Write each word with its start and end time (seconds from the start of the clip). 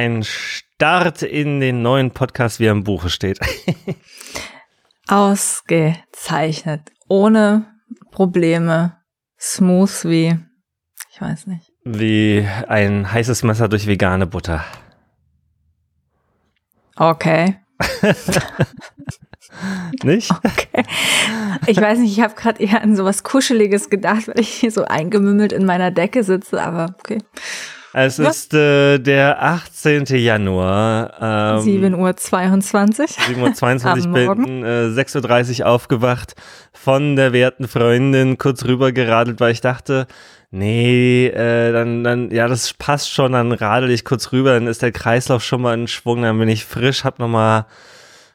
Ein 0.00 0.22
Start 0.22 1.20
in 1.20 1.60
den 1.60 1.82
neuen 1.82 2.10
Podcast, 2.10 2.58
wie 2.58 2.64
er 2.64 2.72
im 2.72 2.84
Buche 2.84 3.10
steht. 3.10 3.38
Ausgezeichnet. 5.08 6.90
Ohne 7.06 7.66
Probleme. 8.10 8.96
Smooth 9.38 10.06
wie, 10.06 10.38
ich 11.12 11.20
weiß 11.20 11.48
nicht. 11.48 11.70
Wie 11.84 12.48
ein 12.66 13.12
heißes 13.12 13.42
Messer 13.42 13.68
durch 13.68 13.86
vegane 13.86 14.26
Butter. 14.26 14.64
Okay. 16.96 17.60
nicht? 20.02 20.32
Okay. 20.42 20.84
Ich 21.66 21.78
weiß 21.78 21.98
nicht, 21.98 22.16
ich 22.16 22.24
habe 22.24 22.34
gerade 22.34 22.62
eher 22.62 22.80
an 22.80 22.96
sowas 22.96 23.22
Kuscheliges 23.22 23.90
gedacht, 23.90 24.28
weil 24.28 24.40
ich 24.40 24.48
hier 24.48 24.70
so 24.70 24.86
eingemümmelt 24.86 25.52
in 25.52 25.66
meiner 25.66 25.90
Decke 25.90 26.24
sitze, 26.24 26.62
aber 26.62 26.94
okay. 26.98 27.18
Es 27.92 28.18
ja. 28.18 28.28
ist 28.28 28.54
äh, 28.54 28.98
der 28.98 29.42
18. 29.42 30.04
Januar. 30.06 31.58
Ähm, 31.58 31.60
7 31.60 31.94
Uhr 31.94 32.16
22. 32.16 33.10
7 33.10 33.42
Uhr 33.42 33.52
22. 33.52 34.04
ich 34.04 34.12
bin 34.12 34.64
äh, 34.64 34.86
6.30 34.86 35.60
Uhr 35.60 35.66
aufgewacht, 35.66 36.34
von 36.72 37.16
der 37.16 37.32
werten 37.32 37.66
Freundin 37.66 38.38
kurz 38.38 38.64
rüber 38.64 38.92
geradelt, 38.92 39.40
weil 39.40 39.52
ich 39.52 39.60
dachte, 39.60 40.06
nee, 40.50 41.26
äh, 41.26 41.72
dann, 41.72 42.04
dann, 42.04 42.30
ja, 42.30 42.46
das 42.46 42.74
passt 42.74 43.10
schon, 43.10 43.32
dann 43.32 43.52
radel 43.52 43.90
ich 43.90 44.04
kurz 44.04 44.30
rüber, 44.30 44.54
dann 44.54 44.68
ist 44.68 44.82
der 44.82 44.92
Kreislauf 44.92 45.42
schon 45.42 45.62
mal 45.62 45.74
in 45.74 45.88
Schwung, 45.88 46.22
dann 46.22 46.38
bin 46.38 46.48
ich 46.48 46.64
frisch, 46.64 47.04
hab 47.04 47.18
nochmal 47.18 47.66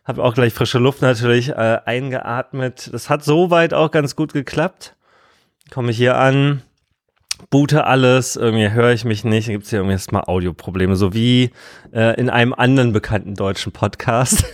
habe 0.06 0.24
auch 0.24 0.36
gleich 0.36 0.54
frische 0.54 0.78
Luft 0.78 1.02
natürlich 1.02 1.50
äh, 1.50 1.80
eingeatmet. 1.84 2.94
Das 2.94 3.10
hat 3.10 3.24
soweit 3.24 3.74
auch 3.74 3.90
ganz 3.90 4.16
gut 4.16 4.34
geklappt. 4.34 4.96
Komme 5.72 5.92
ich 5.92 5.98
hier 5.98 6.18
an, 6.18 6.62
boote 7.50 7.86
alles, 7.86 8.36
irgendwie 8.36 8.72
höre 8.72 8.92
ich 8.92 9.06
mich 9.06 9.24
nicht, 9.24 9.48
gibt 9.48 9.64
es 9.64 9.70
hier 9.70 9.80
irgendwie 9.80 9.94
erstmal 9.94 10.24
Audioprobleme, 10.24 10.96
so 10.96 11.14
wie 11.14 11.52
äh, 11.94 12.20
in 12.20 12.30
einem 12.30 12.54
anderen 12.54 12.94
bekannten 12.94 13.36
deutschen 13.36 13.72
Podcast. 13.72 14.46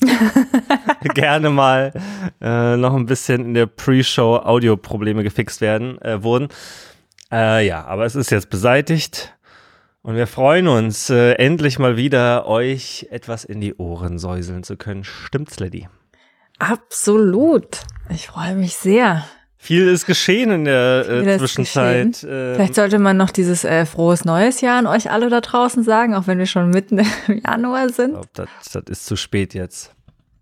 Gerne 1.14 1.50
mal 1.50 1.92
äh, 2.40 2.76
noch 2.76 2.94
ein 2.94 3.06
bisschen 3.06 3.44
in 3.44 3.54
der 3.54 3.66
Pre-Show 3.66 4.36
Audioprobleme 4.36 5.22
gefixt 5.22 5.60
werden, 5.60 6.00
äh, 6.02 6.22
wurden. 6.22 6.48
Äh, 7.32 7.66
ja, 7.66 7.84
aber 7.84 8.04
es 8.04 8.14
ist 8.14 8.30
jetzt 8.30 8.50
beseitigt. 8.50 9.34
Und 10.02 10.16
wir 10.16 10.26
freuen 10.26 10.68
uns, 10.68 11.08
äh, 11.08 11.32
endlich 11.32 11.78
mal 11.78 11.96
wieder 11.96 12.46
euch 12.46 13.06
etwas 13.10 13.44
in 13.44 13.60
die 13.60 13.74
Ohren 13.74 14.18
säuseln 14.18 14.62
zu 14.62 14.76
können. 14.76 15.02
Stimmt's, 15.02 15.58
Lady? 15.60 15.88
Absolut. 16.58 17.80
Ich 18.10 18.28
freue 18.28 18.54
mich 18.54 18.76
sehr. 18.76 19.24
Viel 19.64 19.88
ist 19.88 20.04
geschehen 20.04 20.50
in 20.50 20.64
der 20.66 21.08
äh, 21.08 21.38
Zwischenzeit. 21.38 22.22
Ähm, 22.22 22.54
Vielleicht 22.54 22.74
sollte 22.74 22.98
man 22.98 23.16
noch 23.16 23.30
dieses 23.30 23.64
äh, 23.64 23.86
frohes 23.86 24.26
neues 24.26 24.60
Jahr 24.60 24.78
an 24.78 24.86
euch 24.86 25.10
alle 25.10 25.30
da 25.30 25.40
draußen 25.40 25.82
sagen, 25.82 26.14
auch 26.14 26.26
wenn 26.26 26.36
wir 26.36 26.44
schon 26.44 26.68
mitten 26.68 26.98
im 27.28 27.40
Januar 27.42 27.88
sind. 27.88 28.08
Ich 28.08 28.12
glaube, 28.12 28.28
das, 28.34 28.48
das 28.72 28.82
ist 28.88 29.06
zu 29.06 29.16
spät 29.16 29.54
jetzt. 29.54 29.94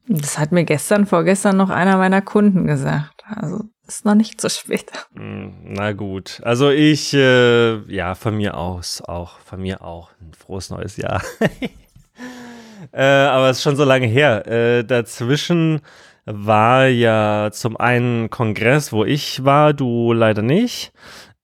Das 0.08 0.40
hat 0.40 0.50
mir 0.50 0.64
gestern, 0.64 1.06
vorgestern 1.06 1.56
noch 1.56 1.70
einer 1.70 1.98
meiner 1.98 2.20
Kunden 2.20 2.66
gesagt. 2.66 3.22
Also 3.24 3.60
ist 3.86 4.04
noch 4.04 4.16
nicht 4.16 4.40
zu 4.40 4.50
spät. 4.50 4.90
Hm, 5.14 5.52
na 5.66 5.92
gut. 5.92 6.40
Also 6.42 6.70
ich, 6.70 7.14
äh, 7.14 7.76
ja, 7.92 8.16
von 8.16 8.36
mir 8.36 8.56
aus 8.56 9.02
auch, 9.02 9.38
von 9.38 9.62
mir 9.62 9.82
auch. 9.82 10.10
Ein 10.20 10.32
frohes 10.34 10.68
neues 10.70 10.96
Jahr. 10.96 11.22
äh, 12.92 13.04
aber 13.04 13.50
es 13.50 13.58
ist 13.58 13.62
schon 13.62 13.76
so 13.76 13.84
lange 13.84 14.08
her. 14.08 14.48
Äh, 14.48 14.82
dazwischen 14.82 15.80
war 16.24 16.86
ja 16.86 17.50
zum 17.52 17.76
einen 17.76 18.30
Kongress, 18.30 18.92
wo 18.92 19.04
ich 19.04 19.44
war, 19.44 19.74
du 19.74 20.12
leider 20.12 20.42
nicht. 20.42 20.92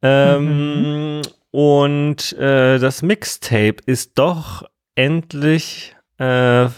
Ähm, 0.03 1.19
mhm. 1.19 1.23
Und 1.51 2.33
äh, 2.35 2.79
das 2.79 3.03
Mixtape 3.03 3.77
ist 3.87 4.19
doch 4.19 4.63
endlich 4.95 5.97
äh, 6.19 6.69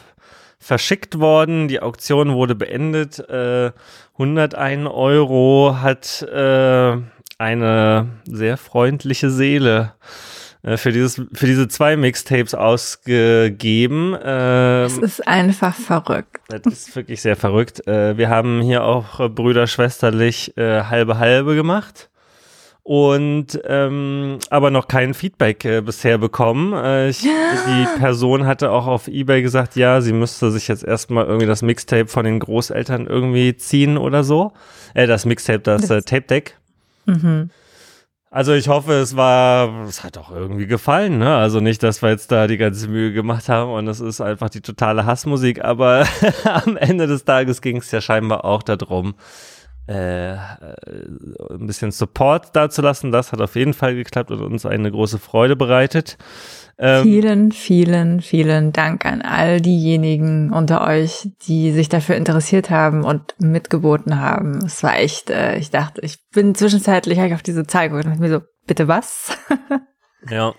verschickt 0.58 1.18
worden. 1.18 1.68
Die 1.68 1.80
Auktion 1.80 2.34
wurde 2.34 2.54
beendet. 2.54 3.18
Äh, 3.18 3.72
101 4.12 4.88
Euro 4.88 5.76
hat 5.80 6.22
äh, 6.22 6.96
eine 7.38 8.08
sehr 8.24 8.56
freundliche 8.56 9.30
Seele 9.30 9.94
äh, 10.02 10.29
für, 10.62 10.92
dieses, 10.92 11.14
für 11.32 11.46
diese 11.46 11.68
zwei 11.68 11.96
Mixtapes 11.96 12.54
ausgegeben. 12.54 14.14
Es 14.14 14.98
ähm, 14.98 15.04
ist 15.04 15.26
einfach 15.26 15.74
verrückt. 15.74 16.40
Das 16.48 16.72
ist 16.72 16.96
wirklich 16.96 17.22
sehr 17.22 17.36
verrückt. 17.36 17.86
Äh, 17.86 18.18
wir 18.18 18.28
haben 18.28 18.60
hier 18.60 18.84
auch 18.84 19.30
Brüder 19.30 19.66
schwesterlich 19.66 20.56
äh, 20.56 20.84
halbe 20.84 21.18
halbe 21.18 21.54
gemacht 21.54 22.10
und 22.90 23.60
ähm, 23.64 24.38
aber 24.48 24.70
noch 24.70 24.88
kein 24.88 25.14
Feedback 25.14 25.64
äh, 25.64 25.80
bisher 25.80 26.18
bekommen. 26.18 26.72
Äh, 26.72 27.10
ich, 27.10 27.20
die 27.22 27.98
Person 27.98 28.46
hatte 28.46 28.70
auch 28.70 28.86
auf 28.86 29.06
eBay 29.06 29.42
gesagt, 29.42 29.76
ja, 29.76 30.00
sie 30.00 30.12
müsste 30.12 30.50
sich 30.50 30.66
jetzt 30.66 30.84
erstmal 30.84 31.26
irgendwie 31.26 31.46
das 31.46 31.62
Mixtape 31.62 32.08
von 32.08 32.24
den 32.24 32.40
Großeltern 32.40 33.06
irgendwie 33.06 33.56
ziehen 33.56 33.96
oder 33.96 34.24
so. 34.24 34.52
Äh, 34.94 35.06
das 35.06 35.24
Mixtape, 35.24 35.60
das, 35.60 35.82
das 35.82 35.90
äh, 35.90 36.02
Tape 36.02 36.22
Deck. 36.22 36.56
Mhm. 37.06 37.50
Also 38.32 38.52
ich 38.52 38.68
hoffe, 38.68 38.92
es 38.92 39.16
war, 39.16 39.84
es 39.88 40.04
hat 40.04 40.16
auch 40.16 40.30
irgendwie 40.30 40.68
gefallen, 40.68 41.18
ne? 41.18 41.36
Also 41.36 41.58
nicht, 41.58 41.82
dass 41.82 42.00
wir 42.00 42.10
jetzt 42.10 42.30
da 42.30 42.46
die 42.46 42.58
ganze 42.58 42.86
Mühe 42.86 43.12
gemacht 43.12 43.48
haben 43.48 43.72
und 43.72 43.88
es 43.88 43.98
ist 43.98 44.20
einfach 44.20 44.48
die 44.48 44.60
totale 44.60 45.04
Hassmusik, 45.04 45.64
aber 45.64 46.06
am 46.44 46.76
Ende 46.76 47.08
des 47.08 47.24
Tages 47.24 47.60
ging 47.60 47.78
es 47.78 47.90
ja 47.90 48.00
scheinbar 48.00 48.44
auch 48.44 48.62
darum, 48.62 49.16
äh, 49.88 50.36
ein 50.36 51.66
bisschen 51.66 51.90
Support 51.90 52.54
dazulassen. 52.54 53.10
Das 53.10 53.32
hat 53.32 53.40
auf 53.40 53.56
jeden 53.56 53.74
Fall 53.74 53.96
geklappt 53.96 54.30
und 54.30 54.40
uns 54.42 54.64
eine 54.64 54.92
große 54.92 55.18
Freude 55.18 55.56
bereitet. 55.56 56.16
Ähm, 56.82 57.02
vielen, 57.02 57.52
vielen, 57.52 58.22
vielen 58.22 58.72
Dank 58.72 59.04
an 59.04 59.20
all 59.20 59.60
diejenigen 59.60 60.50
unter 60.50 60.86
euch, 60.86 61.28
die 61.46 61.72
sich 61.72 61.90
dafür 61.90 62.16
interessiert 62.16 62.70
haben 62.70 63.04
und 63.04 63.34
mitgeboten 63.38 64.18
haben. 64.18 64.64
Es 64.64 64.82
war 64.82 64.96
echt, 64.96 65.28
äh, 65.28 65.58
ich 65.58 65.70
dachte, 65.70 66.00
ich 66.00 66.18
bin 66.30 66.54
zwischenzeitlich 66.54 67.20
auf 67.34 67.42
diese 67.42 67.66
Zahl 67.66 67.90
geguckt 67.90 68.06
und 68.06 68.18
mir 68.18 68.30
so, 68.30 68.40
bitte 68.66 68.88
was? 68.88 69.36
ja. 70.30 70.54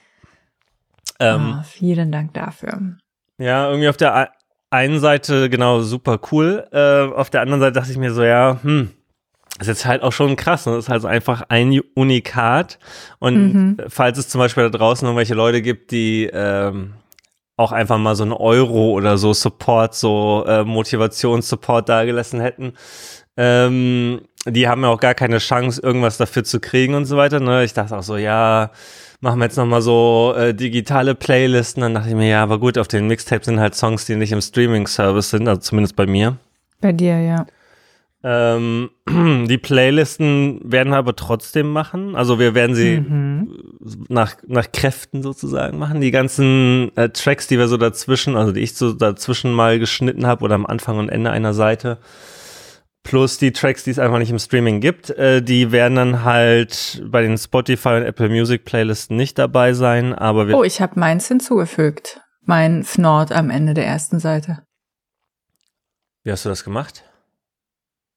Ähm, 1.20 1.56
oh, 1.58 1.64
vielen 1.64 2.12
Dank 2.12 2.36
dafür. 2.36 2.98
Ja, 3.40 3.70
irgendwie 3.70 3.90
auf 3.90 3.98
der 3.98 4.32
einen 4.70 5.00
Seite 5.00 5.50
genau 5.50 5.82
super 5.82 6.20
cool. 6.32 6.68
Äh, 6.72 7.16
auf 7.16 7.32
der 7.32 7.42
anderen 7.42 7.62
Seite 7.62 7.74
dachte 7.74 7.92
ich 7.92 7.98
mir 7.98 8.14
so, 8.14 8.24
ja, 8.24 8.60
hm, 8.62 8.92
das 9.62 9.68
ist 9.68 9.78
jetzt 9.78 9.86
halt 9.86 10.02
auch 10.02 10.12
schon 10.12 10.36
krass. 10.36 10.66
Ne? 10.66 10.74
Das 10.74 10.86
ist 10.86 10.90
halt 10.90 11.06
einfach 11.06 11.44
ein 11.50 11.80
Unikat. 11.94 12.80
Und 13.20 13.54
mhm. 13.54 13.78
falls 13.90 14.18
es 14.18 14.28
zum 14.28 14.40
Beispiel 14.40 14.64
da 14.64 14.76
draußen 14.76 15.06
irgendwelche 15.06 15.36
Leute 15.36 15.62
gibt, 15.62 15.92
die 15.92 16.28
ähm, 16.34 16.94
auch 17.58 17.72
einfach 17.72 18.00
mal 18.00 18.16
so 18.16 18.24
einen 18.24 18.34
Euro 18.34 18.90
oder 18.90 19.20
so 19.20 19.34
Support, 19.34 19.94
so 19.94 20.46
äh, 20.48 20.64
Motivationssupport 20.64 21.88
dagelassen 21.88 22.42
hätten, 22.42 22.74
ähm, 23.38 24.22
die 24.48 24.68
haben 24.68 24.82
ja 24.82 24.90
auch 24.90 25.00
gar 25.00 25.14
keine 25.14 25.38
Chance, 25.38 25.80
irgendwas 25.80 26.18
dafür 26.18 26.44
zu 26.44 26.60
kriegen 26.60 26.96
und 26.96 27.06
so 27.06 27.16
weiter. 27.16 27.40
Ne? 27.40 27.64
Ich 27.64 27.74
dachte 27.74 27.96
auch 27.96 28.02
so, 28.02 28.18
ja, 28.18 28.72
machen 29.20 29.38
wir 29.38 29.46
jetzt 29.46 29.58
nochmal 29.58 29.84
so 29.84 30.34
äh, 30.36 30.56
digitale 30.56 31.14
Playlisten. 31.14 31.82
Dann 31.82 31.94
dachte 31.94 32.10
ich 32.10 32.16
mir, 32.16 32.30
ja, 32.30 32.42
aber 32.42 32.58
gut, 32.58 32.80
auf 32.80 32.88
den 32.88 33.06
Mixtapes 33.06 33.46
sind 33.46 33.60
halt 33.60 33.76
Songs, 33.76 34.06
die 34.08 34.16
nicht 34.16 34.32
im 34.32 34.42
Streaming-Service 34.42 35.30
sind, 35.30 35.48
also 35.48 35.62
zumindest 35.62 35.96
bei 35.96 36.08
mir. 36.08 36.38
Bei 36.80 36.92
dir, 36.92 37.22
ja. 37.22 37.46
Ähm, 38.24 38.92
die 39.48 39.58
Playlisten 39.58 40.62
werden 40.64 40.90
wir 40.90 40.98
aber 40.98 41.16
trotzdem 41.16 41.72
machen. 41.72 42.16
Also 42.16 42.40
wir 42.40 42.54
werden 42.54 42.76
sie 42.76 43.00
mhm. 43.00 43.58
nach, 44.10 44.36
nach 44.48 44.72
Kräften 44.72 45.24
sozusagen 45.24 45.80
machen. 45.80 46.02
Die 46.02 46.12
ganzen 46.12 46.92
äh, 46.96 47.10
Tracks, 47.10 47.48
die 47.48 47.58
wir 47.58 47.68
so 47.68 47.78
dazwischen, 47.78 48.36
also 48.36 48.52
die 48.52 48.62
ich 48.62 48.76
so 48.76 48.94
dazwischen 48.94 49.54
mal 49.54 49.80
geschnitten 49.80 50.28
habe 50.28 50.44
oder 50.44 50.56
am 50.56 50.66
Anfang 50.66 51.00
und 51.00 51.10
Ende 51.10 51.32
einer 51.32 51.54
Seite, 51.54 51.98
plus 53.04 53.40
die 53.40 53.52
Tracks, 53.52 53.84
die 53.84 53.92
es 53.92 54.00
einfach 54.00 54.20
nicht 54.20 54.30
im 54.30 54.40
Streaming 54.40 54.82
gibt, 54.82 55.10
äh, 55.10 55.42
die 55.42 55.72
werden 55.72 55.96
dann 55.96 56.24
halt 56.24 57.04
bei 57.08 57.24
den 57.24 57.38
Spotify 57.38 57.90
und 57.90 58.04
Apple 58.04 58.30
Music 58.30 58.66
Playlisten 58.66 59.18
nicht 59.18 59.40
dabei 59.40 59.74
sein. 59.74 60.14
Aber 60.14 60.48
wir 60.48 60.56
oh, 60.56 60.64
ich 60.64 60.82
habe 60.82 61.00
meins 61.00 61.28
hinzugefügt. 61.28 62.22
Mein 62.44 62.84
Fnord 62.84 63.32
am 63.32 63.50
Ende 63.50 63.74
der 63.74 63.86
ersten 63.86 64.20
Seite. 64.20 64.64
Wie 66.24 66.32
hast 66.32 66.46
du 66.46 66.50
das 66.50 66.64
gemacht? 66.64 67.04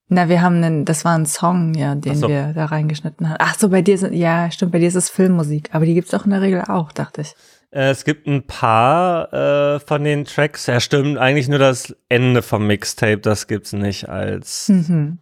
Na, 0.07 0.29
wir 0.29 0.41
haben 0.41 0.57
einen, 0.57 0.85
das 0.85 1.03
war 1.03 1.17
ein 1.17 1.25
Song, 1.25 1.73
ja, 1.73 1.95
den 1.95 2.15
so. 2.15 2.27
wir 2.27 2.53
da 2.53 2.65
reingeschnitten 2.65 3.27
haben. 3.27 3.37
Ach 3.39 3.57
so, 3.57 3.69
bei 3.69 3.81
dir 3.81 3.97
sind, 3.97 4.13
ja, 4.13 4.51
stimmt, 4.51 4.71
bei 4.71 4.79
dir 4.79 4.87
ist 4.87 4.95
es 4.95 5.09
Filmmusik, 5.09 5.69
aber 5.73 5.85
die 5.85 5.95
gibt's 5.95 6.11
doch 6.11 6.25
in 6.25 6.31
der 6.31 6.41
Regel 6.41 6.61
auch, 6.67 6.91
dachte 6.91 7.21
ich. 7.21 7.33
Äh, 7.71 7.89
es 7.89 8.05
gibt 8.05 8.27
ein 8.27 8.45
paar 8.45 9.33
äh, 9.33 9.79
von 9.79 10.03
den 10.03 10.25
Tracks, 10.25 10.67
ja 10.67 10.79
stimmt, 10.79 11.17
eigentlich 11.17 11.49
nur 11.49 11.57
das 11.57 11.95
Ende 12.07 12.43
vom 12.43 12.67
Mixtape, 12.67 13.17
das 13.17 13.47
gibt's 13.47 13.73
nicht 13.73 14.07
als 14.07 14.69
mhm. 14.69 15.19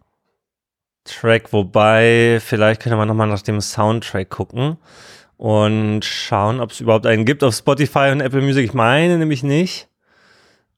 Track, 1.04 1.52
wobei, 1.52 2.38
vielleicht 2.44 2.82
könnte 2.82 2.96
man 2.96 3.08
nochmal 3.08 3.28
nach 3.28 3.42
dem 3.42 3.62
Soundtrack 3.62 4.28
gucken 4.28 4.76
und 5.36 6.04
schauen, 6.04 6.60
ob 6.60 6.70
es 6.72 6.80
überhaupt 6.80 7.06
einen 7.06 7.24
gibt 7.24 7.42
auf 7.42 7.54
Spotify 7.54 8.10
und 8.12 8.20
Apple 8.20 8.40
Music. 8.40 8.64
Ich 8.64 8.74
meine 8.74 9.18
nämlich 9.18 9.42
nicht. 9.42 9.88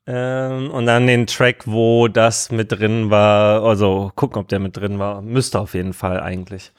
Ähm, 0.08 0.70
und 0.70 0.86
dann 0.86 1.06
den 1.06 1.26
Track, 1.26 1.64
wo 1.66 2.06
das 2.06 2.50
mit 2.50 2.70
drin 2.72 3.10
war. 3.10 3.64
Also 3.64 4.12
gucken, 4.14 4.40
ob 4.40 4.48
der 4.48 4.60
mit 4.60 4.76
drin 4.76 4.98
war. 4.98 5.20
Müsste 5.22 5.58
auf 5.58 5.74
jeden 5.74 5.94
Fall 5.94 6.20
eigentlich. 6.20 6.72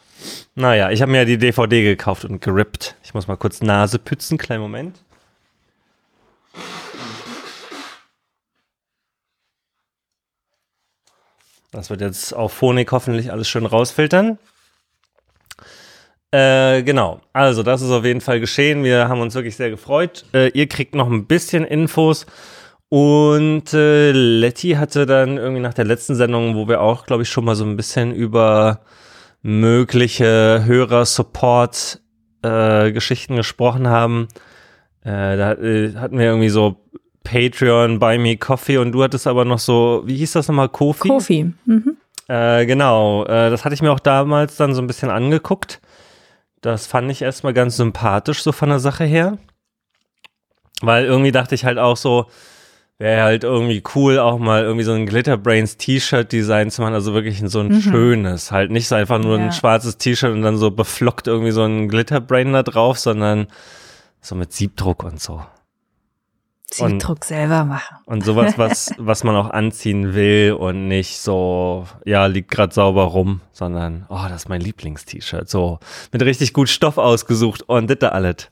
Naja, 0.56 0.90
ich 0.92 1.02
habe 1.02 1.12
mir 1.12 1.20
ja 1.20 1.26
die 1.26 1.38
DVD 1.38 1.84
gekauft 1.84 2.26
und 2.26 2.42
gerippt. 2.42 2.96
Ich 3.04 3.14
muss 3.14 3.28
mal 3.28 3.36
kurz 3.36 3.62
Nase 3.62 4.00
pützen, 4.00 4.38
kleinen 4.38 4.62
Moment. 4.62 4.98
Das 11.72 11.90
wird 11.90 12.02
jetzt 12.02 12.34
auf 12.34 12.54
Phonik 12.54 12.92
hoffentlich 12.92 13.32
alles 13.32 13.48
schön 13.50 13.66
rausfiltern. 13.66 14.40
Äh, 16.32 16.84
genau, 16.84 17.22
also 17.34 17.62
das 17.62 17.82
ist 17.82 17.92
auf 17.92 18.04
jeden 18.04 18.22
Fall 18.22 18.40
geschehen. 18.40 18.84
Wir 18.84 19.08
haben 19.10 19.22
uns 19.22 19.36
wirklich 19.36 19.56
sehr 19.56 19.70
gefreut. 19.70 20.26
Äh, 20.34 20.50
ihr 20.50 20.68
kriegt 20.68 20.96
noch 20.96 21.08
ein 21.10 21.26
bisschen 21.26 21.66
Infos 21.66 22.26
und 22.90 23.74
äh, 23.74 24.12
Letty 24.12 24.72
hatte 24.72 25.06
dann 25.06 25.38
irgendwie 25.38 25.62
nach 25.62 25.74
der 25.74 25.86
letzten 25.86 26.16
Sendung, 26.16 26.56
wo 26.56 26.68
wir 26.68 26.82
auch, 26.82 27.06
glaube 27.06 27.24
ich, 27.24 27.30
schon 27.30 27.46
mal 27.46 27.56
so 27.56 27.66
ein 27.66 27.76
bisschen 27.76 28.14
über 28.14 28.82
mögliche 29.42 30.64
Hörer-Support-Geschichten 30.66 33.34
äh, 33.34 33.38
gesprochen 33.38 33.88
haben, 33.88 34.28
äh, 35.02 35.38
da 35.38 35.54
äh, 35.54 35.96
hatten 35.96 36.18
wir 36.18 36.26
irgendwie 36.26 36.50
so 36.50 36.78
Patreon, 37.24 38.00
Buy 38.00 38.18
Me 38.18 38.38
Coffee 38.38 38.78
und 38.78 38.92
du 38.92 39.04
hattest 39.04 39.28
aber 39.28 39.46
noch 39.46 39.60
so, 39.60 40.02
wie 40.06 40.18
hieß 40.18 40.34
das 40.34 40.48
nochmal, 40.48 40.70
Kofi? 40.70 41.10
Kofi, 41.10 41.54
mhm. 41.66 41.98
Äh, 42.28 42.66
genau, 42.66 43.24
äh, 43.26 43.50
das 43.50 43.64
hatte 43.64 43.74
ich 43.74 43.82
mir 43.82 43.92
auch 43.92 44.00
damals 44.00 44.58
dann 44.58 44.74
so 44.74 44.82
ein 44.82 44.88
bisschen 44.88 45.10
angeguckt. 45.10 45.80
Das 46.62 46.88
fand 46.88 47.10
ich 47.10 47.22
erstmal 47.22 47.54
ganz 47.54 47.78
sympathisch, 47.78 48.44
so 48.44 48.52
von 48.52 48.70
der 48.70 48.80
Sache 48.80 49.06
her. 49.06 49.38
Weil 50.82 51.06
irgendwie 51.06 51.32
dachte 51.32 51.56
ich 51.56 51.64
halt 51.64 51.78
auch 51.78 51.96
so, 51.96 52.26
wäre 53.00 53.24
halt 53.24 53.44
irgendwie 53.44 53.84
cool, 53.96 54.18
auch 54.18 54.40
mal 54.40 54.64
irgendwie 54.64 54.84
so 54.84 54.94
ein 54.94 55.06
Glitterbrains 55.06 55.78
T-Shirt-Design 55.78 56.72
zu 56.72 56.82
machen, 56.82 56.94
also 56.94 57.14
wirklich 57.14 57.42
so 57.46 57.60
ein 57.60 57.68
mhm. 57.68 57.82
schönes, 57.82 58.52
halt 58.52 58.72
nicht 58.72 58.88
so 58.88 58.96
einfach 58.96 59.20
nur 59.20 59.38
ja. 59.38 59.46
ein 59.46 59.52
schwarzes 59.52 59.98
T-Shirt 59.98 60.32
und 60.32 60.42
dann 60.42 60.58
so 60.58 60.72
beflockt 60.72 61.28
irgendwie 61.28 61.52
so 61.52 61.64
ein 61.64 61.90
Glitterbrain 61.90 62.54
da 62.54 62.64
drauf, 62.64 62.98
sondern 62.98 63.48
so 64.22 64.36
mit 64.36 64.52
Siebdruck 64.52 65.04
und 65.04 65.22
so. 65.22 65.44
Siebdruck 66.70 67.18
und, 67.18 67.24
selber 67.24 67.64
machen. 67.64 67.98
Und 68.06 68.26
sowas, 68.26 68.54
was, 68.58 68.92
was 68.98 69.24
man 69.24 69.36
auch 69.36 69.52
anziehen 69.52 70.16
will 70.16 70.54
und 70.54 70.88
nicht 70.88 71.20
so, 71.20 71.86
ja, 72.04 72.26
liegt 72.26 72.52
gerade 72.52 72.74
sauber 72.74 73.04
rum, 73.04 73.42
sondern, 73.54 74.06
oh, 74.10 74.26
das 74.28 74.44
ist 74.44 74.50
mein 74.50 74.62
Lieblingst-T-Shirt. 74.62 75.48
So, 75.48 75.80
mit 76.12 76.24
richtig 76.24 76.52
gut 76.52 76.68
Stoff 76.68 76.98
ausgesucht 76.98 77.62
und 77.64 77.90
das 77.90 78.12
alles. 78.12 78.50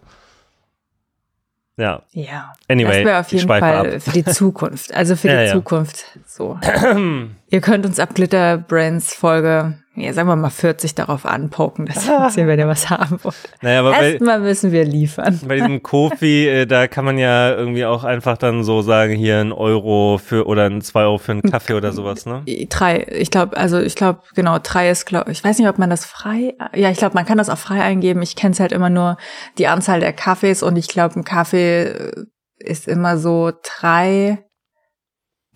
Ja. 1.78 2.04
Ja. 2.12 2.54
Anyway, 2.70 3.04
das 3.04 3.06
wäre 3.06 3.20
auf 3.20 3.32
jeden 3.32 3.48
Fall 3.48 3.64
ab. 3.64 4.02
für 4.02 4.12
die 4.12 4.24
Zukunft. 4.24 4.94
Also 4.94 5.16
für 5.16 5.28
ja, 5.32 5.42
die 5.42 5.48
ja. 5.48 5.54
Zukunft. 5.54 6.06
So. 6.26 6.58
Ihr 7.56 7.62
könnt 7.62 7.86
uns 7.86 8.02
ab 8.02 8.16
Glitter 8.16 8.58
Brands 8.58 9.14
Folge 9.14 9.76
ja, 9.98 10.12
sagen 10.12 10.28
wir 10.28 10.36
mal 10.36 10.50
40 10.50 10.94
darauf 10.94 11.26
anpoken, 11.26 11.86
dass 11.86 12.06
wir 12.06 12.30
sehen, 12.30 12.48
wenn 12.48 12.60
ihr 12.60 12.68
was 12.68 12.90
haben 12.90 13.18
wollt. 13.24 13.36
Naja, 13.62 13.80
aber 13.80 13.98
Erstmal 13.98 14.42
müssen 14.42 14.74
wir 14.74 14.84
liefern. 14.84 15.40
Bei 15.48 15.56
diesem 15.56 15.82
Kofi, 15.84 16.48
äh, 16.50 16.66
da 16.66 16.90
kann 16.90 17.06
man 17.06 17.18
ja 17.18 17.56
irgendwie 17.56 17.86
auch 17.86 18.04
einfach 18.04 18.38
dann 18.38 18.66
so 18.66 18.82
sagen, 18.82 19.14
hier 19.14 19.40
ein 19.40 19.54
Euro 19.54 20.20
für 20.22 20.48
oder 20.48 20.66
ein 20.66 20.82
zwei 20.82 21.04
Euro 21.04 21.18
für 21.18 21.32
einen 21.32 21.44
Kaffee 21.44 21.76
oder 21.76 21.94
sowas, 21.94 22.26
ne? 22.26 22.44
Drei, 22.68 23.08
ich 23.10 23.32
glaube, 23.32 23.56
also 23.56 23.80
ich 23.80 23.96
glaube, 23.96 24.20
genau, 24.36 24.58
drei 24.62 24.90
ist, 24.90 25.06
glaube 25.06 25.32
ich, 25.32 25.42
weiß 25.42 25.60
nicht, 25.60 25.70
ob 25.70 25.78
man 25.78 25.90
das 25.90 26.04
frei, 26.04 26.56
ja, 26.74 26.90
ich 26.90 26.98
glaube, 26.98 27.14
man 27.14 27.26
kann 27.26 27.38
das 27.38 27.50
auch 27.50 27.58
frei 27.58 27.82
eingeben. 27.82 28.22
Ich 28.22 28.36
kenne 28.36 28.52
es 28.52 28.60
halt 28.60 28.74
immer 28.74 28.90
nur 28.90 29.16
die 29.58 29.68
Anzahl 29.68 30.02
der 30.02 30.12
Kaffees 30.12 30.62
und 30.62 30.76
ich 30.76 30.90
glaube, 30.90 31.18
ein 31.18 31.24
Kaffee 31.24 31.84
äh, 31.84 32.26
ist 32.60 32.90
immer 32.90 33.18
so 33.18 33.54
drei 33.80 34.46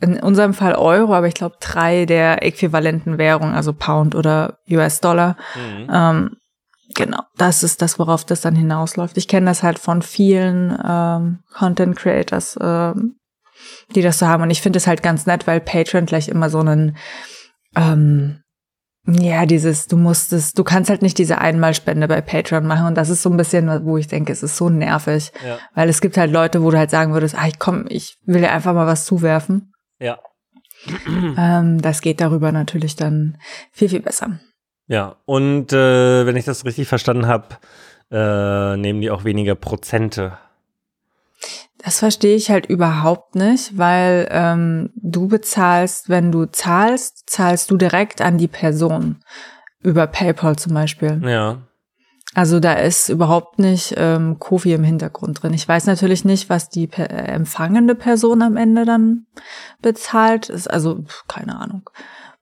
in 0.02 0.20
unserem 0.20 0.54
Fall 0.54 0.76
Euro, 0.76 1.14
aber 1.14 1.28
ich 1.28 1.34
glaube 1.34 1.58
drei 1.60 2.06
der 2.06 2.44
äquivalenten 2.44 3.18
Währungen, 3.18 3.54
also 3.54 3.74
Pound 3.74 4.16
oder 4.16 4.60
US-Dollar. 4.70 5.36
Mhm. 5.56 5.90
Ähm, 5.92 6.30
genau, 6.96 7.22
das 7.38 7.64
ist 7.64 7.82
das, 7.82 8.00
worauf 8.00 8.26
das 8.26 8.42
dann 8.42 8.56
hinausläuft. 8.56 9.18
Ich 9.18 9.28
kenne 9.28 9.48
das 9.48 9.64
halt 9.64 9.80
von 9.80 10.02
vielen 10.02 10.78
ähm, 10.88 11.40
Content 11.54 11.98
Creators, 11.98 12.58
ähm, 12.62 13.16
die 13.96 14.02
das 14.02 14.20
so 14.20 14.28
haben. 14.28 14.44
Und 14.44 14.52
ich 14.52 14.62
finde 14.62 14.78
es 14.78 14.88
halt 14.88 15.04
ganz 15.04 15.26
nett, 15.26 15.48
weil 15.48 15.60
Patreon 15.60 16.06
gleich 16.06 16.30
immer 16.30 16.50
so 16.50 16.60
einen 16.60 16.96
ähm, 17.76 18.42
ja, 19.08 19.46
dieses, 19.46 19.88
du 19.88 19.98
musstest, 19.98 20.58
du 20.60 20.64
kannst 20.64 20.90
halt 20.90 21.02
nicht 21.02 21.18
diese 21.18 21.40
Einmalspende 21.40 22.08
bei 22.08 22.22
Patreon 22.22 22.66
machen 22.66 22.86
und 22.86 22.96
das 22.96 23.10
ist 23.10 23.24
so 23.24 23.30
ein 23.30 23.38
bisschen, 23.38 23.86
wo 23.86 23.98
ich 23.98 24.08
denke, 24.08 24.32
es 24.32 24.44
ist 24.44 24.58
so 24.58 24.70
nervig, 24.70 25.32
ja. 25.44 25.58
weil 25.74 25.90
es 25.90 26.02
gibt 26.02 26.18
halt 26.18 26.32
Leute, 26.32 26.62
wo 26.62 26.70
du 26.70 26.78
halt 26.78 26.92
sagen 26.92 27.14
würdest, 27.14 27.36
ah, 27.36 27.48
ich 27.48 27.60
komm, 27.60 27.86
ich 27.90 28.18
will 28.26 28.42
dir 28.42 28.52
einfach 28.52 28.74
mal 28.74 28.88
was 28.88 29.06
zuwerfen. 29.06 29.72
Ja. 30.00 30.20
Ähm, 31.38 31.82
das 31.82 32.02
geht 32.02 32.22
darüber 32.22 32.52
natürlich 32.52 32.96
dann 32.96 33.38
viel, 33.72 33.90
viel 33.90 34.02
besser. 34.02 34.40
Ja, 34.88 35.18
und 35.26 35.72
äh, 35.74 36.26
wenn 36.26 36.36
ich 36.36 36.46
das 36.46 36.66
richtig 36.66 36.88
verstanden 36.88 37.28
habe, 37.28 37.58
äh, 38.12 38.78
nehmen 38.78 39.02
die 39.02 39.12
auch 39.12 39.24
weniger 39.24 39.56
Prozente. 39.56 40.38
Das 41.78 42.00
verstehe 42.00 42.36
ich 42.36 42.50
halt 42.50 42.66
überhaupt 42.66 43.36
nicht, 43.36 43.78
weil 43.78 44.28
ähm, 44.32 44.90
du 44.96 45.28
bezahlst, 45.28 46.10
wenn 46.10 46.32
du 46.32 46.46
zahlst, 46.46 47.30
zahlst 47.30 47.72
du 47.72 47.78
direkt 47.78 48.22
an 48.22 48.38
die 48.38 48.48
Person. 48.48 49.18
Über 49.82 50.08
PayPal 50.08 50.58
zum 50.58 50.74
Beispiel. 50.74 51.22
Ja. 51.24 51.62
Also 52.36 52.60
da 52.60 52.74
ist 52.74 53.10
überhaupt 53.10 53.58
nicht 53.58 53.96
ähm, 53.98 54.38
Kofi 54.38 54.74
im 54.74 54.84
Hintergrund 54.84 55.42
drin. 55.42 55.54
Ich 55.54 55.68
weiß 55.68 55.88
natürlich 55.88 56.26
nicht, 56.26 56.50
was 56.50 56.70
die 56.70 56.90
äh, 56.92 57.04
empfangende 57.04 57.96
Person 57.96 58.44
am 58.44 58.56
Ende 58.56 58.86
dann 58.86 59.26
bezahlt. 59.82 60.50
Ist 60.50 60.70
also 60.70 61.04
keine 61.28 61.60
Ahnung. 61.60 61.90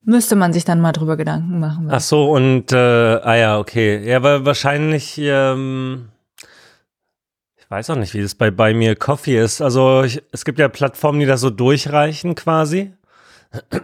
Müsste 0.04 0.36
man 0.36 0.52
sich 0.52 0.66
dann 0.66 0.82
mal 0.82 0.92
drüber 0.92 1.16
Gedanken 1.16 1.60
machen. 1.60 1.88
Ach 1.90 2.02
so 2.02 2.32
und 2.32 2.72
äh, 2.72 2.76
ah 2.76 3.36
ja 3.36 3.60
okay, 3.60 4.06
ja, 4.08 4.18
aber 4.18 4.46
wahrscheinlich. 4.46 5.18
Ähm 5.18 6.10
ich 7.58 7.70
weiß 7.70 7.90
auch 7.90 7.96
nicht, 7.96 8.14
wie 8.14 8.22
das 8.22 8.36
bei 8.36 8.52
bei 8.52 8.74
mir 8.74 8.96
Coffee 8.96 9.38
ist. 9.38 9.62
Also 9.62 10.04
ich, 10.04 10.22
es 10.32 10.44
gibt 10.44 10.60
ja 10.60 10.68
Plattformen, 10.68 11.20
die 11.20 11.26
das 11.26 11.42
so 11.42 11.50
durchreichen 11.50 12.36
quasi 12.36 12.94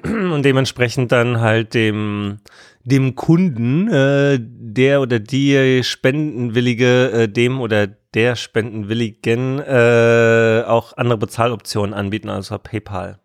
und 0.03 0.43
dementsprechend 0.43 1.11
dann 1.11 1.39
halt 1.39 1.73
dem 1.73 2.39
dem 2.83 3.15
Kunden, 3.15 3.87
äh, 3.87 4.39
der 4.41 5.01
oder 5.01 5.19
die 5.19 5.81
Spendenwillige, 5.83 7.11
äh, 7.11 7.27
dem 7.29 7.61
oder 7.61 7.87
der 7.87 8.35
Spendenwilligen 8.35 9.59
äh, 9.59 10.63
auch 10.67 10.97
andere 10.97 11.17
Bezahloptionen 11.17 11.93
anbieten, 11.93 12.29
also 12.29 12.57
PayPal. 12.57 13.19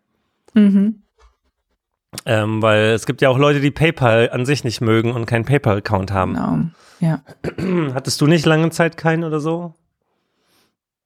Mhm. 0.53 1.03
Ähm, 2.25 2.61
weil 2.61 2.91
es 2.91 3.05
gibt 3.05 3.21
ja 3.21 3.29
auch 3.29 3.37
Leute, 3.37 3.59
die 3.59 3.69
PayPal 3.69 4.29
an 4.31 4.45
sich 4.45 4.63
nicht 4.63 4.81
mögen 4.81 5.11
und 5.11 5.25
keinen 5.25 5.45
PayPal-Account 5.45 6.11
haben. 6.11 6.33
Genau. 6.33 6.57
Ja. 6.99 7.23
Hattest 7.93 8.19
du 8.21 8.27
nicht 8.27 8.45
lange 8.45 8.71
Zeit 8.71 8.97
keinen 8.97 9.23
oder 9.23 9.39
so? 9.39 9.75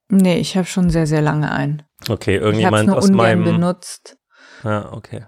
Nee, 0.10 0.38
ich 0.38 0.56
habe 0.56 0.68
schon 0.68 0.90
sehr, 0.90 1.08
sehr 1.08 1.22
lange 1.22 1.52
einen. 1.52 1.84
Okay, 2.08 2.38
irgendjemand 2.38 2.90
ich 2.90 2.96
aus 2.96 3.10
meinem 3.10 3.44
benutzt. 3.44 4.18
Ja, 4.64 4.92
okay. 4.94 5.26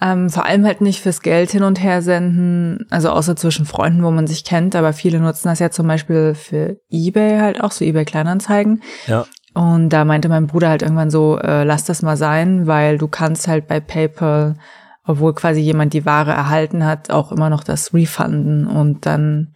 Ähm, 0.00 0.28
vor 0.28 0.44
allem 0.44 0.66
halt 0.66 0.82
nicht 0.82 1.00
fürs 1.00 1.22
Geld 1.22 1.50
hin 1.50 1.62
und 1.62 1.82
her 1.82 2.02
senden, 2.02 2.86
also 2.90 3.08
außer 3.10 3.34
zwischen 3.34 3.64
Freunden, 3.64 4.02
wo 4.02 4.10
man 4.10 4.26
sich 4.26 4.44
kennt, 4.44 4.76
aber 4.76 4.92
viele 4.92 5.20
nutzen 5.20 5.48
das 5.48 5.58
ja 5.58 5.70
zum 5.70 5.86
Beispiel 5.86 6.34
für 6.34 6.76
Ebay 6.90 7.38
halt 7.38 7.62
auch, 7.62 7.72
so 7.72 7.82
Ebay 7.84 8.04
Kleinanzeigen. 8.04 8.82
Ja. 9.06 9.24
Und 9.54 9.88
da 9.88 10.04
meinte 10.04 10.28
mein 10.28 10.48
Bruder 10.48 10.68
halt 10.68 10.82
irgendwann 10.82 11.10
so, 11.10 11.38
äh, 11.38 11.64
lass 11.64 11.84
das 11.84 12.02
mal 12.02 12.18
sein, 12.18 12.66
weil 12.66 12.98
du 12.98 13.08
kannst 13.08 13.48
halt 13.48 13.68
bei 13.68 13.80
PayPal, 13.80 14.56
obwohl 15.02 15.32
quasi 15.32 15.60
jemand 15.60 15.94
die 15.94 16.04
Ware 16.04 16.32
erhalten 16.32 16.84
hat, 16.84 17.10
auch 17.10 17.32
immer 17.32 17.48
noch 17.48 17.64
das 17.64 17.94
refunden 17.94 18.66
und 18.66 19.06
dann 19.06 19.54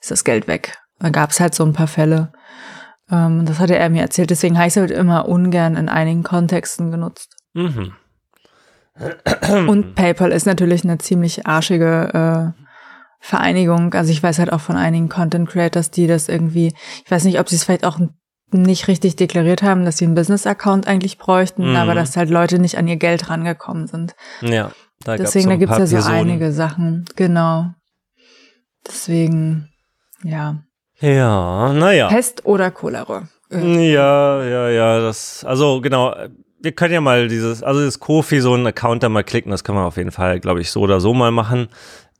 ist 0.00 0.10
das 0.10 0.24
Geld 0.24 0.48
weg. 0.48 0.78
Da 1.00 1.10
gab 1.10 1.30
es 1.30 1.40
halt 1.40 1.54
so 1.54 1.64
ein 1.64 1.74
paar 1.74 1.86
Fälle. 1.86 2.32
Ähm, 3.10 3.44
das 3.44 3.60
hatte 3.60 3.76
er 3.76 3.90
mir 3.90 4.00
erzählt, 4.00 4.30
deswegen 4.30 4.56
habe 4.56 4.68
ich 4.68 4.74
es 4.74 4.80
halt 4.80 4.90
immer 4.90 5.28
ungern 5.28 5.76
in 5.76 5.90
einigen 5.90 6.22
Kontexten 6.22 6.90
genutzt. 6.90 7.36
Mhm. 7.52 7.92
Und 9.68 9.94
PayPal 9.94 10.32
ist 10.32 10.46
natürlich 10.46 10.84
eine 10.84 10.98
ziemlich 10.98 11.46
arschige 11.46 12.54
äh, 12.56 12.62
Vereinigung. 13.20 13.92
Also 13.94 14.10
ich 14.10 14.22
weiß 14.22 14.38
halt 14.38 14.52
auch 14.52 14.60
von 14.60 14.76
einigen 14.76 15.08
Content 15.08 15.48
Creators, 15.48 15.90
die 15.90 16.06
das 16.06 16.28
irgendwie, 16.28 16.74
ich 17.04 17.10
weiß 17.10 17.24
nicht, 17.24 17.38
ob 17.40 17.48
sie 17.48 17.56
es 17.56 17.64
vielleicht 17.64 17.84
auch 17.84 17.98
nicht 18.52 18.88
richtig 18.88 19.16
deklariert 19.16 19.62
haben, 19.62 19.84
dass 19.84 19.98
sie 19.98 20.04
einen 20.04 20.14
Business-Account 20.14 20.86
eigentlich 20.86 21.18
bräuchten, 21.18 21.70
mhm. 21.70 21.76
aber 21.76 21.94
dass 21.94 22.16
halt 22.16 22.30
Leute 22.30 22.58
nicht 22.58 22.78
an 22.78 22.86
ihr 22.88 22.96
Geld 22.96 23.28
rangekommen 23.28 23.86
sind. 23.86 24.14
Ja, 24.40 24.70
da 25.04 25.16
Deswegen, 25.16 25.48
da 25.48 25.56
gibt's 25.56 25.78
ja 25.78 25.86
so 25.86 25.96
Personen. 25.96 26.16
einige 26.16 26.52
Sachen. 26.52 27.04
Genau. 27.16 27.72
Deswegen, 28.86 29.68
ja. 30.22 30.62
Ja, 31.00 31.72
naja. 31.72 32.08
Pest 32.08 32.46
oder 32.46 32.70
Cholera. 32.70 33.28
Ja, 33.50 34.42
ja, 34.42 34.68
ja, 34.70 35.00
das, 35.00 35.44
also 35.44 35.80
genau, 35.80 36.14
wir 36.66 36.72
können 36.72 36.94
ja 36.94 37.00
mal 37.00 37.28
dieses, 37.28 37.62
also 37.62 37.84
das 37.84 38.00
Kofi, 38.00 38.40
so 38.40 38.52
ein 38.52 38.66
Account 38.66 39.04
da 39.04 39.08
mal 39.08 39.22
klicken, 39.22 39.52
das 39.52 39.62
können 39.62 39.78
wir 39.78 39.84
auf 39.84 39.98
jeden 39.98 40.10
Fall, 40.10 40.40
glaube 40.40 40.60
ich, 40.60 40.72
so 40.72 40.80
oder 40.80 40.98
so 40.98 41.14
mal 41.14 41.30
machen. 41.30 41.68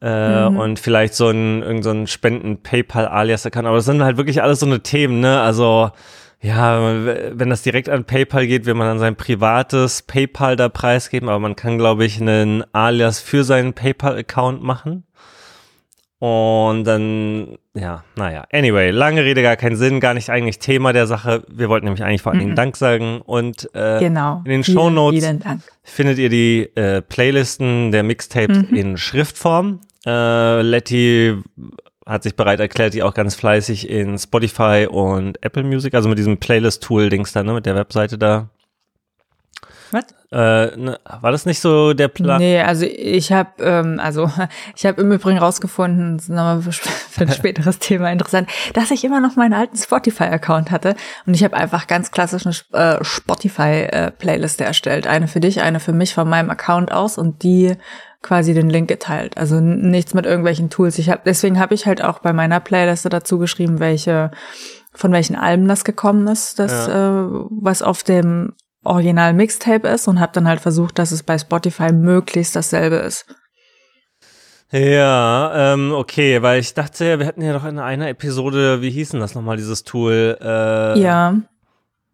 Äh, 0.01 0.49
mhm. 0.49 0.57
Und 0.57 0.79
vielleicht 0.79 1.15
so 1.15 1.31
ein, 1.31 1.63
irgend 1.63 1.83
so 1.83 1.91
ein 1.91 2.07
Spenden-PayPal-Alias-Account. 2.07 3.67
Aber 3.67 3.75
das 3.75 3.87
sind 3.87 4.05
halt 4.05 4.19
wirklich 4.19 4.43
alles 4.45 4.61
so 4.61 4.67
eine 4.67 4.85
Themen, 4.85 5.19
ne? 5.19 5.41
Also, 5.41 5.91
ja, 6.41 6.81
wenn 7.33 7.51
das 7.51 7.63
direkt 7.63 7.89
an 7.89 8.05
PayPal 8.05 8.47
geht, 8.47 8.67
will 8.67 8.75
man 8.75 8.87
dann 8.87 9.01
sein 9.01 9.17
privates 9.17 10.03
PayPal 10.03 10.55
da 10.55 10.69
preisgeben, 10.69 11.29
aber 11.29 11.41
man 11.41 11.57
kann, 11.57 11.77
glaube 11.77 12.05
ich, 12.05 12.21
einen 12.21 12.63
Alias 12.73 13.19
für 13.19 13.43
seinen 13.43 13.73
PayPal-Account 13.73 14.63
machen. 14.63 15.03
Und 16.19 16.85
dann, 16.85 17.59
ja, 17.75 18.03
naja. 18.17 18.47
Anyway, 18.51 18.91
lange 18.91 19.23
Rede, 19.23 19.43
gar 19.43 19.57
keinen 19.57 19.77
Sinn, 19.77 20.01
gar 20.01 20.15
nicht 20.15 20.31
eigentlich 20.31 20.59
Thema 20.59 20.95
der 20.95 21.07
Sache. 21.07 21.45
Wir 21.49 21.69
wollten 21.69 21.85
nämlich 21.85 22.03
eigentlich 22.03 22.23
vor 22.23 22.33
allen 22.33 22.39
Dingen 22.39 22.53
Mhm. 22.53 22.57
Dank 22.57 22.77
sagen. 22.77 23.21
Und 23.21 23.69
äh, 23.75 23.99
Genau. 23.99 24.41
in 24.47 24.51
den 24.51 24.65
Vielen 24.65 25.41
Dank. 25.41 25.61
findet 25.83 26.19
ihr 26.19 26.31
die 26.31 26.71
äh, 26.75 27.03
Playlisten 27.03 27.93
der 27.93 28.03
Mixtapes 28.03 28.57
Mhm. 28.71 28.75
in 28.77 28.97
Schriftform. 28.97 29.81
Äh, 30.07 30.63
Letty 30.63 31.35
hat 32.07 32.23
sich 32.23 32.35
bereit 32.35 32.61
erklärt, 32.61 32.95
die 32.95 33.03
auch 33.03 33.13
ganz 33.15 33.35
fleißig 33.35 33.91
in 33.91 34.17
Spotify 34.17 34.87
und 34.91 35.43
Apple 35.45 35.65
Music, 35.65 35.93
also 35.93 36.09
mit 36.09 36.17
diesem 36.19 36.39
Playlist-Tool-Dings 36.39 37.33
da, 37.33 37.43
ne, 37.43 37.53
mit 37.53 37.67
der 37.67 37.75
Webseite 37.75 38.17
da. 38.17 38.49
Was? 39.97 40.05
Äh, 40.31 40.77
ne, 40.77 40.99
war 41.21 41.33
das 41.33 41.47
nicht 41.47 41.61
so 41.61 41.95
der 41.95 42.09
Plan? 42.09 42.39
Nee, 42.39 42.61
also 42.61 42.85
ich 42.85 43.33
habe 43.33 43.63
ähm, 43.63 43.99
also 43.99 44.31
ich 44.77 44.85
habe 44.85 45.01
im 45.01 45.11
Übrigen 45.11 45.39
rausgefunden, 45.39 46.19
das 46.19 46.25
ist 46.25 46.29
nochmal 46.29 46.61
für, 46.61 47.23
ein 47.23 47.33
späteres 47.33 47.79
Thema 47.79 48.13
interessant, 48.13 48.51
dass 48.75 48.91
ich 48.91 49.05
immer 49.05 49.21
noch 49.21 49.37
meinen 49.37 49.55
alten 49.55 49.77
Spotify-Account 49.77 50.71
hatte 50.71 50.97
und 51.25 51.35
ich 51.35 51.43
habe 51.45 51.57
einfach 51.57 51.87
ganz 51.87 52.11
klassisch 52.11 52.45
eine 52.47 52.99
äh, 52.99 53.05
Spotify-Playliste 53.05 54.65
erstellt. 54.65 55.07
Eine 55.07 55.29
für 55.29 55.41
dich, 55.41 55.63
eine 55.63 55.81
für 55.81 55.93
mich 55.93 56.13
von 56.13 56.29
meinem 56.29 56.51
Account 56.51 56.93
aus 56.93 57.17
und 57.17 57.43
die 57.43 57.77
quasi 58.21 58.53
den 58.53 58.69
Link 58.69 58.89
geteilt. 58.89 59.39
Also 59.39 59.61
nichts 59.61 60.13
mit 60.13 60.27
irgendwelchen 60.27 60.69
Tools. 60.69 60.99
Ich 60.99 61.09
habe 61.09 61.23
deswegen 61.25 61.59
habe 61.59 61.75
ich 61.75 61.87
halt 61.87 62.05
auch 62.05 62.19
bei 62.19 62.35
meiner 62.35 62.61
Playliste 62.61 63.09
dazu 63.09 63.39
geschrieben, 63.39 63.81
welche 63.81 64.31
von 64.93 65.13
welchen 65.13 65.37
Alben 65.37 65.69
das 65.69 65.85
gekommen 65.85 66.27
ist, 66.27 66.59
das 66.59 66.89
äh, 66.89 66.93
was 66.93 67.83
auf 67.83 68.03
dem 68.03 68.55
Original 68.87 69.33
Mixtape 69.33 69.87
ist 69.89 70.09
und 70.09 70.21
habe 70.21 70.33
dann 70.33 70.49
halt 70.49 70.61
versucht, 70.61 70.99
dass 70.99 71.13
es 71.13 71.23
bei 71.23 71.39
Spotify 71.39 71.93
möglichst 71.93 72.57
dasselbe 72.57 72.97
ist. 72.97 73.27
Ja, 74.73 75.75
ähm, 75.75 75.93
okay, 75.93 76.43
weil 76.43 76.61
ich 76.61 76.75
dachte, 76.75 77.05
ja, 77.05 77.19
wir 77.19 77.27
hatten 77.27 77.43
ja 77.43 77.53
doch 77.53 77.65
in 77.65 77.79
einer 77.79 78.09
Episode, 78.09 78.83
wie 78.83 78.91
hieß 78.91 79.11
denn 79.11 79.21
das 79.21 79.35
nochmal, 79.35 79.57
dieses 79.57 79.85
Tool? 79.85 80.37
Äh, 80.41 80.99
ja, 80.99 81.37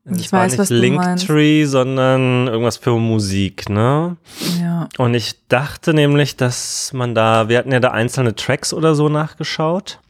ich 0.05 0.33
weiß, 0.33 0.53
nicht 0.53 0.59
was 0.59 0.69
du 0.69 0.75
Linktree, 0.75 1.65
sondern 1.65 2.49
irgendwas 2.49 2.77
für 2.77 2.99
Musik, 2.99 3.69
ne? 3.69 4.17
ja. 4.61 4.89
Und 4.99 5.15
ich 5.15 5.47
dachte 5.47 5.95
nämlich, 5.95 6.37
dass 6.37 6.93
man 6.93 7.15
da, 7.15 7.49
wir 7.49 7.57
hatten 7.57 7.73
ja 7.73 7.81
da 7.81 7.93
einzelne 7.93 8.35
Tracks 8.35 8.75
oder 8.75 8.95
so 8.95 9.09
nachgeschaut 9.09 10.01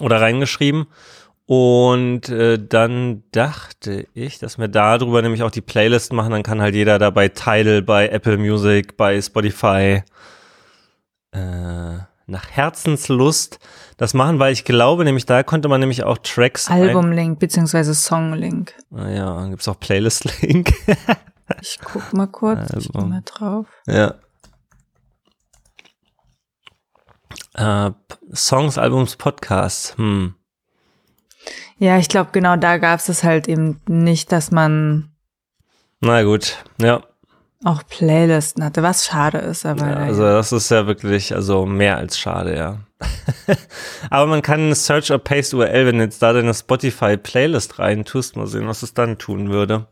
oder 0.00 0.20
reingeschrieben. 0.20 0.86
Und 1.54 2.30
äh, 2.30 2.58
dann 2.58 3.24
dachte 3.30 4.06
ich, 4.14 4.38
dass 4.38 4.56
wir 4.56 4.68
darüber 4.68 5.20
nämlich 5.20 5.42
auch 5.42 5.50
die 5.50 5.60
Playlist 5.60 6.14
machen. 6.14 6.30
Dann 6.30 6.42
kann 6.42 6.62
halt 6.62 6.74
jeder 6.74 6.98
da 6.98 7.10
bei 7.10 7.28
Tidal, 7.28 7.82
bei 7.82 8.08
Apple 8.08 8.38
Music, 8.38 8.96
bei 8.96 9.20
Spotify 9.20 10.02
äh, 11.32 11.98
nach 12.26 12.50
Herzenslust 12.50 13.58
das 13.98 14.14
machen, 14.14 14.38
weil 14.38 14.54
ich 14.54 14.64
glaube, 14.64 15.04
nämlich 15.04 15.26
da 15.26 15.42
konnte 15.42 15.68
man 15.68 15.80
nämlich 15.80 16.04
auch 16.04 16.16
Tracks. 16.16 16.70
Albumlink 16.70 17.38
beziehungsweise 17.38 17.92
Songlink. 17.92 18.72
Naja, 18.88 19.26
dann 19.36 19.50
gibt's 19.50 19.68
auch 19.68 19.78
Playlist-Link. 19.78 20.72
Ich 21.60 21.78
guck 21.84 22.14
mal 22.14 22.28
kurz, 22.28 22.70
ich 22.70 22.94
Album. 22.94 23.02
geh 23.02 23.08
mal 23.08 23.22
drauf. 23.26 23.66
Ja. 23.86 24.14
Äh, 27.88 27.92
Songs, 28.32 28.78
Albums, 28.78 29.16
Podcasts. 29.16 29.98
Hm. 29.98 30.34
Ja, 31.82 31.98
ich 31.98 32.08
glaube, 32.08 32.30
genau 32.30 32.54
da 32.54 32.78
gab 32.78 33.00
es 33.00 33.08
es 33.08 33.24
halt 33.24 33.48
eben 33.48 33.80
nicht, 33.88 34.30
dass 34.30 34.52
man 34.52 35.10
Na 36.00 36.22
gut, 36.22 36.58
ja. 36.80 37.02
auch 37.64 37.82
Playlisten 37.88 38.62
hatte, 38.62 38.84
was 38.84 39.04
schade 39.04 39.38
ist, 39.38 39.66
aber 39.66 39.88
ja. 39.88 39.96
Also 39.96 40.22
das 40.22 40.52
ist 40.52 40.70
ja 40.70 40.86
wirklich, 40.86 41.34
also 41.34 41.66
mehr 41.66 41.96
als 41.96 42.20
schade, 42.20 42.56
ja. 42.56 42.78
Aber 44.10 44.26
man 44.28 44.42
kann 44.42 44.72
Search 44.76 45.10
or 45.10 45.18
Paste 45.18 45.56
URL, 45.56 45.86
wenn 45.86 45.98
du 45.98 46.04
jetzt 46.04 46.22
da 46.22 46.32
deine 46.32 46.54
Spotify 46.54 47.16
Playlist 47.16 47.80
rein 47.80 48.04
tust, 48.04 48.36
mal 48.36 48.46
sehen, 48.46 48.68
was 48.68 48.84
es 48.84 48.94
dann 48.94 49.18
tun 49.18 49.50
würde. 49.50 49.88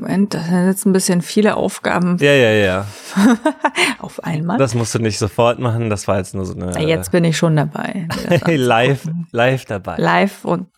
Moment, 0.00 0.34
das 0.34 0.46
sind 0.46 0.66
jetzt 0.66 0.86
ein 0.86 0.92
bisschen 0.92 1.22
viele 1.22 1.56
Aufgaben 1.56 2.16
Ja, 2.20 2.32
ja, 2.32 2.50
ja. 2.50 2.86
auf 3.98 4.22
einmal. 4.24 4.58
Das 4.58 4.74
musst 4.74 4.94
du 4.94 4.98
nicht 4.98 5.18
sofort 5.18 5.58
machen, 5.58 5.90
das 5.90 6.06
war 6.08 6.18
jetzt 6.18 6.34
nur 6.34 6.44
so 6.46 6.54
eine 6.54 6.66
Na, 6.74 6.80
jetzt 6.80 7.10
bin 7.12 7.24
ich 7.24 7.36
schon 7.36 7.56
dabei. 7.56 8.08
live, 8.46 9.08
live 9.32 9.64
dabei. 9.64 9.96
Live 9.96 10.44
und 10.44 10.68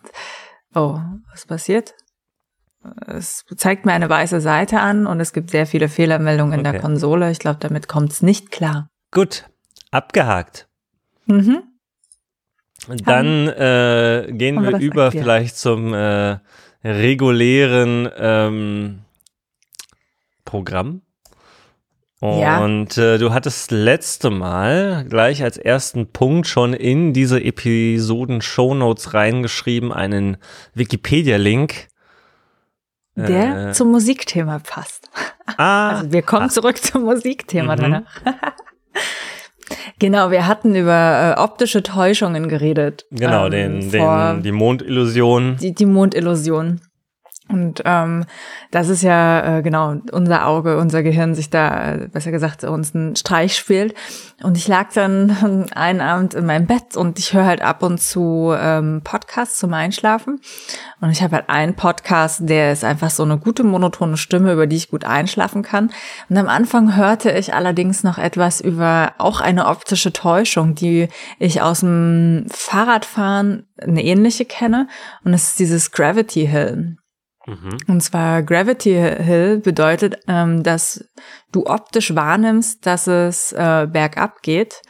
oh, 0.74 0.98
was 1.30 1.46
passiert? 1.46 1.94
Es 3.06 3.44
zeigt 3.56 3.84
mir 3.84 3.92
eine 3.92 4.08
weiße 4.08 4.40
Seite 4.40 4.78
an 4.80 5.06
und 5.06 5.18
es 5.20 5.32
gibt 5.32 5.50
sehr 5.50 5.66
viele 5.66 5.88
Fehlermeldungen 5.88 6.52
in 6.54 6.60
Okay. 6.60 6.72
der 6.72 6.80
Konsole. 6.80 7.30
Ich 7.32 7.40
glaube, 7.40 7.58
damit 7.60 7.88
kommt 7.88 8.12
es 8.12 8.22
nicht 8.22 8.52
klar. 8.52 8.88
Gut, 9.10 9.44
abgehakt. 9.90 10.68
Mhm. 11.26 11.62
Dann 13.04 13.48
äh, 13.48 14.26
gehen 14.30 14.62
wir 14.62 14.78
über 14.78 15.04
erklärt. 15.06 15.24
vielleicht 15.24 15.56
zum 15.58 15.92
äh, 15.92 16.38
regulären 16.84 18.08
ähm, 18.16 18.98
Programm. 20.46 21.02
Ja. 22.22 22.64
Und 22.64 22.96
äh, 22.96 23.18
du 23.18 23.34
hattest 23.34 23.70
letzte 23.70 24.30
Mal 24.30 25.04
gleich 25.06 25.42
als 25.42 25.58
ersten 25.58 26.10
Punkt 26.12 26.46
schon 26.46 26.72
in 26.72 27.12
diese 27.12 27.44
Episoden 27.44 28.40
Shownotes 28.40 29.12
reingeschrieben 29.12 29.92
einen 29.92 30.38
Wikipedia-Link. 30.72 31.88
Der 33.16 33.68
Äh, 33.68 33.72
zum 33.72 33.90
Musikthema 33.90 34.58
passt. 34.60 35.10
ah, 35.58 35.90
Also 35.98 36.12
wir 36.12 36.22
kommen 36.22 36.48
zurück 36.48 36.78
zum 36.82 37.02
Musikthema 37.04 37.76
Mhm. 37.76 37.80
danach. 37.80 38.02
genau, 39.98 40.30
wir 40.30 40.46
hatten 40.46 40.74
über 40.74 41.34
äh, 41.36 41.40
optische 41.40 41.82
Täuschungen 41.82 42.48
geredet. 42.48 43.04
genau, 43.10 43.46
ähm, 43.46 43.50
den, 43.50 43.90
den, 43.90 44.42
die 44.42 44.52
Mondillusion. 44.52 45.56
die, 45.60 45.74
die 45.74 45.86
Mondillusion. 45.86 46.80
Und 47.48 47.82
ähm, 47.84 48.24
das 48.72 48.88
ist 48.88 49.02
ja 49.02 49.58
äh, 49.58 49.62
genau 49.62 49.96
unser 50.10 50.48
Auge, 50.48 50.78
unser 50.78 51.04
Gehirn 51.04 51.36
sich 51.36 51.48
da, 51.48 51.92
äh, 51.92 52.08
besser 52.08 52.32
gesagt, 52.32 52.64
uns 52.64 52.92
einen 52.92 53.14
Streich 53.14 53.56
spielt. 53.56 53.94
Und 54.42 54.56
ich 54.56 54.66
lag 54.66 54.92
dann 54.92 55.68
einen 55.74 56.00
Abend 56.00 56.34
in 56.34 56.44
meinem 56.44 56.66
Bett 56.66 56.96
und 56.96 57.20
ich 57.20 57.32
höre 57.32 57.46
halt 57.46 57.62
ab 57.62 57.84
und 57.84 58.00
zu 58.00 58.52
ähm, 58.58 59.00
Podcasts 59.04 59.58
zum 59.58 59.72
Einschlafen. 59.74 60.40
Und 61.00 61.10
ich 61.10 61.22
habe 61.22 61.36
halt 61.36 61.48
einen 61.48 61.74
Podcast, 61.74 62.40
der 62.42 62.72
ist 62.72 62.82
einfach 62.82 63.10
so 63.10 63.22
eine 63.22 63.38
gute 63.38 63.62
monotone 63.62 64.16
Stimme, 64.16 64.52
über 64.52 64.66
die 64.66 64.76
ich 64.76 64.90
gut 64.90 65.04
einschlafen 65.04 65.62
kann. 65.62 65.92
Und 66.28 66.38
am 66.38 66.48
Anfang 66.48 66.96
hörte 66.96 67.30
ich 67.30 67.54
allerdings 67.54 68.02
noch 68.02 68.18
etwas 68.18 68.60
über 68.60 69.12
auch 69.18 69.40
eine 69.40 69.66
optische 69.66 70.12
Täuschung, 70.12 70.74
die 70.74 71.08
ich 71.38 71.62
aus 71.62 71.80
dem 71.80 72.46
Fahrradfahren 72.50 73.68
eine 73.80 74.02
ähnliche 74.02 74.46
kenne. 74.46 74.88
Und 75.22 75.32
es 75.32 75.50
ist 75.50 75.58
dieses 75.60 75.92
Gravity 75.92 76.48
Hill. 76.48 76.96
Mhm. 77.46 77.78
Und 77.86 78.00
zwar 78.02 78.42
Gravity 78.42 78.92
Hill 78.92 79.58
bedeutet, 79.58 80.18
ähm, 80.28 80.62
dass 80.62 81.08
du 81.52 81.66
optisch 81.66 82.14
wahrnimmst, 82.14 82.84
dass 82.84 83.06
es 83.06 83.52
äh, 83.52 83.86
bergab 83.90 84.42
geht, 84.42 84.82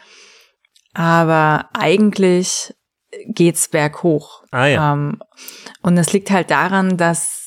aber 0.95 1.69
eigentlich 1.75 2.75
geht's 3.27 3.69
berghoch. 3.69 4.45
Ah 4.51 4.67
ja. 4.67 4.93
Ähm, 4.93 5.21
und 5.83 5.97
es 5.99 6.13
liegt 6.13 6.31
halt 6.31 6.51
daran, 6.51 6.97
dass 6.97 7.46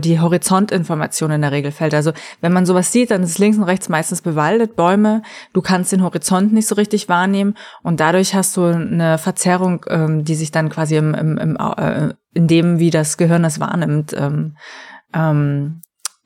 die 0.00 0.20
Horizontinformation 0.20 1.30
in 1.30 1.40
der 1.40 1.52
Regel 1.52 1.72
fällt. 1.72 1.94
Also 1.94 2.12
wenn 2.40 2.52
man 2.52 2.66
sowas 2.66 2.92
sieht, 2.92 3.10
dann 3.10 3.22
ist 3.22 3.38
links 3.38 3.56
und 3.56 3.64
rechts 3.64 3.88
meistens 3.88 4.22
bewaldet, 4.22 4.76
Bäume. 4.76 5.22
Du 5.52 5.62
kannst 5.62 5.92
den 5.92 6.02
Horizont 6.02 6.52
nicht 6.52 6.68
so 6.68 6.74
richtig 6.74 7.08
wahrnehmen 7.08 7.54
und 7.82 8.00
dadurch 8.00 8.34
hast 8.34 8.56
du 8.56 8.64
eine 8.64 9.18
Verzerrung, 9.18 9.86
ähm, 9.88 10.24
die 10.24 10.34
sich 10.34 10.50
dann 10.50 10.68
quasi 10.68 10.96
im, 10.96 11.14
im, 11.14 11.38
im, 11.38 11.56
äh, 11.56 12.14
in 12.34 12.46
dem, 12.46 12.78
wie 12.78 12.90
das 12.90 13.16
Gehirn 13.16 13.42
das 13.42 13.60
wahrnimmt, 13.60 14.14
ähm, 14.16 14.56
ähm, 15.14 15.80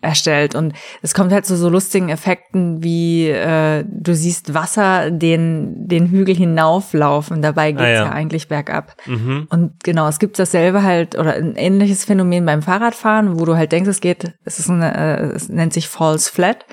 erstellt. 0.04 0.54
Und 0.54 0.74
es 1.02 1.14
kommt 1.14 1.32
halt 1.32 1.46
zu 1.46 1.56
so 1.56 1.68
lustigen 1.68 2.08
Effekten, 2.08 2.82
wie 2.82 3.28
äh, 3.28 3.84
du 3.86 4.14
siehst 4.14 4.54
Wasser 4.54 5.10
den, 5.10 5.88
den 5.88 6.08
Hügel 6.08 6.36
hinauflaufen. 6.36 7.42
Dabei 7.42 7.72
geht's 7.72 7.82
Ah, 7.82 7.88
ja. 7.88 8.04
ja 8.04 8.10
eigentlich 8.12 8.48
bergab. 8.48 8.94
Mhm. 9.06 9.46
Und 9.50 9.82
genau, 9.82 10.06
es 10.08 10.18
gibt 10.18 10.38
dasselbe 10.38 10.82
halt 10.82 11.18
oder 11.18 11.34
ein 11.34 11.56
ähnliches 11.56 12.04
Phänomen 12.04 12.44
beim 12.46 12.62
Fahrradfahren, 12.62 13.40
wo 13.40 13.44
du 13.44 13.56
halt 13.56 13.72
denkst, 13.72 13.88
es 13.88 14.00
geht, 14.00 14.32
es 14.44 14.58
ist 14.58 14.70
eine, 14.70 14.94
äh, 14.96 15.22
es 15.34 15.48
nennt 15.48 15.72
sich 15.72 15.88
False 15.88 16.30
Flat, 16.30 16.66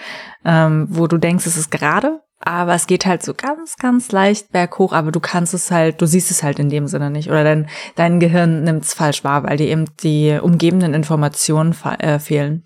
ähm, 0.45 0.87
wo 0.89 1.07
du 1.07 1.17
denkst, 1.17 1.45
es 1.45 1.57
ist 1.57 1.71
gerade, 1.71 2.19
aber 2.39 2.73
es 2.73 2.87
geht 2.87 3.05
halt 3.05 3.21
so 3.23 3.33
ganz, 3.33 3.77
ganz 3.77 4.11
leicht 4.11 4.51
berghoch, 4.51 4.93
aber 4.93 5.11
du 5.11 5.19
kannst 5.19 5.53
es 5.53 5.69
halt, 5.69 6.01
du 6.01 6.07
siehst 6.07 6.31
es 6.31 6.41
halt 6.41 6.57
in 6.57 6.69
dem 6.69 6.87
Sinne 6.87 7.11
nicht 7.11 7.29
oder 7.29 7.43
dein, 7.43 7.69
dein 7.95 8.19
Gehirn 8.19 8.63
nimmt 8.63 8.83
es 8.83 8.93
falsch 8.93 9.23
wahr, 9.23 9.43
weil 9.43 9.57
dir 9.57 9.67
eben 9.67 9.85
die 10.01 10.39
umgebenden 10.41 10.93
Informationen 10.93 11.75
äh, 11.99 12.17
fehlen. 12.19 12.63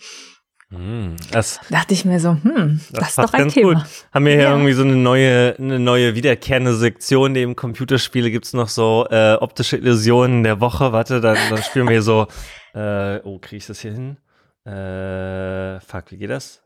Mhm. 0.72 1.16
Das, 1.32 1.60
Dachte 1.70 1.94
ich 1.94 2.06
mir 2.06 2.20
so, 2.20 2.32
hm, 2.42 2.82
das, 2.92 3.10
ist 3.10 3.16
passt 3.16 3.18
doch 3.20 3.34
ein 3.34 3.50
Thema. 3.50 3.74
Gut. 3.76 3.86
Haben 4.14 4.26
wir 4.26 4.34
hier 4.34 4.42
Ja. 4.44 4.52
irgendwie 4.52 4.74
so 4.74 4.82
eine 4.84 4.96
neue, 4.96 5.56
eine 5.60 5.80
neue 5.80 6.16
wiederkehrende 6.16 6.74
Sektion 6.76 7.32
neben 7.34 7.56
Computerspiele 7.56 8.32
gibt's 8.32 8.54
noch 8.54 8.68
so 8.70 9.06
äh, 9.10 9.36
optische 9.36 9.78
Illusionen 9.78 10.44
der 10.44 10.60
Woche. 10.60 10.92
Warte, 10.92 11.22
dann, 11.22 11.38
dann 11.50 11.62
spielen 11.64 11.86
wir 11.86 11.94
hier 11.94 12.02
so. 12.02 12.28
Äh, 12.74 13.20
oh, 13.24 13.38
kriege 13.40 13.58
ich 13.58 13.68
das 13.68 13.80
hier 13.80 13.92
hin? 13.94 14.18
Äh, 14.66 15.80
fuck, 15.82 16.06
wie 16.12 16.18
geht 16.18 16.32
das? 16.32 16.62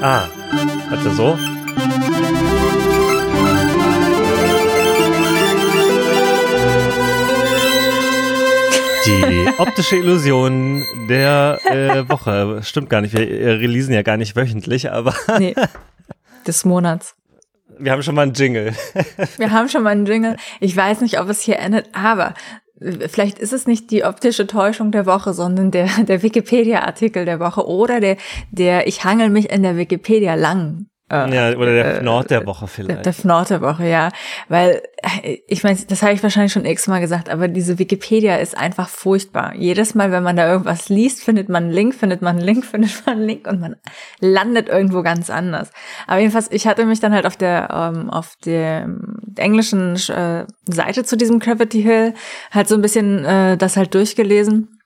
Ah, 0.00 0.24
warte, 0.90 1.10
so. 1.14 1.38
Die 9.08 9.48
optische 9.56 9.96
Illusion 9.96 10.84
der 11.08 11.58
äh, 11.64 12.06
Woche. 12.10 12.60
Stimmt 12.62 12.90
gar 12.90 13.00
nicht, 13.00 13.14
wir 13.14 13.26
releasen 13.26 13.94
ja 13.94 14.02
gar 14.02 14.18
nicht 14.18 14.36
wöchentlich, 14.36 14.92
aber. 14.92 15.14
Nee, 15.38 15.54
des 16.46 16.66
Monats. 16.66 17.14
Wir 17.78 17.92
haben 17.92 18.02
schon 18.02 18.14
mal 18.14 18.22
einen 18.22 18.34
Jingle. 18.34 18.74
Wir 19.38 19.50
haben 19.50 19.70
schon 19.70 19.82
mal 19.82 19.90
einen 19.90 20.04
Jingle. 20.04 20.36
Ich 20.60 20.76
weiß 20.76 21.00
nicht, 21.00 21.18
ob 21.20 21.30
es 21.30 21.40
hier 21.40 21.58
endet, 21.58 21.88
aber 21.94 22.34
vielleicht 23.08 23.38
ist 23.38 23.54
es 23.54 23.66
nicht 23.66 23.90
die 23.90 24.04
optische 24.04 24.46
Täuschung 24.46 24.90
der 24.90 25.06
Woche, 25.06 25.32
sondern 25.32 25.70
der, 25.70 25.88
der 26.04 26.22
Wikipedia-Artikel 26.22 27.24
der 27.24 27.40
Woche 27.40 27.66
oder 27.66 28.00
der, 28.00 28.18
der 28.50 28.88
Ich 28.88 29.04
hangel 29.04 29.30
mich 29.30 29.50
in 29.50 29.62
der 29.62 29.78
Wikipedia 29.78 30.34
lang 30.34 30.86
äh, 31.10 31.34
ja, 31.34 31.56
oder 31.56 31.72
der 31.72 31.94
Fnord 31.96 32.26
äh, 32.26 32.28
der 32.28 32.46
Woche 32.46 32.66
vielleicht. 32.66 32.90
Der, 32.90 33.02
der 33.02 33.12
Fnord 33.14 33.48
der 33.48 33.62
Woche, 33.62 33.88
ja. 33.88 34.10
Weil, 34.48 34.82
äh, 35.22 35.38
ich 35.46 35.64
meine, 35.64 35.78
das 35.88 36.02
habe 36.02 36.12
ich 36.12 36.22
wahrscheinlich 36.22 36.52
schon 36.52 36.66
x-mal 36.66 37.00
gesagt, 37.00 37.30
aber 37.30 37.48
diese 37.48 37.78
Wikipedia 37.78 38.36
ist 38.36 38.56
einfach 38.56 38.90
furchtbar. 38.90 39.54
Jedes 39.54 39.94
Mal, 39.94 40.12
wenn 40.12 40.22
man 40.22 40.36
da 40.36 40.46
irgendwas 40.50 40.90
liest, 40.90 41.24
findet 41.24 41.48
man 41.48 41.64
einen 41.64 41.72
Link, 41.72 41.94
findet 41.94 42.20
man 42.20 42.36
einen 42.36 42.44
Link, 42.44 42.64
findet 42.66 43.06
man 43.06 43.16
einen 43.16 43.26
Link 43.26 43.46
und 43.46 43.60
man 43.60 43.76
landet 44.20 44.68
irgendwo 44.68 45.02
ganz 45.02 45.30
anders. 45.30 45.70
Aber 46.06 46.18
jedenfalls, 46.18 46.50
ich 46.50 46.66
hatte 46.66 46.84
mich 46.84 47.00
dann 47.00 47.14
halt 47.14 47.24
auf 47.24 47.36
der, 47.36 47.68
ähm, 47.72 48.10
auf 48.10 48.36
der 48.44 48.88
englischen 49.36 49.94
äh, 49.94 50.46
Seite 50.66 51.04
zu 51.04 51.16
diesem 51.16 51.38
Gravity 51.38 51.82
Hill 51.82 52.14
halt 52.50 52.68
so 52.68 52.74
ein 52.74 52.82
bisschen 52.82 53.24
äh, 53.24 53.56
das 53.56 53.78
halt 53.78 53.94
durchgelesen, 53.94 54.78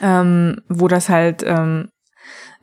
ähm, 0.00 0.62
wo 0.68 0.88
das 0.88 1.10
halt 1.10 1.42
ähm, 1.46 1.88
äh, 1.88 1.91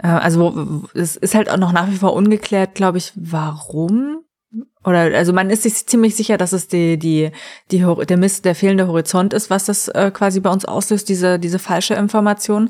also 0.07 0.83
es 0.93 1.15
ist 1.15 1.35
halt 1.35 1.49
auch 1.49 1.57
noch 1.57 1.71
nach 1.71 1.89
wie 1.89 1.97
vor 1.97 2.13
ungeklärt, 2.13 2.75
glaube 2.75 2.97
ich, 2.97 3.11
warum. 3.15 4.23
Oder 4.83 5.15
also 5.15 5.33
man 5.33 5.49
ist 5.49 5.63
sich 5.63 5.85
ziemlich 5.85 6.15
sicher, 6.15 6.37
dass 6.37 6.53
es 6.53 6.67
die 6.67 6.97
die 6.97 7.31
die 7.69 7.85
der 8.07 8.17
Mist 8.17 8.45
der 8.45 8.55
fehlende 8.55 8.87
Horizont 8.87 9.33
ist, 9.33 9.49
was 9.49 9.65
das 9.65 9.89
äh, 9.89 10.09
quasi 10.11 10.39
bei 10.39 10.49
uns 10.49 10.63
auslöst, 10.63 11.09
diese 11.09 11.37
diese 11.37 11.59
falsche 11.59 11.95
Information. 11.95 12.69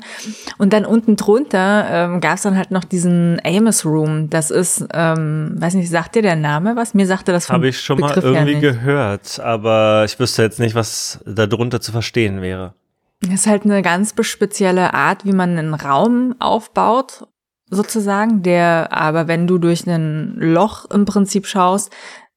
Und 0.58 0.72
dann 0.72 0.84
unten 0.84 1.14
drunter 1.14 1.86
ähm, 1.88 2.20
gab 2.20 2.34
es 2.34 2.42
dann 2.42 2.56
halt 2.56 2.72
noch 2.72 2.84
diesen 2.84 3.40
Amos 3.44 3.86
Room. 3.86 4.28
Das 4.28 4.50
ist, 4.50 4.84
ähm, 4.92 5.54
weiß 5.56 5.74
nicht, 5.74 5.88
sagt 5.88 6.16
dir 6.16 6.22
der 6.22 6.36
Name 6.36 6.74
was? 6.74 6.94
Mir 6.94 7.06
sagte 7.06 7.30
das 7.30 7.46
vom 7.46 7.54
Habe 7.54 7.68
ich 7.68 7.80
schon 7.80 7.98
Begriff 7.98 8.24
mal 8.24 8.34
irgendwie 8.34 8.60
gehört, 8.60 9.38
aber 9.38 10.04
ich 10.04 10.18
wüsste 10.18 10.42
jetzt 10.42 10.58
nicht, 10.58 10.74
was 10.74 11.20
da 11.24 11.46
drunter 11.46 11.80
zu 11.80 11.92
verstehen 11.92 12.42
wäre. 12.42 12.74
Das 13.20 13.32
ist 13.32 13.46
halt 13.46 13.64
eine 13.64 13.82
ganz 13.82 14.14
spezielle 14.22 14.94
Art, 14.94 15.24
wie 15.24 15.32
man 15.32 15.58
einen 15.58 15.74
Raum 15.74 16.34
aufbaut, 16.38 17.26
sozusagen, 17.70 18.42
der 18.42 18.88
aber, 18.92 19.28
wenn 19.28 19.46
du 19.46 19.58
durch 19.58 19.86
ein 19.86 20.34
Loch 20.36 20.86
im 20.90 21.04
Prinzip 21.04 21.46
schaust, 21.46 21.92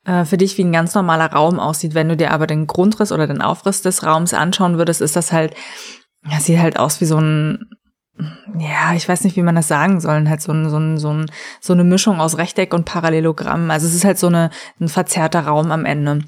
äh, 0.05 0.25
für 0.25 0.37
dich 0.37 0.57
wie 0.57 0.63
ein 0.63 0.71
ganz 0.73 0.93
normaler 0.93 1.31
Raum 1.31 1.59
aussieht. 1.59 1.95
Wenn 1.95 2.09
du 2.09 2.17
dir 2.17 2.31
aber 2.31 2.47
den 2.47 2.67
Grundriss 2.67 3.11
oder 3.11 3.27
den 3.27 3.41
Aufriss 3.41 3.81
des 3.81 4.03
Raums 4.03 4.33
anschauen 4.33 4.77
würdest, 4.77 5.01
ist 5.01 5.15
das 5.15 5.31
halt, 5.31 5.55
ja, 6.29 6.39
sieht 6.39 6.59
halt 6.59 6.77
aus 6.77 7.01
wie 7.01 7.05
so 7.05 7.17
ein 7.17 7.69
ja, 8.59 8.93
ich 8.95 9.09
weiß 9.09 9.23
nicht, 9.23 9.35
wie 9.35 9.41
man 9.41 9.55
das 9.55 9.67
sagen 9.67 9.99
soll, 9.99 10.29
halt 10.29 10.41
so, 10.41 10.51
ein, 10.51 10.69
so, 10.69 10.77
ein, 10.77 10.97
so, 10.99 11.09
ein, 11.11 11.25
so 11.59 11.73
eine 11.73 11.83
Mischung 11.83 12.19
aus 12.19 12.37
Rechteck 12.37 12.73
und 12.73 12.85
Parallelogramm. 12.85 13.71
Also 13.71 13.87
es 13.87 13.95
ist 13.95 14.05
halt 14.05 14.19
so 14.19 14.27
eine, 14.27 14.51
ein 14.79 14.87
verzerrter 14.87 15.47
Raum 15.47 15.71
am 15.71 15.85
Ende. 15.85 16.19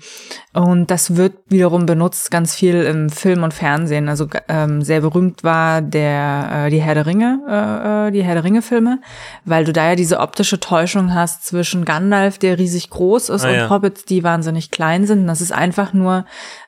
Und 0.54 0.90
das 0.90 1.16
wird 1.16 1.34
wiederum 1.48 1.86
benutzt 1.86 2.32
ganz 2.32 2.56
viel 2.56 2.82
im 2.84 3.10
Film 3.10 3.44
und 3.44 3.54
Fernsehen. 3.54 4.10
Also 4.10 4.28
ähm, 4.48 4.82
sehr 4.82 5.02
berühmt 5.02 5.44
war 5.44 5.84
der 5.84 6.66
äh, 6.66 6.70
die 6.72 6.82
Herr 6.82 6.96
der 6.96 7.06
Ringe, 7.06 7.40
äh, 7.48 8.08
äh, 8.08 8.12
die 8.12 8.24
Herr 8.24 8.34
der 8.34 8.44
Ringe 8.44 8.64
Filme, 8.64 9.00
weil 9.44 9.64
du 9.64 9.72
da 9.72 9.90
ja 9.90 9.96
diese 9.96 10.20
optische 10.20 10.60
Täuschung 10.60 11.14
hast 11.14 11.46
zwischen 11.46 11.86
Gandalf, 11.86 12.40
der 12.40 12.58
riesig 12.58 12.90
groß 12.90 13.30
ist, 13.30 13.46
ah, 13.46 13.50
und 13.50 13.56
ja. 13.56 13.70
Hobbits, 13.70 14.06
die 14.06 14.24
wahnsinnig 14.24 14.72
klein 14.72 15.06
sind. 15.06 15.28
Das 15.28 15.40
ist 15.40 15.52
einfach 15.52 15.94
nur 15.94 16.26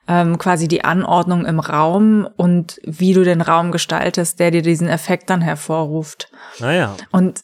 ähm, 0.07 0.37
quasi 0.37 0.67
die 0.67 0.83
Anordnung 0.83 1.45
im 1.45 1.59
Raum 1.59 2.27
und 2.37 2.79
wie 2.83 3.13
du 3.13 3.23
den 3.23 3.41
Raum 3.41 3.71
gestaltest, 3.71 4.39
der 4.39 4.51
dir 4.51 4.61
diesen 4.61 4.87
Effekt 4.87 5.29
dann 5.29 5.41
hervorruft. 5.41 6.31
Naja. 6.59 6.95
Ah, 7.11 7.17
und 7.17 7.41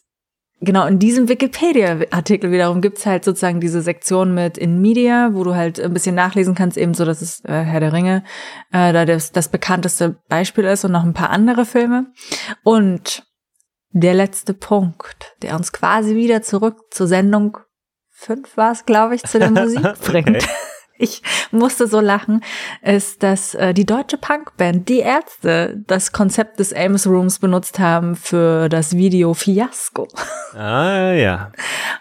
genau 0.62 0.86
in 0.86 1.00
diesem 1.00 1.28
Wikipedia-Artikel 1.28 2.52
wiederum 2.52 2.82
gibt's 2.82 3.06
halt 3.06 3.24
sozusagen 3.24 3.60
diese 3.60 3.82
Sektion 3.82 4.34
mit 4.34 4.58
in 4.58 4.82
Media, 4.82 5.32
wo 5.34 5.44
du 5.44 5.56
halt 5.56 5.80
ein 5.80 5.94
bisschen 5.94 6.16
nachlesen 6.16 6.56
kannst, 6.56 6.78
eben 6.78 6.94
so, 6.94 7.06
dass 7.06 7.22
es 7.22 7.44
äh, 7.46 7.52
Herr 7.52 7.82
der 7.82 7.94
Ringe 7.94 8.24
äh, 8.72 8.94
da 8.94 9.06
das, 9.06 9.32
das 9.32 9.50
bekannteste 9.50 10.16
Beispiel 10.30 10.64
ist 10.64 10.86
und 10.86 10.92
noch 10.92 11.04
ein 11.04 11.14
paar 11.14 11.30
andere 11.30 11.66
Filme. 11.66 12.08
Und 12.64 13.24
der 13.92 14.14
letzte 14.14 14.54
Punkt, 14.54 15.36
der 15.42 15.56
uns 15.56 15.72
quasi 15.72 16.16
wieder 16.16 16.42
zurück 16.42 16.78
zur 16.92 17.08
Sendung 17.08 17.58
fünf 18.10 18.56
war 18.58 18.72
es, 18.72 18.86
glaube 18.86 19.16
ich, 19.16 19.24
zu 19.24 19.38
der 19.38 19.52
Musik 19.52 19.84
bringt 20.02 20.48
ich 20.98 21.22
musste 21.52 21.88
so 21.88 22.00
lachen, 22.00 22.44
ist, 22.82 23.24
dass 23.24 23.56
äh, 23.56 23.74
die 23.74 23.86
deutsche 23.86 24.18
Punkband 24.18 24.88
Die 24.90 25.00
Ärzte 25.00 25.84
das 25.88 26.12
Konzept 26.12 26.60
des 26.60 26.74
Ames 26.74 27.08
Rooms 27.08 27.40
benutzt 27.40 27.80
haben 27.80 28.16
für 28.16 28.70
das 28.70 28.96
Video 28.96 29.34
Fiasco. 29.34 30.08
Ah 30.56 31.14
ja. 31.14 31.52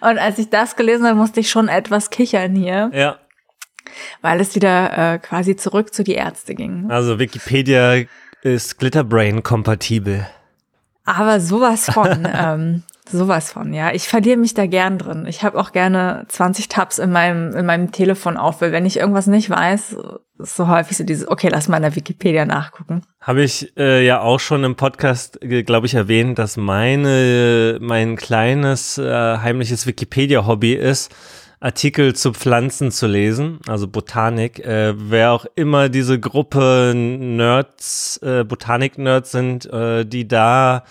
Und 0.02 0.18
als 0.18 0.38
ich 0.38 0.50
das 0.50 0.76
gelesen 0.76 1.06
habe, 1.06 1.16
musste 1.16 1.40
ich 1.40 1.48
schon 1.48 1.68
etwas 1.68 2.10
kichern 2.10 2.54
hier. 2.54 2.90
Ja. 2.92 3.16
Weil 4.20 4.42
es 4.42 4.54
wieder 4.54 5.14
äh, 5.14 5.18
quasi 5.18 5.56
zurück 5.56 5.94
zu 5.94 6.04
Die 6.04 6.12
Ärzte 6.12 6.54
ging. 6.54 6.90
Also 6.90 7.18
Wikipedia 7.18 8.04
ist 8.42 8.78
Glitterbrain 8.78 9.42
kompatibel. 9.42 10.26
Aber 11.06 11.40
sowas 11.40 11.86
von. 11.86 12.28
ähm, 12.34 12.82
Sowas 13.10 13.52
von, 13.52 13.72
ja. 13.74 13.92
Ich 13.92 14.06
verliere 14.06 14.36
mich 14.36 14.54
da 14.54 14.66
gern 14.66 14.96
drin. 14.96 15.26
Ich 15.26 15.42
habe 15.42 15.58
auch 15.58 15.72
gerne 15.72 16.24
20 16.28 16.68
Tabs 16.68 16.98
in 16.98 17.10
meinem, 17.10 17.54
in 17.54 17.66
meinem 17.66 17.90
Telefon 17.90 18.36
auf, 18.36 18.60
weil 18.60 18.70
wenn 18.70 18.86
ich 18.86 18.98
irgendwas 18.98 19.26
nicht 19.26 19.50
weiß, 19.50 19.96
ist 20.38 20.56
so 20.56 20.68
häufig 20.68 20.96
so 20.96 21.04
dieses, 21.04 21.26
okay, 21.26 21.48
lass 21.50 21.68
mal 21.68 21.78
in 21.78 21.82
der 21.82 21.96
Wikipedia 21.96 22.44
nachgucken. 22.44 23.02
Habe 23.20 23.42
ich 23.42 23.76
äh, 23.76 24.06
ja 24.06 24.20
auch 24.20 24.38
schon 24.38 24.62
im 24.62 24.76
Podcast, 24.76 25.42
äh, 25.42 25.64
glaube 25.64 25.86
ich, 25.86 25.94
erwähnt, 25.94 26.38
dass 26.38 26.56
meine, 26.56 27.78
mein 27.80 28.16
kleines 28.16 28.98
äh, 28.98 29.38
heimliches 29.38 29.86
Wikipedia-Hobby 29.86 30.74
ist, 30.74 31.12
Artikel 31.58 32.14
zu 32.14 32.32
Pflanzen 32.32 32.90
zu 32.90 33.06
lesen, 33.06 33.60
also 33.68 33.86
Botanik. 33.88 34.58
Äh, 34.60 34.94
wer 34.96 35.32
auch 35.32 35.46
immer 35.54 35.88
diese 35.88 36.18
Gruppe 36.18 36.92
Nerds, 36.94 38.18
äh, 38.22 38.44
Botanik-Nerds 38.44 39.30
sind, 39.30 39.66
äh, 39.66 40.04
die 40.04 40.26
da 40.26 40.84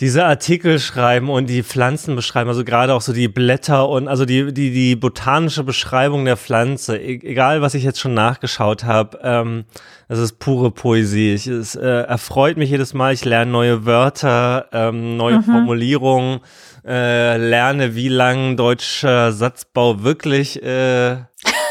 diese 0.00 0.26
Artikel 0.26 0.78
schreiben 0.78 1.30
und 1.30 1.48
die 1.48 1.62
Pflanzen 1.62 2.16
beschreiben, 2.16 2.48
also 2.48 2.64
gerade 2.64 2.94
auch 2.94 3.00
so 3.00 3.12
die 3.12 3.28
Blätter 3.28 3.88
und 3.88 4.08
also 4.08 4.24
die, 4.24 4.52
die, 4.52 4.70
die 4.70 4.96
botanische 4.96 5.64
Beschreibung 5.64 6.24
der 6.24 6.36
Pflanze, 6.36 6.96
e 6.98 7.18
egal 7.22 7.62
was 7.62 7.74
ich 7.74 7.84
jetzt 7.84 8.00
schon 8.00 8.14
nachgeschaut 8.14 8.84
habe, 8.84 9.18
ähm, 9.22 9.64
das 10.08 10.18
ist 10.18 10.38
pure 10.38 10.70
Poesie. 10.70 11.34
Ich, 11.34 11.46
es 11.46 11.74
äh, 11.74 11.86
erfreut 11.86 12.56
mich 12.56 12.70
jedes 12.70 12.94
Mal, 12.94 13.14
ich 13.14 13.24
lerne 13.24 13.50
neue 13.50 13.86
Wörter, 13.86 14.66
ähm, 14.72 15.16
neue 15.16 15.38
mhm. 15.38 15.44
Formulierungen, 15.44 16.40
äh, 16.86 17.36
lerne, 17.38 17.94
wie 17.94 18.08
lang 18.08 18.56
deutscher 18.56 19.32
Satzbau 19.32 20.02
wirklich 20.02 20.62
äh, 20.62 21.16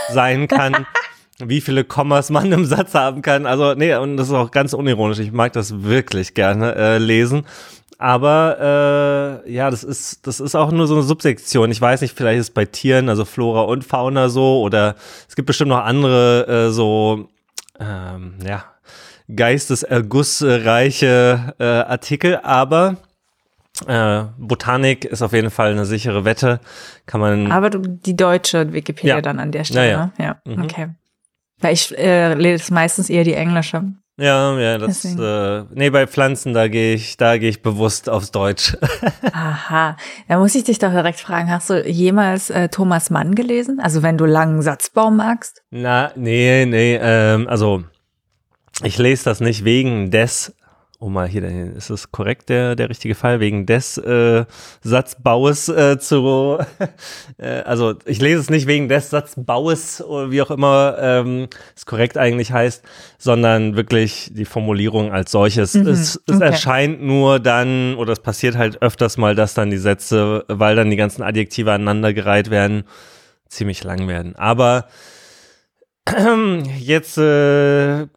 sein 0.09 0.47
kann. 0.47 0.85
wie 1.39 1.59
viele 1.59 1.83
Kommas 1.83 2.29
man 2.29 2.51
im 2.51 2.63
Satz 2.63 2.93
haben 2.93 3.21
kann. 3.21 3.45
Also, 3.45 3.73
nee, 3.73 3.93
und 3.95 4.15
das 4.15 4.27
ist 4.27 4.33
auch 4.33 4.51
ganz 4.51 4.73
unironisch. 4.73 5.19
Ich 5.19 5.33
mag 5.33 5.51
das 5.51 5.83
wirklich 5.83 6.33
gerne 6.33 6.75
äh, 6.75 6.97
lesen. 6.97 7.45
Aber 8.05 9.41
äh, 9.47 9.51
ja, 9.51 9.71
das 9.71 9.83
ist, 9.83 10.27
das 10.27 10.39
ist 10.39 10.53
auch 10.53 10.71
nur 10.71 10.85
so 10.85 10.93
eine 10.93 11.01
Subsektion. 11.01 11.71
Ich 11.71 11.81
weiß 11.81 12.01
nicht, 12.01 12.15
vielleicht 12.15 12.39
ist 12.39 12.49
es 12.49 12.53
bei 12.53 12.65
Tieren, 12.65 13.09
also 13.09 13.25
Flora 13.25 13.61
und 13.61 13.83
Fauna 13.83 14.29
so, 14.29 14.61
oder 14.61 14.93
es 15.27 15.35
gibt 15.35 15.47
bestimmt 15.47 15.69
noch 15.69 15.83
andere 15.83 16.67
äh, 16.67 16.71
so, 16.71 17.29
ähm, 17.79 18.35
ja, 18.45 18.63
geistesergussreiche 19.35 21.55
äh, 21.57 21.63
Artikel, 21.63 22.37
aber 22.43 22.97
äh, 23.87 24.25
Botanik 24.37 25.05
ist 25.05 25.23
auf 25.23 25.33
jeden 25.33 25.49
Fall 25.49 25.71
eine 25.71 25.87
sichere 25.87 26.25
Wette. 26.25 26.59
Kann 27.07 27.21
man. 27.21 27.51
Aber 27.51 27.71
du, 27.71 27.79
die 27.79 28.15
deutsche 28.15 28.71
Wikipedia 28.71 29.15
ja. 29.15 29.21
dann 29.21 29.39
an 29.39 29.51
der 29.51 29.63
Stelle. 29.63 29.89
Ja, 29.89 30.11
ja. 30.19 30.37
ja. 30.45 30.45
Mhm. 30.45 30.63
okay. 30.63 30.89
Weil 31.59 31.73
ich 31.73 31.97
äh, 31.97 32.35
lese 32.35 32.71
meistens 32.71 33.09
eher 33.09 33.23
die 33.23 33.33
englische. 33.33 33.95
Ja, 34.17 34.57
ja, 34.57 34.77
das, 34.77 35.03
äh, 35.03 35.63
nee, 35.73 35.89
bei 35.89 36.07
Pflanzen, 36.07 36.53
da 36.53 36.69
gehe 36.69 36.93
ich, 36.93 37.17
da 37.17 37.37
gehe 37.37 37.49
ich 37.49 37.61
bewusst 37.61 38.09
aufs 38.09 38.31
Deutsch. 38.31 38.77
Aha, 39.33 39.97
da 40.29 40.39
muss 40.39 40.55
ich 40.55 40.63
dich 40.63 40.79
doch 40.79 40.91
direkt 40.91 41.19
fragen, 41.19 41.51
hast 41.51 41.69
du 41.69 41.85
jemals 41.85 42.49
äh, 42.49 42.69
Thomas 42.69 43.09
Mann 43.09 43.35
gelesen? 43.35 43.81
Also 43.81 44.03
wenn 44.03 44.17
du 44.17 44.23
langen 44.23 44.61
Satzbau 44.61 45.11
magst? 45.11 45.63
Na, 45.69 46.13
nee, 46.15 46.65
nee, 46.65 46.97
ähm, 47.01 47.49
also 47.49 47.83
ich 48.83 48.97
lese 48.97 49.25
das 49.25 49.41
nicht 49.41 49.65
wegen 49.65 50.11
des 50.11 50.55
um 51.05 51.13
mal 51.13 51.27
hier, 51.27 51.43
ist 51.43 51.91
es 51.91 52.11
korrekt, 52.11 52.49
der, 52.49 52.75
der 52.75 52.89
richtige 52.89 53.13
Fall, 53.13 53.39
wegen 53.39 53.67
des 53.67 53.99
äh, 53.99 54.45
Satzbaues 54.81 55.69
äh, 55.69 55.99
zu, 55.99 56.57
äh, 57.37 57.61
also 57.61 57.93
ich 58.05 58.19
lese 58.19 58.39
es 58.39 58.49
nicht 58.49 58.65
wegen 58.65 58.89
des 58.89 59.11
Satzbaues 59.11 60.01
oder 60.01 60.31
wie 60.31 60.41
auch 60.41 60.49
immer 60.49 60.97
ähm, 60.99 61.47
es 61.75 61.85
korrekt 61.85 62.17
eigentlich 62.17 62.51
heißt, 62.51 62.83
sondern 63.19 63.75
wirklich 63.75 64.31
die 64.33 64.45
Formulierung 64.45 65.11
als 65.11 65.31
solches. 65.31 65.75
Mhm, 65.75 65.87
es, 65.89 66.19
es 66.25 66.35
okay. 66.37 66.43
erscheint 66.43 67.03
nur 67.03 67.39
dann, 67.39 67.93
oder 67.95 68.13
es 68.13 68.19
passiert 68.19 68.57
halt 68.57 68.81
öfters 68.81 69.17
mal, 69.17 69.35
dass 69.35 69.53
dann 69.53 69.69
die 69.69 69.77
Sätze, 69.77 70.43
weil 70.47 70.75
dann 70.75 70.89
die 70.89 70.97
ganzen 70.97 71.21
Adjektive 71.21 71.71
aneinandergereiht 71.71 72.49
werden, 72.49 72.83
ziemlich 73.47 73.83
lang 73.83 74.07
werden. 74.07 74.35
Aber 74.37 74.87
jetzt 76.79 77.19
äh, 77.19 78.07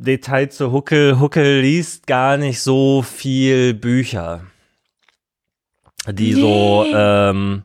Detail 0.00 0.48
zu 0.48 0.72
Huckel. 0.72 1.18
Huckel 1.18 1.60
liest 1.60 2.06
gar 2.06 2.36
nicht 2.36 2.60
so 2.60 3.02
viel 3.02 3.74
Bücher, 3.74 4.42
die 6.08 6.34
nee. 6.34 6.40
so, 6.40 6.86
ähm, 6.94 7.64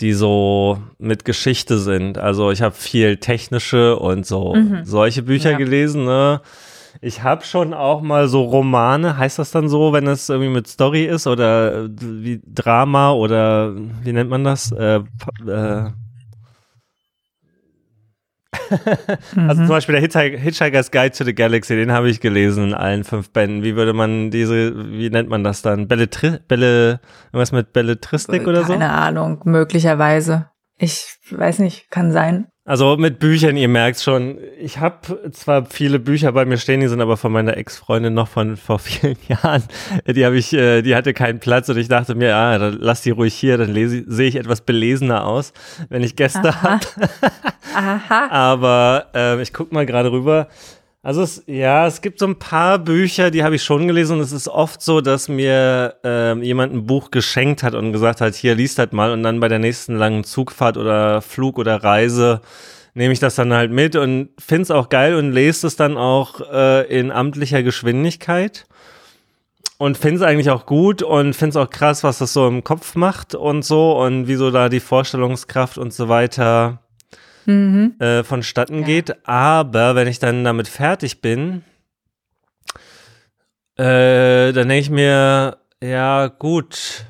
die 0.00 0.12
so 0.12 0.82
mit 0.98 1.24
Geschichte 1.24 1.78
sind. 1.78 2.18
Also 2.18 2.50
ich 2.50 2.60
habe 2.60 2.74
viel 2.74 3.16
technische 3.16 3.98
und 3.98 4.26
so 4.26 4.54
mhm. 4.54 4.84
solche 4.84 5.22
Bücher 5.22 5.52
ja. 5.52 5.58
gelesen. 5.58 6.04
Ne? 6.04 6.42
Ich 7.00 7.22
habe 7.22 7.44
schon 7.44 7.72
auch 7.72 8.02
mal 8.02 8.28
so 8.28 8.42
Romane, 8.42 9.16
heißt 9.16 9.38
das 9.38 9.50
dann 9.50 9.68
so, 9.68 9.92
wenn 9.94 10.06
es 10.06 10.28
irgendwie 10.28 10.50
mit 10.50 10.68
Story 10.68 11.04
ist 11.04 11.26
oder 11.26 11.88
wie 11.88 12.42
Drama 12.46 13.12
oder 13.12 13.74
wie 13.74 14.12
nennt 14.12 14.28
man 14.28 14.44
das? 14.44 14.72
Äh, 14.72 15.00
äh, 15.46 15.90
also 19.36 19.54
zum 19.54 19.64
mhm. 19.64 19.68
Beispiel 19.68 20.00
der 20.00 20.38
Hitchhiker's 20.38 20.90
Guide 20.90 21.12
to 21.12 21.24
the 21.24 21.34
Galaxy, 21.34 21.74
den 21.74 21.92
habe 21.92 22.10
ich 22.10 22.20
gelesen 22.20 22.68
in 22.68 22.74
allen 22.74 23.04
fünf 23.04 23.30
Bänden. 23.30 23.62
Wie 23.62 23.76
würde 23.76 23.92
man 23.92 24.30
diese, 24.30 24.90
wie 24.92 25.10
nennt 25.10 25.28
man 25.28 25.44
das 25.44 25.62
dann? 25.62 25.88
Belletri 25.88 26.38
Belle, 26.48 27.00
irgendwas 27.26 27.52
mit 27.52 27.72
Belletristik 27.72 28.46
oder 28.46 28.64
so? 28.64 28.72
Keine 28.72 28.90
Ahnung, 28.90 29.40
möglicherweise. 29.44 30.50
Ich 30.76 31.18
weiß 31.30 31.60
nicht, 31.60 31.90
kann 31.90 32.12
sein. 32.12 32.48
Also 32.64 32.96
mit 32.96 33.18
Büchern, 33.18 33.56
ihr 33.56 33.66
merkt 33.66 33.98
schon, 34.00 34.38
ich 34.56 34.78
habe 34.78 35.32
zwar 35.32 35.66
viele 35.66 35.98
Bücher 35.98 36.30
bei 36.30 36.44
mir 36.44 36.58
stehen, 36.58 36.78
die 36.78 36.86
sind 36.86 37.00
aber 37.00 37.16
von 37.16 37.32
meiner 37.32 37.56
Ex-Freundin 37.56 38.14
noch 38.14 38.28
von 38.28 38.56
vor 38.56 38.78
vielen 38.78 39.16
Jahren. 39.26 39.64
Die 40.06 40.24
habe 40.24 40.36
ich, 40.36 40.52
äh, 40.52 40.82
die 40.82 40.94
hatte 40.94 41.12
keinen 41.12 41.40
Platz 41.40 41.68
und 41.70 41.76
ich 41.76 41.88
dachte 41.88 42.14
mir, 42.14 42.36
ah, 42.36 42.58
dann 42.58 42.78
lass 42.78 43.02
die 43.02 43.10
ruhig 43.10 43.34
hier, 43.34 43.58
dann 43.58 43.74
sehe 43.74 44.28
ich 44.28 44.36
etwas 44.36 44.60
belesener 44.60 45.26
aus, 45.26 45.52
wenn 45.88 46.04
ich 46.04 46.14
Gäste 46.14 46.62
habe. 46.62 46.86
Aha. 47.74 48.28
aber 48.30 49.06
äh, 49.14 49.42
ich 49.42 49.52
guck 49.52 49.72
mal 49.72 49.86
gerade 49.86 50.12
rüber. 50.12 50.46
Also 51.04 51.22
es, 51.22 51.42
ja, 51.46 51.84
es 51.88 52.00
gibt 52.00 52.20
so 52.20 52.26
ein 52.26 52.38
paar 52.38 52.78
Bücher, 52.78 53.32
die 53.32 53.42
habe 53.42 53.56
ich 53.56 53.64
schon 53.64 53.88
gelesen 53.88 54.18
und 54.18 54.20
es 54.20 54.30
ist 54.30 54.46
oft 54.46 54.80
so, 54.80 55.00
dass 55.00 55.28
mir 55.28 55.96
äh, 56.04 56.38
jemand 56.38 56.72
ein 56.72 56.86
Buch 56.86 57.10
geschenkt 57.10 57.64
hat 57.64 57.74
und 57.74 57.92
gesagt 57.92 58.20
hat, 58.20 58.36
hier 58.36 58.54
liest 58.54 58.78
halt 58.78 58.92
mal 58.92 59.10
und 59.10 59.24
dann 59.24 59.40
bei 59.40 59.48
der 59.48 59.58
nächsten 59.58 59.96
langen 59.96 60.22
Zugfahrt 60.22 60.76
oder 60.76 61.20
Flug 61.20 61.58
oder 61.58 61.82
Reise 61.82 62.40
nehme 62.94 63.12
ich 63.12 63.18
das 63.18 63.34
dann 63.34 63.52
halt 63.52 63.72
mit 63.72 63.96
und 63.96 64.28
finde 64.38 64.62
es 64.62 64.70
auch 64.70 64.90
geil 64.90 65.16
und 65.16 65.32
lese 65.32 65.66
es 65.66 65.74
dann 65.74 65.96
auch 65.96 66.40
äh, 66.52 66.86
in 66.86 67.10
amtlicher 67.10 67.64
Geschwindigkeit 67.64 68.66
und 69.78 69.98
finde 69.98 70.16
es 70.18 70.22
eigentlich 70.22 70.50
auch 70.50 70.66
gut 70.66 71.02
und 71.02 71.34
finde 71.34 71.50
es 71.50 71.56
auch 71.56 71.70
krass, 71.70 72.04
was 72.04 72.18
das 72.18 72.32
so 72.32 72.46
im 72.46 72.62
Kopf 72.62 72.94
macht 72.94 73.34
und 73.34 73.64
so 73.64 74.00
und 74.00 74.28
wieso 74.28 74.52
da 74.52 74.68
die 74.68 74.78
Vorstellungskraft 74.78 75.78
und 75.78 75.92
so 75.92 76.08
weiter 76.08 76.78
mhm. 77.46 77.94
äh, 77.98 78.22
vonstatten 78.22 78.80
ja. 78.80 78.86
geht. 78.86 79.26
Aber 79.26 79.94
wenn 79.94 80.08
ich 80.08 80.18
dann 80.18 80.44
damit 80.44 80.68
fertig 80.68 81.20
bin, 81.20 81.62
äh, 83.76 84.52
dann 84.52 84.68
denke 84.68 84.78
ich 84.78 84.90
mir, 84.90 85.58
ja, 85.82 86.28
gut. 86.28 87.06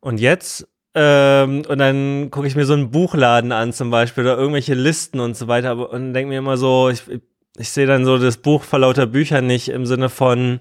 Und 0.00 0.20
jetzt? 0.20 0.66
Ähm, 0.94 1.62
und 1.68 1.78
dann 1.78 2.30
gucke 2.30 2.46
ich 2.46 2.56
mir 2.56 2.64
so 2.64 2.72
einen 2.72 2.90
Buchladen 2.90 3.52
an 3.52 3.72
zum 3.72 3.90
Beispiel 3.90 4.24
oder 4.24 4.38
irgendwelche 4.38 4.74
Listen 4.74 5.20
und 5.20 5.36
so 5.36 5.46
weiter 5.46 5.90
und 5.90 6.14
denke 6.14 6.30
mir 6.30 6.38
immer 6.38 6.56
so, 6.56 6.88
ich, 6.88 7.02
ich 7.56 7.70
sehe 7.70 7.86
dann 7.86 8.04
so 8.04 8.18
das 8.18 8.38
Buch 8.38 8.62
vor 8.62 8.78
lauter 8.78 9.06
Büchern 9.06 9.46
nicht 9.46 9.68
im 9.68 9.84
Sinne 9.84 10.08
von, 10.08 10.60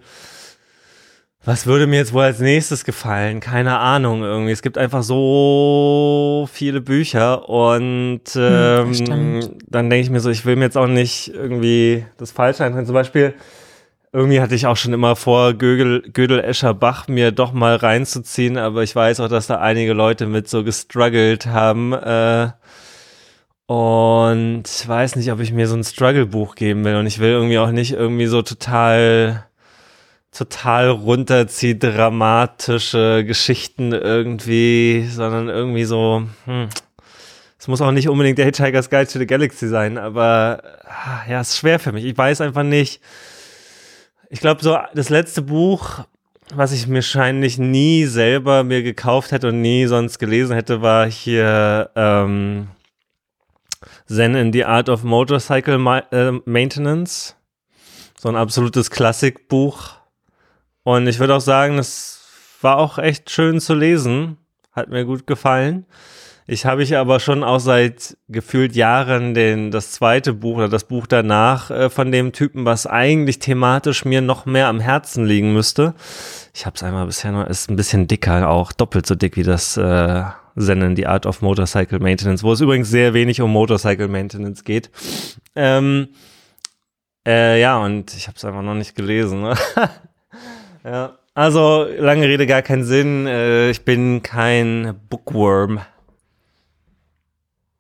was 1.47 1.65
würde 1.65 1.87
mir 1.87 1.95
jetzt 1.95 2.11
wohl 2.11 2.23
als 2.23 2.39
nächstes 2.39 2.83
gefallen? 2.83 3.39
Keine 3.39 3.79
Ahnung 3.79 4.21
irgendwie. 4.21 4.51
Es 4.51 4.61
gibt 4.61 4.77
einfach 4.77 5.01
so 5.01 6.45
viele 6.51 6.81
Bücher 6.81 7.47
und 7.47 8.19
hm, 8.33 8.41
ähm, 8.43 8.93
hm, 8.93 9.57
dann 9.65 9.89
denke 9.89 10.03
ich 10.03 10.09
mir 10.09 10.19
so, 10.19 10.29
ich 10.29 10.45
will 10.45 10.57
mir 10.57 10.65
jetzt 10.65 10.77
auch 10.77 10.87
nicht 10.87 11.29
irgendwie 11.33 12.05
das 12.17 12.31
Falsche 12.31 12.65
eintrennen. 12.65 12.85
Zum 12.85 12.95
Beispiel, 12.95 13.33
irgendwie 14.11 14.41
hatte 14.41 14.55
ich 14.55 14.67
auch 14.67 14.75
schon 14.75 14.91
immer 14.91 15.15
vor, 15.15 15.53
Gödel, 15.53 16.01
Gödel 16.11 16.41
Escher 16.41 16.73
Bach 16.73 17.07
mir 17.07 17.31
doch 17.31 17.53
mal 17.53 17.77
reinzuziehen, 17.77 18.57
aber 18.57 18.83
ich 18.83 18.93
weiß 18.93 19.21
auch, 19.21 19.29
dass 19.29 19.47
da 19.47 19.55
einige 19.59 19.93
Leute 19.93 20.27
mit 20.27 20.49
so 20.49 20.65
gestruggelt 20.65 21.45
haben. 21.45 21.93
Äh, 21.93 22.49
und 23.67 24.63
ich 24.65 24.85
weiß 24.85 25.15
nicht, 25.15 25.31
ob 25.31 25.39
ich 25.39 25.53
mir 25.53 25.69
so 25.69 25.77
ein 25.77 25.85
Struggle-Buch 25.85 26.55
geben 26.55 26.83
will. 26.83 26.97
Und 26.97 27.05
ich 27.05 27.19
will 27.19 27.29
irgendwie 27.29 27.57
auch 27.57 27.71
nicht 27.71 27.93
irgendwie 27.93 28.27
so 28.27 28.41
total 28.41 29.46
total 30.37 30.89
runterzieht, 30.89 31.83
dramatische 31.83 33.23
Geschichten 33.25 33.91
irgendwie, 33.91 35.07
sondern 35.09 35.49
irgendwie 35.49 35.85
so, 35.85 36.23
hm, 36.45 36.69
es 37.57 37.67
muss 37.67 37.81
auch 37.81 37.91
nicht 37.91 38.07
unbedingt 38.07 38.37
der 38.37 38.45
Hitchhiker's 38.45 38.91
Guide 38.91 39.07
to 39.07 39.17
the 39.17 39.25
Galaxy 39.25 39.67
sein, 39.67 39.97
aber 39.97 40.61
ah, 40.85 41.27
ja, 41.27 41.41
es 41.41 41.49
ist 41.49 41.57
schwer 41.57 41.79
für 41.79 41.91
mich. 41.91 42.05
Ich 42.05 42.15
weiß 42.15 42.41
einfach 42.41 42.63
nicht. 42.63 43.01
Ich 44.29 44.39
glaube, 44.39 44.61
so 44.61 44.77
das 44.93 45.09
letzte 45.09 45.41
Buch, 45.41 46.05
was 46.53 46.71
ich 46.71 46.85
mir 46.87 46.95
wahrscheinlich 46.95 47.57
nie 47.57 48.05
selber 48.05 48.63
mir 48.63 48.83
gekauft 48.83 49.31
hätte 49.31 49.47
und 49.47 49.61
nie 49.61 49.87
sonst 49.87 50.19
gelesen 50.19 50.53
hätte, 50.53 50.83
war 50.83 51.09
hier 51.09 51.89
ähm, 51.95 52.67
Zen 54.05 54.35
in 54.35 54.53
the 54.53 54.65
Art 54.65 54.87
of 54.87 55.03
Motorcycle 55.03 55.79
Ma 55.79 55.99
äh, 56.11 56.31
Maintenance. 56.45 57.35
So 58.19 58.29
ein 58.29 58.35
absolutes 58.35 58.91
Klassikbuch 58.91 59.96
und 60.87 61.05
ich 61.05 61.19
würde 61.19 61.35
auch 61.35 61.41
sagen, 61.41 61.79
es 61.79 62.21
war 62.61 62.77
auch 62.77 62.97
echt 62.97 63.29
schön 63.29 63.59
zu 63.59 63.73
lesen. 63.73 64.37
Hat 64.71 64.87
mir 64.87 65.03
gut 65.03 65.27
gefallen. 65.27 65.85
Ich 66.45 66.65
habe 66.65 66.81
ich 66.81 66.95
aber 66.95 67.19
schon 67.19 67.43
auch 67.43 67.59
seit 67.59 68.15
gefühlt 68.29 68.73
Jahren 68.73 69.33
den, 69.33 69.69
das 69.69 69.91
zweite 69.91 70.31
Buch 70.31 70.55
oder 70.55 70.69
das 70.69 70.85
Buch 70.85 71.05
danach 71.05 71.71
äh, 71.71 71.89
von 71.89 72.13
dem 72.13 72.31
Typen, 72.31 72.63
was 72.63 72.87
eigentlich 72.87 73.39
thematisch 73.39 74.05
mir 74.05 74.21
noch 74.21 74.45
mehr 74.45 74.69
am 74.69 74.79
Herzen 74.79 75.25
liegen 75.25 75.51
müsste. 75.51 75.93
Ich 76.53 76.65
habe 76.65 76.77
es 76.77 76.83
einmal 76.83 77.05
bisher 77.05 77.33
noch, 77.33 77.45
ist 77.47 77.69
ein 77.69 77.75
bisschen 77.75 78.07
dicker, 78.07 78.47
auch 78.47 78.71
doppelt 78.71 79.07
so 79.07 79.15
dick 79.15 79.35
wie 79.35 79.43
das 79.43 79.75
äh, 79.75 80.23
Zen 80.57 80.95
The 80.95 81.07
Art 81.07 81.25
of 81.25 81.41
Motorcycle 81.41 81.99
Maintenance, 81.99 82.43
wo 82.43 82.53
es 82.53 82.61
übrigens 82.61 82.89
sehr 82.89 83.13
wenig 83.13 83.41
um 83.41 83.51
Motorcycle 83.51 84.07
Maintenance 84.07 84.63
geht. 84.63 84.89
Ähm, 85.53 86.07
äh, 87.27 87.59
ja, 87.59 87.77
und 87.77 88.15
ich 88.15 88.27
habe 88.27 88.37
es 88.37 88.45
einfach 88.45 88.61
noch 88.61 88.73
nicht 88.73 88.95
gelesen. 88.95 89.49
Ja, 90.87 91.17
also 91.33 91.83
lange 91.83 92.27
Rede, 92.27 92.47
gar 92.47 92.61
keinen 92.61 92.85
Sinn. 92.85 93.27
Äh, 93.27 93.69
ich 93.69 93.83
bin 93.83 94.23
kein 94.23 94.97
Bookworm. 95.09 95.81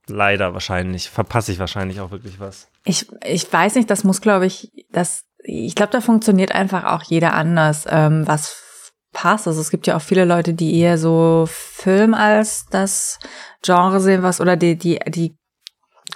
Leider 0.07 0.53
wahrscheinlich. 0.53 1.09
Verpasse 1.09 1.53
ich 1.53 1.59
wahrscheinlich 1.59 2.01
auch 2.01 2.11
wirklich 2.11 2.41
was. 2.41 2.67
Ich, 2.83 3.07
ich 3.25 3.51
weiß 3.51 3.75
nicht, 3.75 3.89
das 3.89 4.03
muss, 4.03 4.19
glaube 4.19 4.45
ich, 4.45 4.85
das, 4.91 5.23
ich 5.39 5.73
glaube, 5.73 5.93
da 5.93 6.01
funktioniert 6.01 6.53
einfach 6.53 6.83
auch 6.83 7.03
jeder 7.03 7.33
anders, 7.33 7.85
ähm, 7.89 8.27
was 8.27 8.91
passt. 9.13 9.47
Also 9.47 9.61
es 9.61 9.69
gibt 9.69 9.87
ja 9.87 9.95
auch 9.95 10.01
viele 10.01 10.25
Leute, 10.25 10.53
die 10.53 10.77
eher 10.77 10.97
so 10.97 11.45
Film 11.47 12.13
als 12.13 12.65
das 12.65 13.19
Genre 13.63 14.01
sehen, 14.01 14.21
was 14.21 14.41
oder 14.41 14.57
die, 14.57 14.77
die, 14.77 14.99
die 15.07 15.37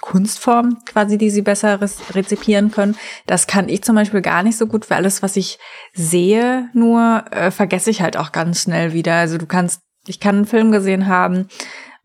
Kunstform 0.00 0.78
quasi, 0.84 1.18
die 1.18 1.30
sie 1.30 1.42
besser 1.42 1.80
rezipieren 2.14 2.70
können. 2.70 2.96
Das 3.26 3.46
kann 3.46 3.68
ich 3.68 3.82
zum 3.82 3.94
Beispiel 3.94 4.22
gar 4.22 4.42
nicht 4.42 4.56
so 4.56 4.66
gut, 4.66 4.88
weil 4.90 4.98
alles, 4.98 5.22
was 5.22 5.36
ich 5.36 5.58
sehe, 5.92 6.68
nur 6.72 7.24
äh, 7.30 7.50
vergesse 7.50 7.90
ich 7.90 8.02
halt 8.02 8.16
auch 8.16 8.32
ganz 8.32 8.62
schnell 8.62 8.92
wieder. 8.92 9.14
Also 9.14 9.38
du 9.38 9.46
kannst, 9.46 9.80
ich 10.06 10.20
kann 10.20 10.36
einen 10.36 10.46
Film 10.46 10.72
gesehen 10.72 11.06
haben 11.06 11.48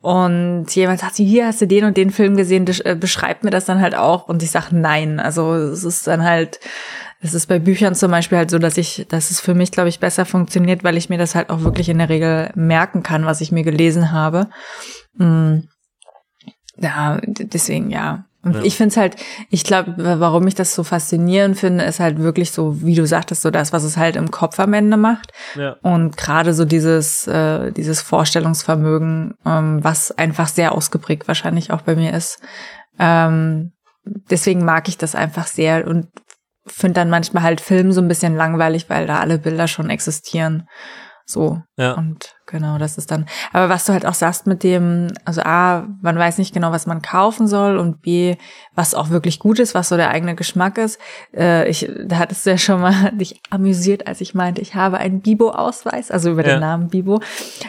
und 0.02 0.68
jemand 0.76 1.00
sagt, 1.00 1.16
hier 1.16 1.48
hast 1.48 1.62
du 1.62 1.68
den 1.68 1.86
und 1.86 1.98
den 1.98 2.12
Film 2.12 2.38
gesehen, 2.38 2.66
äh, 2.84 2.96
beschreibt 2.96 3.44
mir 3.44 3.50
das 3.52 3.66
dann 3.66 3.82
halt 3.82 3.96
auch 3.96 4.28
und 4.28 4.44
ich 4.44 4.52
sage 4.52 4.76
nein. 4.76 5.20
Also 5.20 5.54
es 5.54 5.84
ist 5.84 6.08
dann 6.08 6.24
halt, 6.24 6.60
es 7.20 7.34
ist 7.34 7.48
bei 7.48 7.58
Büchern 7.58 7.96
zum 7.96 8.12
Beispiel 8.12 8.38
halt 8.38 8.52
so, 8.52 8.60
dass 8.60 8.78
ich, 8.78 9.06
dass 9.10 9.32
es 9.32 9.40
für 9.40 9.56
mich, 9.56 9.72
glaube 9.72 9.90
ich, 9.90 10.00
besser 10.00 10.26
funktioniert, 10.26 10.84
weil 10.84 10.98
ich 10.98 11.10
mir 11.10 11.18
das 11.18 11.36
halt 11.36 11.50
auch 11.50 11.62
wirklich 11.62 11.90
in 11.90 11.98
der 11.98 12.10
Regel 12.10 12.52
merken 12.56 13.02
kann, 13.02 13.26
was 13.26 13.42
ich 13.42 13.52
mir 13.52 13.64
gelesen 13.64 14.12
habe. 14.12 14.50
Mm 15.16 15.62
ja, 16.80 17.20
deswegen 17.24 17.90
ja. 17.90 18.26
Und 18.44 18.56
ja. 18.56 18.62
ich 18.62 18.78
finde 18.78 18.92
es 18.92 18.98
halt, 18.98 19.16
ich 19.50 19.64
glaube, 19.64 19.94
warum 19.98 20.48
ich 20.48 20.56
das 20.56 20.74
so 20.74 20.84
faszinierend 20.84 21.58
finde, 21.58 21.84
ist 21.84 22.00
halt 22.00 22.20
wirklich 22.20 22.52
so, 22.52 22.82
wie 22.82 22.96
du 22.96 23.06
sagtest, 23.06 23.42
so 23.42 23.52
das, 23.52 23.74
was 23.74 23.84
es 23.84 23.98
halt 23.98 24.16
im 24.16 24.32
Kopf 24.32 24.60
am 24.60 24.74
Ende 24.74 24.96
macht. 24.96 25.34
Ja. 25.56 25.76
Und 25.82 26.16
gerade 26.16 26.54
so 26.54 26.64
dieses, 26.64 27.28
äh, 27.28 27.72
dieses 27.72 28.02
Vorstellungsvermögen, 28.02 29.34
ähm, 29.46 29.84
was 29.84 30.12
einfach 30.12 30.48
sehr 30.48 30.72
ausgeprägt 30.72 31.28
wahrscheinlich 31.28 31.72
auch 31.72 31.82
bei 31.82 31.96
mir 31.96 32.14
ist. 32.14 32.40
Ähm, 33.00 33.74
deswegen 34.06 34.64
mag 34.64 34.88
ich 34.88 34.98
das 34.98 35.16
einfach 35.16 35.48
sehr 35.48 35.86
und 35.86 36.08
finde 36.66 36.96
dann 36.96 37.10
manchmal 37.10 37.44
halt 37.44 37.60
Film 37.60 37.92
so 37.92 38.02
ein 38.02 38.08
bisschen 38.08 38.36
langweilig, 38.36 38.90
weil 38.90 39.08
da 39.08 39.20
alle 39.20 39.40
Bilder 39.40 39.68
schon 39.68 39.90
existieren. 39.90 40.68
So. 41.30 41.62
Ja. 41.78 41.92
Und 41.96 42.38
genau, 42.46 42.78
das 42.78 42.98
ist 42.98 43.12
dann. 43.12 43.26
Aber 43.52 43.68
was 43.68 43.84
du 43.84 43.92
halt 43.92 44.06
auch 44.06 44.14
sagst 44.14 44.48
mit 44.48 44.64
dem, 44.64 45.08
also 45.26 45.42
A, 45.42 45.86
man 46.02 46.18
weiß 46.18 46.38
nicht 46.38 46.54
genau, 46.54 46.72
was 46.72 46.86
man 46.88 47.02
kaufen 47.02 47.48
soll 47.48 47.78
und 47.78 48.02
B, 48.02 48.38
was 48.76 48.96
auch 48.96 49.10
wirklich 49.10 49.38
gut 49.40 49.60
ist, 49.60 49.76
was 49.76 49.90
so 49.90 49.98
der 49.98 50.10
eigene 50.10 50.36
Geschmack 50.36 50.78
ist. 50.78 51.02
Äh, 51.36 51.68
ich, 51.68 51.92
da 52.06 52.20
hattest 52.20 52.46
du 52.46 52.52
ja 52.52 52.58
schon 52.58 52.80
mal 52.80 53.12
dich 53.14 53.42
amüsiert, 53.50 54.08
als 54.08 54.22
ich 54.22 54.36
meinte, 54.36 54.62
ich 54.62 54.74
habe 54.74 55.00
einen 55.00 55.20
Bibo-Ausweis, 55.20 56.12
also 56.12 56.32
über 56.32 56.46
Ja. 56.48 56.54
den 56.54 56.62
Namen 56.62 56.88
Bibo. 56.88 57.20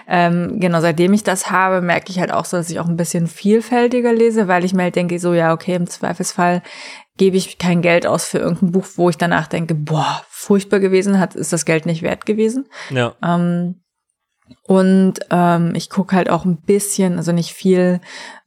Ähm, 0.06 0.60
genau, 0.60 0.80
seitdem 0.80 1.12
ich 1.12 1.24
das 1.24 1.50
habe, 1.50 1.80
merke 1.80 2.10
ich 2.10 2.20
halt 2.20 2.30
auch 2.30 2.44
so, 2.44 2.56
dass 2.56 2.70
ich 2.70 2.78
auch 2.78 2.86
ein 2.88 2.96
bisschen 2.96 3.26
vielfältiger 3.26 4.12
lese, 4.12 4.46
weil 4.46 4.64
ich 4.64 4.72
mir 4.72 4.84
halt 4.84 4.94
denke, 4.94 5.18
so, 5.18 5.34
ja, 5.34 5.52
okay, 5.52 5.74
im 5.74 5.88
Zweifelsfall 5.88 6.62
gebe 7.18 7.36
ich 7.36 7.58
kein 7.58 7.82
Geld 7.82 8.06
aus 8.06 8.24
für 8.24 8.38
irgendein 8.38 8.72
Buch, 8.72 8.86
wo 8.96 9.10
ich 9.10 9.18
danach 9.18 9.46
denke, 9.46 9.74
boah, 9.74 10.22
furchtbar 10.28 10.80
gewesen, 10.80 11.18
hat, 11.20 11.34
ist 11.34 11.52
das 11.52 11.64
Geld 11.66 11.84
nicht 11.84 12.02
wert 12.02 12.24
gewesen. 12.24 12.66
Ja. 12.90 13.14
Ähm, 13.22 13.82
und 14.62 15.14
ähm, 15.30 15.72
ich 15.74 15.90
gucke 15.90 16.16
halt 16.16 16.30
auch 16.30 16.44
ein 16.44 16.56
bisschen, 16.56 17.18
also 17.18 17.32
nicht 17.32 17.52
viel 17.52 18.00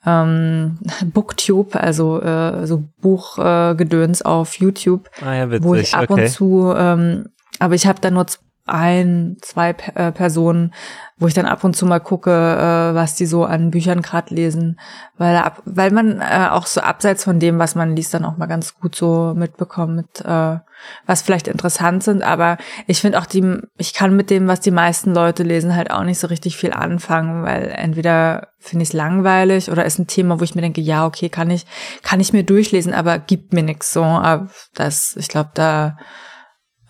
ähm, 0.06 0.80
Booktube, 1.06 1.80
also 1.80 2.22
äh, 2.22 2.66
so 2.66 2.84
Buchgedöns 3.02 3.74
äh, 3.74 3.76
Gedöns 3.76 4.22
auf 4.24 4.56
YouTube, 4.56 5.10
Ah 5.22 5.36
ja, 5.36 5.52
witzig. 5.52 5.64
wo 5.64 5.76
ich 5.76 5.94
ab 5.94 6.10
okay. 6.10 6.24
und 6.24 6.30
zu, 6.30 6.74
ähm, 6.76 7.30
aber 7.60 7.76
ich 7.76 7.86
habe 7.86 8.00
da 8.02 8.10
nur 8.10 8.26
ein, 8.72 9.38
zwei 9.42 9.76
äh, 9.96 10.12
Personen, 10.12 10.74
wo 11.18 11.28
ich 11.28 11.34
dann 11.34 11.46
ab 11.46 11.64
und 11.64 11.76
zu 11.76 11.86
mal 11.86 12.00
gucke, 12.00 12.32
äh, 12.32 12.96
was 12.96 13.16
die 13.16 13.26
so 13.26 13.46
an 13.46 13.70
Büchern 13.70 14.02
gerade 14.02 14.34
lesen, 14.34 14.80
weil 15.18 15.36
ab, 15.36 15.62
weil 15.66 15.92
man 15.92 16.20
äh, 16.22 16.48
auch 16.50 16.66
so 16.66 16.82
abseits 16.82 17.24
von 17.24 17.40
dem, 17.40 17.60
was 17.60 17.76
man 17.76 17.96
liest, 17.96 18.14
dann 18.14 18.26
auch 18.26 18.38
mal 18.38 18.48
ganz 18.48 18.74
gut 18.76 18.96
so 18.96 19.34
mitbekommt, 19.36 19.96
mit, 19.96 20.22
äh, 20.26 20.58
was 21.06 21.22
vielleicht 21.22 21.48
interessant 21.48 22.04
sind. 22.04 22.24
Aber 22.24 22.58
ich 22.88 23.02
finde 23.02 23.20
auch 23.20 23.26
die, 23.26 23.60
ich 23.78 23.94
kann 23.94 24.16
mit 24.16 24.30
dem, 24.30 24.48
was 24.48 24.62
die 24.62 24.72
meisten 24.72 25.14
Leute 25.14 25.44
lesen, 25.44 25.76
halt 25.76 25.92
auch 25.92 26.04
nicht 26.04 26.20
so 26.20 26.28
richtig 26.28 26.58
viel 26.58 26.74
anfangen, 26.74 27.44
weil 27.44 27.72
entweder 27.76 28.48
finde 28.58 28.84
ich 28.84 28.90
es 28.90 28.94
langweilig 28.94 29.70
oder 29.70 29.86
ist 29.86 30.00
ein 30.00 30.08
Thema, 30.08 30.40
wo 30.40 30.44
ich 30.44 30.56
mir 30.56 30.62
denke, 30.62 30.82
ja 30.82 31.06
okay, 31.06 31.30
kann 31.30 31.52
ich, 31.52 31.66
kann 32.04 32.20
ich 32.20 32.34
mir 32.34 32.44
durchlesen, 32.44 32.94
aber 32.94 33.20
gibt 33.20 33.54
mir 33.54 33.64
nichts 33.64 33.94
so. 33.94 34.04
Aber 34.04 34.50
das, 34.74 35.16
ich 35.18 35.28
glaube, 35.28 35.52
da 35.54 35.98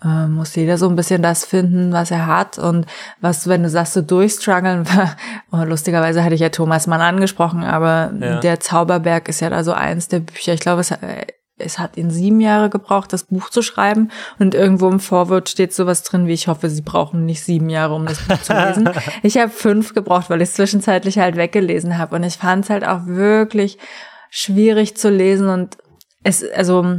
äh, 0.04 0.26
muss 0.26 0.54
jeder 0.56 0.78
so 0.78 0.88
ein 0.88 0.96
bisschen 0.96 1.22
das 1.22 1.44
finden, 1.44 1.92
was 1.92 2.10
er 2.10 2.26
hat 2.26 2.58
und 2.58 2.86
was, 3.20 3.46
wenn 3.48 3.62
du 3.62 3.68
sagst, 3.68 3.92
so 3.94 4.02
durchstruggeln, 4.02 4.86
oh, 5.52 5.58
lustigerweise 5.64 6.24
hatte 6.24 6.34
ich 6.34 6.40
ja 6.40 6.48
Thomas 6.48 6.86
Mann 6.86 7.00
angesprochen, 7.00 7.62
aber 7.64 8.12
Ja. 8.18 8.40
der 8.40 8.60
Zauberberg 8.60 9.28
ist 9.28 9.40
ja 9.40 9.50
da 9.50 9.62
so 9.64 9.72
eins 9.72 10.08
der 10.08 10.20
Bücher. 10.20 10.52
Ich 10.54 10.60
glaube, 10.60 10.80
es, 10.80 10.90
äh, 10.90 11.26
es 11.58 11.78
hat 11.78 11.96
ihn 11.96 12.10
sieben 12.10 12.40
Jahre 12.40 12.70
gebraucht, 12.70 13.12
das 13.12 13.24
Buch 13.24 13.48
zu 13.50 13.62
schreiben 13.62 14.10
und 14.40 14.54
irgendwo 14.54 14.88
im 14.88 14.98
Vorwort 14.98 15.48
steht 15.48 15.72
sowas 15.72 16.02
drin, 16.02 16.26
wie 16.26 16.32
ich 16.32 16.48
hoffe, 16.48 16.68
sie 16.68 16.82
brauchen 16.82 17.24
nicht 17.24 17.44
sieben 17.44 17.70
Jahre, 17.70 17.94
um 17.94 18.06
das 18.06 18.18
Buch 18.22 18.40
zu 18.42 18.52
lesen. 18.54 18.88
Ich 19.22 19.36
habe 19.38 19.50
fünf 19.50 19.94
gebraucht, 19.94 20.28
weil 20.30 20.42
ich 20.42 20.48
es 20.48 20.54
zwischenzeitlich 20.54 21.18
halt 21.18 21.36
weggelesen 21.36 21.98
habe 21.98 22.16
und 22.16 22.24
ich 22.24 22.38
fand 22.38 22.64
es 22.64 22.70
halt 22.70 22.84
auch 22.84 23.06
wirklich 23.06 23.78
schwierig 24.30 24.96
zu 24.96 25.10
lesen 25.10 25.48
und 25.48 25.76
es, 26.24 26.42
also 26.56 26.96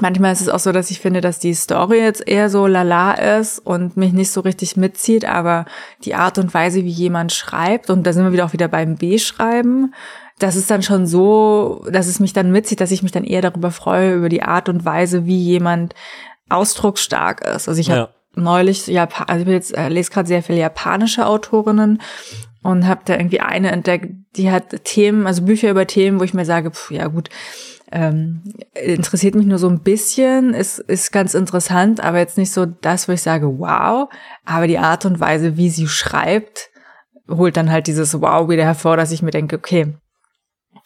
Manchmal 0.00 0.32
ist 0.32 0.40
es 0.40 0.48
auch 0.48 0.58
so, 0.58 0.72
dass 0.72 0.90
ich 0.90 1.00
finde, 1.00 1.20
dass 1.20 1.38
die 1.38 1.52
Story 1.52 1.98
jetzt 1.98 2.26
eher 2.26 2.48
so 2.48 2.66
lala 2.66 3.12
ist 3.12 3.58
und 3.58 3.96
mich 3.96 4.14
nicht 4.14 4.30
so 4.30 4.40
richtig 4.40 4.76
mitzieht, 4.76 5.26
aber 5.26 5.66
die 6.04 6.14
Art 6.14 6.38
und 6.38 6.54
Weise, 6.54 6.82
wie 6.84 6.90
jemand 6.90 7.32
schreibt, 7.32 7.90
und 7.90 8.06
da 8.06 8.14
sind 8.14 8.24
wir 8.24 8.32
wieder 8.32 8.46
auch 8.46 8.54
wieder 8.54 8.68
beim 8.68 8.96
B-Schreiben, 8.96 9.94
das 10.38 10.56
ist 10.56 10.70
dann 10.70 10.82
schon 10.82 11.06
so, 11.06 11.84
dass 11.90 12.06
es 12.06 12.20
mich 12.20 12.32
dann 12.32 12.50
mitzieht, 12.50 12.80
dass 12.80 12.90
ich 12.90 13.02
mich 13.02 13.12
dann 13.12 13.24
eher 13.24 13.42
darüber 13.42 13.70
freue, 13.70 14.14
über 14.14 14.30
die 14.30 14.42
Art 14.42 14.70
und 14.70 14.84
Weise, 14.84 15.26
wie 15.26 15.38
jemand 15.38 15.94
ausdrucksstark 16.48 17.42
ist. 17.42 17.68
Also 17.68 17.80
ich 17.80 17.90
habe 17.90 18.00
Ja. 18.00 18.08
neulich, 18.34 18.86
Japan, 18.86 19.26
also 19.28 19.44
ich 19.44 19.50
jetzt, 19.50 19.76
äh, 19.76 19.88
lese 19.88 20.10
gerade 20.10 20.26
sehr 20.26 20.42
viele 20.42 20.58
japanische 20.58 21.26
Autorinnen 21.26 22.00
und 22.62 22.86
habe 22.86 23.02
da 23.04 23.14
irgendwie 23.14 23.40
eine 23.40 23.70
entdeckt, 23.70 24.08
die 24.36 24.50
hat 24.50 24.84
Themen, 24.84 25.26
also 25.26 25.42
Bücher 25.42 25.70
über 25.70 25.86
Themen, 25.86 26.18
wo 26.18 26.24
ich 26.24 26.34
mir 26.34 26.44
sage, 26.44 26.70
pf, 26.70 26.90
ja 26.92 27.08
gut, 27.08 27.28
ähm, 27.92 28.42
interessiert 28.74 29.34
mich 29.34 29.46
nur 29.46 29.58
so 29.58 29.68
ein 29.68 29.80
bisschen, 29.80 30.54
ist, 30.54 30.78
ist 30.78 31.12
ganz 31.12 31.34
interessant, 31.34 32.00
aber 32.00 32.18
jetzt 32.18 32.38
nicht 32.38 32.52
so 32.52 32.66
das, 32.66 33.08
wo 33.08 33.12
ich 33.12 33.22
sage, 33.22 33.58
wow, 33.58 34.08
aber 34.44 34.66
die 34.66 34.78
Art 34.78 35.04
und 35.04 35.20
Weise, 35.20 35.56
wie 35.56 35.70
sie 35.70 35.88
schreibt, 35.88 36.70
holt 37.28 37.56
dann 37.56 37.70
halt 37.70 37.86
dieses 37.86 38.20
Wow 38.20 38.48
wieder 38.48 38.64
hervor, 38.64 38.96
dass 38.96 39.12
ich 39.12 39.22
mir 39.22 39.30
denke, 39.30 39.56
okay, 39.56 39.94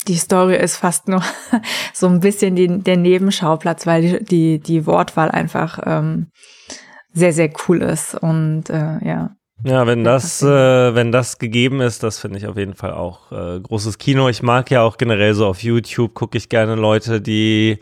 die 0.08 0.16
Story 0.16 0.56
ist 0.56 0.76
fast 0.76 1.08
nur 1.08 1.22
so 1.92 2.06
ein 2.08 2.20
bisschen 2.20 2.56
die, 2.56 2.78
der 2.78 2.96
Nebenschauplatz, 2.96 3.86
weil 3.86 4.02
die, 4.02 4.24
die, 4.24 4.58
die 4.60 4.86
Wortwahl 4.86 5.30
einfach 5.30 5.80
ähm, 5.84 6.28
sehr, 7.12 7.32
sehr 7.32 7.50
cool 7.66 7.82
ist. 7.82 8.14
Und 8.14 8.70
äh, 8.70 8.98
ja. 9.04 9.30
Ja, 9.68 9.84
wenn 9.88 10.04
das, 10.04 10.42
äh, 10.42 10.94
wenn 10.94 11.10
das 11.10 11.38
gegeben 11.38 11.80
ist, 11.80 12.04
das 12.04 12.20
finde 12.20 12.38
ich 12.38 12.46
auf 12.46 12.56
jeden 12.56 12.74
Fall 12.74 12.92
auch 12.92 13.32
äh, 13.32 13.58
großes 13.58 13.98
Kino. 13.98 14.28
Ich 14.28 14.40
mag 14.40 14.70
ja 14.70 14.82
auch 14.82 14.96
generell 14.96 15.34
so 15.34 15.44
auf 15.44 15.60
YouTube, 15.60 16.14
gucke 16.14 16.38
ich 16.38 16.48
gerne 16.48 16.76
Leute, 16.76 17.20
die 17.20 17.80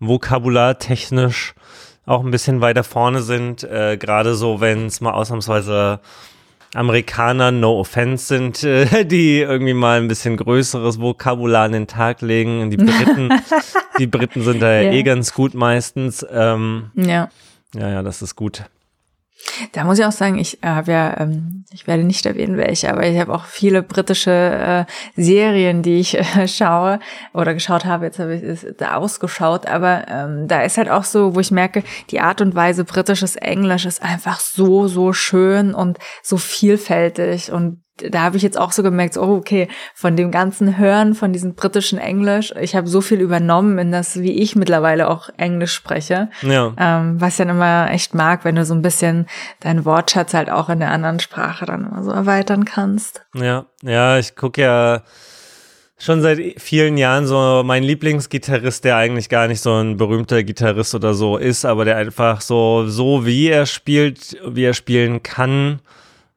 vokabulartechnisch 0.00 1.54
auch 2.06 2.24
ein 2.24 2.30
bisschen 2.30 2.62
weiter 2.62 2.84
vorne 2.84 3.20
sind. 3.20 3.64
Äh, 3.64 3.98
Gerade 3.98 4.34
so, 4.34 4.62
wenn 4.62 4.86
es 4.86 5.02
mal 5.02 5.10
ausnahmsweise 5.12 6.00
Amerikaner, 6.74 7.50
no 7.50 7.80
offense 7.80 8.26
sind, 8.26 8.62
äh, 8.64 9.04
die 9.06 9.40
irgendwie 9.40 9.74
mal 9.74 10.00
ein 10.00 10.08
bisschen 10.08 10.38
größeres 10.38 10.98
Vokabular 11.00 11.64
an 11.66 11.72
den 11.72 11.86
Tag 11.86 12.22
legen. 12.22 12.70
Die 12.70 12.78
Briten, 12.78 13.28
die 13.98 14.06
Briten 14.06 14.42
sind 14.42 14.62
da 14.62 14.72
ja 14.72 14.82
Ja. 14.82 14.92
eh 14.92 15.02
ganz 15.02 15.34
gut 15.34 15.52
meistens. 15.52 16.24
Ähm, 16.32 16.92
Ja. 16.94 17.28
ja, 17.74 17.88
ja, 17.90 18.02
das 18.02 18.22
ist 18.22 18.36
gut. 18.36 18.64
Da 19.72 19.84
muss 19.84 19.98
ich 19.98 20.04
auch 20.04 20.12
sagen, 20.12 20.38
ich 20.38 20.58
habe 20.64 20.92
ja, 20.92 21.20
ähm, 21.20 21.64
ich 21.72 21.86
werde 21.86 22.04
nicht 22.04 22.26
erwähnen, 22.26 22.56
welche, 22.56 22.90
aber 22.90 23.06
ich 23.06 23.18
habe 23.18 23.34
auch 23.34 23.44
viele 23.44 23.82
britische 23.82 24.30
äh, 24.30 25.20
Serien, 25.20 25.82
die 25.82 26.00
ich 26.00 26.18
äh, 26.18 26.48
schaue 26.48 26.98
oder 27.32 27.54
geschaut 27.54 27.84
habe. 27.84 28.06
Jetzt 28.06 28.18
habe 28.18 28.34
ich 28.34 28.42
es 28.42 28.66
da 28.78 28.96
ausgeschaut, 28.96 29.66
aber 29.66 30.06
ähm, 30.08 30.48
da 30.48 30.62
ist 30.62 30.78
halt 30.78 30.90
auch 30.90 31.04
so, 31.04 31.34
wo 31.34 31.40
ich 31.40 31.50
merke, 31.50 31.82
die 32.10 32.20
Art 32.20 32.40
und 32.40 32.54
Weise 32.54 32.84
britisches 32.84 33.36
Englisch 33.36 33.86
ist 33.86 34.02
einfach 34.02 34.40
so, 34.40 34.88
so 34.88 35.12
schön 35.12 35.74
und 35.74 35.98
so 36.22 36.36
vielfältig 36.36 37.52
und 37.52 37.82
da 37.96 38.22
habe 38.22 38.36
ich 38.36 38.42
jetzt 38.42 38.58
auch 38.58 38.72
so 38.72 38.82
gemerkt, 38.82 39.16
oh, 39.16 39.36
okay, 39.36 39.68
von 39.94 40.16
dem 40.16 40.30
ganzen 40.30 40.76
Hören 40.76 41.14
von 41.14 41.32
diesem 41.32 41.54
britischen 41.54 41.98
Englisch, 41.98 42.52
ich 42.60 42.74
habe 42.74 42.88
so 42.88 43.00
viel 43.00 43.20
übernommen 43.20 43.78
in 43.78 43.92
das, 43.92 44.20
wie 44.20 44.32
ich 44.32 44.56
mittlerweile 44.56 45.08
auch 45.08 45.30
Englisch 45.36 45.72
spreche. 45.72 46.28
Ja. 46.42 46.74
Ähm, 46.78 47.20
was 47.20 47.34
ich 47.34 47.38
dann 47.38 47.48
immer 47.48 47.90
echt 47.90 48.14
mag, 48.14 48.44
wenn 48.44 48.56
du 48.56 48.64
so 48.64 48.74
ein 48.74 48.82
bisschen 48.82 49.26
deinen 49.60 49.84
Wortschatz 49.84 50.34
halt 50.34 50.50
auch 50.50 50.68
in 50.68 50.80
der 50.80 50.90
anderen 50.90 51.20
Sprache 51.20 51.66
dann 51.66 51.86
immer 51.86 52.02
so 52.02 52.10
erweitern 52.10 52.64
kannst. 52.64 53.24
Ja, 53.34 53.66
ja, 53.82 54.18
ich 54.18 54.36
gucke 54.36 54.62
ja 54.62 55.02
schon 55.98 56.20
seit 56.20 56.38
vielen 56.60 56.98
Jahren 56.98 57.26
so 57.26 57.62
mein 57.64 57.82
Lieblingsgitarrist, 57.82 58.84
der 58.84 58.96
eigentlich 58.96 59.28
gar 59.28 59.48
nicht 59.48 59.62
so 59.62 59.72
ein 59.74 59.96
berühmter 59.96 60.42
Gitarrist 60.42 60.94
oder 60.94 61.14
so 61.14 61.38
ist, 61.38 61.64
aber 61.64 61.84
der 61.84 61.96
einfach 61.96 62.40
so, 62.40 62.86
so 62.86 63.24
wie 63.24 63.48
er 63.48 63.66
spielt, 63.66 64.36
wie 64.46 64.64
er 64.64 64.74
spielen 64.74 65.22
kann, 65.22 65.80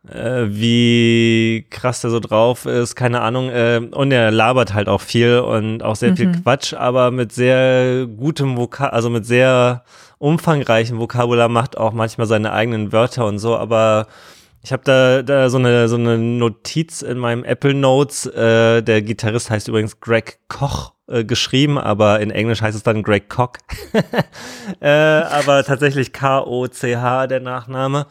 äh, 0.07 0.45
wie 0.47 1.67
krass 1.69 2.01
der 2.01 2.09
so 2.09 2.19
drauf 2.19 2.65
ist, 2.65 2.95
keine 2.95 3.21
Ahnung. 3.21 3.49
Äh, 3.49 3.81
und 3.91 4.11
er 4.11 4.31
labert 4.31 4.73
halt 4.73 4.87
auch 4.87 5.01
viel 5.01 5.39
und 5.39 5.83
auch 5.83 5.95
sehr 5.95 6.15
viel 6.15 6.31
Quatsch, 6.43 6.73
aber 6.73 7.11
mit 7.11 7.31
sehr 7.31 8.07
gutem 8.07 8.57
Vokal, 8.57 8.89
also 8.89 9.09
mit 9.09 9.25
sehr 9.25 9.83
umfangreichem 10.17 10.99
Vokabular 10.99 11.49
macht 11.49 11.77
auch 11.77 11.93
manchmal 11.93 12.27
seine 12.27 12.53
eigenen 12.53 12.91
Wörter 12.91 13.25
und 13.25 13.39
so, 13.39 13.55
aber 13.55 14.07
ich 14.61 14.73
habe 14.73 14.83
da, 14.83 15.21
da 15.21 15.49
so, 15.49 15.57
eine, 15.57 15.87
so 15.87 15.95
eine 15.95 16.17
Notiz 16.17 17.01
in 17.01 17.17
meinem 17.17 17.45
Apple 17.45 17.73
Notes. 17.73 18.25
Äh, 18.25 18.81
der 18.81 19.01
Gitarrist 19.01 19.49
heißt 19.49 19.69
übrigens 19.69 20.01
Greg 20.01 20.39
Koch 20.49 20.93
äh, 21.07 21.23
geschrieben, 21.23 21.77
aber 21.77 22.19
in 22.19 22.29
Englisch 22.29 22.61
heißt 22.61 22.75
es 22.75 22.83
dann 22.83 23.03
Greg 23.03 23.29
Koch. 23.29 23.53
äh, 24.81 24.89
aber 24.89 25.63
tatsächlich 25.63 26.11
K-O-C-H 26.11 27.27
der 27.27 27.39
Nachname. 27.39 28.07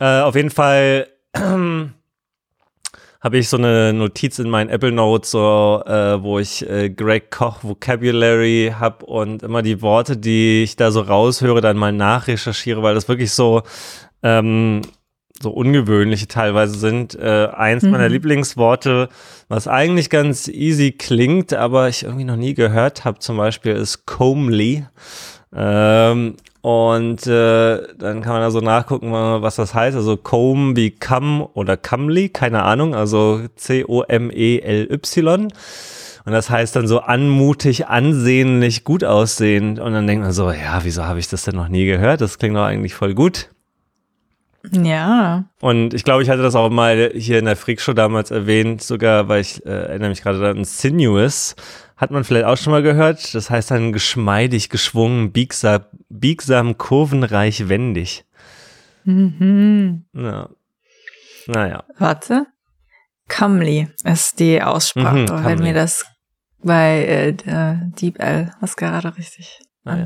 Äh, 0.00 0.22
auf 0.22 0.34
jeden 0.34 0.50
Fall 0.50 1.06
habe 1.36 1.92
ich 3.38 3.48
so 3.50 3.58
eine 3.58 3.92
Notiz 3.92 4.38
in 4.38 4.48
meinen 4.48 4.70
Apple 4.70 4.92
Notes, 4.92 5.30
so, 5.30 5.82
äh, 5.86 6.22
wo 6.22 6.38
ich 6.38 6.66
äh, 6.68 6.88
Greg 6.90 7.30
Koch 7.30 7.62
Vocabulary 7.62 8.74
habe 8.78 9.04
und 9.04 9.42
immer 9.42 9.60
die 9.62 9.82
Worte, 9.82 10.16
die 10.16 10.62
ich 10.62 10.76
da 10.76 10.90
so 10.90 11.02
raushöre, 11.02 11.60
dann 11.60 11.76
mal 11.76 11.92
nachrecherchiere, 11.92 12.82
weil 12.82 12.94
das 12.94 13.08
wirklich 13.08 13.32
so 13.32 13.62
ähm, 14.22 14.80
so 15.42 15.50
ungewöhnliche 15.50 16.28
teilweise 16.28 16.78
sind. 16.78 17.14
Äh, 17.14 17.48
eins 17.54 17.82
Mhm. 17.82 17.90
meiner 17.90 18.08
Lieblingsworte, 18.08 19.08
was 19.48 19.68
eigentlich 19.68 20.10
ganz 20.10 20.48
easy 20.48 20.92
klingt, 20.92 21.52
aber 21.54 21.88
ich 21.88 22.04
irgendwie 22.04 22.24
noch 22.24 22.36
nie 22.36 22.54
gehört 22.54 23.04
habe, 23.04 23.18
zum 23.20 23.36
Beispiel 23.38 23.72
ist 23.72 24.06
comely. 24.06 24.86
Ähm, 25.54 26.36
und 26.62 27.26
äh, 27.26 27.94
dann 27.96 28.20
kann 28.20 28.34
man 28.34 28.42
da 28.42 28.50
so 28.50 28.60
nachgucken, 28.60 29.12
was 29.12 29.56
das 29.56 29.74
heißt. 29.74 29.96
Also 29.96 30.16
comb 30.16 30.76
wie 30.76 30.90
come 30.90 31.48
oder 31.54 31.76
comely, 31.76 32.28
keine 32.28 32.62
Ahnung, 32.64 32.94
also 32.94 33.40
C-O-M-E-L-Y. 33.56 35.48
Und 36.26 36.32
das 36.32 36.50
heißt 36.50 36.76
dann 36.76 36.86
so 36.86 37.00
anmutig, 37.00 37.88
ansehnlich, 37.88 38.84
gut 38.84 39.04
aussehend. 39.04 39.80
Und 39.80 39.94
dann 39.94 40.06
denkt 40.06 40.22
man 40.22 40.32
so, 40.32 40.50
ja, 40.50 40.80
wieso 40.82 41.06
habe 41.06 41.18
ich 41.18 41.28
das 41.28 41.44
denn 41.44 41.56
noch 41.56 41.68
nie 41.68 41.86
gehört? 41.86 42.20
Das 42.20 42.38
klingt 42.38 42.56
doch 42.56 42.64
eigentlich 42.64 42.94
voll 42.94 43.14
gut. 43.14 43.48
Ja. 44.70 45.44
Und 45.60 45.94
ich 45.94 46.04
glaube, 46.04 46.22
ich 46.22 46.28
hatte 46.30 46.42
das 46.42 46.54
auch 46.54 46.70
mal 46.70 47.12
hier 47.14 47.38
in 47.38 47.46
der 47.46 47.56
Freakshow 47.56 47.92
damals 47.92 48.30
erwähnt, 48.30 48.82
sogar, 48.82 49.28
weil 49.28 49.40
ich 49.40 49.64
äh, 49.64 49.70
erinnere 49.70 50.10
mich 50.10 50.22
gerade 50.22 50.48
an 50.50 50.64
Sinuous. 50.64 51.56
Hat 51.96 52.10
man 52.10 52.24
vielleicht 52.24 52.46
auch 52.46 52.56
schon 52.56 52.72
mal 52.72 52.82
gehört. 52.82 53.34
Das 53.34 53.50
heißt 53.50 53.70
dann 53.70 53.92
geschmeidig, 53.92 54.68
geschwungen, 54.68 55.32
biegsam, 55.32 55.84
biegsam 56.08 56.78
kurvenreich, 56.78 57.68
wendig. 57.68 58.24
Mhm. 59.04 60.04
Ja. 60.12 60.48
Naja. 61.46 61.84
Warte. 61.98 62.46
Comely 63.28 63.88
ist 64.04 64.40
die 64.40 64.60
Aussprache, 64.60 65.32
Mhm, 65.32 65.44
wenn 65.44 65.58
mir 65.60 65.74
das 65.74 66.04
bei 66.62 67.04
äh, 67.04 67.28
äh, 67.28 67.76
DeepL 68.00 68.50
was 68.60 68.76
gerade 68.76 69.16
richtig 69.16 69.60
Ah, 69.84 69.96
ja. 69.96 70.04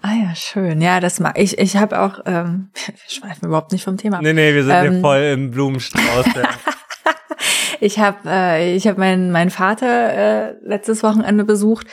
Ah 0.00 0.12
ja, 0.14 0.34
schön. 0.34 0.80
Ja, 0.80 1.00
das 1.00 1.18
mag 1.20 1.38
ich. 1.38 1.58
Ich 1.58 1.76
habe 1.76 2.00
auch, 2.00 2.20
ähm, 2.26 2.70
wir 2.86 2.94
schweifen 3.08 3.46
überhaupt 3.46 3.72
nicht 3.72 3.84
vom 3.84 3.96
Thema. 3.96 4.18
ab. 4.18 4.22
Nee, 4.22 4.32
nee, 4.32 4.54
wir 4.54 4.64
sind 4.64 4.80
hier 4.80 4.90
Ähm. 4.92 5.00
voll 5.00 5.20
im 5.20 5.50
Blumenstrauß. 5.50 6.26
Ich 7.80 8.00
habe 8.00 8.18
äh, 8.26 8.74
ich 8.74 8.88
hab 8.88 8.98
meinen 8.98 9.30
meinen 9.30 9.50
Vater 9.50 9.86
äh, 10.48 10.54
letztes 10.64 11.04
Wochenende 11.04 11.44
besucht 11.44 11.86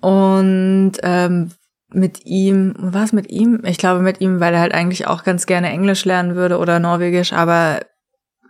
und 0.00 0.92
ähm, 1.02 1.52
mit 1.92 2.26
ihm, 2.26 2.74
was 2.76 3.12
mit 3.12 3.30
ihm? 3.30 3.62
Ich 3.64 3.78
glaube 3.78 4.00
mit 4.00 4.20
ihm, 4.20 4.40
weil 4.40 4.52
er 4.54 4.60
halt 4.60 4.74
eigentlich 4.74 5.06
auch 5.06 5.22
ganz 5.22 5.46
gerne 5.46 5.68
Englisch 5.70 6.04
lernen 6.04 6.34
würde 6.34 6.58
oder 6.58 6.80
Norwegisch, 6.80 7.32
aber 7.32 7.80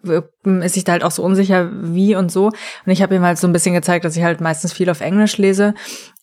ist 0.03 0.75
sich 0.75 0.85
da 0.85 0.93
halt 0.93 1.05
auch 1.05 1.11
so 1.11 1.23
unsicher 1.23 1.71
wie 1.73 2.15
und 2.15 2.31
so. 2.31 2.47
Und 2.47 2.93
ich 2.93 3.03
habe 3.03 3.15
ihm 3.15 3.23
halt 3.23 3.39
so 3.39 3.47
ein 3.47 3.53
bisschen 3.53 3.75
gezeigt, 3.75 4.05
dass 4.05 4.17
ich 4.17 4.23
halt 4.23 4.41
meistens 4.41 4.73
viel 4.73 4.91
auf 4.91 5.01
Englisch 5.01 5.39
lese. 5.39 5.75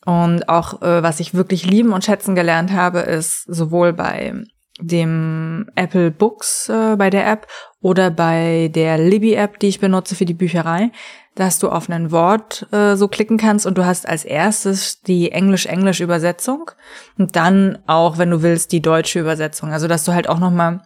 Und 0.06 0.50
auch, 0.50 0.82
äh, 0.82 1.02
was 1.04 1.20
ich 1.20 1.34
wirklich 1.34 1.66
lieben 1.66 1.92
und 1.92 2.06
schätzen 2.06 2.36
gelernt 2.36 2.72
habe, 2.72 3.00
ist 3.00 3.44
sowohl 3.48 3.94
bei 3.94 4.34
dem 4.80 5.68
Apple 5.76 6.12
Books 6.12 6.70
äh, 6.70 6.96
bei 6.98 7.10
der 7.10 7.28
App 7.28 7.48
oder 7.82 8.12
bei 8.12 8.70
der 8.74 8.98
Libby 8.98 9.34
App, 9.34 9.60
die 9.60 9.68
ich 9.68 9.80
benutze 9.80 10.16
für 10.16 10.26
die 10.26 10.34
Bücherei, 10.34 10.92
dass 11.36 11.60
du 11.60 11.70
auf 11.70 11.90
ein 11.90 12.12
Wort 12.12 12.68
äh, 12.72 12.96
so 12.96 13.08
klicken 13.08 13.38
kannst 13.38 13.66
und 13.66 13.78
du 13.78 13.86
hast 13.86 14.08
als 14.08 14.26
erstes 14.26 15.02
die 15.02 15.32
Englisch-Englisch-Übersetzung 15.32 16.72
und 17.18 17.36
dann 17.36 17.78
auch, 17.88 18.18
wenn 18.18 18.32
du 18.32 18.42
willst, 18.42 18.72
die 18.72 18.82
deutsche 18.82 19.20
Übersetzung. 19.20 19.72
Also 19.72 19.88
dass 19.88 20.04
du 20.04 20.14
halt 20.14 20.28
auch 20.28 20.40
noch 20.40 20.52
mal 20.52 20.82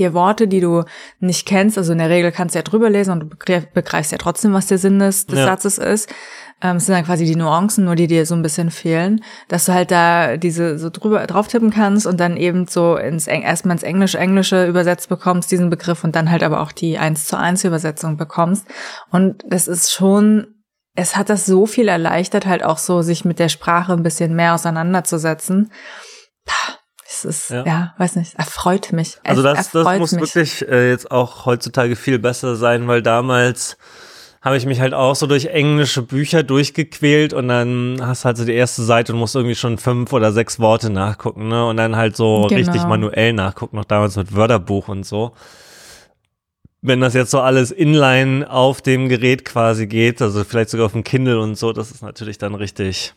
dir 0.00 0.14
Worte, 0.14 0.48
die 0.48 0.60
du 0.60 0.82
nicht 1.20 1.46
kennst, 1.46 1.78
also 1.78 1.92
in 1.92 1.98
der 1.98 2.10
Regel 2.10 2.32
kannst 2.32 2.54
du 2.54 2.58
ja 2.58 2.62
drüber 2.64 2.90
lesen 2.90 3.12
und 3.12 3.20
du 3.20 3.26
begreif- 3.26 3.68
begreifst 3.72 4.10
ja 4.10 4.18
trotzdem, 4.18 4.52
was 4.52 4.66
der 4.66 4.78
Sinn 4.78 4.98
des, 4.98 5.26
des 5.26 5.38
Ja. 5.38 5.44
Satzes 5.46 5.78
ist. 5.78 6.10
Ähm, 6.62 6.76
es 6.76 6.86
sind 6.86 6.94
dann 6.94 7.04
quasi 7.04 7.24
die 7.24 7.36
Nuancen, 7.36 7.84
nur 7.84 7.94
die 7.94 8.06
dir 8.06 8.26
so 8.26 8.34
ein 8.34 8.42
bisschen 8.42 8.70
fehlen, 8.70 9.22
dass 9.48 9.64
du 9.66 9.72
halt 9.72 9.90
da 9.90 10.36
diese 10.36 10.78
so 10.78 10.90
drüber 10.90 11.26
drauf 11.26 11.48
tippen 11.48 11.70
kannst 11.70 12.06
und 12.06 12.18
dann 12.20 12.36
eben 12.36 12.66
so 12.66 12.96
ins 12.96 13.28
Eng- 13.28 13.42
erstmal 13.42 13.76
ins 13.76 13.82
Englisch 13.82 14.14
Englische 14.14 14.66
übersetzt 14.66 15.08
bekommst 15.08 15.50
diesen 15.52 15.70
Begriff 15.70 16.04
und 16.04 16.16
dann 16.16 16.30
halt 16.30 16.42
aber 16.42 16.60
auch 16.60 16.72
die 16.72 16.98
eins 16.98 17.26
zu 17.26 17.38
eins 17.38 17.64
Übersetzung 17.64 18.16
bekommst 18.16 18.66
und 19.10 19.44
das 19.48 19.68
ist 19.68 19.92
schon 19.92 20.48
es 20.96 21.16
hat 21.16 21.30
das 21.30 21.46
so 21.46 21.66
viel 21.66 21.86
erleichtert 21.88 22.46
halt 22.46 22.64
auch 22.64 22.76
so 22.76 23.00
sich 23.00 23.24
mit 23.24 23.38
der 23.38 23.48
Sprache 23.48 23.92
ein 23.92 24.02
bisschen 24.02 24.34
mehr 24.34 24.54
auseinanderzusetzen. 24.54 25.70
Pah, 26.44 26.74
Es 27.24 27.42
ist, 27.42 27.50
Ja. 27.50 27.64
ja. 27.66 27.94
weiß 27.98 28.16
nicht, 28.16 28.34
erfreut 28.36 28.92
mich. 28.92 29.18
Es 29.22 29.30
Also 29.30 29.42
das, 29.42 29.70
das 29.70 29.98
muss 29.98 30.12
mich. 30.12 30.20
wirklich 30.22 30.66
äh, 30.68 30.90
jetzt 30.90 31.10
auch 31.10 31.46
heutzutage 31.46 31.96
viel 31.96 32.18
besser 32.18 32.56
sein, 32.56 32.86
weil 32.88 33.02
damals 33.02 33.76
habe 34.42 34.56
ich 34.56 34.64
mich 34.64 34.80
halt 34.80 34.94
auch 34.94 35.14
so 35.16 35.26
durch 35.26 35.46
englische 35.46 36.00
Bücher 36.00 36.42
durchgequält 36.42 37.34
und 37.34 37.48
dann 37.48 37.98
hast 38.00 38.24
halt 38.24 38.38
so 38.38 38.46
die 38.46 38.54
erste 38.54 38.82
Seite 38.82 39.12
und 39.12 39.18
musst 39.18 39.34
irgendwie 39.36 39.54
schon 39.54 39.76
fünf 39.76 40.12
oder 40.14 40.32
sechs 40.32 40.58
Worte 40.58 40.88
nachgucken, 40.88 41.48
ne? 41.48 41.66
Und 41.66 41.76
dann 41.76 41.94
halt 41.96 42.16
so 42.16 42.46
Genau. 42.48 42.54
richtig 42.58 42.84
manuell 42.86 43.34
nachgucken, 43.34 43.76
noch 43.76 43.84
damals 43.84 44.16
mit 44.16 44.34
Wörterbuch 44.34 44.88
und 44.88 45.04
so. 45.04 45.32
Wenn 46.82 47.00
das 47.02 47.12
jetzt 47.12 47.30
so 47.32 47.40
alles 47.40 47.70
inline 47.70 48.50
auf 48.50 48.80
dem 48.80 49.10
Gerät 49.10 49.44
quasi 49.44 49.86
geht, 49.86 50.22
also 50.22 50.42
vielleicht 50.44 50.70
sogar 50.70 50.86
auf 50.86 50.92
dem 50.92 51.04
Kindle 51.04 51.38
und 51.38 51.56
so, 51.56 51.74
das 51.74 51.90
ist 51.90 52.02
natürlich 52.02 52.38
dann 52.38 52.54
richtig. 52.54 53.12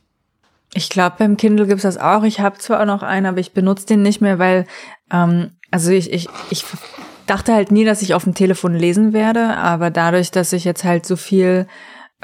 Ich 0.76 0.90
glaube, 0.90 1.16
beim 1.20 1.38
Kindle 1.38 1.68
gibt's 1.68 1.84
das 1.84 1.98
auch. 1.98 2.24
Ich 2.24 2.40
habe 2.40 2.58
zwar 2.58 2.82
auch 2.82 2.86
noch 2.86 3.04
einen, 3.04 3.26
aber 3.28 3.40
ich 3.40 3.54
benutze 3.54 3.86
den 3.86 4.02
nicht 4.02 4.22
mehr, 4.22 4.40
weil, 4.40 4.66
ähm, 5.12 5.52
also 5.72 5.92
ich, 5.92 6.12
ich, 6.12 6.28
ich 6.50 6.66
dachte 7.28 7.54
halt 7.54 7.72
nie, 7.72 7.86
dass 7.86 8.02
ich 8.02 8.14
auf 8.14 8.24
dem 8.24 8.34
Telefon 8.34 8.74
lesen 8.74 9.14
werde, 9.14 9.56
aber 9.58 9.92
dadurch, 9.92 10.32
dass 10.32 10.52
ich 10.54 10.64
jetzt 10.66 10.84
halt 10.84 11.06
so 11.06 11.16
viel 11.16 11.68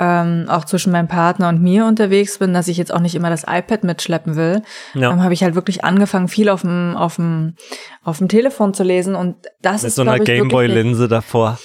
ähm, 0.02 0.46
auch 0.48 0.64
zwischen 0.66 0.92
meinem 0.94 1.08
Partner 1.10 1.50
und 1.50 1.62
mir 1.62 1.86
unterwegs 1.86 2.38
bin, 2.40 2.54
dass 2.54 2.70
ich 2.70 2.78
jetzt 2.78 2.94
auch 2.94 3.02
nicht 3.02 3.16
immer 3.16 3.30
das 3.30 3.44
iPad 3.48 3.84
mitschleppen 3.84 4.36
will, 4.38 4.62
Ja. 4.94 5.12
ähm, 5.12 5.22
habe 5.24 5.34
ich 5.34 5.44
halt 5.44 5.56
wirklich 5.56 5.84
angefangen, 5.84 6.30
viel 6.30 6.50
auf 6.50 6.62
dem, 6.62 6.96
auf 6.96 7.18
dem, 7.18 7.56
auf 8.04 8.18
dem 8.20 8.30
Telefon 8.30 8.74
zu 8.74 8.84
lesen 8.84 9.14
und 9.16 9.36
das 9.62 9.82
Mit 9.84 9.90
ist 9.90 9.96
so 9.96 10.04
einer 10.04 10.20
Gameboy-Linse 10.20 11.08
davor. 11.10 11.60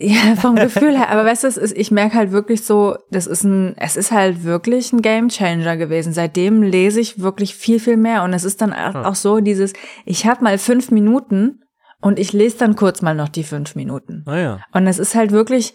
Ja, 0.00 0.34
vom 0.36 0.56
Gefühl 0.56 0.96
her. 0.96 1.10
Aber 1.10 1.24
weißt 1.24 1.44
du, 1.44 1.48
es 1.48 1.56
ist, 1.56 1.76
ich 1.76 1.90
merke 1.90 2.16
halt 2.16 2.32
wirklich 2.32 2.64
so, 2.64 2.96
das 3.10 3.26
ist 3.26 3.44
ein, 3.44 3.74
es 3.76 3.96
ist 3.96 4.10
halt 4.12 4.44
wirklich 4.44 4.92
ein 4.92 5.02
Gamechanger 5.02 5.76
gewesen. 5.76 6.12
Seitdem 6.12 6.62
lese 6.62 7.00
ich 7.00 7.20
wirklich 7.20 7.54
viel, 7.54 7.78
viel 7.78 7.96
mehr. 7.96 8.22
Und 8.22 8.32
es 8.32 8.44
ist 8.44 8.62
dann 8.62 8.72
auch 8.72 8.94
auch 8.94 9.14
so 9.14 9.40
dieses, 9.40 9.74
ich 10.06 10.26
habe 10.26 10.42
mal 10.42 10.56
fünf 10.58 10.90
Minuten 10.90 11.60
und 12.00 12.18
ich 12.18 12.32
lese 12.32 12.58
dann 12.58 12.76
kurz 12.76 13.02
mal 13.02 13.14
noch 13.14 13.28
die 13.28 13.44
fünf 13.44 13.74
Minuten. 13.74 14.22
Naja. 14.26 14.60
Und 14.72 14.86
es 14.86 14.98
ist 14.98 15.14
halt 15.14 15.32
wirklich, 15.32 15.74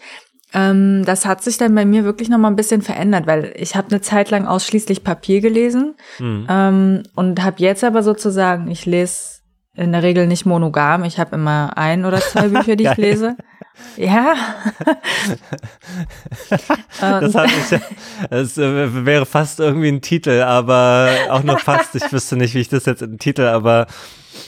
ähm, 0.52 1.04
das 1.04 1.24
hat 1.24 1.42
sich 1.44 1.56
dann 1.56 1.74
bei 1.74 1.84
mir 1.84 2.04
wirklich 2.04 2.28
noch 2.28 2.38
mal 2.38 2.48
ein 2.48 2.56
bisschen 2.56 2.82
verändert, 2.82 3.26
weil 3.28 3.52
ich 3.56 3.76
habe 3.76 3.90
eine 3.90 4.00
Zeit 4.00 4.30
lang 4.30 4.46
ausschließlich 4.46 5.04
Papier 5.04 5.40
gelesen 5.40 5.94
Hm. 6.16 6.46
ähm, 6.50 7.02
und 7.14 7.44
habe 7.44 7.56
jetzt 7.58 7.84
aber 7.84 8.02
sozusagen, 8.02 8.68
ich 8.70 8.86
lese 8.86 9.36
in 9.74 9.92
der 9.92 10.02
Regel 10.02 10.26
nicht 10.26 10.46
monogam, 10.46 11.04
ich 11.04 11.18
habe 11.18 11.36
immer 11.36 11.76
ein 11.76 12.04
oder 12.04 12.18
zwei 12.18 12.48
Bücher, 12.48 12.76
die 12.76 12.84
ich 12.84 12.96
lese. 12.96 13.36
Ja. 13.96 14.34
Das, 16.98 17.34
hat 17.34 17.46
mich, 17.46 17.80
das 18.30 18.56
äh, 18.58 19.04
wäre 19.04 19.26
fast 19.26 19.60
irgendwie 19.60 19.88
ein 19.88 20.00
Titel, 20.00 20.42
aber 20.42 21.10
auch 21.28 21.42
nur 21.42 21.58
fast. 21.58 21.94
Ich 21.94 22.10
wüsste 22.10 22.36
nicht, 22.36 22.54
wie 22.54 22.60
ich 22.60 22.68
das 22.68 22.86
jetzt 22.86 23.02
in 23.02 23.12
den 23.12 23.18
Titel, 23.18 23.42
aber 23.42 23.86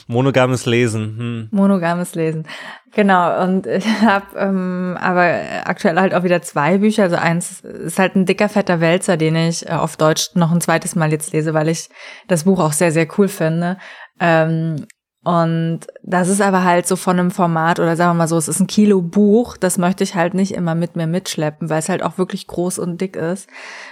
monogames 0.07 0.65
Lesen. 0.65 1.15
Hm. 1.17 1.47
Monogames 1.51 2.15
Lesen. 2.15 2.47
Genau, 2.93 3.43
und 3.43 3.67
ich 3.67 3.85
habe 4.01 4.37
ähm, 4.37 4.97
aber 4.99 5.39
aktuell 5.65 5.99
halt 5.99 6.13
auch 6.13 6.23
wieder 6.23 6.41
zwei 6.41 6.79
Bücher. 6.79 7.03
Also 7.03 7.17
eins 7.17 7.61
ist 7.61 7.99
halt 7.99 8.15
ein 8.15 8.25
dicker, 8.25 8.49
fetter 8.49 8.81
Wälzer, 8.81 9.15
den 9.15 9.35
ich 9.35 9.67
äh, 9.67 9.73
auf 9.73 9.95
Deutsch 9.95 10.29
noch 10.33 10.51
ein 10.51 10.61
zweites 10.61 10.95
Mal 10.95 11.11
jetzt 11.11 11.33
lese, 11.33 11.53
weil 11.53 11.69
ich 11.69 11.89
das 12.27 12.45
Buch 12.45 12.59
auch 12.59 12.73
sehr, 12.73 12.91
sehr 12.91 13.07
cool 13.17 13.27
finde. 13.27 13.77
Ähm, 14.19 14.87
und 15.23 15.81
das 16.01 16.29
ist 16.29 16.41
aber 16.41 16.63
halt 16.63 16.87
so 16.87 16.95
von 16.95 17.19
einem 17.19 17.31
Format, 17.31 17.79
oder 17.79 17.95
sagen 17.95 18.11
wir 18.11 18.15
mal 18.15 18.27
so, 18.27 18.37
es 18.37 18.47
ist 18.47 18.59
ein 18.59 18.67
Kilo 18.67 19.01
Buch, 19.01 19.57
das 19.57 19.77
möchte 19.77 20.03
ich 20.03 20.15
halt 20.15 20.33
nicht 20.33 20.53
immer 20.53 20.75
mit 20.75 20.95
mir 20.95 21.07
mitschleppen, 21.07 21.69
weil 21.69 21.79
es 21.79 21.89
halt 21.89 22.03
auch 22.03 22.17
wirklich 22.17 22.47
groß 22.47 22.79
und 22.79 23.01
dick 23.01 23.15
ist. 23.15 23.49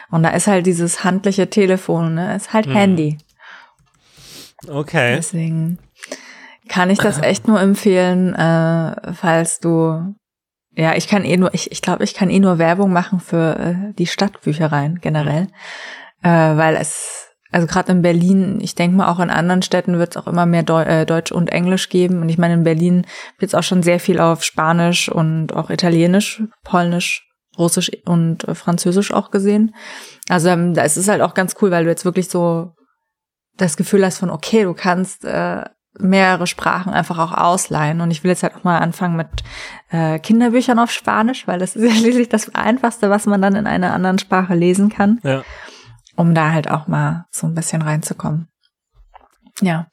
Und 0.09 0.23
da 0.23 0.29
ist 0.29 0.47
halt 0.47 0.65
dieses 0.65 1.03
handliche 1.03 1.49
Telefon, 1.49 2.15
ne? 2.15 2.35
Ist 2.35 2.53
halt 2.53 2.67
Handy. 2.67 3.17
Okay. 4.67 5.15
Deswegen 5.17 5.79
kann 6.69 6.89
ich 6.89 6.97
das 6.97 7.21
echt 7.21 7.47
nur 7.47 7.59
empfehlen, 7.59 8.33
äh, 8.33 9.13
falls 9.13 9.59
du 9.59 10.15
ja, 10.77 10.93
ich 10.95 11.07
kann 11.07 11.25
eh 11.25 11.37
nur, 11.37 11.55
ich, 11.55 11.71
ich 11.71 11.81
glaube, 11.81 12.03
ich 12.03 12.13
kann 12.13 12.29
eh 12.29 12.39
nur 12.39 12.59
Werbung 12.59 12.93
machen 12.93 13.19
für 13.19 13.57
äh, 13.57 13.93
die 13.93 14.05
Stadtbüchereien 14.05 14.99
generell, 15.01 15.47
äh, 16.21 16.29
weil 16.29 16.75
es, 16.75 17.26
also 17.51 17.67
gerade 17.67 17.91
in 17.91 18.01
Berlin, 18.01 18.59
ich 18.61 18.75
denke 18.75 18.97
mal 18.97 19.09
auch 19.09 19.19
in 19.19 19.29
anderen 19.29 19.61
Städten 19.61 19.97
wird 19.99 20.11
es 20.11 20.17
auch 20.17 20.27
immer 20.27 20.45
mehr 20.45 20.63
Deu 20.63 20.83
äh, 20.83 21.05
Deutsch 21.05 21.31
und 21.31 21.49
Englisch 21.49 21.89
geben 21.89 22.21
und 22.21 22.29
ich 22.29 22.37
meine 22.37 22.55
in 22.55 22.63
Berlin 22.63 23.05
wird 23.39 23.49
es 23.49 23.55
auch 23.55 23.63
schon 23.63 23.83
sehr 23.83 23.99
viel 23.99 24.19
auf 24.19 24.43
Spanisch 24.43 25.09
und 25.09 25.53
auch 25.53 25.69
Italienisch, 25.69 26.43
Polnisch, 26.63 27.27
Russisch 27.57 27.91
und 28.05 28.47
äh, 28.47 28.55
Französisch 28.55 29.11
auch 29.11 29.31
gesehen. 29.31 29.73
Also 30.29 30.49
ähm, 30.49 30.73
da 30.73 30.83
ist 30.83 30.97
es 30.97 31.07
halt 31.07 31.21
auch 31.21 31.33
ganz 31.33 31.55
cool, 31.61 31.71
weil 31.71 31.83
du 31.83 31.89
jetzt 31.89 32.05
wirklich 32.05 32.29
so 32.29 32.73
das 33.55 33.77
Gefühl 33.77 34.05
hast 34.05 34.19
von, 34.19 34.29
okay, 34.29 34.63
du 34.63 34.73
kannst 34.73 35.25
äh, 35.25 35.63
mehrere 35.99 36.47
Sprachen 36.47 36.93
einfach 36.93 37.17
auch 37.17 37.31
ausleihen. 37.31 38.01
Und 38.01 38.11
ich 38.11 38.23
will 38.23 38.29
jetzt 38.29 38.43
halt 38.43 38.55
auch 38.55 38.63
mal 38.63 38.79
anfangen 38.79 39.15
mit 39.15 39.27
äh, 39.89 40.19
Kinderbüchern 40.19 40.79
auf 40.79 40.91
Spanisch, 40.91 41.47
weil 41.47 41.59
das 41.59 41.75
ist 41.75 41.83
ja 41.89 41.95
schließlich 41.95 42.29
das 42.29 42.53
Einfachste, 42.53 43.09
was 43.09 43.25
man 43.25 43.41
dann 43.41 43.55
in 43.55 43.67
einer 43.67 43.93
anderen 43.93 44.19
Sprache 44.19 44.53
lesen 44.53 44.89
kann, 44.89 45.19
Ja. 45.23 45.43
Um 46.17 46.35
da 46.35 46.51
halt 46.51 46.69
auch 46.69 46.87
mal 46.87 47.25
so 47.31 47.47
ein 47.47 47.55
bisschen 47.55 47.81
reinzukommen. 47.81 48.49
Ja. 49.61 49.87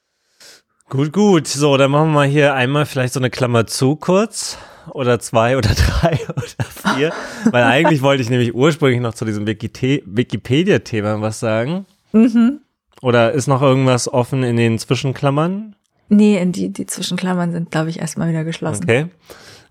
Gut, 0.88 1.12
gut. 1.12 1.46
So, 1.46 1.76
dann 1.76 1.90
machen 1.90 2.08
wir 2.08 2.14
mal 2.14 2.26
hier 2.26 2.54
einmal 2.54 2.86
vielleicht 2.86 3.14
so 3.14 3.20
eine 3.20 3.30
Klammer 3.30 3.66
zu 3.66 3.94
kurz. 3.94 4.58
Oder 4.90 5.18
zwei 5.18 5.56
oder 5.56 5.70
drei 5.74 6.18
oder 6.28 6.94
vier. 6.94 7.12
Weil 7.50 7.64
eigentlich 7.64 8.02
wollte 8.02 8.22
ich 8.22 8.30
nämlich 8.30 8.54
ursprünglich 8.54 9.00
noch 9.00 9.14
zu 9.14 9.24
diesem 9.24 9.46
Wikipedia-Thema 9.46 11.20
was 11.20 11.40
sagen. 11.40 11.86
Mhm. 12.12 12.60
Oder 13.00 13.32
ist 13.32 13.46
noch 13.46 13.62
irgendwas 13.62 14.12
offen 14.12 14.42
in 14.42 14.56
den 14.56 14.78
Zwischenklammern? 14.78 15.76
Nee, 16.08 16.38
in 16.38 16.52
die, 16.52 16.70
die 16.70 16.86
Zwischenklammern 16.86 17.52
sind, 17.52 17.70
glaube 17.70 17.90
ich, 17.90 17.98
erstmal 17.98 18.28
wieder 18.28 18.44
geschlossen. 18.44 18.84
Okay. 18.84 19.06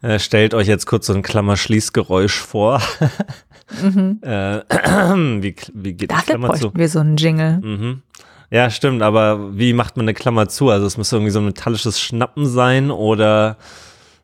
Äh, 0.02 0.20
stellt 0.20 0.54
euch 0.54 0.68
jetzt 0.68 0.86
kurz 0.86 1.08
so 1.08 1.14
ein 1.14 1.22
Klammerschließgeräusch 1.22 2.38
vor. 2.38 2.82
mhm. 3.82 4.20
äh, 4.22 4.60
wie, 5.42 5.56
wie 5.74 5.94
geht 5.94 6.12
Dafür 6.12 6.38
Klammer 6.38 6.54
zu? 6.56 6.72
wir 6.74 6.90
so 6.90 7.00
einen 7.00 7.18
Jingle. 7.18 7.60
Mhm. 7.62 8.02
Ja, 8.50 8.70
stimmt, 8.70 9.02
aber 9.02 9.58
wie 9.58 9.74
macht 9.74 9.98
man 9.98 10.06
eine 10.06 10.14
Klammer 10.14 10.48
zu? 10.48 10.70
Also 10.70 10.86
es 10.86 10.98
muss 10.98 11.12
irgendwie 11.12 11.32
so 11.32 11.40
ein 11.40 11.46
metallisches 11.46 12.00
Schnappen 12.00 12.46
sein 12.46 12.92
oder 12.92 13.58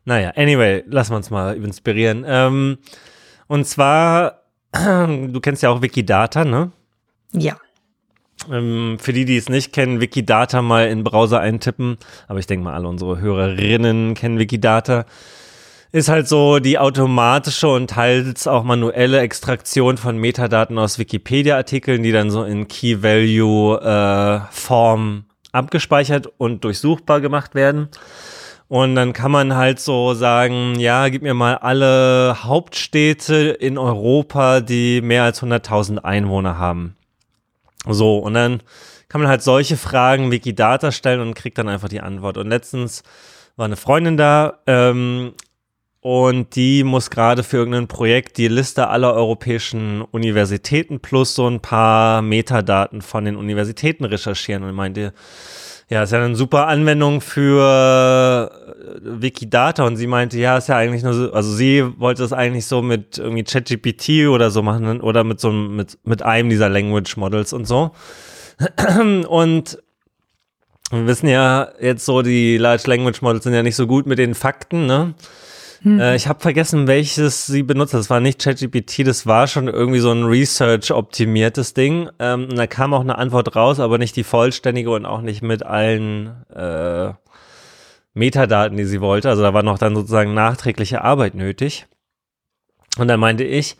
naja, 0.04 0.32
anyway, 0.36 0.84
lassen 0.86 1.12
wir 1.12 1.16
uns 1.16 1.30
mal 1.30 1.56
inspirieren. 1.56 2.24
Ähm, 2.26 2.78
und 3.46 3.66
zwar, 3.66 4.42
du 4.72 5.40
kennst 5.40 5.62
ja 5.62 5.70
auch 5.70 5.82
Wikidata, 5.82 6.44
ne? 6.44 6.72
Ja. 7.32 7.56
Ähm, 8.50 8.98
für 8.98 9.12
die, 9.12 9.24
die 9.24 9.36
es 9.36 9.48
nicht 9.48 9.72
kennen, 9.72 10.00
Wikidata 10.00 10.62
mal 10.62 10.88
in 10.88 11.04
Browser 11.04 11.40
eintippen, 11.40 11.98
aber 12.26 12.38
ich 12.38 12.46
denke 12.46 12.64
mal, 12.64 12.74
alle 12.74 12.88
unsere 12.88 13.20
Hörerinnen 13.20 14.14
kennen 14.14 14.38
Wikidata. 14.38 15.04
Ist 15.92 16.08
halt 16.08 16.28
so 16.28 16.60
die 16.60 16.78
automatische 16.78 17.66
und 17.66 17.90
teils 17.90 18.46
auch 18.46 18.62
manuelle 18.62 19.18
Extraktion 19.20 19.96
von 19.96 20.18
Metadaten 20.18 20.78
aus 20.78 21.00
Wikipedia-Artikeln, 21.00 22.04
die 22.04 22.12
dann 22.12 22.30
so 22.30 22.44
in 22.44 22.68
Key-Value-Form 22.68 25.24
abgespeichert 25.50 26.28
und 26.38 26.62
durchsuchbar 26.62 27.20
gemacht 27.20 27.56
werden. 27.56 27.88
Und 28.68 28.94
dann 28.94 29.12
kann 29.12 29.32
man 29.32 29.56
halt 29.56 29.80
so 29.80 30.14
sagen, 30.14 30.78
ja, 30.78 31.08
gib 31.08 31.22
mir 31.22 31.34
mal 31.34 31.56
alle 31.56 32.44
Hauptstädte 32.44 33.48
in 33.48 33.76
Europa, 33.76 34.60
die 34.60 35.00
mehr 35.00 35.24
als 35.24 35.42
100.000 35.42 35.98
Einwohner 35.98 36.56
haben. 36.56 36.94
So, 37.88 38.18
und 38.18 38.34
dann 38.34 38.62
kann 39.08 39.20
man 39.20 39.28
halt 39.28 39.42
solche 39.42 39.76
Fragen 39.76 40.30
Wikidata 40.30 40.92
stellen 40.92 41.20
und 41.20 41.34
kriegt 41.34 41.58
dann 41.58 41.68
einfach 41.68 41.88
die 41.88 42.00
Antwort. 42.00 42.36
Und 42.36 42.48
letztens 42.48 43.02
war 43.56 43.64
eine 43.64 43.74
Freundin 43.74 44.16
da 44.16 44.60
ähm, 44.68 45.32
und 46.00 46.56
die 46.56 46.82
muss 46.82 47.10
gerade 47.10 47.42
für 47.42 47.58
irgendein 47.58 47.86
Projekt 47.86 48.38
die 48.38 48.48
Liste 48.48 48.88
aller 48.88 49.12
europäischen 49.12 50.00
Universitäten 50.02 51.00
plus 51.00 51.34
so 51.34 51.46
ein 51.46 51.60
paar 51.60 52.22
Metadaten 52.22 53.02
von 53.02 53.26
den 53.26 53.36
Universitäten 53.36 54.04
recherchieren 54.04 54.62
und 54.62 54.74
meinte, 54.74 55.12
ja, 55.90 56.04
ist 56.04 56.12
ja 56.12 56.24
eine 56.24 56.36
super 56.36 56.68
Anwendung 56.68 57.20
für 57.20 58.50
Wikidata 59.02 59.84
und 59.84 59.96
sie 59.96 60.06
meinte, 60.06 60.38
ja, 60.38 60.56
ist 60.56 60.68
ja 60.68 60.76
eigentlich 60.76 61.02
nur 61.02 61.12
so, 61.12 61.32
also 61.32 61.52
sie 61.52 61.84
wollte 61.98 62.22
es 62.24 62.32
eigentlich 62.32 62.66
so 62.66 62.80
mit 62.80 63.18
irgendwie 63.18 63.44
ChatGPT 63.44 64.28
oder 64.28 64.50
so 64.50 64.62
machen 64.62 65.00
oder 65.02 65.24
mit 65.24 65.40
so 65.40 65.50
mit, 65.50 65.98
mit 66.04 66.22
einem 66.22 66.48
dieser 66.48 66.68
Language 66.70 67.16
Models 67.16 67.52
und 67.52 67.66
so. 67.66 67.90
Und 69.28 69.78
wir 70.90 71.06
wissen 71.06 71.28
ja 71.28 71.68
jetzt 71.80 72.04
so, 72.04 72.22
die 72.22 72.56
Large 72.56 72.84
Language 72.86 73.20
Models 73.20 73.44
sind 73.44 73.54
ja 73.54 73.62
nicht 73.62 73.76
so 73.76 73.86
gut 73.86 74.06
mit 74.06 74.18
den 74.18 74.34
Fakten, 74.34 74.86
ne? 74.86 75.14
Hm. 75.82 75.98
Äh, 75.98 76.16
ich 76.16 76.28
habe 76.28 76.40
vergessen, 76.40 76.86
welches 76.86 77.46
sie 77.46 77.62
benutzt. 77.62 77.94
Das 77.94 78.10
war 78.10 78.20
nicht 78.20 78.42
ChatGPT, 78.42 79.06
das 79.06 79.26
war 79.26 79.46
schon 79.46 79.68
irgendwie 79.68 80.00
so 80.00 80.10
ein 80.10 80.24
Research-optimiertes 80.24 81.74
Ding. 81.74 82.10
Ähm, 82.18 82.48
da 82.54 82.66
kam 82.66 82.92
auch 82.92 83.00
eine 83.00 83.16
Antwort 83.16 83.56
raus, 83.56 83.80
aber 83.80 83.98
nicht 83.98 84.16
die 84.16 84.24
vollständige 84.24 84.90
und 84.90 85.06
auch 85.06 85.22
nicht 85.22 85.42
mit 85.42 85.62
allen 85.62 86.44
äh, 86.54 87.12
Metadaten, 88.12 88.76
die 88.76 88.84
sie 88.84 89.00
wollte. 89.00 89.28
Also 89.30 89.42
da 89.42 89.54
war 89.54 89.62
noch 89.62 89.78
dann 89.78 89.94
sozusagen 89.94 90.34
nachträgliche 90.34 91.02
Arbeit 91.02 91.34
nötig. 91.34 91.86
Und 92.98 93.08
dann 93.08 93.20
meinte 93.20 93.44
ich, 93.44 93.76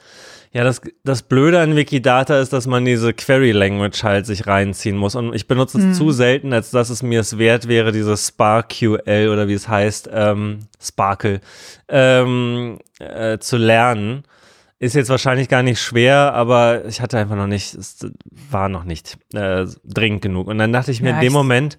ja, 0.52 0.64
das, 0.64 0.80
das 1.04 1.22
Blöde 1.22 1.60
an 1.60 1.76
Wikidata 1.76 2.40
ist, 2.40 2.52
dass 2.52 2.66
man 2.66 2.84
diese 2.84 3.12
Query 3.12 3.52
Language 3.52 4.02
halt 4.02 4.26
sich 4.26 4.48
reinziehen 4.48 4.96
muss. 4.96 5.14
Und 5.14 5.32
ich 5.32 5.46
benutze 5.46 5.78
es 5.78 5.84
mhm. 5.84 5.94
zu 5.94 6.10
selten, 6.10 6.52
als 6.52 6.72
dass 6.72 6.90
es 6.90 7.04
mir 7.04 7.20
es 7.20 7.38
wert 7.38 7.68
wäre, 7.68 7.92
dieses 7.92 8.26
SparkQL 8.26 9.28
oder 9.32 9.46
wie 9.46 9.54
es 9.54 9.68
heißt, 9.68 10.10
ähm, 10.12 10.66
Sparkle, 10.82 11.40
ähm, 11.88 12.78
äh, 12.98 13.38
zu 13.38 13.58
lernen. 13.58 14.24
Ist 14.80 14.96
jetzt 14.96 15.10
wahrscheinlich 15.10 15.48
gar 15.48 15.62
nicht 15.62 15.80
schwer, 15.80 16.32
aber 16.34 16.84
ich 16.86 17.00
hatte 17.00 17.18
einfach 17.18 17.36
noch 17.36 17.46
nicht, 17.46 17.74
es 17.74 17.98
war 18.50 18.68
noch 18.68 18.84
nicht 18.84 19.18
äh, 19.34 19.66
dringend 19.84 20.22
genug. 20.22 20.48
Und 20.48 20.58
dann 20.58 20.72
dachte 20.72 20.90
ich 20.90 21.00
mir 21.00 21.10
ja, 21.10 21.14
in 21.16 21.20
dem 21.20 21.32
Moment, 21.32 21.78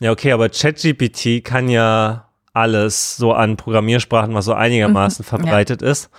ja, 0.00 0.10
okay, 0.10 0.32
aber 0.32 0.48
ChatGPT 0.48 1.44
kann 1.44 1.68
ja 1.68 2.30
alles 2.52 3.16
so 3.16 3.32
an 3.32 3.56
Programmiersprachen, 3.56 4.34
was 4.34 4.46
so 4.46 4.54
einigermaßen 4.54 5.22
mhm, 5.24 5.28
verbreitet 5.28 5.82
ja. 5.82 5.90
ist 5.90 6.10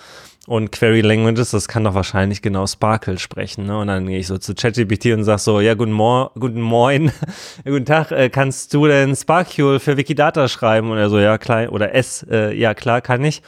und 0.49 0.71
Query 0.71 1.01
Languages, 1.01 1.51
das 1.51 1.67
kann 1.67 1.83
doch 1.83 1.93
wahrscheinlich 1.93 2.41
genau 2.41 2.65
Sparkle 2.65 3.19
sprechen. 3.19 3.67
Ne? 3.67 3.77
Und 3.77 3.85
dann 3.85 4.07
gehe 4.07 4.17
ich 4.17 4.25
so 4.25 4.39
zu 4.39 4.55
ChatGPT 4.55 5.13
und 5.13 5.23
sage 5.23 5.37
so, 5.37 5.59
ja, 5.59 5.75
guten, 5.75 5.91
Mor 5.91 6.31
guten 6.39 6.59
Moin, 6.59 7.11
guten 7.65 7.85
Tag, 7.85 8.11
äh, 8.11 8.29
kannst 8.29 8.73
du 8.73 8.87
denn 8.87 9.15
Sparkule 9.15 9.79
für 9.79 9.95
Wikidata 9.95 10.47
schreiben? 10.47 10.89
Und 10.89 10.97
er 10.97 11.11
so, 11.11 11.19
ja, 11.19 11.37
klar, 11.37 11.71
oder 11.71 11.93
S, 11.93 12.25
äh, 12.31 12.51
ja, 12.57 12.73
klar, 12.73 13.01
kann 13.01 13.23
ich. 13.23 13.43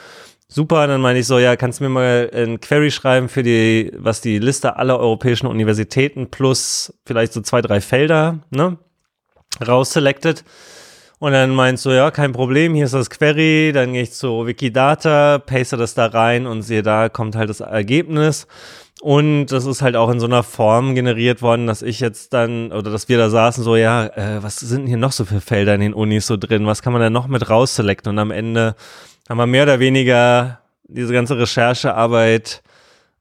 Super, 0.48 0.86
dann 0.86 1.02
meine 1.02 1.18
ich 1.18 1.26
so, 1.26 1.40
ja, 1.40 1.56
kannst 1.56 1.80
du 1.80 1.86
mir 1.86 1.90
mal 1.90 2.30
ein 2.36 2.62
Query 2.62 2.92
schreiben 2.92 3.30
für 3.30 3.42
die, 3.42 3.92
was 3.98 4.22
die 4.22 4.38
Liste 4.38 4.76
aller 4.76 5.00
europäischen 5.00 5.48
Universitäten 5.48 6.30
plus 6.30 6.94
vielleicht 7.08 7.34
so 7.34 7.42
zwei, 7.42 7.64
drei 7.64 7.82
Felder, 7.82 8.42
ne, 8.52 8.78
rausselected. 9.68 10.44
Und 11.22 11.34
dann 11.34 11.52
meinst 11.52 11.86
du, 11.86 11.92
ja, 11.92 12.10
kein 12.10 12.32
Problem, 12.32 12.74
hier 12.74 12.86
ist 12.86 12.96
das 12.96 13.12
Query, 13.12 13.74
dann 13.76 13.94
gehe 13.94 14.02
ich 14.02 14.12
zu 14.12 14.48
Wikidata, 14.48 15.38
paste 15.38 15.78
das 15.78 15.94
da 15.94 16.08
rein 16.08 16.48
und 16.48 16.64
sehe, 16.64 16.82
da 16.82 17.10
kommt 17.10 17.36
halt 17.36 17.48
das 17.48 17.60
Ergebnis. 17.60 18.48
Und 19.02 19.46
das 19.46 19.68
ist 19.68 19.84
halt 19.84 19.96
auch 19.96 20.10
in 20.10 20.20
so 20.20 20.26
einer 20.26 20.42
Form 20.42 20.96
generiert 20.96 21.44
worden, 21.44 21.68
dass 21.68 21.84
ich 21.84 22.00
jetzt 22.00 22.34
dann, 22.34 22.72
oder 22.72 22.90
dass 22.90 23.08
wir 23.08 23.20
da 23.20 23.30
saßen, 23.30 23.64
so, 23.64 23.76
ja, 23.76 24.08
äh, 24.08 24.42
was 24.42 24.56
sind 24.56 24.88
hier 24.88 24.98
noch 24.98 25.12
so 25.12 25.24
für 25.24 25.42
Felder 25.42 25.76
in 25.76 25.82
den 25.82 25.94
Unis 25.94 26.26
so 26.26 26.38
drin? 26.38 26.66
Was 26.66 26.82
kann 26.82 26.92
man 26.92 27.04
da 27.04 27.12
noch 27.12 27.28
mit 27.28 27.48
rausselecten? 27.48 28.14
Und 28.14 28.18
am 28.18 28.32
Ende 28.32 28.74
haben 29.30 29.38
wir 29.38 29.46
mehr 29.46 29.64
oder 29.64 29.80
weniger 29.80 30.62
diese 30.86 31.14
ganze 31.14 31.38
Recherchearbeit 31.38 32.64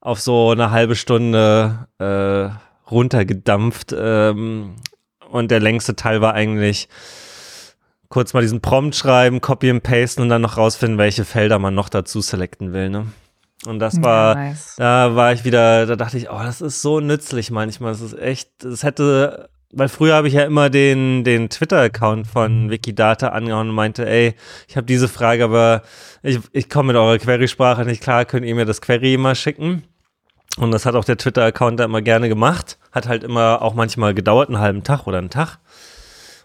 auf 0.01 0.21
so 0.21 0.53
eine 0.53 0.71
halbe 0.71 0.97
Stunde 0.97 1.87
äh, 1.99 2.49
runtergedampft. 2.91 3.95
Ähm, 3.95 4.77
und 5.31 5.51
der 5.51 5.61
längste 5.61 5.97
Teil 5.97 6.23
war 6.23 6.33
eigentlich 6.33 6.89
kurz 8.11 8.35
mal 8.35 8.43
diesen 8.43 8.61
Prompt 8.61 8.95
schreiben, 8.95 9.41
copy 9.41 9.71
and 9.71 9.83
paste 9.83 10.21
und 10.21 10.29
dann 10.29 10.43
noch 10.43 10.59
rausfinden, 10.59 10.99
welche 10.99 11.25
Felder 11.25 11.59
man 11.59 11.75
noch 11.75 11.89
dazu 11.89 12.21
selecten 12.21 12.75
will, 12.75 12.91
ne? 12.91 13.07
Und 13.67 13.79
das 13.79 14.03
war, 14.03 14.37
ja, 14.37 14.43
nice. 14.43 14.75
da 14.79 15.17
war 15.17 15.33
ich 15.33 15.45
wieder, 15.45 15.87
da 15.87 15.97
dachte 15.97 16.17
ich, 16.17 16.31
oh, 16.31 16.39
das 16.39 16.61
ist 16.61 16.81
so 16.81 17.01
nützlich 17.01 17.51
manchmal. 17.51 17.93
Das 17.93 18.01
ist 18.01 18.19
echt, 18.19 18.49
das 18.61 18.83
hätte, 18.83 19.51
weil 19.71 19.89
früher 19.91 20.15
habe 20.15 20.29
ich 20.29 20.35
ja 20.35 20.45
immer 20.45 20.71
den, 20.71 21.25
den 21.25 21.51
Twitter-Account 21.51 22.27
von 22.27 22.71
Wikidata 22.71 23.29
angehauen 23.29 23.69
und 23.69 23.75
meinte, 23.75 24.09
ey, 24.09 24.35
ich 24.67 24.77
habe 24.77 24.87
diese 24.87 25.09
Frage, 25.09 25.45
aber 25.45 25.83
ich, 26.23 26.39
ich 26.53 26.71
komme 26.71 26.89
mit 26.89 26.97
eurer 26.97 27.19
Query-Sprache 27.19 27.85
nicht 27.85 28.03
klar, 28.03 28.25
könnt 28.25 28.47
ihr 28.47 28.55
mir 28.55 28.65
das 28.65 28.81
Query 28.81 29.13
immer 29.15 29.35
schicken? 29.35 29.85
Und 30.57 30.73
das 30.73 30.87
hat 30.87 30.95
auch 30.95 31.05
der 31.05 31.19
Twitter-Account 31.19 31.81
da 31.81 31.85
immer 31.85 32.03
gerne 32.03 32.29
gemacht. 32.29 32.79
Hat 32.93 33.09
halt 33.09 33.25
immer 33.25 33.63
auch 33.63 33.75
manchmal 33.75 34.15
gedauert, 34.15 34.49
einen 34.49 34.59
halben 34.59 34.83
Tag 34.83 35.07
oder 35.07 35.19
einen 35.19 35.31
Tag. 35.31 35.59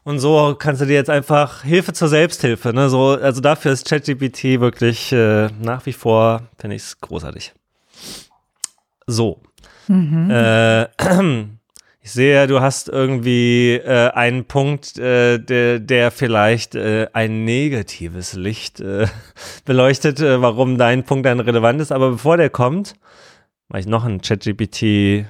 Und 0.05 0.19
so 0.19 0.55
kannst 0.57 0.81
du 0.81 0.85
dir 0.85 0.93
jetzt 0.93 1.09
einfach 1.09 1.63
Hilfe 1.63 1.91
zur 1.91 2.07
Selbsthilfe, 2.07 2.73
ne? 2.73 2.89
So, 2.89 3.17
also 3.19 3.41
dafür 3.41 3.71
ist 3.71 3.89
ChatGPT 3.89 4.59
wirklich 4.59 5.11
äh, 5.11 5.49
nach 5.59 5.83
wie 5.87 5.93
vor, 5.93 6.43
finde 6.59 6.75
ich 6.75 6.83
es 6.83 7.01
großartig. 7.01 7.53
So. 9.07 9.41
Mhm. 9.87 10.29
Äh, 10.29 10.83
ich 12.03 12.11
sehe, 12.11 12.45
du 12.45 12.61
hast 12.61 12.87
irgendwie 12.87 13.81
äh, 13.83 14.11
einen 14.11 14.45
Punkt, 14.45 14.99
äh, 14.99 15.39
der, 15.39 15.79
der 15.79 16.11
vielleicht 16.11 16.75
äh, 16.75 17.07
ein 17.13 17.43
negatives 17.43 18.33
Licht 18.33 18.81
äh, 18.81 19.07
beleuchtet, 19.65 20.19
äh, 20.19 20.39
warum 20.39 20.77
dein 20.77 21.03
Punkt 21.03 21.25
dann 21.25 21.39
relevant 21.39 21.81
ist. 21.81 21.91
Aber 21.91 22.11
bevor 22.11 22.37
der 22.37 22.51
kommt, 22.51 22.93
mache 23.69 23.79
ich 23.79 23.87
noch 23.87 24.05
ein 24.05 24.21
ChatGPT. 24.21 24.81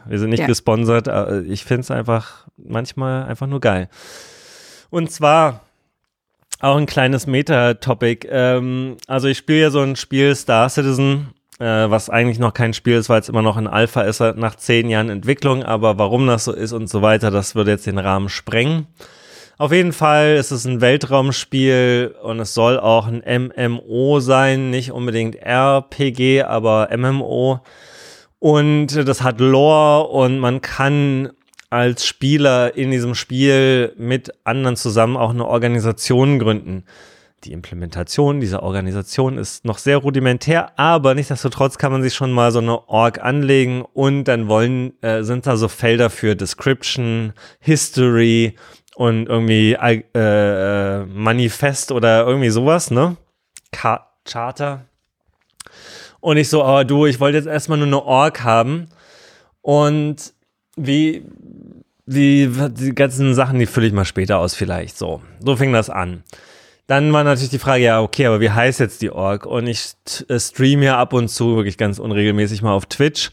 Wir 0.05 0.19
sind 0.19 0.31
nicht 0.31 0.41
ja. 0.41 0.47
gesponsert, 0.47 1.07
ich 1.47 1.63
finde 1.63 1.81
es 1.81 1.91
einfach 1.91 2.45
manchmal 2.57 3.23
einfach 3.23 3.47
nur 3.47 3.61
geil. 3.61 3.87
Und 4.95 5.11
zwar 5.11 5.59
auch 6.61 6.77
ein 6.77 6.85
kleines 6.85 7.27
Meta-Topic. 7.27 8.29
Ähm, 8.31 8.95
also 9.07 9.27
ich 9.27 9.37
spiele 9.39 9.59
ja 9.63 9.69
so 9.69 9.81
ein 9.81 9.97
Spiel 9.97 10.33
Star 10.35 10.69
Citizen, 10.69 11.33
äh, 11.59 11.65
was 11.65 12.09
eigentlich 12.09 12.39
noch 12.39 12.53
kein 12.53 12.73
Spiel 12.73 12.93
ist, 12.93 13.09
weil 13.09 13.19
es 13.19 13.27
immer 13.27 13.41
noch 13.41 13.57
in 13.57 13.67
Alpha 13.67 14.03
ist, 14.03 14.21
nach 14.21 14.55
zehn 14.55 14.89
Jahren 14.89 15.09
Entwicklung. 15.09 15.65
Aber 15.65 15.97
warum 15.97 16.27
das 16.27 16.45
so 16.45 16.53
ist 16.53 16.71
und 16.71 16.87
so 16.87 17.01
weiter, 17.01 17.29
das 17.29 17.55
würde 17.55 17.71
jetzt 17.71 17.87
den 17.87 17.97
Rahmen 17.97 18.29
sprengen. 18.29 18.87
Auf 19.57 19.73
jeden 19.73 19.91
Fall 19.91 20.37
ist 20.37 20.51
es 20.51 20.63
ein 20.63 20.79
Weltraumspiel 20.79 22.15
und 22.23 22.39
es 22.39 22.53
soll 22.53 22.79
auch 22.79 23.05
ein 23.05 23.21
MMO 23.27 24.21
sein, 24.21 24.69
nicht 24.69 24.93
unbedingt 24.93 25.35
RPG, 25.35 26.43
aber 26.43 26.87
MMO. 26.95 27.59
Und 28.39 28.95
das 28.95 29.21
hat 29.23 29.41
Lore 29.41 30.07
und 30.07 30.39
man 30.39 30.61
kann 30.61 31.31
als 31.69 32.05
Spieler 32.05 32.75
in 32.75 32.91
diesem 32.91 33.15
Spiel 33.15 33.93
mit 33.97 34.31
anderen 34.43 34.75
zusammen 34.75 35.17
auch 35.17 35.31
eine 35.31 35.45
Organisation 35.45 36.39
gründen. 36.39 36.83
Die 37.43 37.51
Implementation 37.51 38.39
dieser 38.39 38.63
Organisation 38.63 39.37
ist 39.37 39.65
noch 39.65 39.77
sehr 39.77 39.97
rudimentär, 39.97 40.79
aber 40.79 41.13
nichtsdestotrotz 41.13 41.77
kann 41.77 41.91
man 41.91 42.01
sich 42.01 42.15
schon 42.15 42.31
mal 42.31 42.51
so 42.51 42.59
eine 42.59 42.89
Org 42.89 43.21
anlegen 43.23 43.83
und 43.93 44.23
dann 44.23 44.47
wollen, 44.47 44.93
äh, 45.03 45.21
sind 45.23 45.45
da 45.45 45.55
so 45.55 45.67
Felder 45.67 46.09
für 46.09 46.35
Description, 46.35 47.33
History 47.59 48.55
und 48.95 49.27
irgendwie 49.27 49.73
äh, 49.73 50.03
äh 50.15 51.05
Manifest 51.05 51.91
oder 51.91 52.25
irgendwie 52.25 52.49
sowas, 52.49 52.89
ne? 52.89 53.17
Ka 53.71 54.11
Charter. 54.23 54.85
Und 56.19 56.37
ich 56.37 56.49
so, 56.49 56.65
oh 56.65 56.83
du, 56.83 57.05
ich 57.05 57.19
wollte 57.19 57.37
jetzt 57.37 57.47
erstmal 57.47 57.77
nur 57.77 57.85
eine 57.85 58.03
Org 58.03 58.43
haben. 58.43 58.87
Und 59.61 60.33
wie, 60.75 61.23
wie, 62.05 62.49
die 62.71 62.93
ganzen 62.93 63.33
Sachen, 63.33 63.59
die 63.59 63.65
fülle 63.65 63.87
ich 63.87 63.93
mal 63.93 64.05
später 64.05 64.39
aus 64.39 64.55
vielleicht. 64.55 64.97
So, 64.97 65.21
so 65.39 65.55
fing 65.55 65.73
das 65.73 65.89
an. 65.89 66.23
Dann 66.87 67.11
war 67.13 67.23
natürlich 67.23 67.49
die 67.49 67.59
Frage, 67.59 67.83
ja, 67.83 68.01
okay, 68.01 68.27
aber 68.27 68.39
wie 68.41 68.51
heißt 68.51 68.79
jetzt 68.79 69.01
die 69.01 69.09
Org? 69.09 69.47
Und 69.47 69.65
ich 69.65 69.93
äh, 70.29 70.39
stream 70.39 70.83
ja 70.83 70.99
ab 70.99 71.13
und 71.13 71.29
zu 71.29 71.55
wirklich 71.55 71.77
ganz 71.77 71.97
unregelmäßig 71.97 72.61
mal 72.61 72.73
auf 72.73 72.85
Twitch. 72.85 73.31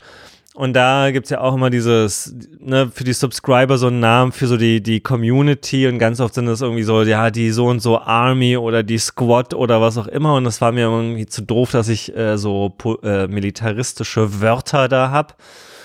Und 0.54 0.74
da 0.74 1.10
gibt's 1.10 1.30
ja 1.30 1.40
auch 1.40 1.54
immer 1.54 1.70
dieses, 1.70 2.34
ne, 2.60 2.90
für 2.94 3.04
die 3.04 3.14
Subscriber 3.14 3.78
so 3.78 3.86
einen 3.86 4.00
Namen 4.00 4.32
für 4.32 4.46
so 4.46 4.58
die, 4.58 4.82
die 4.82 5.00
Community 5.00 5.86
und 5.86 5.98
ganz 5.98 6.20
oft 6.20 6.34
sind 6.34 6.44
das 6.44 6.60
irgendwie 6.60 6.82
so, 6.82 7.02
ja, 7.02 7.30
die 7.30 7.50
so 7.50 7.66
und 7.66 7.80
so 7.80 7.98
Army 7.98 8.58
oder 8.58 8.82
die 8.82 8.98
Squad 8.98 9.54
oder 9.54 9.80
was 9.80 9.96
auch 9.96 10.06
immer. 10.06 10.34
Und 10.34 10.44
das 10.44 10.60
war 10.60 10.72
mir 10.72 10.84
irgendwie 10.84 11.24
zu 11.24 11.40
doof, 11.42 11.70
dass 11.70 11.88
ich 11.88 12.14
äh, 12.14 12.36
so 12.36 12.74
äh, 13.02 13.28
militaristische 13.28 14.42
Wörter 14.42 14.88
da 14.88 15.10
hab. 15.10 15.36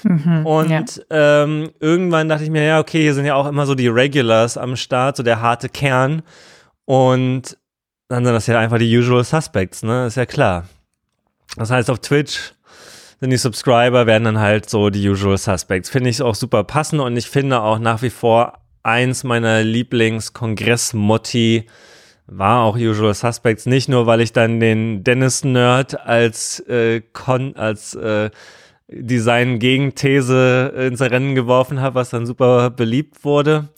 Mhm, 0.04 0.46
und 0.46 0.70
ja. 0.70 0.84
ähm, 1.10 1.72
irgendwann 1.80 2.30
dachte 2.30 2.44
ich 2.44 2.50
mir, 2.50 2.64
ja, 2.64 2.80
okay, 2.80 3.02
hier 3.02 3.14
sind 3.14 3.26
ja 3.26 3.36
auch 3.36 3.48
immer 3.48 3.66
so 3.66 3.76
die 3.76 3.88
Regulars 3.88 4.58
am 4.58 4.76
Start, 4.76 5.18
so 5.18 5.24
der 5.24 5.42
harte 5.42 5.70
Kern. 5.70 6.24
Und 6.86 7.58
dann 8.08 8.26
sind 8.26 8.34
das 8.34 8.48
ja 8.48 8.60
einfach 8.60 8.78
die 8.78 8.98
Usual 8.98 9.24
Suspects, 9.24 9.84
ne? 9.84 10.08
Ist 10.08 10.18
ja 10.18 10.26
klar. 10.26 10.66
Das 11.56 11.72
heißt, 11.72 11.90
auf 11.90 12.00
Twitch 12.00 12.54
sind 13.20 13.32
die 13.32 13.38
Subscriber, 13.38 14.06
werden 14.06 14.26
dann 14.26 14.40
halt 14.40 14.70
so 14.70 14.90
die 14.90 15.10
Usual 15.10 15.38
Suspects. 15.38 15.90
Finde 15.90 16.10
ich 16.10 16.22
auch 16.22 16.36
super 16.36 16.64
passend 16.64 17.02
und 17.02 17.18
ich 17.18 17.28
finde 17.28 17.62
auch 17.62 17.80
nach 17.80 18.02
wie 18.02 18.10
vor 18.10 18.60
eins 18.84 19.24
meiner 19.24 19.64
Lieblings-Kongress-Motti 19.64 21.68
war 22.28 22.64
auch 22.64 22.78
Usual 22.78 23.14
Suspects. 23.14 23.66
Nicht 23.66 23.90
nur, 23.90 24.06
weil 24.06 24.22
ich 24.22 24.34
dann 24.34 24.60
den 24.60 25.04
Dennis-Nerd 25.04 26.06
als, 26.06 26.60
äh, 26.62 27.02
Kon 27.14 27.56
als 27.56 27.96
äh, 27.96 28.30
Design-Gegenthese 28.90 30.74
ins 30.88 31.02
Rennen 31.02 31.36
geworfen 31.36 31.82
habe, 31.82 31.96
was 31.96 32.10
dann 32.10 32.26
super 32.26 32.70
beliebt 32.70 33.24
wurde, 33.26 33.70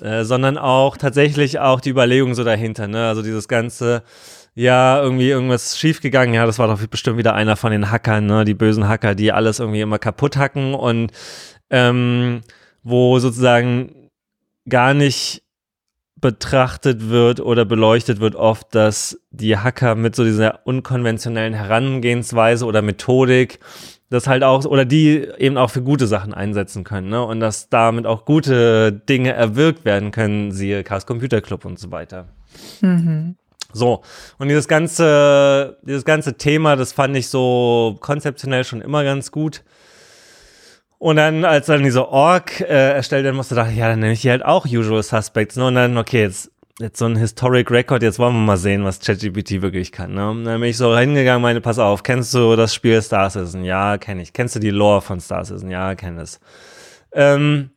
äh, 0.00 0.24
sondern 0.24 0.56
auch 0.58 0.96
tatsächlich 0.96 1.58
auch 1.58 1.80
die 1.80 1.90
Überlegung 1.90 2.34
so 2.34 2.44
dahinter. 2.44 2.86
Ne? 2.86 3.08
Also 3.08 3.22
dieses 3.22 3.48
ganze 3.48 4.02
ja, 4.56 5.02
irgendwie 5.02 5.28
irgendwas 5.28 5.78
schiefgegangen. 5.78 6.34
Ja, 6.34 6.46
das 6.46 6.58
war 6.58 6.66
doch 6.66 6.84
bestimmt 6.86 7.18
wieder 7.18 7.34
einer 7.34 7.56
von 7.56 7.72
den 7.72 7.90
Hackern, 7.90 8.24
ne? 8.24 8.46
Die 8.46 8.54
bösen 8.54 8.88
Hacker, 8.88 9.14
die 9.14 9.30
alles 9.30 9.60
irgendwie 9.60 9.82
immer 9.82 9.98
kaputt 9.98 10.38
hacken 10.38 10.72
und 10.74 11.12
ähm, 11.68 12.40
wo 12.82 13.18
sozusagen 13.18 14.08
gar 14.66 14.94
nicht 14.94 15.42
betrachtet 16.18 17.10
wird 17.10 17.40
oder 17.40 17.66
beleuchtet 17.66 18.20
wird 18.20 18.34
oft, 18.34 18.74
dass 18.74 19.20
die 19.30 19.58
Hacker 19.58 19.94
mit 19.94 20.16
so 20.16 20.24
dieser 20.24 20.66
unkonventionellen 20.66 21.52
Herangehensweise 21.52 22.64
oder 22.64 22.80
Methodik 22.80 23.60
das 24.10 24.26
halt 24.26 24.44
auch, 24.44 24.64
oder 24.64 24.84
die 24.84 25.28
eben 25.38 25.56
auch 25.56 25.70
für 25.70 25.82
gute 25.82 26.06
Sachen 26.06 26.32
einsetzen 26.32 26.84
können, 26.84 27.08
ne? 27.08 27.22
Und 27.24 27.40
dass 27.40 27.68
damit 27.68 28.06
auch 28.06 28.24
gute 28.24 28.92
Dinge 28.92 29.32
erwirkt 29.32 29.84
werden 29.84 30.10
können, 30.10 30.52
siehe 30.52 30.84
Chaos 30.84 31.06
Computer 31.06 31.40
Club 31.40 31.64
und 31.64 31.78
so 31.78 31.90
weiter. 31.90 32.26
Mhm. 32.80 33.36
So, 33.72 34.02
und 34.38 34.48
dieses 34.48 34.68
ganze, 34.68 35.76
dieses 35.82 36.04
ganze 36.04 36.34
Thema, 36.34 36.76
das 36.76 36.92
fand 36.92 37.16
ich 37.16 37.28
so 37.28 37.96
konzeptionell 38.00 38.64
schon 38.64 38.80
immer 38.80 39.04
ganz 39.04 39.30
gut. 39.30 39.62
Und 40.98 41.16
dann, 41.16 41.44
als 41.44 41.66
dann 41.66 41.82
diese 41.82 42.08
Org 42.08 42.60
äh, 42.60 42.92
erstellt 42.92 43.24
werden 43.24 43.36
musste, 43.36 43.54
dachte 43.54 43.72
ich, 43.72 43.78
ja, 43.78 43.88
dann 43.88 44.00
nehme 44.00 44.12
ich 44.12 44.22
hier 44.22 44.30
halt 44.30 44.44
auch 44.44 44.64
Usual 44.64 45.02
Suspects. 45.02 45.56
Ne? 45.56 45.66
Und 45.66 45.74
dann, 45.74 45.98
okay, 45.98 46.22
jetzt, 46.22 46.50
jetzt 46.78 46.98
so 46.98 47.06
ein 47.06 47.16
Historic 47.16 47.70
Record, 47.70 48.02
jetzt 48.02 48.18
wollen 48.18 48.34
wir 48.34 48.40
mal 48.40 48.56
sehen, 48.56 48.84
was 48.84 49.00
ChatGPT 49.00 49.62
wirklich 49.62 49.92
kann. 49.92 50.14
Ne? 50.14 50.30
Und 50.30 50.44
dann 50.44 50.60
bin 50.60 50.70
ich 50.70 50.76
so 50.76 50.96
hingegangen, 50.96 51.42
meine, 51.42 51.60
pass 51.60 51.78
auf, 51.78 52.02
kennst 52.02 52.34
du 52.34 52.56
das 52.56 52.74
Spiel 52.74 53.00
Star 53.00 53.30
Citizen? 53.30 53.64
Ja, 53.64 53.98
kenne 53.98 54.22
ich. 54.22 54.32
Kennst 54.32 54.56
du 54.56 54.58
die 54.58 54.70
Lore 54.70 55.00
von 55.00 55.20
Star 55.20 55.44
Citizen? 55.44 55.70
Ja, 55.70 55.94
kenne 55.94 56.22
es. 56.22 56.40
Ähm, 57.12 57.70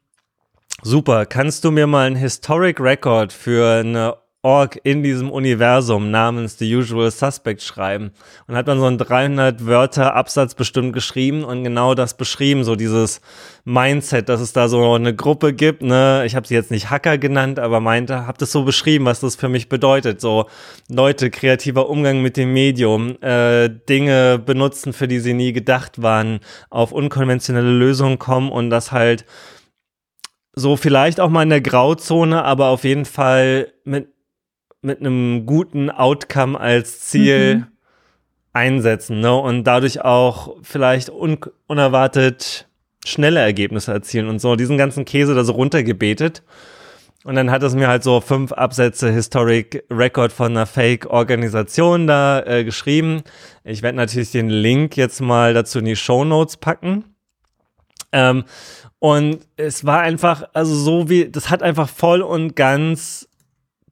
super, 0.81 1.25
kannst 1.25 1.63
du 1.63 1.71
mir 1.71 1.87
mal 1.87 2.07
ein 2.07 2.15
Historic 2.15 2.79
Record 2.79 3.31
für 3.31 3.79
eine 3.79 4.17
Org 4.41 4.79
in 4.83 5.03
diesem 5.03 5.29
Universum 5.29 6.11
namens 6.11 6.57
The 6.57 6.75
Usual 6.77 7.11
Suspect 7.11 7.61
schreiben. 7.61 8.11
Und 8.47 8.55
hat 8.55 8.69
dann 8.69 8.79
so 8.79 8.85
einen 8.85 8.97
300 8.97 9.65
Wörter 9.65 10.15
Absatz 10.15 10.55
bestimmt 10.55 10.93
geschrieben 10.93 11.43
und 11.43 11.65
genau 11.65 11.93
das 11.93 12.15
beschrieben, 12.15 12.63
so 12.63 12.77
dieses 12.77 13.19
Mindset, 13.65 14.29
dass 14.29 14.39
es 14.39 14.53
da 14.53 14.69
so 14.69 14.93
eine 14.93 15.13
Gruppe 15.13 15.51
gibt, 15.51 15.81
ne, 15.81 16.23
ich 16.25 16.37
habe 16.37 16.47
sie 16.47 16.53
jetzt 16.53 16.71
nicht 16.71 16.89
Hacker 16.89 17.17
genannt, 17.17 17.59
aber 17.59 17.81
meinte, 17.81 18.27
habe 18.27 18.37
das 18.37 18.53
so 18.53 18.63
beschrieben, 18.63 19.03
was 19.03 19.19
das 19.19 19.35
für 19.35 19.49
mich 19.49 19.67
bedeutet, 19.67 20.21
so 20.21 20.45
Leute, 20.87 21.29
kreativer 21.29 21.89
Umgang 21.89 22.21
mit 22.21 22.37
dem 22.37 22.53
Medium, 22.53 23.21
äh, 23.21 23.69
Dinge 23.69 24.39
benutzen, 24.39 24.93
für 24.93 25.09
die 25.09 25.19
sie 25.19 25.33
nie 25.33 25.51
gedacht 25.51 26.01
waren, 26.01 26.39
auf 26.69 26.93
unkonventionelle 26.93 27.71
Lösungen 27.71 28.19
kommen 28.19 28.49
und 28.49 28.69
das 28.69 28.93
halt 28.93 29.25
so 30.53 30.77
vielleicht 30.77 31.19
auch 31.19 31.29
mal 31.29 31.43
in 31.43 31.49
der 31.49 31.61
Grauzone, 31.61 32.43
aber 32.43 32.67
auf 32.67 32.85
jeden 32.85 33.05
Fall 33.05 33.73
mit 33.83 34.07
mit 34.81 34.99
einem 34.99 35.45
guten 35.45 35.89
Outcome 35.89 36.59
als 36.59 37.01
Ziel 37.01 37.55
mhm. 37.55 37.65
einsetzen 38.53 39.19
ne? 39.19 39.35
und 39.35 39.63
dadurch 39.65 40.01
auch 40.01 40.55
vielleicht 40.61 41.09
un 41.09 41.37
unerwartet 41.67 42.67
schnelle 43.05 43.39
Ergebnisse 43.39 43.91
erzielen 43.91 44.27
und 44.27 44.39
so 44.39 44.55
diesen 44.55 44.77
ganzen 44.77 45.05
Käse 45.05 45.35
da 45.35 45.43
so 45.43 45.53
runtergebetet. 45.53 46.43
Und 47.25 47.35
dann 47.35 47.51
hat 47.51 47.63
es 47.63 47.75
mir 47.75 47.87
halt 47.87 48.03
so 48.03 48.21
fünf 48.21 48.53
Absätze 48.53 49.11
Historic 49.11 49.83
Record 49.91 50.31
von 50.31 50.51
einer 50.51 50.65
Fake-Organisation 50.65 52.07
da 52.07 52.41
äh, 52.45 52.63
geschrieben. 52.63 53.23
Ich 53.65 53.81
werde 53.81 53.97
natürlich 53.97 54.31
den 54.31 54.49
Link 54.49 54.95
jetzt 54.95 55.19
mal 55.19 55.53
dazu 55.53 55.79
in 55.79 55.85
die 55.85 55.97
Show 55.97 56.23
Notes 56.23 56.55
packen. 56.57 57.03
Ähm, 58.13 58.45
und 58.99 59.39
es 59.57 59.85
war 59.85 59.99
einfach, 59.99 60.43
also 60.53 60.73
so 60.75 61.09
wie, 61.09 61.29
das 61.29 61.49
hat 61.49 61.61
einfach 61.61 61.89
voll 61.89 62.21
und 62.21 62.55
ganz 62.55 63.28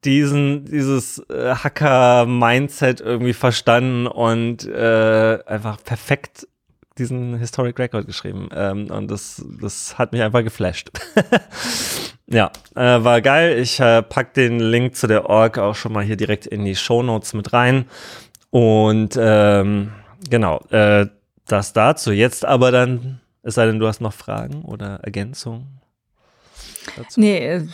diesen, 0.05 0.65
dieses 0.65 1.19
äh, 1.29 1.55
Hacker-Mindset 1.55 3.01
irgendwie 3.01 3.33
verstanden 3.33 4.07
und 4.07 4.65
äh, 4.65 5.39
einfach 5.45 5.83
perfekt 5.83 6.47
diesen 6.97 7.37
Historic 7.37 7.77
Record 7.79 8.05
geschrieben. 8.05 8.49
Ähm, 8.53 8.89
und 8.89 9.09
das, 9.09 9.43
das 9.61 9.97
hat 9.97 10.11
mich 10.11 10.21
einfach 10.21 10.43
geflasht. 10.43 10.89
ja, 12.27 12.51
äh, 12.75 13.03
war 13.03 13.21
geil. 13.21 13.59
Ich 13.59 13.79
äh, 13.79 14.01
pack 14.01 14.33
den 14.33 14.59
Link 14.59 14.95
zu 14.95 15.07
der 15.07 15.29
Org 15.29 15.57
auch 15.57 15.75
schon 15.75 15.93
mal 15.93 16.03
hier 16.03 16.17
direkt 16.17 16.47
in 16.47 16.65
die 16.65 16.75
Show 16.75 17.03
Notes 17.03 17.33
mit 17.33 17.53
rein. 17.53 17.85
Und 18.49 19.17
ähm, 19.19 19.91
genau, 20.29 20.59
äh, 20.69 21.07
das 21.47 21.73
dazu. 21.73 22.11
Jetzt 22.11 22.45
aber 22.45 22.71
dann, 22.71 23.21
es 23.43 23.55
sei 23.55 23.65
denn, 23.65 23.79
du 23.79 23.87
hast 23.87 24.01
noch 24.01 24.13
Fragen 24.13 24.63
oder 24.63 24.99
Ergänzungen? 25.03 25.81
Dazu? 26.95 27.19
Nee, 27.19 27.37
äh, 27.37 27.67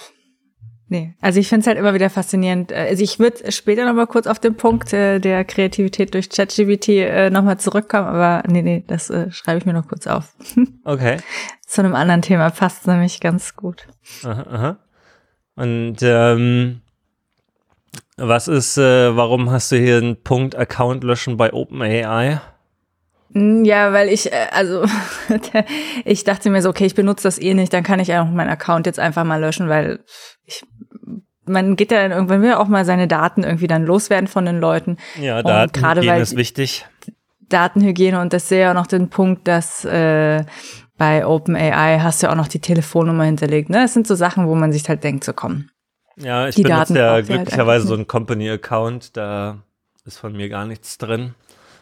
Nee, 0.94 1.16
also 1.22 1.39
ich 1.39 1.48
finde 1.48 1.62
es 1.62 1.68
halt 1.68 1.80
immer 1.80 1.96
wieder 1.96 2.12
faszinierend. 2.12 2.72
Äh, 2.72 2.86
also 2.89 3.04
ich 3.04 3.18
würde 3.18 3.52
später 3.52 3.84
noch 3.84 3.96
mal 3.96 4.06
kurz 4.06 4.28
auf 4.28 4.38
den 4.38 4.54
Punkt 4.54 4.94
äh, 4.94 5.18
der 5.18 5.44
Kreativität 5.44 6.14
durch 6.14 6.30
ChatGPT 6.30 6.89
äh, 6.89 7.32
noch 7.32 7.41
mal 7.41 7.58
zurückkommen, 7.58 8.06
aber 8.06 8.44
nee, 8.48 8.62
nee, 8.62 8.84
das 8.86 9.10
äh, 9.10 9.32
schreibe 9.32 9.58
ich 9.58 9.66
mir 9.66 9.74
noch 9.74 9.88
kurz 9.88 10.06
auf. 10.06 10.36
Okay. 10.86 11.18
Zu 11.66 11.82
einem 11.82 11.96
anderen 11.96 12.22
Thema 12.22 12.52
passt 12.52 12.86
nämlich 12.86 13.22
ganz 13.22 13.56
gut. 13.56 13.88
Aha, 14.24 14.46
aha. 14.52 14.78
Und 15.56 15.98
ähm, 16.02 16.82
was 18.18 18.48
ist, 18.48 18.78
äh, 18.78 19.16
warum 19.16 19.50
hast 19.50 19.72
du 19.72 19.78
hier 19.78 19.98
einen 19.98 20.22
Punkt 20.22 20.56
Account 20.56 21.04
löschen 21.04 21.38
bei 21.38 21.54
OpenAI? 21.54 22.39
Hm, 23.34 23.66
ja, 23.66 23.94
weil 23.94 24.10
ich, 24.10 24.32
äh, 24.32 24.48
also 24.52 24.86
ich 26.06 26.24
dachte 26.24 26.50
mir 26.50 26.62
so, 26.62 26.70
okay, 26.70 26.86
ich 26.86 26.96
benutze 26.96 27.24
das 27.24 27.39
eh 27.39 27.54
nicht, 27.54 27.74
dann 27.74 27.84
kann 27.84 28.00
ich 28.00 28.14
auch 28.14 28.26
meinen 28.26 28.50
Account 28.50 28.86
jetzt 28.86 29.00
einfach 29.00 29.24
mal 29.24 29.39
löschen, 29.39 29.70
weil 29.70 30.00
ich 30.46 30.64
man 31.46 31.76
geht 31.76 31.91
ja 31.91 32.02
dann 32.02 32.12
irgendwann 32.12 32.41
will 32.41 32.54
auch 32.54 32.68
mal 32.68 32.86
seine 32.86 33.08
Daten 33.08 33.44
irgendwie 33.44 33.68
dann 33.68 33.86
loswerden 33.86 34.28
von 34.28 34.46
den 34.46 34.60
Leuten. 34.60 34.98
Ja, 35.20 35.41
Datenhygiene 35.41 36.20
ist 36.20 36.36
wichtig. 36.36 36.86
Datenhygiene 37.50 38.20
und 38.20 38.34
das 38.34 38.50
sehe 38.50 38.62
ja 38.62 38.72
auch 38.72 38.76
noch 38.76 38.88
den 38.88 39.10
Punkt, 39.10 39.48
dass 39.48 39.86
äh, 39.86 40.44
bei 40.98 41.26
OpenAI 41.26 42.00
hast 42.00 42.22
du 42.22 42.28
ja 42.28 42.32
auch 42.32 42.38
noch 42.38 42.48
die 42.48 42.60
Telefonnummer 42.60 43.26
hinterlegt. 43.26 43.70
Ne? 43.70 43.82
Das 43.82 43.94
sind 43.94 44.08
so 44.08 44.16
Sachen, 44.16 44.48
wo 44.48 44.56
man 44.56 44.72
sich 44.72 44.88
halt 44.88 45.04
denkt, 45.04 45.24
so 45.24 45.34
komm. 45.34 45.70
Ja, 46.16 46.48
ich 46.48 46.56
benutze 46.56 46.98
ja 46.98 47.12
halt 47.12 47.28
glücklicherweise 47.28 47.84
halt 47.84 47.88
so 47.88 47.94
einen 47.96 48.08
Company-Account, 48.08 49.18
da 49.18 49.58
ist 50.06 50.20
von 50.20 50.34
mir 50.34 50.50
gar 50.50 50.66
nichts 50.66 50.98
drin, 50.98 51.34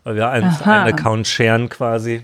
weil 0.04 0.16
wir 0.16 0.30
einen, 0.30 0.56
einen 0.64 0.94
Account 0.94 1.28
sharen 1.28 1.70
quasi. 1.70 2.24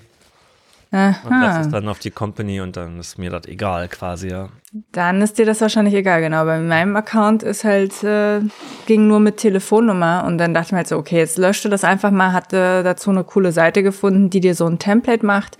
Aha. 0.91 1.15
Und 1.27 1.41
das 1.41 1.65
ist 1.65 1.73
dann 1.73 1.89
auf 1.89 1.99
die 1.99 2.11
Company 2.11 2.61
und 2.61 2.77
dann 2.77 2.99
ist 2.99 3.17
mir 3.17 3.29
das 3.29 3.45
egal 3.45 3.89
quasi, 3.89 4.29
ja. 4.29 4.49
Dann 4.91 5.21
ist 5.21 5.37
dir 5.37 5.45
das 5.45 5.59
wahrscheinlich 5.59 5.93
egal, 5.93 6.21
genau. 6.21 6.45
Bei 6.45 6.59
meinem 6.59 6.95
Account 6.95 7.43
ist 7.43 7.63
halt, 7.63 8.03
äh, 8.03 8.41
ging 8.85 9.07
nur 9.07 9.19
mit 9.19 9.37
Telefonnummer 9.37 10.23
und 10.25 10.37
dann 10.37 10.53
dachte 10.53 10.67
ich 10.67 10.71
mir 10.71 10.77
halt 10.79 10.87
so, 10.87 10.97
okay, 10.97 11.17
jetzt 11.17 11.37
löschte 11.37 11.69
das 11.69 11.83
einfach 11.83 12.11
mal, 12.11 12.31
hatte 12.31 12.83
dazu 12.83 13.09
eine 13.09 13.23
coole 13.23 13.51
Seite 13.51 13.83
gefunden, 13.83 14.29
die 14.29 14.39
dir 14.39 14.55
so 14.55 14.65
ein 14.65 14.79
Template 14.79 15.25
macht, 15.25 15.57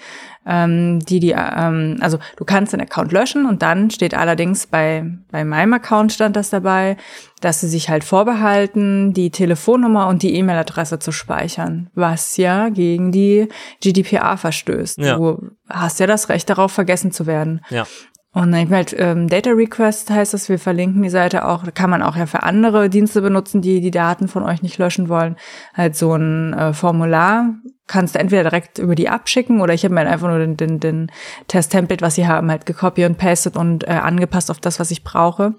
ähm, 0.48 1.00
die 1.00 1.20
die, 1.20 1.36
ähm, 1.38 1.98
also 2.00 2.18
du 2.38 2.46
kannst 2.46 2.74
den 2.74 2.82
Account 2.82 3.12
löschen 3.12 3.46
und 3.46 3.62
dann 3.62 3.90
steht 3.92 4.14
allerdings 4.14 4.68
bei, 4.68 5.06
bei 5.30 5.44
meinem 5.44 5.74
Account 5.74 6.14
stand 6.14 6.36
das 6.36 6.50
dabei, 6.50 6.98
dass 7.42 7.62
sie 7.62 7.68
sich 7.68 7.90
halt 7.90 8.04
vorbehalten, 8.04 9.14
die 9.14 9.30
Telefonnummer 9.30 10.08
und 10.08 10.24
die 10.24 10.36
E-Mail-Adresse 10.36 11.00
zu 11.00 11.12
speichern, 11.12 11.90
was 11.94 12.38
ja 12.38 12.70
gegen 12.70 13.12
die 13.12 13.50
GDPR 13.82 14.38
verstößt. 14.38 15.00
Ja. 15.00 15.18
Du 15.18 15.52
hast 15.70 16.00
ja 16.00 16.08
das 16.08 16.30
Recht 16.30 16.50
darauf, 16.50 16.72
vergessen 16.72 17.12
zu 17.12 17.28
werden. 17.28 17.62
Ja. 17.70 17.86
Und 18.34 18.52
dann 18.52 18.70
halt 18.70 18.96
ähm, 18.98 19.28
Data 19.28 19.50
Request 19.50 20.12
heißt 20.12 20.34
das, 20.34 20.48
wir 20.48 20.60
verlinken 20.60 21.02
die 21.02 21.10
Seite 21.10 21.46
auch, 21.46 21.64
da 21.64 21.72
kann 21.72 21.90
man 21.90 22.04
auch 22.04 22.16
ja 22.16 22.28
für 22.28 22.44
andere 22.44 22.88
Dienste 22.88 23.22
benutzen, 23.22 23.62
die 23.62 23.82
die 23.82 23.90
Daten 23.90 24.28
von 24.28 24.44
euch 24.44 24.62
nicht 24.62 24.78
löschen 24.78 25.10
wollen. 25.10 25.38
Halt 25.74 25.96
so 25.96 26.14
ein 26.14 26.54
äh, 26.54 26.74
Formular 26.74 27.56
kannst 27.88 28.16
du 28.16 28.20
entweder 28.20 28.44
direkt 28.44 28.78
über 28.78 28.96
die 28.96 29.10
abschicken 29.10 29.62
oder 29.62 29.74
ich 29.74 29.84
habe 29.84 29.94
mir 29.94 30.02
halt 30.02 30.10
einfach 30.10 30.28
nur 30.28 30.40
den, 30.40 30.58
den, 30.58 30.80
den 30.80 31.12
Test-Template, 31.48 32.02
was 32.02 32.16
sie 32.16 32.28
haben, 32.28 32.52
halt 32.52 32.66
gekopiert 32.66 33.10
und 33.10 33.18
pastet 33.18 33.58
und 33.58 33.86
äh, 33.86 33.92
angepasst 33.92 34.52
auf 34.52 34.60
das, 34.60 34.80
was 34.80 34.92
ich 34.92 35.04
brauche. 35.04 35.56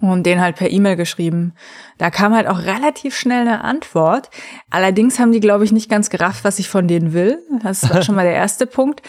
Und 0.00 0.24
den 0.24 0.40
halt 0.40 0.56
per 0.56 0.70
E-Mail 0.70 0.96
geschrieben. 0.96 1.54
Da 1.96 2.10
kam 2.10 2.34
halt 2.34 2.48
auch 2.48 2.58
relativ 2.58 3.16
schnell 3.16 3.42
eine 3.42 3.62
Antwort. 3.62 4.30
Allerdings 4.68 5.20
haben 5.20 5.30
die, 5.30 5.38
glaube 5.38 5.64
ich, 5.64 5.70
nicht 5.70 5.88
ganz 5.88 6.10
gerafft, 6.10 6.42
was 6.42 6.58
ich 6.58 6.68
von 6.68 6.88
denen 6.88 7.12
will. 7.12 7.38
Das 7.62 7.88
war 7.88 8.02
schon 8.02 8.16
mal 8.16 8.24
der 8.24 8.34
erste 8.34 8.66
Punkt 8.66 9.02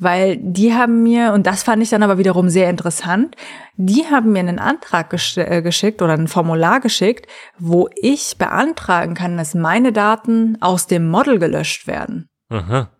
weil 0.00 0.38
die 0.38 0.74
haben 0.74 1.02
mir, 1.02 1.34
und 1.34 1.46
das 1.46 1.62
fand 1.62 1.82
ich 1.82 1.90
dann 1.90 2.02
aber 2.02 2.16
wiederum 2.16 2.48
sehr 2.48 2.70
interessant, 2.70 3.36
die 3.76 4.06
haben 4.06 4.32
mir 4.32 4.40
einen 4.40 4.58
Antrag 4.58 5.10
gesch 5.10 5.36
äh, 5.36 5.60
geschickt 5.60 6.00
oder 6.00 6.14
ein 6.14 6.26
Formular 6.26 6.80
geschickt, 6.80 7.26
wo 7.58 7.88
ich 7.94 8.36
beantragen 8.38 9.14
kann, 9.14 9.36
dass 9.36 9.54
meine 9.54 9.92
Daten 9.92 10.56
aus 10.60 10.86
dem 10.86 11.08
Model 11.08 11.38
gelöscht 11.38 11.86
werden. 11.86 12.30
Aha. 12.48 12.90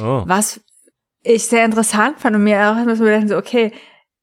Oh. 0.00 0.22
Was 0.26 0.60
ich 1.22 1.46
sehr 1.46 1.64
interessant 1.64 2.20
fand 2.20 2.36
und 2.36 2.44
mir 2.44 2.70
auch 2.70 2.80
immer 2.80 2.94
so 2.94 3.36
okay, 3.36 3.72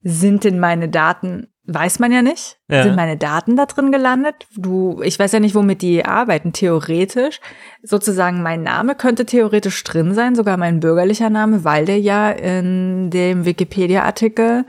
sind 0.00 0.44
denn 0.44 0.58
meine 0.58 0.88
Daten 0.88 1.53
Weiß 1.66 1.98
man 1.98 2.12
ja 2.12 2.20
nicht. 2.20 2.58
Ja. 2.68 2.82
Sind 2.82 2.94
meine 2.94 3.16
Daten 3.16 3.56
da 3.56 3.64
drin 3.64 3.90
gelandet? 3.90 4.34
Du, 4.54 5.00
ich 5.02 5.18
weiß 5.18 5.32
ja 5.32 5.40
nicht, 5.40 5.54
womit 5.54 5.80
die 5.80 6.04
arbeiten. 6.04 6.52
Theoretisch, 6.52 7.40
sozusagen 7.82 8.42
mein 8.42 8.62
Name 8.62 8.94
könnte 8.94 9.24
theoretisch 9.24 9.82
drin 9.82 10.12
sein, 10.12 10.34
sogar 10.34 10.58
mein 10.58 10.80
bürgerlicher 10.80 11.30
Name, 11.30 11.64
weil 11.64 11.86
der 11.86 11.98
ja 11.98 12.30
in 12.30 13.08
dem 13.08 13.46
Wikipedia-Artikel 13.46 14.66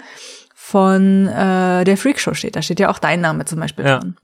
von 0.54 1.28
äh, 1.28 1.84
der 1.84 1.98
Freakshow 1.98 2.34
steht. 2.34 2.56
Da 2.56 2.62
steht 2.62 2.80
ja 2.80 2.90
auch 2.90 3.00
dein 3.00 3.20
Name 3.20 3.44
zum 3.44 3.60
Beispiel 3.60 3.86
ja. 3.86 4.00
drin. 4.00 4.16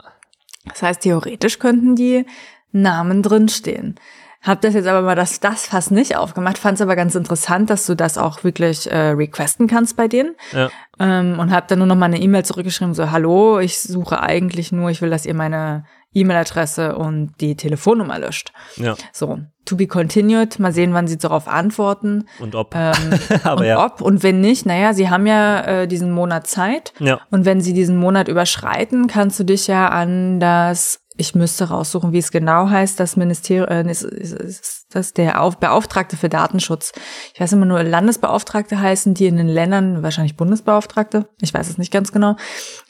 Das 0.64 0.82
heißt, 0.82 1.02
theoretisch 1.02 1.58
könnten 1.58 1.94
die 1.94 2.24
Namen 2.72 3.22
drinstehen. 3.22 3.96
Hab 4.42 4.60
das 4.60 4.74
jetzt 4.74 4.88
aber 4.88 5.02
mal 5.02 5.14
das, 5.14 5.38
das 5.38 5.66
fast 5.66 5.92
nicht 5.92 6.16
aufgemacht, 6.16 6.58
fand 6.58 6.74
es 6.74 6.82
aber 6.82 6.96
ganz 6.96 7.14
interessant, 7.14 7.70
dass 7.70 7.86
du 7.86 7.94
das 7.94 8.18
auch 8.18 8.42
wirklich 8.42 8.90
äh, 8.90 9.10
requesten 9.10 9.68
kannst 9.68 9.96
bei 9.96 10.08
denen. 10.08 10.34
Ja. 10.52 10.68
Ähm, 10.98 11.38
und 11.38 11.52
hab 11.52 11.68
dann 11.68 11.78
nur 11.78 11.86
noch 11.86 11.94
mal 11.94 12.06
eine 12.06 12.20
E-Mail 12.20 12.44
zurückgeschrieben, 12.44 12.92
so, 12.92 13.12
hallo, 13.12 13.60
ich 13.60 13.80
suche 13.80 14.20
eigentlich 14.20 14.72
nur, 14.72 14.90
ich 14.90 15.00
will, 15.00 15.10
dass 15.10 15.26
ihr 15.26 15.34
meine 15.34 15.84
E-Mail-Adresse 16.14 16.96
und 16.96 17.34
die 17.40 17.56
Telefonnummer 17.56 18.18
löscht. 18.18 18.52
Ja. 18.76 18.96
So, 19.12 19.38
to 19.64 19.76
be 19.76 19.86
continued, 19.86 20.58
mal 20.58 20.72
sehen, 20.72 20.92
wann 20.92 21.06
sie 21.06 21.18
darauf 21.18 21.48
antworten. 21.48 22.28
Und 22.38 22.54
ob. 22.54 22.74
Ähm, 22.74 22.92
aber 23.44 23.60
und 23.60 23.66
ja. 23.66 23.84
ob 23.84 24.00
und 24.00 24.22
wenn 24.22 24.40
nicht, 24.40 24.66
naja, 24.66 24.92
sie 24.92 25.08
haben 25.08 25.26
ja 25.26 25.60
äh, 25.60 25.88
diesen 25.88 26.10
Monat 26.10 26.46
Zeit. 26.46 26.92
Ja. 26.98 27.20
Und 27.30 27.44
wenn 27.44 27.60
sie 27.60 27.72
diesen 27.72 27.96
Monat 27.96 28.28
überschreiten, 28.28 29.06
kannst 29.06 29.38
du 29.40 29.44
dich 29.44 29.66
ja 29.66 29.88
an 29.88 30.40
das 30.40 31.01
ich 31.16 31.34
müsste 31.34 31.68
raussuchen, 31.68 32.12
wie 32.12 32.18
es 32.18 32.30
genau 32.30 32.70
heißt, 32.70 32.98
das 32.98 33.16
Ministerium, 33.16 33.68
äh, 33.68 33.90
ist, 33.90 34.02
ist, 34.02 34.32
ist 34.32 34.86
das 34.92 35.12
der 35.12 35.42
Auf, 35.42 35.58
Beauftragte 35.58 36.16
für 36.16 36.28
Datenschutz. 36.28 36.92
Ich 37.34 37.40
weiß 37.40 37.52
immer 37.52 37.66
nur, 37.66 37.82
Landesbeauftragte 37.82 38.80
heißen 38.80 39.14
die 39.14 39.26
in 39.26 39.36
den 39.36 39.48
Ländern, 39.48 40.02
wahrscheinlich 40.02 40.36
Bundesbeauftragte, 40.36 41.28
ich 41.40 41.52
weiß 41.52 41.68
es 41.68 41.78
nicht 41.78 41.92
ganz 41.92 42.12
genau. 42.12 42.36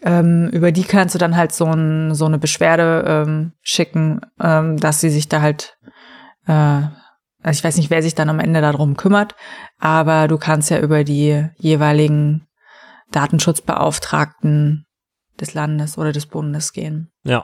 Ähm, 0.02 0.48
über 0.52 0.72
die 0.72 0.84
kannst 0.84 1.14
du 1.14 1.18
dann 1.18 1.36
halt 1.36 1.52
so, 1.52 1.66
ein, 1.66 2.14
so 2.14 2.26
eine 2.26 2.38
Beschwerde 2.38 3.04
ähm, 3.06 3.52
schicken, 3.60 4.20
ähm, 4.40 4.76
dass 4.76 5.00
sie 5.00 5.10
sich 5.10 5.28
da 5.28 5.40
halt, 5.40 5.76
äh, 6.46 6.52
also 6.52 7.58
ich 7.58 7.64
weiß 7.64 7.76
nicht, 7.76 7.90
wer 7.90 8.02
sich 8.02 8.14
dann 8.14 8.30
am 8.30 8.40
Ende 8.40 8.60
darum 8.60 8.96
kümmert, 8.96 9.34
aber 9.78 10.28
du 10.28 10.38
kannst 10.38 10.70
ja 10.70 10.78
über 10.78 11.02
die 11.02 11.48
jeweiligen 11.56 12.46
Datenschutzbeauftragten 13.10 14.86
des 15.40 15.54
Landes 15.54 15.98
oder 15.98 16.12
des 16.12 16.26
Bundes 16.26 16.72
gehen. 16.72 17.10
Ja. 17.24 17.42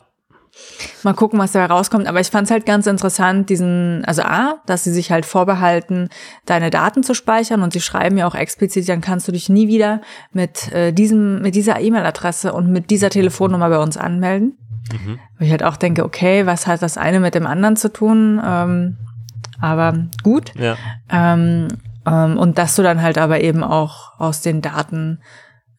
Mal 1.02 1.14
gucken, 1.14 1.38
was 1.38 1.52
da 1.52 1.64
rauskommt. 1.66 2.06
Aber 2.06 2.20
ich 2.20 2.28
fand 2.28 2.46
es 2.46 2.50
halt 2.50 2.66
ganz 2.66 2.86
interessant, 2.86 3.50
diesen, 3.50 4.04
also 4.04 4.22
A, 4.22 4.60
dass 4.66 4.84
sie 4.84 4.92
sich 4.92 5.10
halt 5.10 5.26
vorbehalten, 5.26 6.08
deine 6.46 6.70
Daten 6.70 7.02
zu 7.02 7.14
speichern 7.14 7.62
und 7.62 7.72
sie 7.72 7.80
schreiben 7.80 8.16
ja 8.18 8.26
auch 8.26 8.34
explizit, 8.34 8.88
dann 8.88 9.00
kannst 9.00 9.26
du 9.28 9.32
dich 9.32 9.48
nie 9.48 9.68
wieder 9.68 10.00
mit 10.32 10.72
äh, 10.72 10.92
diesem, 10.92 11.42
mit 11.42 11.54
dieser 11.54 11.80
E-Mail-Adresse 11.80 12.52
und 12.52 12.70
mit 12.70 12.90
dieser 12.90 13.10
Telefonnummer 13.10 13.68
bei 13.68 13.78
uns 13.78 13.96
anmelden. 13.96 14.56
Mhm. 14.92 15.18
Wo 15.38 15.44
ich 15.44 15.50
halt 15.50 15.64
auch 15.64 15.76
denke, 15.76 16.04
okay, 16.04 16.46
was 16.46 16.66
hat 16.66 16.82
das 16.82 16.96
eine 16.96 17.20
mit 17.20 17.34
dem 17.34 17.46
anderen 17.46 17.76
zu 17.76 17.92
tun? 17.92 18.40
Ähm, 18.44 18.96
aber 19.60 20.06
gut. 20.22 20.52
Ja. 20.54 20.76
Ähm, 21.10 21.68
ähm, 22.06 22.38
und 22.38 22.58
dass 22.58 22.76
du 22.76 22.82
dann 22.82 23.02
halt 23.02 23.18
aber 23.18 23.40
eben 23.40 23.62
auch 23.62 24.18
aus 24.18 24.40
den 24.40 24.62
Daten 24.62 25.20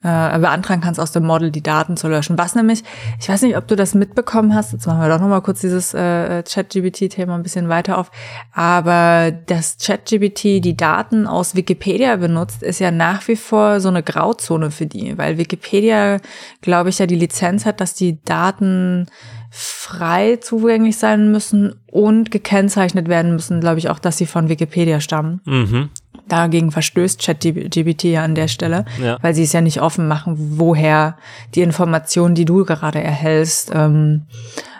äh, 0.01 0.39
beantragen 0.39 0.81
kannst, 0.81 0.99
aus 0.99 1.11
dem 1.11 1.25
Model 1.25 1.51
die 1.51 1.61
Daten 1.61 1.97
zu 1.97 2.07
löschen. 2.07 2.37
Was 2.37 2.55
nämlich, 2.55 2.83
ich 3.19 3.27
weiß 3.27 3.41
nicht, 3.41 3.57
ob 3.57 3.67
du 3.67 3.75
das 3.75 3.95
mitbekommen 3.95 4.55
hast, 4.55 4.71
jetzt 4.71 4.87
machen 4.87 5.01
wir 5.01 5.09
doch 5.09 5.19
nochmal 5.19 5.41
kurz 5.41 5.59
dieses 5.59 5.93
äh, 5.93 6.41
Chat-GBT-Thema 6.43 7.35
ein 7.35 7.43
bisschen 7.43 7.67
weiter 7.67 7.97
auf, 7.97 8.09
aber 8.53 9.31
dass 9.31 9.77
Chat-GBT 9.77 10.63
die 10.63 10.77
Daten 10.77 11.27
aus 11.27 11.55
Wikipedia 11.55 12.15
benutzt, 12.15 12.63
ist 12.63 12.79
ja 12.79 12.91
nach 12.91 13.27
wie 13.27 13.35
vor 13.35 13.81
so 13.81 13.89
eine 13.89 14.01
Grauzone 14.01 14.71
für 14.71 14.85
die, 14.85 15.17
weil 15.17 15.37
Wikipedia, 15.37 16.19
glaube 16.61 16.89
ich, 16.89 16.99
ja 16.99 17.05
die 17.05 17.15
Lizenz 17.15 17.65
hat, 17.65 17.81
dass 17.81 17.93
die 17.93 18.23
Daten 18.23 19.07
frei 19.51 20.37
zugänglich 20.37 20.97
sein 20.97 21.31
müssen 21.31 21.75
und 21.87 22.31
gekennzeichnet 22.31 23.09
werden 23.09 23.33
müssen, 23.33 23.59
glaube 23.59 23.79
ich 23.79 23.89
auch, 23.89 23.99
dass 23.99 24.17
sie 24.17 24.27
von 24.27 24.47
Wikipedia 24.47 25.01
stammen. 25.01 25.41
Mhm. 25.45 25.89
Dagegen 26.29 26.71
verstößt 26.71 27.21
ChatGPT 27.21 28.05
ja 28.05 28.23
an 28.23 28.35
der 28.35 28.47
Stelle, 28.47 28.85
ja. 29.01 29.17
weil 29.21 29.33
sie 29.33 29.43
es 29.43 29.53
ja 29.53 29.61
nicht 29.61 29.81
offen 29.81 30.07
machen, 30.07 30.35
woher 30.57 31.17
die 31.55 31.61
Informationen, 31.61 32.35
die 32.35 32.45
du 32.45 32.63
gerade 32.63 33.01
erhältst, 33.01 33.71
ähm, 33.73 34.27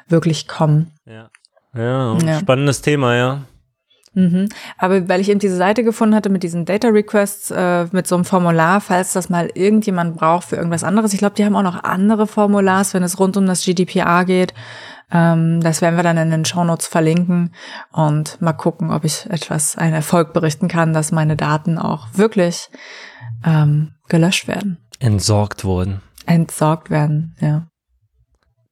wirklich 0.08 0.48
kommen. 0.48 0.92
Ja. 1.06 1.30
Ja, 1.76 2.18
ja. 2.18 2.40
spannendes 2.40 2.82
Thema, 2.82 3.16
ja. 3.16 3.42
Mhm. 4.14 4.50
Aber 4.78 5.08
weil 5.08 5.22
ich 5.22 5.30
eben 5.30 5.40
diese 5.40 5.56
Seite 5.56 5.84
gefunden 5.84 6.16
hatte 6.16 6.30
mit 6.30 6.42
diesen 6.42 6.66
Data 6.66 6.88
Requests, 6.88 7.52
äh, 7.52 7.86
mit 7.92 8.08
so 8.08 8.16
einem 8.16 8.26
Formular, 8.26 8.82
falls 8.82 9.14
das 9.14 9.30
mal 9.30 9.50
irgendjemand 9.54 10.18
braucht 10.18 10.50
für 10.50 10.56
irgendwas 10.56 10.84
anderes. 10.84 11.14
Ich 11.14 11.20
glaube, 11.20 11.36
die 11.36 11.46
haben 11.46 11.56
auch 11.56 11.64
noch 11.64 11.84
andere 11.84 12.26
Formulars, 12.26 12.94
wenn 12.94 13.04
es 13.04 13.20
rund 13.20 13.38
um 13.38 13.46
das 13.46 13.64
GDPR 13.64 14.26
geht. 14.26 14.54
Ähm, 15.12 15.62
das 15.62 15.82
werden 15.82 15.96
wir 15.96 16.04
dann 16.04 16.18
in 16.18 16.32
den 16.32 16.46
Shownotes 16.46 16.88
verlinken 16.88 17.54
und 17.92 18.42
mal 18.42 18.54
gucken, 18.54 18.92
ob 18.92 19.04
ich 19.06 19.26
etwas, 19.30 19.78
einen 19.78 19.94
Erfolg 19.94 20.34
berichten 20.34 20.68
kann, 20.68 20.94
dass 20.94 21.12
meine 21.12 21.36
Daten 21.36 21.78
auch 21.78 22.08
wirklich 22.14 22.70
ähm, 23.46 23.96
gelöscht 24.08 24.48
werden. 24.48 24.78
Entsorgt 25.00 25.64
wurden. 25.64 26.02
Entsorgt 26.26 26.90
werden, 26.90 27.36
ja. 27.40 27.68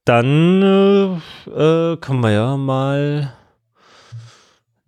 Dann 0.06 0.62
äh, 0.62 1.52
äh, 1.52 1.98
können 1.98 2.22
wir 2.22 2.32
ja 2.32 2.56
mal 2.56 3.34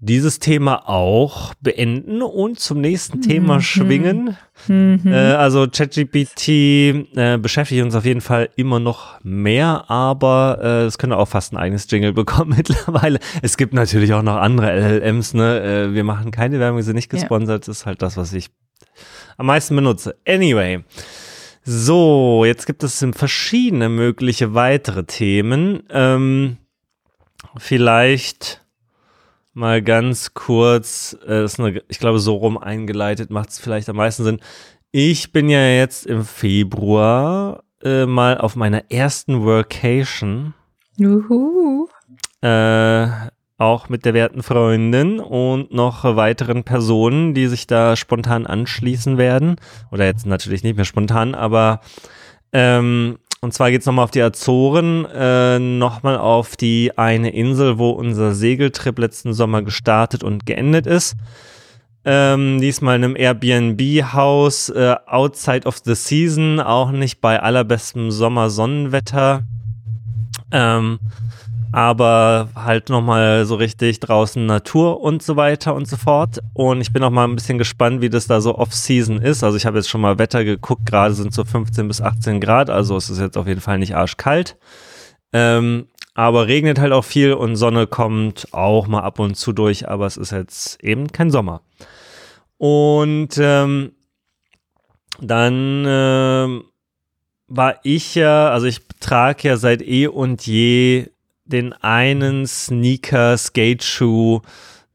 dieses 0.01 0.39
Thema 0.39 0.87
auch 0.87 1.53
beenden 1.59 2.21
und 2.21 2.59
zum 2.59 2.79
nächsten 2.79 3.21
Thema 3.21 3.55
mhm. 3.55 3.61
schwingen. 3.61 4.37
Mhm. 4.67 5.01
Äh, 5.05 5.33
also 5.33 5.67
ChatGPT 5.67 6.47
äh, 6.47 7.37
beschäftigt 7.37 7.83
uns 7.83 7.95
auf 7.95 8.05
jeden 8.05 8.21
Fall 8.21 8.49
immer 8.55 8.79
noch 8.79 9.19
mehr, 9.23 9.89
aber 9.89 10.59
äh, 10.61 10.85
es 10.85 10.97
könnte 10.97 11.17
auch 11.17 11.27
fast 11.27 11.51
ein 11.51 11.57
eigenes 11.57 11.89
Jingle 11.91 12.13
bekommen 12.19 12.53
mittlerweile. 12.55 13.19
Es 13.41 13.57
gibt 13.57 13.73
natürlich 13.73 14.13
auch 14.13 14.23
noch 14.23 14.37
andere 14.37 14.71
LLMs. 14.71 15.33
Ne? 15.33 15.61
Äh, 15.61 15.93
wir 15.93 16.05
machen 16.05 16.31
keine 16.31 16.59
Werbung, 16.59 16.77
wir 16.77 16.83
sind 16.83 16.95
nicht 16.95 17.09
gesponsert. 17.09 17.67
Ja. 17.67 17.71
Ist 17.71 17.85
halt 17.85 18.01
das, 18.01 18.15
was 18.15 18.31
ich 18.31 18.49
am 19.37 19.47
meisten 19.47 19.75
benutze. 19.75 20.15
Anyway. 20.25 20.83
So, 21.65 22.45
jetzt 22.45 22.65
gibt 22.65 22.83
es 22.83 23.05
verschiedene 23.11 23.89
mögliche 23.89 24.53
weitere 24.53 25.03
Themen. 25.03 25.83
Ähm, 25.91 26.57
vielleicht 27.57 28.61
mal 29.59 29.81
ganz 29.81 30.33
kurz, 30.33 31.15
äh, 31.27 31.43
ist 31.43 31.59
eine, 31.59 31.83
ich 31.87 31.99
glaube, 31.99 32.19
so 32.19 32.35
rum 32.35 32.57
eingeleitet 32.57 33.29
macht 33.29 33.49
es 33.49 33.59
vielleicht 33.59 33.89
am 33.89 33.97
meisten 33.97 34.23
Sinn. 34.23 34.39
Ich 34.91 35.31
bin 35.31 35.49
ja 35.49 35.67
jetzt 35.67 36.07
im 36.07 36.25
Februar 36.25 37.63
äh, 37.83 38.05
mal 38.05 38.37
auf 38.37 38.55
meiner 38.55 38.89
ersten 38.89 39.43
Workation. 39.43 40.53
Juhu. 40.95 41.87
Äh, 42.41 43.07
auch 43.57 43.89
mit 43.89 44.05
der 44.05 44.13
werten 44.13 44.41
Freundin 44.41 45.19
und 45.19 45.73
noch 45.73 46.03
weiteren 46.03 46.63
Personen, 46.63 47.33
die 47.33 47.47
sich 47.47 47.67
da 47.67 47.95
spontan 47.97 48.47
anschließen 48.47 49.17
werden. 49.17 49.57
Oder 49.91 50.05
jetzt 50.05 50.25
natürlich 50.25 50.63
nicht 50.63 50.77
mehr 50.77 50.85
spontan, 50.85 51.35
aber 51.35 51.81
ähm, 52.53 53.19
und 53.41 53.53
zwar 53.53 53.71
geht 53.71 53.81
es 53.81 53.87
nochmal 53.87 54.03
auf 54.03 54.11
die 54.11 54.21
Azoren, 54.21 55.05
äh, 55.05 55.59
nochmal 55.59 56.17
auf 56.17 56.57
die 56.57 56.97
eine 56.97 57.29
Insel, 57.31 57.77
wo 57.77 57.91
unser 57.91 58.33
Segeltrip 58.33 58.99
letzten 58.99 59.33
Sommer 59.33 59.61
gestartet 59.61 60.23
und 60.23 60.45
geendet 60.45 60.85
ist. 60.85 61.15
Ähm, 62.03 62.59
diesmal 62.59 62.97
in 62.97 63.03
einem 63.03 63.15
Airbnb-Haus, 63.15 64.69
äh, 64.69 64.95
outside 65.05 65.67
of 65.67 65.77
the 65.83 65.95
season, 65.95 66.59
auch 66.59 66.91
nicht 66.91 67.21
bei 67.21 67.41
allerbestem 67.41 68.11
Sommersonnenwetter. 68.11 69.43
Ähm, 70.51 70.99
aber 71.71 72.49
halt 72.55 72.89
nochmal 72.89 73.45
so 73.45 73.55
richtig 73.55 73.99
draußen 73.99 74.45
Natur 74.45 75.01
und 75.01 75.21
so 75.21 75.35
weiter 75.35 75.75
und 75.75 75.87
so 75.87 75.97
fort. 75.97 76.39
Und 76.53 76.81
ich 76.81 76.91
bin 76.91 77.03
auch 77.03 77.09
mal 77.09 77.25
ein 77.25 77.35
bisschen 77.35 77.57
gespannt, 77.57 78.01
wie 78.01 78.09
das 78.09 78.27
da 78.27 78.41
so 78.41 78.57
off-season 78.57 79.21
ist. 79.21 79.43
Also 79.43 79.57
ich 79.57 79.65
habe 79.65 79.77
jetzt 79.77 79.89
schon 79.89 80.01
mal 80.01 80.17
Wetter 80.17 80.43
geguckt, 80.43 80.85
gerade 80.85 81.13
sind 81.13 81.33
so 81.33 81.45
15 81.45 81.87
bis 81.87 82.01
18 82.01 82.41
Grad, 82.41 82.69
also 82.69 82.95
es 82.97 83.09
ist 83.09 83.19
jetzt 83.19 83.37
auf 83.37 83.47
jeden 83.47 83.61
Fall 83.61 83.77
nicht 83.77 83.95
arschkalt. 83.95 84.57
Ähm, 85.31 85.87
aber 86.15 86.47
regnet 86.47 86.79
halt 86.79 86.91
auch 86.91 87.05
viel 87.05 87.33
und 87.33 87.55
Sonne 87.55 87.87
kommt 87.87 88.47
auch 88.51 88.87
mal 88.87 89.01
ab 89.01 89.19
und 89.19 89.35
zu 89.35 89.53
durch, 89.53 89.87
aber 89.87 90.05
es 90.05 90.17
ist 90.17 90.31
jetzt 90.31 90.83
eben 90.83 91.11
kein 91.11 91.31
Sommer. 91.31 91.61
Und 92.57 93.37
ähm, 93.37 93.93
dann 95.21 95.85
äh, 95.85 96.63
war 97.47 97.75
ich 97.83 98.15
ja, 98.15 98.49
also 98.49 98.65
ich 98.65 98.81
trage 98.99 99.47
ja 99.47 99.57
seit 99.57 99.81
eh 99.81 100.07
und 100.07 100.45
je 100.45 101.07
den 101.51 101.73
einen 101.73 102.45
Sneaker, 102.47 103.37
Skate-Shoe, 103.37 104.41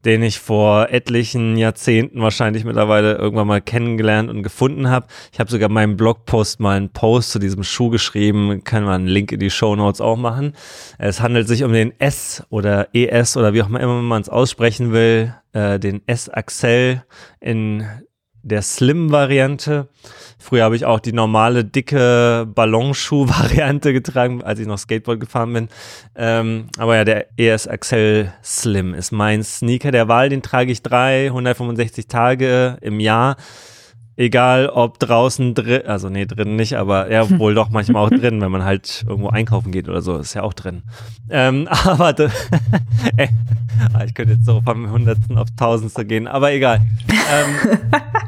den 0.05 0.21
ich 0.21 0.39
vor 0.39 0.89
etlichen 0.91 1.57
Jahrzehnten 1.57 2.21
wahrscheinlich 2.21 2.63
mittlerweile 2.63 3.15
irgendwann 3.15 3.47
mal 3.47 3.61
kennengelernt 3.61 4.29
und 4.29 4.43
gefunden 4.43 4.89
habe. 4.89 5.07
Ich 5.33 5.39
habe 5.39 5.49
sogar 5.49 5.67
meinem 5.67 5.97
Blogpost 5.97 6.59
mal 6.59 6.77
einen 6.77 6.89
Post 6.89 7.31
zu 7.31 7.39
diesem 7.39 7.63
Schuh 7.63 7.89
geschrieben, 7.89 8.63
kann 8.63 8.83
man 8.83 9.01
einen 9.01 9.07
Link 9.07 9.31
in 9.31 9.39
die 9.39 9.49
Show 9.49 9.75
Notes 9.75 10.01
auch 10.01 10.15
machen. 10.15 10.53
Es 10.99 11.21
handelt 11.21 11.47
sich 11.47 11.63
um 11.63 11.73
den 11.73 11.99
S 11.99 12.43
oder 12.49 12.89
ES 12.93 13.35
oder 13.35 13.53
wie 13.53 13.63
auch 13.63 13.67
immer 13.67 14.01
man 14.01 14.21
es 14.21 14.29
aussprechen 14.29 14.93
will, 14.93 15.33
äh, 15.53 15.79
den 15.79 16.01
S 16.05 16.29
Axel 16.29 17.03
in 17.39 17.85
der 18.43 18.61
Slim-Variante. 18.61 19.89
Früher 20.45 20.63
habe 20.63 20.75
ich 20.75 20.85
auch 20.85 20.99
die 20.99 21.11
normale 21.11 21.65
dicke 21.65 22.45
Ballonschuh-Variante 22.53 23.93
getragen, 23.93 24.43
als 24.43 24.59
ich 24.59 24.67
noch 24.67 24.77
Skateboard 24.77 25.19
gefahren 25.19 25.53
bin. 25.53 25.69
Ähm, 26.15 26.67
aber 26.77 26.97
ja, 26.97 27.03
der 27.03 27.25
ES 27.35 27.67
Axel 27.67 28.31
Slim 28.43 28.93
ist 28.93 29.11
mein 29.11 29.43
Sneaker 29.43 29.89
der 29.89 30.07
Wahl. 30.07 30.29
Den 30.29 30.43
trage 30.43 30.71
ich 30.71 30.83
365 30.83 32.05
Tage 32.05 32.77
im 32.81 32.99
Jahr 32.99 33.37
egal 34.17 34.69
ob 34.69 34.99
draußen 34.99 35.53
drin, 35.53 35.81
also 35.85 36.09
nee, 36.09 36.25
drin 36.25 36.55
nicht, 36.55 36.75
aber 36.75 37.11
ja, 37.11 37.29
wohl 37.39 37.53
doch 37.53 37.69
manchmal 37.69 38.05
auch 38.05 38.09
drin, 38.09 38.41
wenn 38.41 38.51
man 38.51 38.63
halt 38.63 39.05
irgendwo 39.07 39.29
einkaufen 39.29 39.71
geht 39.71 39.89
oder 39.89 40.01
so, 40.01 40.17
ist 40.17 40.33
ja 40.33 40.43
auch 40.43 40.53
drin. 40.53 40.83
Ähm, 41.29 41.67
aber 41.85 42.15
ey, 43.17 43.29
ah, 43.93 44.03
ich 44.05 44.13
könnte 44.13 44.33
jetzt 44.33 44.45
so 44.45 44.61
vom 44.61 44.89
Hundertsten 44.89 45.37
auf 45.37 45.49
Tausendste 45.57 46.05
gehen, 46.05 46.27
aber 46.27 46.53
egal. 46.53 46.81
Ähm, 47.09 47.79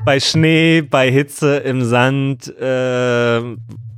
bei 0.05 0.19
Schnee, 0.19 0.81
bei 0.81 1.11
Hitze, 1.11 1.57
im 1.57 1.83
Sand, 1.83 2.47
äh, 2.57 3.37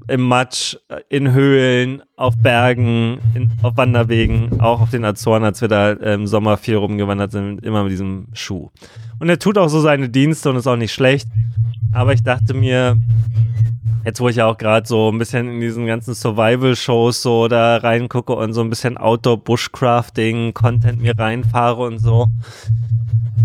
im 0.09 0.21
Matsch, 0.21 0.75
in 1.07 1.33
Höhlen, 1.33 2.01
auf 2.15 2.35
Bergen, 2.35 3.19
in, 3.35 3.51
auf 3.61 3.77
Wanderwegen, 3.77 4.59
auch 4.59 4.81
auf 4.81 4.89
den 4.89 5.05
Azoren, 5.05 5.43
als 5.43 5.61
wir 5.61 5.67
da 5.67 5.91
im 5.91 6.25
Sommer 6.25 6.57
viel 6.57 6.75
rumgewandert 6.77 7.31
sind, 7.31 7.63
immer 7.63 7.83
mit 7.83 7.91
diesem 7.91 8.27
Schuh. 8.33 8.71
Und 9.19 9.29
er 9.29 9.39
tut 9.39 9.57
auch 9.57 9.67
so 9.67 9.81
seine 9.81 10.09
Dienste 10.09 10.49
und 10.49 10.55
ist 10.55 10.67
auch 10.67 10.75
nicht 10.75 10.93
schlecht. 10.93 11.27
Aber 11.93 12.13
ich 12.13 12.23
dachte 12.23 12.53
mir, 12.53 12.97
jetzt 14.05 14.21
wo 14.21 14.29
ich 14.29 14.37
ja 14.37 14.45
auch 14.45 14.57
gerade 14.57 14.87
so 14.87 15.11
ein 15.11 15.17
bisschen 15.17 15.49
in 15.49 15.59
diesen 15.59 15.85
ganzen 15.85 16.13
Survival-Shows 16.13 17.21
so 17.21 17.47
da 17.47 17.77
reingucke 17.77 18.33
und 18.33 18.53
so 18.53 18.61
ein 18.61 18.69
bisschen 18.69 18.97
Outdoor-Bushcrafting-Content 18.97 21.01
mir 21.01 21.17
reinfahre 21.17 21.83
und 21.83 21.99
so, 21.99 22.27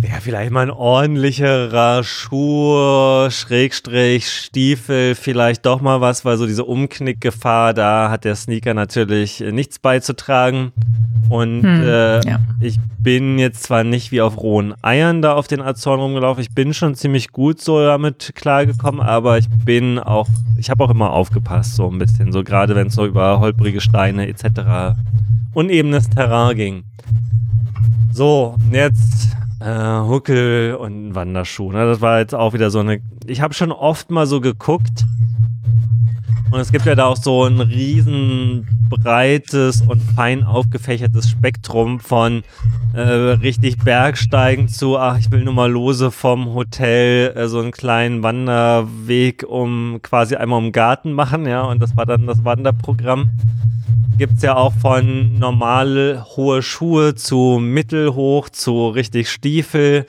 wäre 0.01 0.21
vielleicht 0.21 0.51
mal 0.51 0.63
ein 0.63 0.71
ordentlicherer 0.71 2.05
Schuh, 2.05 3.29
Schrägstrich, 3.31 4.29
Stiefel, 4.29 5.15
vielleicht 5.15 5.67
doch 5.67 5.81
mal 5.81 6.01
was, 6.01 6.25
weil 6.25 6.37
so 6.37 6.47
diese 6.47 6.65
Umknickgefahr, 6.65 7.75
da 7.75 8.11
hat 8.11 8.25
der 8.25 8.37
Sneaker 8.37 8.75
natürlich 8.75 9.41
nichts 9.41 9.79
beizutragen. 9.79 10.73
Und 11.29 11.63
hm, 11.63 11.83
äh, 11.83 12.27
ja. 12.27 12.39
ich 12.61 12.79
bin 12.99 13.39
jetzt 13.39 13.63
zwar 13.63 13.83
nicht 13.83 14.13
wie 14.13 14.21
auf 14.21 14.37
rohen 14.37 14.75
Eiern 14.83 15.23
da 15.23 15.35
auf 15.35 15.47
den 15.47 15.63
Azoren 15.63 16.01
rumgelaufen, 16.01 16.43
ich 16.43 16.55
bin 16.55 16.75
schon 16.75 16.95
ziemlich 16.95 17.33
gut 17.33 17.61
so 17.61 17.83
damit 17.83 18.33
klargekommen, 18.35 19.01
aber 19.01 19.39
ich 19.39 19.49
bin 19.65 19.99
auch, 19.99 20.29
ich 20.59 20.71
habe 20.71 20.85
auch 20.85 20.91
immer 20.91 21.11
aufgepasst, 21.13 21.77
so 21.77 21.91
ein 21.91 21.99
bisschen, 21.99 22.31
so 22.33 22.45
gerade 22.45 22.75
wenn 22.75 22.89
es 22.89 22.95
so 22.95 23.07
über 23.07 23.41
holprige 23.41 23.81
Steine 23.81 24.29
etc. 24.29 24.99
unebenes 25.55 26.11
Terrain 26.11 26.57
ging. 26.57 26.85
So, 28.13 28.57
jetzt 28.71 29.35
äh, 29.65 30.01
Huckel 30.07 30.75
und 30.75 31.15
Wanderschuh. 31.15 31.73
Ne? 31.73 31.87
Das 31.87 32.01
war 32.01 32.19
jetzt 32.19 32.35
auch 32.35 32.53
wieder 32.53 32.71
so 32.71 32.81
eine. 32.81 33.01
Ich 33.27 33.41
habe 33.41 33.55
schon 33.55 33.73
oft 33.73 34.11
mal 34.11 34.27
so 34.27 34.41
geguckt. 34.41 35.05
Und 36.51 36.61
es 36.61 36.71
gibt 36.71 36.87
ja 36.87 36.95
da 36.95 37.07
auch 37.07 37.17
so 37.17 37.45
ein 37.45 37.61
riesen 37.61 38.69
breites 38.89 39.81
und 39.81 40.01
fein 40.01 40.45
aufgefächertes 40.45 41.29
Spektrum 41.29 41.99
von 41.99 42.45
äh, 42.93 43.01
richtig 43.01 43.79
Bergsteigen 43.79 44.69
zu, 44.69 44.97
ach, 44.97 45.19
ich 45.19 45.33
will 45.33 45.43
nur 45.43 45.55
mal 45.55 45.73
lose 45.73 46.13
vom 46.13 46.55
Hotel 46.55 47.33
äh, 47.35 47.49
so 47.49 47.59
einen 47.59 47.73
kleinen 47.73 48.23
Wanderweg 48.23 49.43
um 49.43 49.99
quasi 50.03 50.37
einmal 50.37 50.59
um 50.59 50.67
den 50.67 50.73
Garten 50.73 51.13
machen, 51.13 51.45
ja, 51.45 51.63
und 51.63 51.83
das 51.83 51.97
war 51.97 52.07
dann 52.07 52.29
das 52.29 52.45
Wanderprogramm 52.45 53.31
gibt 54.17 54.35
es 54.35 54.43
ja 54.43 54.57
auch 54.57 54.73
von 54.73 55.39
normal 55.39 56.25
hohe 56.37 56.63
Schuhe 56.63 57.15
zu 57.15 57.59
mittelhoch 57.61 58.49
zu 58.49 58.89
richtig 58.89 59.31
Stiefel 59.31 60.07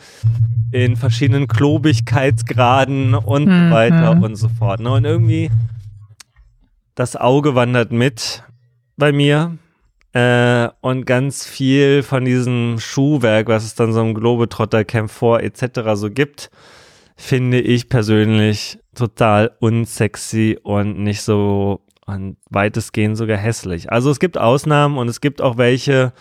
in 0.72 0.96
verschiedenen 0.96 1.48
Klobigkeitsgraden 1.48 3.16
und 3.16 3.48
mhm. 3.48 3.72
weiter 3.72 4.12
und 4.12 4.36
so 4.36 4.50
fort. 4.50 4.80
Ne? 4.80 4.92
Und 4.92 5.06
irgendwie 5.06 5.50
das 6.96 7.16
Auge 7.16 7.56
wandert 7.56 7.92
mit 7.92 8.44
bei 8.98 9.12
mir 9.12 9.58
äh, 10.14 10.70
und 10.82 11.06
ganz 11.06 11.46
viel 11.46 12.04
von 12.04 12.26
diesem 12.26 12.78
Schuhwerk, 12.80 13.48
was 13.48 13.66
es 13.66 13.76
dann 13.76 13.94
so 13.94 14.02
im 14.02 14.14
Globetrotter 14.14 14.86
Camp 14.86 15.12
4 15.12 15.44
etc. 15.44 15.82
so 15.96 16.10
gibt, 16.10 16.50
finde 17.18 17.60
ich 17.60 17.90
persönlich 17.90 18.80
total 18.96 19.52
unsexy 19.60 20.58
und 20.64 21.00
nicht 21.00 21.22
so 21.22 21.82
und 22.06 22.38
weitestgehend 22.50 23.18
sogar 23.18 23.38
hässlich. 23.38 23.92
Also 23.92 24.12
es 24.12 24.20
gibt 24.20 24.38
Ausnahmen 24.38 24.98
und 24.98 25.08
es 25.08 25.22
gibt 25.22 25.42
auch 25.42 25.58
welche, 25.58 26.14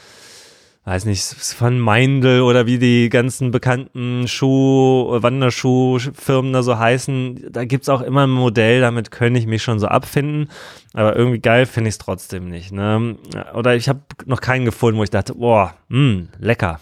weiß 0.84 1.04
nicht, 1.04 1.22
von 1.22 1.78
Meindl 1.78 2.40
oder 2.40 2.66
wie 2.66 2.78
die 2.78 3.10
ganzen 3.10 3.50
bekannten 3.50 4.26
Schuh, 4.26 5.22
Wanderschuhfirmen 5.22 6.52
da 6.52 6.62
so 6.62 6.78
heißen. 6.78 7.52
Da 7.52 7.64
gibt's 7.64 7.88
auch 7.88 8.00
immer 8.00 8.26
ein 8.26 8.30
Modell, 8.30 8.80
damit 8.80 9.10
könnte 9.10 9.38
ich 9.38 9.46
mich 9.46 9.62
schon 9.62 9.78
so 9.78 9.86
abfinden. 9.86 10.48
Aber 10.94 11.16
irgendwie 11.16 11.40
geil 11.40 11.66
finde 11.66 11.88
ich 11.88 11.94
es 11.94 11.98
trotzdem 11.98 12.48
nicht. 12.48 12.72
Ne? 12.72 13.16
Oder 13.54 13.76
ich 13.76 13.88
habe 13.88 14.00
noch 14.24 14.40
keinen 14.40 14.64
gefunden, 14.64 14.98
wo 14.98 15.04
ich 15.04 15.10
dachte, 15.10 15.34
boah, 15.34 15.74
mh, 15.88 15.98
hm, 15.98 16.28
lecker. 16.38 16.80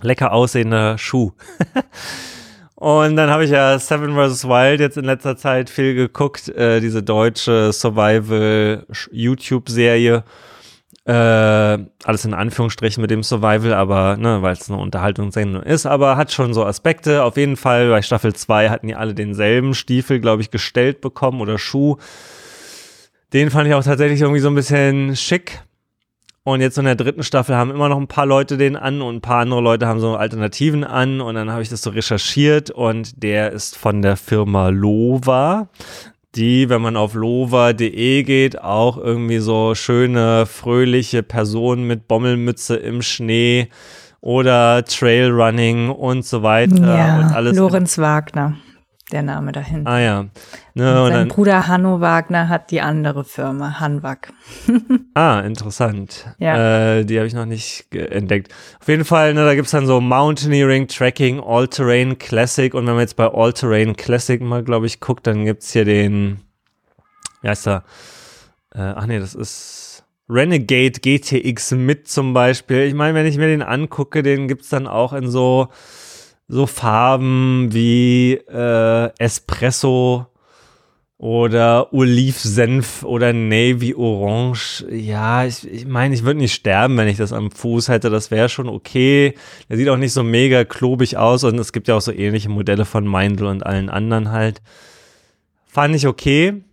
Lecker 0.00 0.32
aussehender 0.32 0.98
Schuh. 0.98 1.32
Und 2.82 3.14
dann 3.14 3.30
habe 3.30 3.44
ich 3.44 3.50
ja 3.52 3.78
Seven 3.78 4.16
vs. 4.16 4.48
Wild 4.48 4.80
jetzt 4.80 4.96
in 4.96 5.04
letzter 5.04 5.36
Zeit 5.36 5.70
viel 5.70 5.94
geguckt, 5.94 6.48
äh, 6.48 6.80
diese 6.80 7.00
deutsche 7.00 7.72
Survival-YouTube-Serie. 7.72 10.24
Äh, 11.04 11.12
alles 11.12 12.24
in 12.24 12.34
Anführungsstrichen 12.34 13.00
mit 13.00 13.12
dem 13.12 13.22
Survival, 13.22 13.72
aber 13.72 14.16
ne, 14.16 14.42
weil 14.42 14.54
es 14.54 14.68
eine 14.68 14.80
Unterhaltungssendung 14.80 15.62
ist, 15.62 15.86
aber 15.86 16.16
hat 16.16 16.32
schon 16.32 16.54
so 16.54 16.64
Aspekte. 16.64 17.22
Auf 17.22 17.36
jeden 17.36 17.56
Fall 17.56 17.88
bei 17.88 18.02
Staffel 18.02 18.34
2 18.34 18.70
hatten 18.70 18.88
die 18.88 18.96
alle 18.96 19.14
denselben 19.14 19.74
Stiefel, 19.74 20.18
glaube 20.18 20.42
ich, 20.42 20.50
gestellt 20.50 21.00
bekommen 21.00 21.40
oder 21.40 21.58
Schuh. 21.58 21.98
Den 23.32 23.50
fand 23.50 23.68
ich 23.68 23.74
auch 23.74 23.84
tatsächlich 23.84 24.22
irgendwie 24.22 24.40
so 24.40 24.48
ein 24.48 24.56
bisschen 24.56 25.14
schick. 25.14 25.62
Und 26.44 26.60
jetzt 26.60 26.76
in 26.76 26.84
der 26.84 26.96
dritten 26.96 27.22
Staffel 27.22 27.54
haben 27.54 27.70
immer 27.70 27.88
noch 27.88 27.98
ein 27.98 28.08
paar 28.08 28.26
Leute 28.26 28.56
den 28.56 28.74
an 28.74 29.00
und 29.00 29.16
ein 29.16 29.20
paar 29.20 29.40
andere 29.40 29.60
Leute 29.60 29.86
haben 29.86 30.00
so 30.00 30.16
Alternativen 30.16 30.82
an. 30.82 31.20
Und 31.20 31.36
dann 31.36 31.50
habe 31.52 31.62
ich 31.62 31.68
das 31.68 31.82
so 31.82 31.90
recherchiert 31.90 32.70
und 32.70 33.22
der 33.22 33.52
ist 33.52 33.76
von 33.76 34.02
der 34.02 34.16
Firma 34.16 34.68
Lova, 34.68 35.68
die, 36.34 36.68
wenn 36.68 36.82
man 36.82 36.96
auf 36.96 37.14
lova.de 37.14 38.22
geht, 38.24 38.60
auch 38.60 38.96
irgendwie 38.96 39.38
so 39.38 39.76
schöne, 39.76 40.46
fröhliche 40.46 41.22
Personen 41.22 41.86
mit 41.86 42.08
Bommelmütze 42.08 42.74
im 42.74 43.02
Schnee 43.02 43.68
oder 44.20 44.84
Trailrunning 44.84 45.90
und 45.90 46.24
so 46.24 46.42
weiter 46.42 46.96
ja, 46.96 47.18
und 47.20 47.24
alles. 47.26 47.56
Lorenz 47.56 47.98
Wagner 47.98 48.56
der 49.12 49.22
Name 49.22 49.52
dahinter. 49.52 49.90
Ah 49.90 50.00
ja. 50.00 50.26
Ne, 50.74 51.06
sein 51.08 51.28
Bruder 51.28 51.68
Hanno 51.68 52.00
Wagner 52.00 52.48
hat 52.48 52.70
die 52.70 52.80
andere 52.80 53.24
Firma, 53.24 53.78
Hanwag. 53.78 54.32
ah, 55.14 55.40
interessant. 55.40 56.26
Ja. 56.38 56.96
Äh, 56.96 57.04
die 57.04 57.18
habe 57.18 57.26
ich 57.26 57.34
noch 57.34 57.46
nicht 57.46 57.94
entdeckt. 57.94 58.52
Auf 58.80 58.88
jeden 58.88 59.04
Fall, 59.04 59.34
ne, 59.34 59.44
da 59.44 59.54
gibt 59.54 59.66
es 59.66 59.72
dann 59.72 59.86
so 59.86 60.00
Mountaineering, 60.00 60.88
Trekking, 60.88 61.40
All-Terrain 61.40 62.18
Classic. 62.18 62.72
Und 62.74 62.86
wenn 62.86 62.94
man 62.94 63.02
jetzt 63.02 63.16
bei 63.16 63.30
All-Terrain 63.32 63.96
Classic 63.96 64.40
mal, 64.40 64.64
glaube 64.64 64.86
ich, 64.86 65.00
guckt, 65.00 65.26
dann 65.26 65.44
gibt 65.44 65.62
es 65.62 65.72
hier 65.72 65.84
den, 65.84 66.40
wie 67.42 67.48
heißt 67.48 67.68
er? 67.68 67.84
Äh, 68.74 68.80
ach 68.80 69.06
nee, 69.06 69.18
das 69.18 69.34
ist 69.34 70.04
Renegade 70.28 71.00
GTX 71.00 71.72
mit 71.72 72.08
zum 72.08 72.32
Beispiel. 72.32 72.82
Ich 72.82 72.94
meine, 72.94 73.14
wenn 73.14 73.26
ich 73.26 73.36
mir 73.36 73.48
den 73.48 73.62
angucke, 73.62 74.22
den 74.22 74.48
gibt 74.48 74.62
es 74.62 74.70
dann 74.70 74.86
auch 74.86 75.12
in 75.12 75.30
so 75.30 75.68
so 76.48 76.66
Farben 76.66 77.68
wie 77.72 78.34
äh, 78.34 79.10
Espresso 79.18 80.26
oder 81.22 81.92
Olivsenf 81.92 83.04
oder 83.04 83.32
Navy 83.32 83.94
Orange. 83.94 84.84
Ja, 84.90 85.44
ich, 85.44 85.64
ich 85.70 85.86
meine, 85.86 86.16
ich 86.16 86.24
würde 86.24 86.40
nicht 86.40 86.52
sterben, 86.52 86.96
wenn 86.96 87.06
ich 87.06 87.16
das 87.16 87.32
am 87.32 87.52
Fuß 87.52 87.88
hätte. 87.88 88.10
Das 88.10 88.32
wäre 88.32 88.48
schon 88.48 88.68
okay. 88.68 89.34
Der 89.68 89.76
sieht 89.76 89.88
auch 89.88 89.96
nicht 89.96 90.12
so 90.12 90.24
mega 90.24 90.64
klobig 90.64 91.16
aus 91.16 91.44
und 91.44 91.58
es 91.60 91.72
gibt 91.72 91.86
ja 91.86 91.94
auch 91.94 92.00
so 92.00 92.10
ähnliche 92.10 92.48
Modelle 92.48 92.84
von 92.84 93.06
Meindl 93.06 93.46
und 93.46 93.64
allen 93.64 93.88
anderen 93.88 94.32
halt. 94.32 94.60
Fand 95.64 95.94
ich 95.94 96.08
okay. 96.08 96.64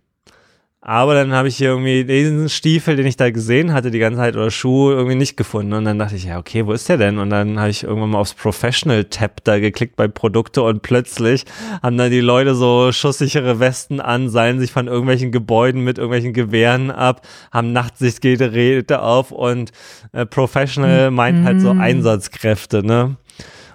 Aber 0.82 1.12
dann 1.12 1.32
habe 1.34 1.48
ich 1.48 1.58
hier 1.58 1.68
irgendwie 1.68 2.04
diesen 2.04 2.48
Stiefel, 2.48 2.96
den 2.96 3.04
ich 3.04 3.18
da 3.18 3.30
gesehen 3.30 3.74
hatte, 3.74 3.90
die 3.90 3.98
ganze 3.98 4.18
Zeit 4.18 4.34
oder 4.34 4.50
Schuh 4.50 4.90
irgendwie 4.90 5.14
nicht 5.14 5.36
gefunden. 5.36 5.74
Und 5.74 5.84
dann 5.84 5.98
dachte 5.98 6.16
ich, 6.16 6.24
ja, 6.24 6.38
okay, 6.38 6.64
wo 6.64 6.72
ist 6.72 6.88
der 6.88 6.96
denn? 6.96 7.18
Und 7.18 7.28
dann 7.28 7.60
habe 7.60 7.68
ich 7.68 7.84
irgendwann 7.84 8.10
mal 8.10 8.18
aufs 8.18 8.32
Professional-Tab 8.32 9.44
da 9.44 9.58
geklickt 9.58 9.96
bei 9.96 10.08
Produkte 10.08 10.62
und 10.62 10.80
plötzlich 10.80 11.44
haben 11.82 11.98
dann 11.98 12.10
die 12.10 12.20
Leute 12.20 12.54
so 12.54 12.92
schusssichere 12.92 13.60
Westen 13.60 14.00
an, 14.00 14.30
seilen 14.30 14.58
sich 14.58 14.72
von 14.72 14.86
irgendwelchen 14.86 15.32
Gebäuden 15.32 15.84
mit 15.84 15.98
irgendwelchen 15.98 16.32
Gewehren 16.32 16.90
ab, 16.90 17.26
haben 17.52 17.72
Nachtsichtgeräte 17.72 19.02
auf 19.02 19.32
und 19.32 19.72
äh, 20.12 20.24
Professional 20.24 21.10
meint 21.10 21.44
halt 21.44 21.60
so 21.60 21.74
mhm. 21.74 21.80
Einsatzkräfte, 21.82 22.82
ne? 22.82 23.16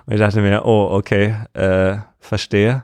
Und 0.07 0.13
ich 0.13 0.19
dachte 0.19 0.41
mir, 0.41 0.65
oh, 0.65 0.89
okay, 0.91 1.35
äh, 1.53 1.97
verstehe. 2.19 2.83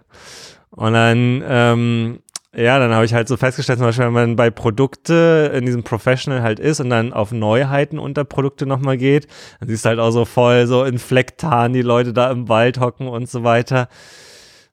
Und 0.69 0.93
dann 0.93 1.43
ähm, 1.45 2.19
ja, 2.55 2.79
dann 2.79 2.93
habe 2.93 3.05
ich 3.05 3.13
halt 3.13 3.29
so 3.29 3.37
festgestellt, 3.37 3.79
zum 3.79 3.87
Beispiel, 3.87 4.05
wenn 4.05 4.13
man 4.13 4.35
bei 4.35 4.49
Produkte 4.49 5.51
in 5.55 5.65
diesem 5.65 5.83
Professional 5.83 6.41
halt 6.41 6.59
ist 6.59 6.81
und 6.81 6.89
dann 6.89 7.13
auf 7.13 7.31
Neuheiten 7.31 7.97
unter 7.97 8.25
Produkte 8.25 8.65
nochmal 8.65 8.97
geht, 8.97 9.27
dann 9.59 9.69
siehst 9.69 9.85
du 9.85 9.89
halt 9.89 9.99
auch 9.99 10.11
so 10.11 10.25
voll 10.25 10.67
so 10.67 10.83
in 10.83 10.99
Flecktarn 10.99 11.71
die 11.71 11.81
Leute 11.81 12.11
da 12.11 12.29
im 12.29 12.49
Wald 12.49 12.79
hocken 12.79 13.07
und 13.07 13.29
so 13.29 13.43
weiter. 13.43 13.87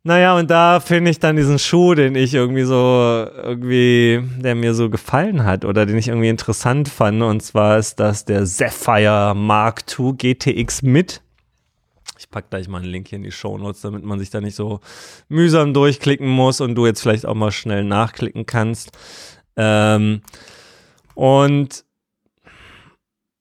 Naja, 0.03 0.37
und 0.37 0.51
da 0.51 0.81
finde 0.81 1.11
ich 1.11 1.21
dann 1.21 1.37
diesen 1.37 1.59
Schuh, 1.59 1.95
den 1.95 2.15
ich 2.15 2.35
irgendwie 2.35 2.63
so, 2.63 2.75
irgendwie, 2.75 4.23
der 4.39 4.55
mir 4.55 4.75
so 4.75 4.91
gefallen 4.91 5.45
hat 5.45 5.65
oder 5.65 5.87
den 5.87 5.99
ich 5.99 6.09
irgendwie 6.09 6.29
interessant 6.29 6.89
fand. 6.89 7.23
Und 7.23 7.43
zwar 7.43 7.79
ist 7.79 8.01
das 8.01 8.25
der 8.25 8.47
Sapphire 8.47 9.35
Mark 9.37 9.83
II 9.99 10.15
GTX 10.17 10.83
mit 10.83 11.21
ich 12.29 12.31
packe 12.31 12.49
gleich 12.51 12.69
mal 12.69 12.83
einen 12.83 12.91
Link 12.91 13.09
hier 13.09 13.17
in 13.17 13.23
die 13.23 13.33
Show 13.33 13.57
Notes, 13.57 13.81
damit 13.81 14.05
man 14.05 14.19
sich 14.19 14.29
da 14.29 14.43
nicht 14.43 14.55
so 14.55 14.81
mühsam 15.31 15.73
durchklicken 15.73 16.29
muss 16.29 16.61
und 16.61 16.75
du 16.75 16.85
jetzt 16.85 17.01
vielleicht 17.01 17.25
auch 17.25 17.35
mal 17.35 17.53
schnell 17.53 17.85
nachklicken 17.85 18.45
kannst. 18.45 18.91
Ähm, 19.57 20.21
und 21.15 21.87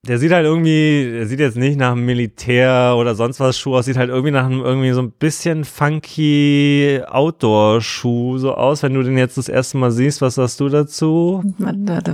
der 0.08 0.18
sieht 0.18 0.32
halt 0.32 0.46
irgendwie, 0.46 1.12
der 1.12 1.28
sieht 1.28 1.40
jetzt 1.40 1.58
nicht 1.58 1.78
nach 1.78 1.92
einem 1.92 2.06
Militär 2.06 2.96
oder 2.98 3.16
sonst 3.16 3.40
was 3.40 3.58
Schuh 3.58 3.76
aus, 3.76 3.86
sieht 3.86 3.98
halt 3.98 4.10
irgendwie 4.10 4.32
nach 4.32 4.46
einem 4.46 4.62
irgendwie 4.62 4.92
so 4.92 5.02
ein 5.02 5.12
bisschen 5.12 5.66
funky 5.66 7.02
Outdoor-Schuh 7.08 8.38
so 8.38 8.54
aus. 8.56 8.84
Wenn 8.84 8.94
du 8.94 9.04
den 9.04 9.18
jetzt 9.18 9.38
das 9.38 9.50
erste 9.50 9.78
Mal 9.78 9.92
siehst, 9.92 10.22
was 10.22 10.36
sagst 10.36 10.60
du 10.60 10.70
dazu? 10.70 11.44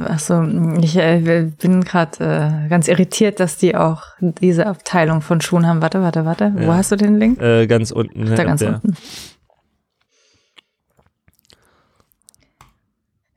Achso, 0.07 0.43
ich 0.81 0.97
äh, 0.97 1.51
bin 1.61 1.83
gerade 1.83 2.63
äh, 2.65 2.69
ganz 2.69 2.87
irritiert, 2.87 3.39
dass 3.39 3.57
die 3.57 3.75
auch 3.75 4.01
diese 4.19 4.65
Abteilung 4.65 5.21
von 5.21 5.41
Schuhen 5.41 5.67
haben. 5.67 5.81
Warte, 5.81 6.01
warte, 6.01 6.25
warte. 6.25 6.53
Ja. 6.57 6.67
Wo 6.67 6.73
hast 6.73 6.91
du 6.91 6.95
den 6.95 7.19
Link? 7.19 7.41
Äh, 7.41 7.67
ganz 7.67 7.91
unten. 7.91 8.25
Da 8.25 8.43
ganz 8.43 8.59
der. 8.59 8.75
unten. 8.75 8.95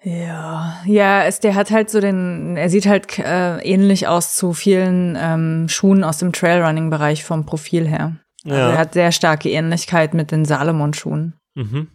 Ja, 0.07 0.81
ja, 0.87 1.25
es, 1.25 1.41
der 1.41 1.57
hat 1.57 1.73
halt 1.73 1.91
so 1.91 2.01
den, 2.01 2.57
er 2.57 2.71
sieht 2.71 2.87
halt 2.87 3.19
äh, 3.19 3.59
ähnlich 3.63 4.07
aus 4.07 4.37
zu 4.37 4.53
vielen 4.53 5.19
ähm, 5.21 5.69
Schuhen 5.69 6.05
aus 6.05 6.19
dem 6.19 6.33
Trailrunning-Bereich 6.33 7.25
vom 7.25 7.45
Profil 7.45 7.89
her. 7.89 8.15
Also 8.45 8.57
ja. 8.57 8.71
er 8.71 8.79
hat 8.79 8.93
sehr 8.95 9.11
starke 9.11 9.51
Ähnlichkeit 9.51 10.15
mit 10.15 10.31
den 10.31 10.45
Salomon-Schuhen. 10.45 11.35
Mhm. 11.57 11.89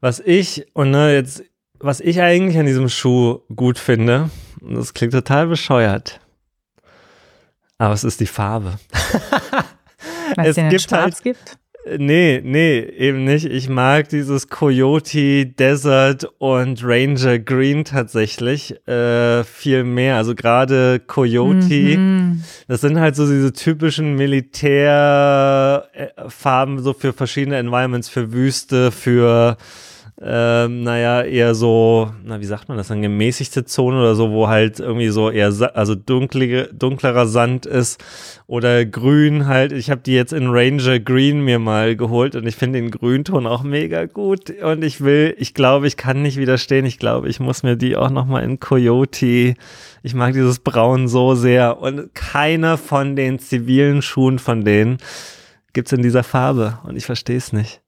Was 0.00 0.20
ich, 0.20 0.68
und 0.74 0.92
ne, 0.92 1.12
jetzt, 1.12 1.42
was 1.80 1.98
ich 1.98 2.20
eigentlich 2.20 2.56
an 2.56 2.66
diesem 2.66 2.88
Schuh 2.88 3.40
gut 3.52 3.80
finde, 3.80 4.30
und 4.60 4.76
das 4.76 4.94
klingt 4.94 5.12
total 5.12 5.48
bescheuert, 5.48 6.20
aber 7.78 7.94
es 7.94 8.04
ist 8.04 8.20
die 8.20 8.26
Farbe. 8.26 8.78
Weil 10.36 10.46
es, 10.46 10.56
es 10.56 10.70
gibt 10.70 10.92
halt, 10.92 11.20
gibt? 11.24 11.58
Nee, 11.84 12.40
nee, 12.44 12.78
eben 12.78 13.24
nicht. 13.24 13.44
Ich 13.44 13.68
mag 13.68 14.08
dieses 14.08 14.48
Coyote, 14.48 15.46
Desert 15.46 16.30
und 16.38 16.84
Ranger 16.84 17.40
Green 17.40 17.84
tatsächlich 17.84 18.86
äh, 18.86 19.42
viel 19.42 19.82
mehr. 19.82 20.14
Also 20.16 20.36
gerade 20.36 21.00
Coyote, 21.00 21.98
mhm. 21.98 22.44
das 22.68 22.82
sind 22.82 23.00
halt 23.00 23.16
so 23.16 23.26
diese 23.26 23.52
typischen 23.52 24.14
Militärfarben 24.14 26.78
so 26.78 26.92
für 26.92 27.12
verschiedene 27.12 27.56
Environments, 27.56 28.08
für 28.08 28.32
Wüste, 28.32 28.92
für 28.92 29.56
ähm, 30.24 30.84
naja, 30.84 31.22
eher 31.22 31.52
so, 31.56 32.12
na, 32.22 32.40
wie 32.40 32.44
sagt 32.44 32.68
man 32.68 32.78
das, 32.78 32.92
eine 32.92 33.00
gemäßigte 33.00 33.64
Zone 33.64 33.98
oder 33.98 34.14
so, 34.14 34.30
wo 34.30 34.46
halt 34.46 34.78
irgendwie 34.78 35.08
so 35.08 35.30
eher, 35.30 35.52
also 35.74 35.96
dunklige, 35.96 36.68
dunklerer 36.72 37.26
Sand 37.26 37.66
ist 37.66 38.02
oder 38.46 38.84
grün 38.84 39.48
halt. 39.48 39.72
Ich 39.72 39.90
habe 39.90 40.00
die 40.00 40.12
jetzt 40.12 40.32
in 40.32 40.46
Ranger 40.46 41.00
Green 41.00 41.44
mir 41.44 41.58
mal 41.58 41.96
geholt 41.96 42.36
und 42.36 42.46
ich 42.46 42.54
finde 42.54 42.80
den 42.80 42.92
Grünton 42.92 43.48
auch 43.48 43.64
mega 43.64 44.06
gut 44.06 44.50
und 44.62 44.84
ich 44.84 45.00
will, 45.00 45.34
ich 45.38 45.54
glaube, 45.54 45.88
ich 45.88 45.96
kann 45.96 46.22
nicht 46.22 46.36
widerstehen. 46.36 46.86
Ich 46.86 47.00
glaube, 47.00 47.28
ich 47.28 47.40
muss 47.40 47.64
mir 47.64 47.76
die 47.76 47.96
auch 47.96 48.10
nochmal 48.10 48.44
in 48.44 48.60
Coyote, 48.60 49.54
ich 50.04 50.14
mag 50.14 50.34
dieses 50.34 50.60
Braun 50.60 51.08
so 51.08 51.34
sehr 51.34 51.80
und 51.80 52.14
keiner 52.14 52.78
von 52.78 53.16
den 53.16 53.40
zivilen 53.40 54.02
Schuhen 54.02 54.38
von 54.38 54.64
denen 54.64 54.98
gibt's 55.72 55.92
in 55.92 56.02
dieser 56.02 56.22
Farbe 56.22 56.78
und 56.84 56.96
ich 56.96 57.06
verstehe 57.06 57.38
es 57.38 57.52
nicht. 57.52 57.81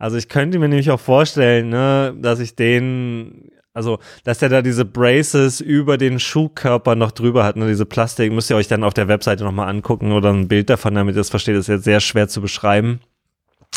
Also 0.00 0.16
ich 0.16 0.28
könnte 0.30 0.58
mir 0.58 0.68
nämlich 0.68 0.90
auch 0.90 0.98
vorstellen, 0.98 1.68
ne, 1.68 2.14
dass 2.16 2.40
ich 2.40 2.56
den, 2.56 3.50
also 3.74 3.98
dass 4.24 4.38
der 4.38 4.48
da 4.48 4.62
diese 4.62 4.86
Braces 4.86 5.60
über 5.60 5.98
den 5.98 6.18
Schuhkörper 6.18 6.94
noch 6.94 7.10
drüber 7.10 7.44
hat, 7.44 7.56
ne, 7.56 7.68
diese 7.68 7.84
Plastik, 7.84 8.32
müsst 8.32 8.48
ihr 8.48 8.56
euch 8.56 8.66
dann 8.66 8.82
auf 8.82 8.94
der 8.94 9.08
Webseite 9.08 9.44
nochmal 9.44 9.68
angucken 9.68 10.12
oder 10.12 10.32
ein 10.32 10.48
Bild 10.48 10.70
davon, 10.70 10.94
damit 10.94 11.14
ihr 11.14 11.20
das 11.20 11.28
versteht, 11.28 11.54
das 11.54 11.68
ist 11.68 11.74
jetzt 11.74 11.84
sehr 11.84 12.00
schwer 12.00 12.28
zu 12.28 12.40
beschreiben. 12.40 13.00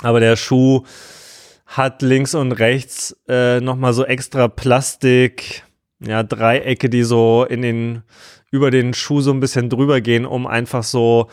Aber 0.02 0.22
der 0.22 0.38
Schuh 0.38 0.84
hat 1.66 2.02
links 2.02 2.36
und 2.36 2.54
rechts 2.54 3.18
äh, 3.28 3.60
nochmal 3.60 3.92
so 3.92 4.06
extra 4.06 4.48
Plastik, 4.48 5.64
ja, 6.00 6.24
Dreiecke, 6.24 6.90
die 6.90 7.04
so 7.04 7.46
in 7.50 7.62
den, 7.62 8.04
über 8.50 8.72
den 8.72 8.94
Schuh 8.94 9.20
so 9.20 9.32
ein 9.32 9.42
bisschen 9.42 9.70
drüber 9.70 10.00
gehen, 10.00 10.26
um 10.26 10.48
einfach 10.48 10.84
so 10.84 11.28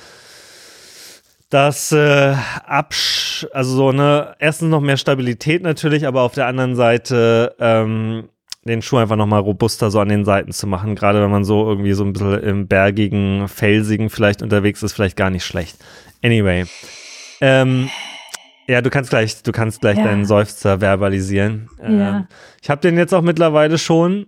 das 1.51 1.93
äh, 1.93 2.35
Absch 2.67 3.47
also 3.53 3.75
so 3.75 3.93
ne 3.93 4.35
erstens 4.39 4.71
noch 4.71 4.81
mehr 4.81 4.97
Stabilität 4.97 5.63
natürlich, 5.63 6.07
aber 6.07 6.23
auf 6.23 6.33
der 6.33 6.47
anderen 6.47 6.77
Seite 6.77 7.55
ähm, 7.59 8.29
den 8.65 8.83
Schuh 8.83 8.99
einfach 8.99 9.17
nochmal 9.17 9.41
robuster 9.41 9.91
so 9.91 10.01
an 10.01 10.09
den 10.09 10.25
Seiten 10.25 10.53
zu 10.53 10.67
machen, 10.67 10.95
gerade 10.95 11.23
wenn 11.23 11.31
man 11.31 11.45
so 11.45 11.69
irgendwie 11.69 11.93
so 11.93 12.05
ein 12.05 12.13
bisschen 12.13 12.43
im 12.43 12.69
bergigen, 12.69 13.49
felsigen 13.49 14.11
vielleicht 14.11 14.43
unterwegs 14.43 14.83
ist, 14.83 14.93
vielleicht 14.93 15.17
gar 15.17 15.31
nicht 15.31 15.45
schlecht. 15.45 15.77
Anyway. 16.23 16.67
Ähm, 17.41 17.89
ja, 18.69 18.83
du 18.83 18.91
kannst 18.91 19.11
gleich, 19.11 19.43
du 19.43 19.53
kannst 19.53 19.81
gleich 19.81 19.97
ja. 19.97 20.05
deinen 20.05 20.27
Seufzer 20.27 20.81
verbalisieren. 20.81 21.71
Ähm, 21.83 21.99
ja. 21.99 22.29
Ich 22.63 22.69
habe 22.69 22.81
den 22.83 22.99
jetzt 22.99 23.15
auch 23.15 23.23
mittlerweile 23.23 23.79
schon 23.79 24.27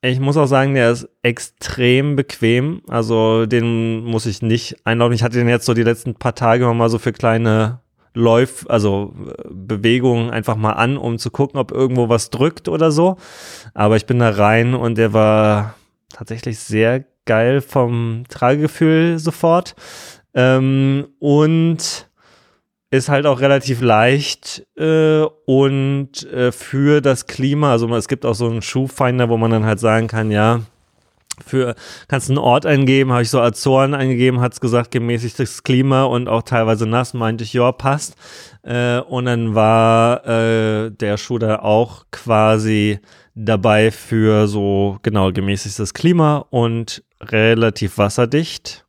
ich 0.00 0.20
muss 0.20 0.36
auch 0.36 0.46
sagen, 0.46 0.74
der 0.74 0.92
ist 0.92 1.08
extrem 1.22 2.16
bequem. 2.16 2.82
Also 2.88 3.46
den 3.46 4.04
muss 4.04 4.26
ich 4.26 4.42
nicht 4.42 4.76
einlaufen. 4.84 5.14
Ich 5.14 5.22
hatte 5.22 5.38
den 5.38 5.48
jetzt 5.48 5.66
so 5.66 5.74
die 5.74 5.82
letzten 5.82 6.14
paar 6.14 6.34
Tage 6.34 6.72
mal 6.72 6.88
so 6.88 6.98
für 6.98 7.12
kleine 7.12 7.80
Läuf, 8.14 8.66
also 8.68 9.14
äh, 9.26 9.44
Bewegungen 9.50 10.30
einfach 10.30 10.56
mal 10.56 10.72
an, 10.72 10.96
um 10.96 11.18
zu 11.18 11.30
gucken, 11.30 11.58
ob 11.58 11.72
irgendwo 11.72 12.08
was 12.08 12.30
drückt 12.30 12.68
oder 12.68 12.90
so. 12.90 13.16
Aber 13.74 13.96
ich 13.96 14.06
bin 14.06 14.18
da 14.18 14.30
rein 14.30 14.74
und 14.74 14.98
der 14.98 15.12
war 15.12 15.74
tatsächlich 16.12 16.58
sehr 16.58 17.04
geil 17.26 17.60
vom 17.60 18.24
Tragegefühl 18.28 19.18
sofort. 19.18 19.74
Ähm, 20.34 21.08
und 21.18 22.07
ist 22.90 23.08
halt 23.08 23.26
auch 23.26 23.40
relativ 23.40 23.80
leicht 23.82 24.66
äh, 24.76 25.22
und 25.44 26.24
äh, 26.32 26.52
für 26.52 27.00
das 27.00 27.26
Klima, 27.26 27.72
also 27.72 27.94
es 27.94 28.08
gibt 28.08 28.24
auch 28.24 28.34
so 28.34 28.48
einen 28.48 28.62
Schuhfinder, 28.62 29.28
wo 29.28 29.36
man 29.36 29.50
dann 29.50 29.66
halt 29.66 29.78
sagen 29.78 30.08
kann, 30.08 30.30
ja, 30.30 30.62
für 31.44 31.74
kannst 32.08 32.30
einen 32.30 32.38
Ort 32.38 32.66
eingeben, 32.66 33.12
habe 33.12 33.22
ich 33.22 33.30
so 33.30 33.40
Azoren 33.40 33.94
eingegeben, 33.94 34.40
hat 34.40 34.54
es 34.54 34.60
gesagt, 34.60 34.90
gemäßigtes 34.90 35.62
Klima 35.62 36.04
und 36.04 36.28
auch 36.28 36.42
teilweise 36.42 36.86
nass, 36.86 37.14
meinte 37.14 37.44
ich, 37.44 37.52
ja, 37.52 37.70
passt. 37.72 38.16
Äh, 38.62 39.00
und 39.00 39.26
dann 39.26 39.54
war 39.54 40.26
äh, 40.26 40.90
der 40.90 41.16
Schuh 41.16 41.38
da 41.38 41.60
auch 41.60 42.06
quasi 42.10 43.00
dabei 43.34 43.90
für 43.90 44.48
so 44.48 44.98
genau 45.02 45.30
gemäßigtes 45.30 45.94
Klima 45.94 46.44
und 46.50 47.04
relativ 47.20 47.98
wasserdicht. 47.98 48.84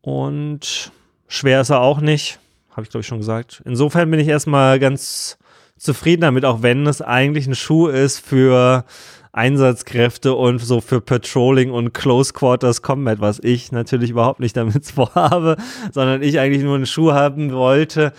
Und 0.00 0.90
schwer 1.26 1.60
ist 1.60 1.70
er 1.70 1.80
auch 1.80 2.00
nicht 2.00 2.38
habe 2.78 2.84
ich 2.84 2.90
glaube 2.90 3.02
ich 3.02 3.08
schon 3.08 3.18
gesagt. 3.18 3.60
Insofern 3.64 4.08
bin 4.10 4.20
ich 4.20 4.28
erstmal 4.28 4.78
ganz 4.78 5.36
zufrieden 5.76 6.22
damit, 6.22 6.44
auch 6.44 6.62
wenn 6.62 6.86
es 6.86 7.02
eigentlich 7.02 7.48
ein 7.48 7.56
Schuh 7.56 7.88
ist 7.88 8.20
für 8.20 8.84
Einsatzkräfte 9.32 10.34
und 10.34 10.60
so 10.60 10.80
für 10.80 11.00
Patrolling 11.00 11.72
und 11.72 11.92
Close 11.92 12.32
Quarters 12.32 12.82
Combat, 12.82 13.20
was 13.20 13.40
ich 13.40 13.72
natürlich 13.72 14.10
überhaupt 14.10 14.38
nicht 14.38 14.56
damit 14.56 14.86
vorhabe, 14.90 15.56
sondern 15.92 16.22
ich 16.22 16.38
eigentlich 16.38 16.62
nur 16.62 16.76
einen 16.76 16.86
Schuh 16.86 17.12
haben 17.12 17.52
wollte, 17.52 18.12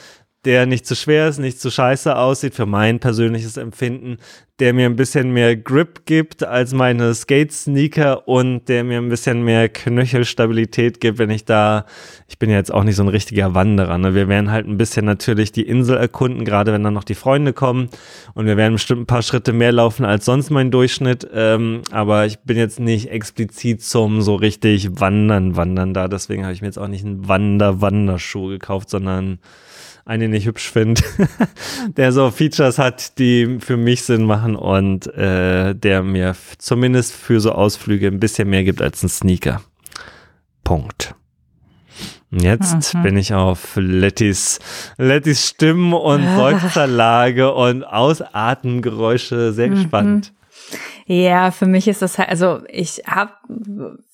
der 0.45 0.65
nicht 0.65 0.85
zu 0.85 0.95
schwer 0.95 1.27
ist, 1.27 1.37
nicht 1.37 1.59
zu 1.59 1.69
scheiße 1.69 2.15
aussieht, 2.15 2.55
für 2.55 2.65
mein 2.65 2.99
persönliches 2.99 3.57
Empfinden, 3.57 4.17
der 4.59 4.73
mir 4.73 4.85
ein 4.85 4.95
bisschen 4.95 5.31
mehr 5.31 5.55
Grip 5.55 6.05
gibt 6.05 6.43
als 6.43 6.73
meine 6.73 7.13
Skate-Sneaker 7.13 8.27
und 8.27 8.67
der 8.67 8.85
mir 8.85 8.97
ein 8.97 9.09
bisschen 9.09 9.43
mehr 9.43 9.67
Knöchelstabilität 9.67 11.01
gibt, 11.01 11.17
wenn 11.17 11.29
ich 11.29 11.45
da, 11.45 11.85
ich 12.27 12.39
bin 12.39 12.49
ja 12.49 12.57
jetzt 12.57 12.73
auch 12.73 12.83
nicht 12.83 12.95
so 12.95 13.03
ein 13.03 13.09
richtiger 13.09 13.53
Wanderer, 13.53 13.97
ne? 13.97 14.15
wir 14.15 14.29
werden 14.29 14.51
halt 14.51 14.65
ein 14.65 14.77
bisschen 14.77 15.05
natürlich 15.05 15.51
die 15.51 15.67
Insel 15.67 15.97
erkunden, 15.97 16.45
gerade 16.45 16.71
wenn 16.71 16.83
dann 16.83 16.93
noch 16.93 17.03
die 17.03 17.15
Freunde 17.15 17.51
kommen 17.51 17.89
und 18.33 18.45
wir 18.45 18.57
werden 18.57 18.73
bestimmt 18.73 19.01
ein 19.01 19.07
paar 19.07 19.23
Schritte 19.23 19.51
mehr 19.51 19.73
laufen 19.73 20.05
als 20.05 20.25
sonst 20.25 20.49
mein 20.51 20.71
Durchschnitt, 20.71 21.27
ähm, 21.33 21.81
aber 21.91 22.25
ich 22.25 22.39
bin 22.39 22.57
jetzt 22.57 22.79
nicht 22.79 23.11
explizit 23.11 23.81
zum 23.81 24.21
so 24.21 24.35
richtig 24.35 24.99
Wandern, 24.99 25.57
Wandern 25.57 25.93
da, 25.93 26.07
deswegen 26.07 26.43
habe 26.43 26.53
ich 26.53 26.61
mir 26.61 26.67
jetzt 26.67 26.79
auch 26.79 26.87
nicht 26.87 27.05
einen 27.05 27.27
Wander-Wanderschuh 27.27 28.47
gekauft, 28.47 28.89
sondern 28.89 29.39
einen, 30.09 30.31
den 30.31 30.33
ich 30.33 30.47
hübsch 30.47 30.69
finde, 30.69 31.01
der 31.97 32.11
so 32.11 32.31
Features 32.31 32.79
hat, 32.79 33.17
die 33.19 33.59
für 33.59 33.77
mich 33.77 34.03
Sinn 34.03 34.25
machen 34.25 34.55
und 34.55 35.07
äh, 35.15 35.75
der 35.75 36.03
mir 36.03 36.35
zumindest 36.57 37.13
für 37.13 37.39
so 37.39 37.51
Ausflüge 37.51 38.07
ein 38.07 38.19
bisschen 38.19 38.49
mehr 38.49 38.63
gibt 38.63 38.81
als 38.81 39.03
ein 39.03 39.09
Sneaker. 39.09 39.61
Punkt. 40.63 41.15
Und 42.31 42.41
jetzt 42.41 42.93
mhm. 42.93 43.03
bin 43.03 43.17
ich 43.17 43.33
auf 43.33 43.75
Lettys, 43.75 44.59
Lettys 44.97 45.47
Stimmen 45.47 45.93
und 45.93 46.23
Seufzerlage 46.35 47.53
und 47.53 47.83
Ausatmengeräusche 47.83 49.53
sehr 49.53 49.69
mhm. 49.69 49.75
gespannt. 49.75 50.33
Ja, 51.05 51.51
für 51.51 51.65
mich 51.65 51.87
ist 51.87 52.01
das 52.01 52.17
halt, 52.17 52.29
also 52.29 52.61
ich 52.67 53.03
habe 53.07 53.31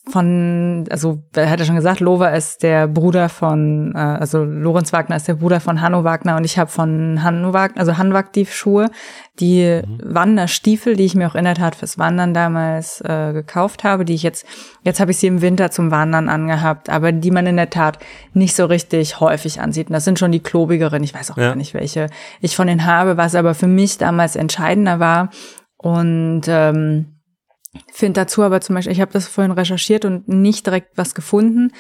von, 0.08 0.86
also 0.92 1.24
hat 1.36 1.60
ja 1.60 1.66
schon 1.66 1.76
gesagt, 1.76 2.00
Lova 2.00 2.30
ist 2.30 2.62
der 2.62 2.88
Bruder 2.88 3.28
von, 3.28 3.94
äh, 3.96 3.98
also 3.98 4.44
Lorenz 4.44 4.94
Wagner 4.94 5.16
ist 5.16 5.28
der 5.28 5.34
Bruder 5.34 5.60
von 5.60 5.82
Hanno 5.82 6.04
Wagner 6.04 6.38
und 6.38 6.44
ich 6.44 6.60
habe 6.60 6.70
von 6.70 7.24
Hanno 7.24 7.54
Wagner, 7.54 7.80
also 7.80 7.98
Hanwag 7.98 8.32
die 8.34 8.46
Schuhe, 8.46 8.92
die 9.40 9.82
mhm. 9.84 10.00
Wanderstiefel, 10.04 10.96
die 10.96 11.06
ich 11.06 11.16
mir 11.16 11.28
auch 11.28 11.36
in 11.36 11.46
der 11.46 11.56
Tat 11.56 11.76
fürs 11.76 11.98
Wandern 11.98 12.36
damals 12.36 13.02
äh, 13.02 13.34
gekauft 13.34 13.84
habe, 13.84 14.06
die 14.06 14.14
ich 14.14 14.22
jetzt, 14.22 14.46
jetzt 14.84 15.00
habe 15.00 15.10
ich 15.10 15.18
sie 15.18 15.28
im 15.28 15.42
Winter 15.42 15.72
zum 15.72 15.90
Wandern 15.90 16.30
angehabt, 16.30 16.90
aber 16.90 17.12
die 17.12 17.32
man 17.32 17.48
in 17.48 17.58
der 17.58 17.72
Tat 17.72 17.98
nicht 18.34 18.56
so 18.56 18.66
richtig 18.66 19.20
häufig 19.20 19.60
ansieht. 19.60 19.88
Und 19.88 19.94
das 19.94 20.06
sind 20.06 20.20
schon 20.20 20.32
die 20.32 20.40
klobigeren, 20.40 21.04
ich 21.04 21.16
weiß 21.16 21.32
auch 21.32 21.38
ja. 21.38 21.50
gar 21.50 21.56
nicht, 21.56 21.74
welche 21.74 22.08
ich 22.42 22.56
von 22.56 22.68
denen 22.68 22.86
habe, 22.86 23.18
was 23.18 23.34
aber 23.34 23.56
für 23.56 23.68
mich 23.68 23.98
damals 23.98 24.36
entscheidender 24.36 25.00
war. 25.00 25.30
Und 25.78 26.44
ähm, 26.48 27.15
Finde 27.92 28.22
dazu 28.22 28.44
aber 28.44 28.62
zum 28.62 28.76
Beispiel, 28.76 28.94
ich 28.94 29.02
habe 29.02 29.14
das 29.14 29.28
vorhin 29.28 29.52
recherchiert 29.52 30.06
und 30.06 30.28
nicht 30.28 30.66
direkt 30.66 30.98
was 30.98 31.16
gefunden. 31.16 31.72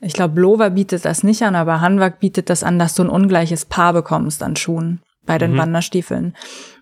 Ich 0.00 0.12
glaube, 0.12 0.40
Lova 0.40 0.68
bietet 0.68 1.04
das 1.04 1.22
nicht 1.22 1.42
an, 1.42 1.56
aber 1.56 1.80
Hanwag 1.80 2.20
bietet 2.20 2.50
das 2.50 2.62
an, 2.62 2.78
dass 2.78 2.94
du 2.94 3.02
ein 3.02 3.08
ungleiches 3.08 3.64
Paar 3.64 3.92
bekommst 3.92 4.42
an 4.42 4.56
Schuhen 4.56 5.02
bei 5.26 5.38
den 5.38 5.52
mhm. 5.52 5.58
Wanderstiefeln. 5.58 6.34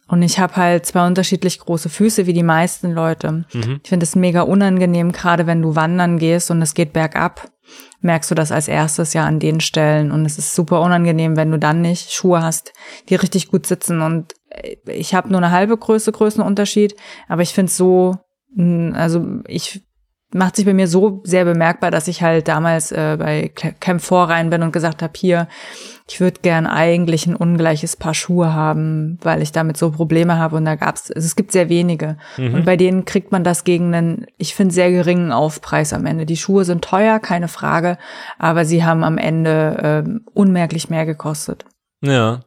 Und 0.09 0.23
ich 0.23 0.39
habe 0.39 0.57
halt 0.57 0.87
zwei 0.87 1.07
unterschiedlich 1.07 1.59
große 1.59 1.89
Füße 1.89 2.27
wie 2.27 2.33
die 2.33 2.45
meisten 2.45 2.93
Leute. 2.93 3.45
Mhm. 3.53 3.81
Ich 3.83 3.89
finde 3.89 4.05
es 4.05 4.15
mega 4.15 4.43
unangenehm, 4.43 5.11
gerade 5.13 5.47
wenn 5.47 5.63
du 5.63 5.75
wandern 5.75 6.19
gehst 6.19 6.51
und 6.51 6.63
es 6.63 6.75
geht 6.75 6.93
bergab, 6.93 7.51
merkst 8.03 8.31
du 8.31 8.37
das 8.37 8.53
als 8.53 8.69
erstes 8.69 9.15
ja 9.15 9.25
an 9.25 9.41
den 9.41 9.61
Stellen. 9.61 10.13
Und 10.13 10.25
es 10.25 10.39
ist 10.39 10.55
super 10.55 10.81
unangenehm, 10.81 11.37
wenn 11.37 11.51
du 11.51 11.59
dann 11.59 11.81
nicht 11.81 12.13
Schuhe 12.13 12.43
hast, 12.43 12.73
die 13.09 13.17
richtig 13.17 13.49
gut 13.49 13.67
sitzen. 13.67 14.01
Und 14.01 14.35
äh, 14.51 14.77
ich 14.87 15.15
habe 15.15 15.29
nur 15.29 15.39
eine 15.39 15.51
halbe 15.51 15.77
Größe 15.77 16.13
Größenunterschied, 16.13 16.95
aber 17.29 17.43
ich 17.43 17.53
finde 17.53 17.71
es 17.71 17.77
so 17.77 18.17
also 18.57 19.43
ich 19.47 19.83
macht 20.33 20.57
sich 20.57 20.67
bei 20.67 20.75
mir 20.75 20.89
so 20.89 21.23
sehr 21.25 21.45
bemerkbar, 21.45 21.91
dass 21.91 22.09
ich 22.09 22.23
halt 22.23 22.49
damals 22.49 22.91
äh, 22.91 23.17
bei 23.19 23.49
Camp 23.55 24.03
4 24.03 24.17
rein 24.19 24.51
bin 24.51 24.63
und 24.63 24.73
gesagt 24.73 25.03
habe, 25.03 25.13
hier, 25.17 25.49
ich 26.09 26.21
würde 26.21 26.41
gern 26.43 26.67
eigentlich 26.67 27.27
ein 27.27 27.37
ungleiches 27.37 27.97
Paar 27.97 28.15
Schuhe 28.15 28.53
haben, 28.53 29.19
weil 29.23 29.41
ich 29.41 29.53
damit 29.53 29.77
so 29.77 29.91
Probleme 29.91 30.37
habe 30.39 30.57
und 30.57 30.65
da 30.65 30.75
gab's, 30.75 31.11
also 31.11 31.25
es 31.25 31.37
gibt 31.37 31.53
sehr 31.53 31.69
wenige 31.69 32.17
mhm. 32.37 32.55
und 32.55 32.65
bei 32.65 32.77
denen 32.77 33.05
kriegt 33.05 33.33
man 33.33 33.45
das 33.45 33.65
gegen 33.65 33.95
einen, 33.95 34.27
ich 34.37 34.55
finde 34.55 34.75
sehr 34.75 34.91
geringen 34.91 35.33
Aufpreis 35.33 35.93
am 35.93 36.07
Ende. 36.07 36.27
Die 36.27 36.37
Schuhe 36.37 36.65
sind 36.65 36.85
teuer, 36.85 37.19
keine 37.19 37.49
Frage, 37.49 37.97
aber 38.39 38.65
sie 38.65 38.85
haben 38.85 39.05
am 39.05 39.19
Ende 39.19 40.05
äh, 40.05 40.11
unmerklich 40.35 40.91
mehr 40.91 41.07
gekostet. 41.07 41.65
Ja. 42.03 42.41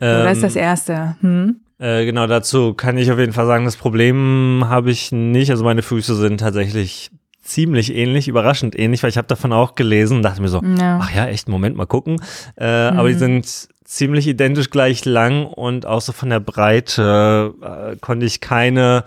Ähm, 0.00 0.24
das 0.24 0.38
ist 0.38 0.44
das 0.44 0.56
Erste. 0.56 1.16
Hm? 1.20 1.60
Äh, 1.82 2.04
genau, 2.04 2.28
dazu 2.28 2.74
kann 2.74 2.96
ich 2.96 3.10
auf 3.10 3.18
jeden 3.18 3.32
Fall 3.32 3.46
sagen, 3.46 3.64
das 3.64 3.76
Problem 3.76 4.64
habe 4.68 4.92
ich 4.92 5.10
nicht. 5.10 5.50
Also 5.50 5.64
meine 5.64 5.82
Füße 5.82 6.14
sind 6.14 6.38
tatsächlich 6.38 7.10
ziemlich 7.42 7.92
ähnlich, 7.92 8.28
überraschend 8.28 8.78
ähnlich, 8.78 9.02
weil 9.02 9.10
ich 9.10 9.16
habe 9.16 9.26
davon 9.26 9.52
auch 9.52 9.74
gelesen 9.74 10.18
und 10.18 10.22
dachte 10.22 10.40
mir 10.40 10.48
so, 10.48 10.62
ja. 10.62 11.00
ach 11.02 11.12
ja, 11.12 11.26
echt, 11.26 11.48
Moment, 11.48 11.76
mal 11.76 11.86
gucken. 11.86 12.22
Äh, 12.56 12.92
mhm. 12.92 12.98
Aber 12.98 13.08
die 13.08 13.16
sind 13.16 13.68
ziemlich 13.84 14.28
identisch 14.28 14.70
gleich 14.70 15.04
lang 15.04 15.44
und 15.44 15.84
auch 15.84 16.00
so 16.00 16.12
von 16.12 16.30
der 16.30 16.38
Breite 16.38 17.52
äh, 17.60 17.96
konnte 17.96 18.26
ich 18.26 18.40
keine 18.40 19.02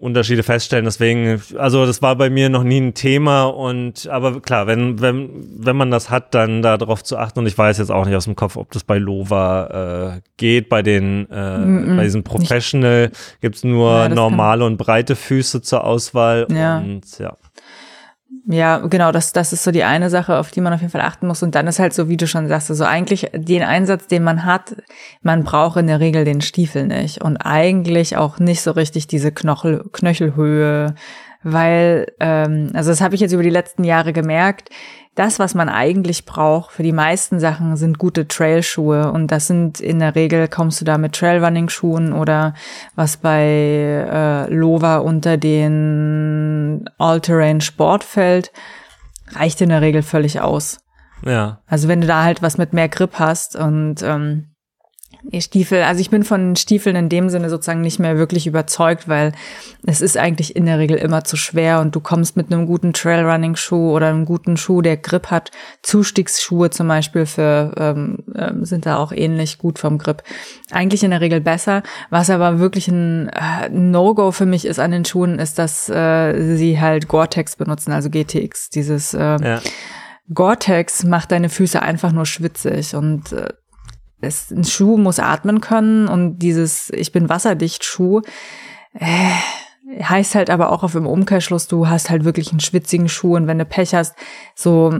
Unterschiede 0.00 0.42
feststellen. 0.42 0.86
Deswegen, 0.86 1.42
also 1.58 1.84
das 1.84 2.00
war 2.00 2.16
bei 2.16 2.30
mir 2.30 2.48
noch 2.48 2.62
nie 2.62 2.80
ein 2.80 2.94
Thema 2.94 3.44
und 3.44 4.08
aber 4.08 4.40
klar, 4.40 4.66
wenn, 4.66 5.00
wenn, 5.00 5.28
wenn 5.58 5.76
man 5.76 5.90
das 5.90 6.08
hat, 6.08 6.34
dann 6.34 6.62
darauf 6.62 7.04
zu 7.04 7.18
achten 7.18 7.40
und 7.40 7.46
ich 7.46 7.56
weiß 7.56 7.78
jetzt 7.78 7.90
auch 7.90 8.06
nicht 8.06 8.14
aus 8.14 8.24
dem 8.24 8.36
Kopf, 8.36 8.56
ob 8.56 8.70
das 8.72 8.84
bei 8.84 8.98
Lova 8.98 10.14
äh, 10.16 10.20
geht. 10.36 10.68
Bei 10.68 10.82
den 10.82 11.28
äh, 11.30 11.58
mm 11.58 11.84
-mm. 11.84 11.96
bei 11.96 12.04
diesem 12.04 12.24
Professional 12.24 13.10
gibt's 13.40 13.62
nur 13.62 13.90
ja, 13.90 14.08
normale 14.08 14.64
und 14.64 14.78
breite 14.78 15.16
Füße 15.16 15.60
zur 15.60 15.84
Auswahl 15.84 16.46
ja. 16.50 16.78
und 16.78 17.18
ja. 17.18 17.36
Ja, 18.48 18.78
genau, 18.78 19.10
das, 19.10 19.32
das 19.32 19.52
ist 19.52 19.64
so 19.64 19.72
die 19.72 19.82
eine 19.82 20.08
Sache, 20.08 20.38
auf 20.38 20.52
die 20.52 20.60
man 20.60 20.72
auf 20.72 20.80
jeden 20.80 20.92
Fall 20.92 21.00
achten 21.00 21.26
muss. 21.26 21.42
Und 21.42 21.56
dann 21.56 21.66
ist 21.66 21.80
halt 21.80 21.92
so, 21.92 22.08
wie 22.08 22.16
du 22.16 22.28
schon 22.28 22.46
sagst, 22.46 22.70
also 22.70 22.84
eigentlich 22.84 23.28
den 23.34 23.64
Einsatz, 23.64 24.06
den 24.06 24.22
man 24.22 24.44
hat, 24.44 24.76
man 25.20 25.42
braucht 25.42 25.78
in 25.78 25.88
der 25.88 25.98
Regel 25.98 26.24
den 26.24 26.40
Stiefel 26.40 26.86
nicht. 26.86 27.22
Und 27.22 27.38
eigentlich 27.38 28.16
auch 28.16 28.38
nicht 28.38 28.62
so 28.62 28.70
richtig 28.70 29.08
diese 29.08 29.32
Knochel, 29.32 29.84
Knöchelhöhe, 29.92 30.94
weil, 31.42 32.06
ähm, 32.20 32.70
also 32.72 32.90
das 32.90 33.00
habe 33.00 33.16
ich 33.16 33.20
jetzt 33.20 33.32
über 33.32 33.42
die 33.42 33.50
letzten 33.50 33.82
Jahre 33.82 34.12
gemerkt, 34.12 34.70
das, 35.16 35.38
was 35.38 35.54
man 35.54 35.70
eigentlich 35.70 36.26
braucht 36.26 36.70
für 36.72 36.82
die 36.82 36.92
meisten 36.92 37.40
Sachen, 37.40 37.76
sind 37.76 37.98
gute 37.98 38.28
Trailschuhe. 38.28 39.10
Und 39.10 39.32
das 39.32 39.46
sind 39.46 39.80
in 39.80 39.98
der 39.98 40.14
Regel, 40.14 40.46
kommst 40.46 40.80
du 40.80 40.84
da 40.84 40.98
mit 40.98 41.14
Trailrunning-Schuhen 41.14 42.12
oder 42.12 42.54
was 42.94 43.16
bei 43.16 43.42
äh, 43.42 44.52
Lova 44.52 44.98
unter 44.98 45.38
den 45.38 46.84
All-Terrain 46.98 47.62
Sport 47.62 48.04
fällt, 48.04 48.52
reicht 49.30 49.62
in 49.62 49.70
der 49.70 49.80
Regel 49.80 50.02
völlig 50.02 50.42
aus. 50.42 50.80
Ja. 51.24 51.60
Also 51.66 51.88
wenn 51.88 52.02
du 52.02 52.06
da 52.06 52.22
halt 52.22 52.42
was 52.42 52.58
mit 52.58 52.74
mehr 52.74 52.90
Grip 52.90 53.18
hast 53.18 53.56
und 53.56 54.02
ähm, 54.02 54.50
Stiefel, 55.38 55.82
also 55.82 56.00
ich 56.00 56.10
bin 56.10 56.24
von 56.24 56.56
Stiefeln 56.56 56.96
in 56.96 57.08
dem 57.08 57.28
Sinne 57.28 57.50
sozusagen 57.50 57.80
nicht 57.80 57.98
mehr 57.98 58.16
wirklich 58.16 58.46
überzeugt, 58.46 59.08
weil 59.08 59.32
es 59.84 60.00
ist 60.00 60.16
eigentlich 60.16 60.56
in 60.56 60.66
der 60.66 60.78
Regel 60.78 60.96
immer 60.96 61.24
zu 61.24 61.36
schwer 61.36 61.80
und 61.80 61.94
du 61.94 62.00
kommst 62.00 62.36
mit 62.36 62.52
einem 62.52 62.66
guten 62.66 62.92
Trailrunning-Schuh 62.92 63.92
oder 63.92 64.08
einem 64.08 64.24
guten 64.24 64.56
Schuh, 64.56 64.82
der 64.82 64.96
Grip 64.96 65.30
hat. 65.30 65.50
Zustiegsschuhe 65.82 66.70
zum 66.70 66.88
Beispiel 66.88 67.26
für 67.26 67.72
ähm, 67.76 68.18
ähm, 68.34 68.64
sind 68.64 68.86
da 68.86 68.96
auch 68.96 69.12
ähnlich 69.12 69.58
gut 69.58 69.78
vom 69.78 69.98
Grip. 69.98 70.22
Eigentlich 70.70 71.02
in 71.02 71.10
der 71.10 71.20
Regel 71.20 71.40
besser. 71.40 71.82
Was 72.10 72.30
aber 72.30 72.58
wirklich 72.58 72.88
ein 72.88 73.28
äh, 73.28 73.68
No-Go 73.70 74.32
für 74.32 74.46
mich 74.46 74.64
ist 74.64 74.78
an 74.78 74.90
den 74.90 75.04
Schuhen, 75.04 75.38
ist, 75.38 75.58
dass 75.58 75.88
äh, 75.88 76.56
sie 76.56 76.80
halt 76.80 77.08
Gore-Tex 77.08 77.56
benutzen, 77.56 77.92
also 77.92 78.10
GTX. 78.10 78.70
Dieses 78.70 79.14
äh, 79.14 79.36
ja. 79.42 79.60
Gore-Tex 80.32 81.04
macht 81.04 81.32
deine 81.32 81.48
Füße 81.48 81.80
einfach 81.80 82.12
nur 82.12 82.26
schwitzig 82.26 82.94
und 82.94 83.32
äh, 83.32 83.48
es, 84.20 84.50
ein 84.50 84.64
Schuh 84.64 84.96
muss 84.96 85.18
atmen 85.18 85.60
können 85.60 86.08
und 86.08 86.38
dieses 86.38 86.90
Ich 86.90 87.12
bin 87.12 87.28
wasserdicht 87.28 87.84
Schuh 87.84 88.22
äh, 88.94 89.30
heißt 90.02 90.34
halt 90.34 90.50
aber 90.50 90.72
auch 90.72 90.82
auf 90.82 90.92
dem 90.92 91.06
Umkehrschluss, 91.06 91.68
du 91.68 91.88
hast 91.88 92.10
halt 92.10 92.24
wirklich 92.24 92.50
einen 92.50 92.60
schwitzigen 92.60 93.08
Schuh 93.08 93.36
und 93.36 93.46
wenn 93.46 93.58
du 93.58 93.64
Pech 93.64 93.94
hast, 93.94 94.16
so, 94.54 94.92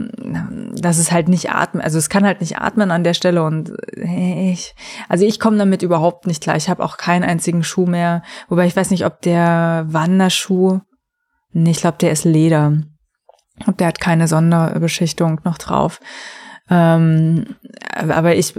dass 0.75 0.97
es 0.97 1.11
halt 1.11 1.27
nicht 1.27 1.51
atmen, 1.51 1.81
also 1.81 1.97
es 1.97 2.09
kann 2.09 2.25
halt 2.25 2.39
nicht 2.39 2.57
atmen 2.57 2.91
an 2.91 3.03
der 3.03 3.13
Stelle 3.13 3.43
und 3.43 3.73
äh, 3.97 4.51
ich, 4.51 4.75
also 5.09 5.25
ich 5.25 5.39
komme 5.39 5.57
damit 5.57 5.81
überhaupt 5.81 6.25
nicht 6.25 6.41
klar. 6.41 6.55
Ich 6.55 6.69
habe 6.69 6.83
auch 6.83 6.97
keinen 6.97 7.23
einzigen 7.23 7.63
Schuh 7.63 7.85
mehr, 7.85 8.23
wobei 8.47 8.65
ich 8.65 8.75
weiß 8.75 8.91
nicht, 8.91 9.05
ob 9.05 9.21
der 9.21 9.85
Wanderschuh, 9.89 10.79
nee, 11.51 11.71
ich 11.71 11.81
glaube, 11.81 11.97
der 11.99 12.11
ist 12.11 12.23
Leder. 12.23 12.83
Und 13.65 13.79
der 13.79 13.87
hat 13.87 13.99
keine 13.99 14.27
Sonderbeschichtung 14.27 15.41
noch 15.43 15.57
drauf. 15.57 15.99
Ähm, 16.69 17.55
aber 17.93 18.35
ich 18.35 18.53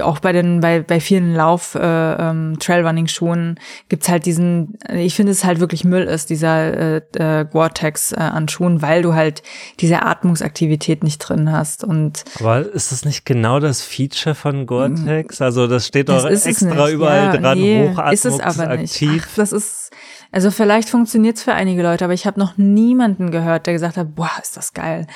auch 0.00 0.20
bei 0.20 0.32
den 0.32 0.60
bei 0.60 0.80
bei 0.80 1.00
vielen 1.00 1.34
Lauf 1.34 1.74
äh, 1.74 1.80
ähm, 1.80 2.56
Trailrunning 2.60 3.08
Schuhen 3.08 3.58
gibt's 3.88 4.08
halt 4.08 4.26
diesen 4.26 4.78
ich 4.92 5.14
finde 5.14 5.32
es 5.32 5.44
halt 5.44 5.58
wirklich 5.58 5.84
Müll 5.84 6.04
ist 6.04 6.30
dieser 6.30 6.96
äh, 6.96 7.02
äh, 7.16 7.44
Gore-Tex 7.44 8.12
äh, 8.12 8.16
an 8.16 8.48
Schuhen, 8.48 8.80
weil 8.80 9.02
du 9.02 9.14
halt 9.14 9.42
diese 9.80 10.02
Atmungsaktivität 10.02 11.02
nicht 11.02 11.18
drin 11.18 11.50
hast 11.50 11.82
und 11.82 12.24
Aber 12.38 12.60
ist 12.60 12.92
das 12.92 13.04
nicht 13.04 13.26
genau 13.26 13.58
das 13.58 13.82
Feature 13.82 14.36
von 14.36 14.66
Gore-Tex? 14.66 15.42
Also 15.42 15.66
das 15.66 15.86
steht 15.86 16.08
doch 16.08 16.22
das 16.22 16.46
extra 16.46 16.90
überall 16.90 17.34
ja, 17.34 17.36
dran 17.36 17.58
nee, 17.58 17.92
Ist 18.12 18.24
es 18.24 18.38
aber 18.38 18.76
nicht. 18.76 19.04
Ach, 19.04 19.28
das 19.34 19.52
ist 19.52 19.90
also 20.30 20.50
vielleicht 20.50 20.90
funktioniert's 20.90 21.42
für 21.42 21.54
einige 21.54 21.82
Leute, 21.82 22.04
aber 22.04 22.14
ich 22.14 22.26
habe 22.26 22.38
noch 22.38 22.56
niemanden 22.58 23.30
gehört, 23.30 23.66
der 23.66 23.72
gesagt 23.72 23.96
hat, 23.96 24.14
boah, 24.14 24.30
ist 24.42 24.56
das 24.56 24.74
geil. 24.74 25.06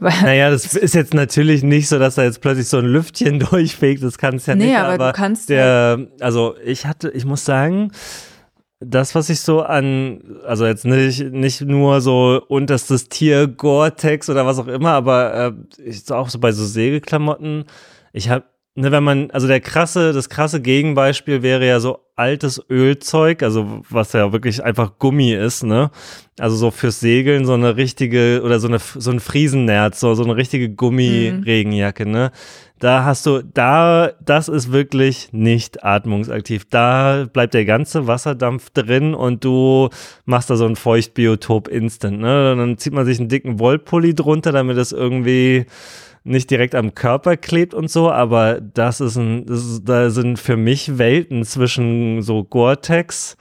Naja, 0.00 0.50
das 0.50 0.74
ist 0.76 0.94
jetzt 0.94 1.12
natürlich 1.12 1.62
nicht 1.62 1.88
so, 1.88 1.98
dass 1.98 2.14
da 2.14 2.22
jetzt 2.22 2.40
plötzlich 2.40 2.68
so 2.68 2.78
ein 2.78 2.84
Lüftchen 2.84 3.38
durchfegt, 3.50 4.02
das 4.02 4.18
kann 4.18 4.36
es 4.36 4.46
ja 4.46 4.54
nee, 4.54 4.66
nicht. 4.66 4.76
Aber, 4.76 4.94
aber 4.94 5.06
du 5.08 5.12
kannst 5.12 5.48
der, 5.48 6.06
also 6.20 6.54
ich 6.64 6.86
hatte, 6.86 7.10
ich 7.10 7.24
muss 7.24 7.44
sagen, 7.44 7.90
das, 8.80 9.16
was 9.16 9.28
ich 9.28 9.40
so 9.40 9.62
an, 9.62 10.20
also 10.46 10.64
jetzt 10.64 10.84
nicht, 10.84 11.32
nicht 11.32 11.62
nur 11.62 12.00
so 12.00 12.40
unterstes 12.46 13.08
Tier, 13.08 13.48
Gore-Tex 13.48 14.30
oder 14.30 14.46
was 14.46 14.58
auch 14.60 14.68
immer, 14.68 14.90
aber 14.90 15.34
äh, 15.34 15.82
ich 15.82 16.10
auch 16.12 16.28
so 16.28 16.38
bei 16.38 16.52
so 16.52 16.64
Segelklamotten, 16.64 17.64
ich 18.12 18.30
habe 18.30 18.44
ne, 18.78 18.92
wenn 18.92 19.02
man, 19.02 19.30
also 19.32 19.46
der 19.46 19.60
krasse, 19.60 20.12
das 20.12 20.28
krasse 20.28 20.62
Gegenbeispiel 20.62 21.42
wäre 21.42 21.66
ja 21.66 21.80
so 21.80 21.98
altes 22.14 22.62
Ölzeug, 22.70 23.42
also 23.42 23.82
was 23.90 24.12
ja 24.12 24.32
wirklich 24.32 24.62
einfach 24.62 24.98
Gummi 24.98 25.32
ist, 25.32 25.64
ne? 25.64 25.90
Also 26.38 26.56
so 26.56 26.70
fürs 26.70 27.00
Segeln 27.00 27.44
so 27.44 27.54
eine 27.54 27.76
richtige, 27.76 28.42
oder 28.44 28.60
so 28.60 28.68
eine, 28.68 28.78
so 28.78 29.10
ein 29.10 29.20
Friesennerz, 29.20 30.00
so, 30.00 30.14
so 30.14 30.22
eine 30.22 30.36
richtige 30.36 30.70
Gummi-Regenjacke, 30.70 32.06
ne? 32.06 32.30
Da 32.78 33.04
hast 33.04 33.26
du, 33.26 33.42
da, 33.42 34.12
das 34.24 34.48
ist 34.48 34.70
wirklich 34.70 35.30
nicht 35.32 35.84
atmungsaktiv. 35.84 36.64
Da 36.70 37.26
bleibt 37.32 37.54
der 37.54 37.64
ganze 37.64 38.06
Wasserdampf 38.06 38.70
drin 38.70 39.14
und 39.14 39.44
du 39.44 39.88
machst 40.26 40.50
da 40.50 40.56
so 40.56 40.66
ein 40.66 40.76
Feuchtbiotop 40.76 41.66
instant, 41.66 42.20
ne? 42.20 42.52
Und 42.52 42.58
dann 42.58 42.78
zieht 42.78 42.92
man 42.92 43.04
sich 43.04 43.18
einen 43.18 43.28
dicken 43.28 43.58
Wollpulli 43.58 44.14
drunter, 44.14 44.52
damit 44.52 44.76
es 44.76 44.92
irgendwie, 44.92 45.66
nicht 46.28 46.50
direkt 46.50 46.74
am 46.74 46.94
Körper 46.94 47.36
klebt 47.36 47.74
und 47.74 47.90
so, 47.90 48.10
aber 48.10 48.60
das 48.60 49.00
ist 49.00 49.16
ein, 49.16 49.46
das 49.46 49.64
ist, 49.64 49.88
da 49.88 50.10
sind 50.10 50.38
für 50.38 50.56
mich 50.56 50.98
Welten 50.98 51.44
zwischen 51.44 52.22
so 52.22 52.44
Gore-Tex 52.44 53.36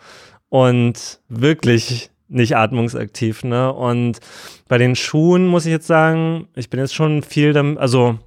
und 0.49 1.19
wirklich 1.27 2.09
nicht 2.29 2.55
atmungsaktiv, 2.55 3.43
ne? 3.43 3.71
Und 3.71 4.19
bei 4.67 4.77
den 4.77 4.95
Schuhen 4.95 5.47
muss 5.47 5.65
ich 5.65 5.71
jetzt 5.71 5.88
sagen, 5.88 6.47
ich 6.55 6.69
bin 6.69 6.79
jetzt 6.79 6.95
schon 6.95 7.23
viel, 7.23 7.57
also 7.77 8.19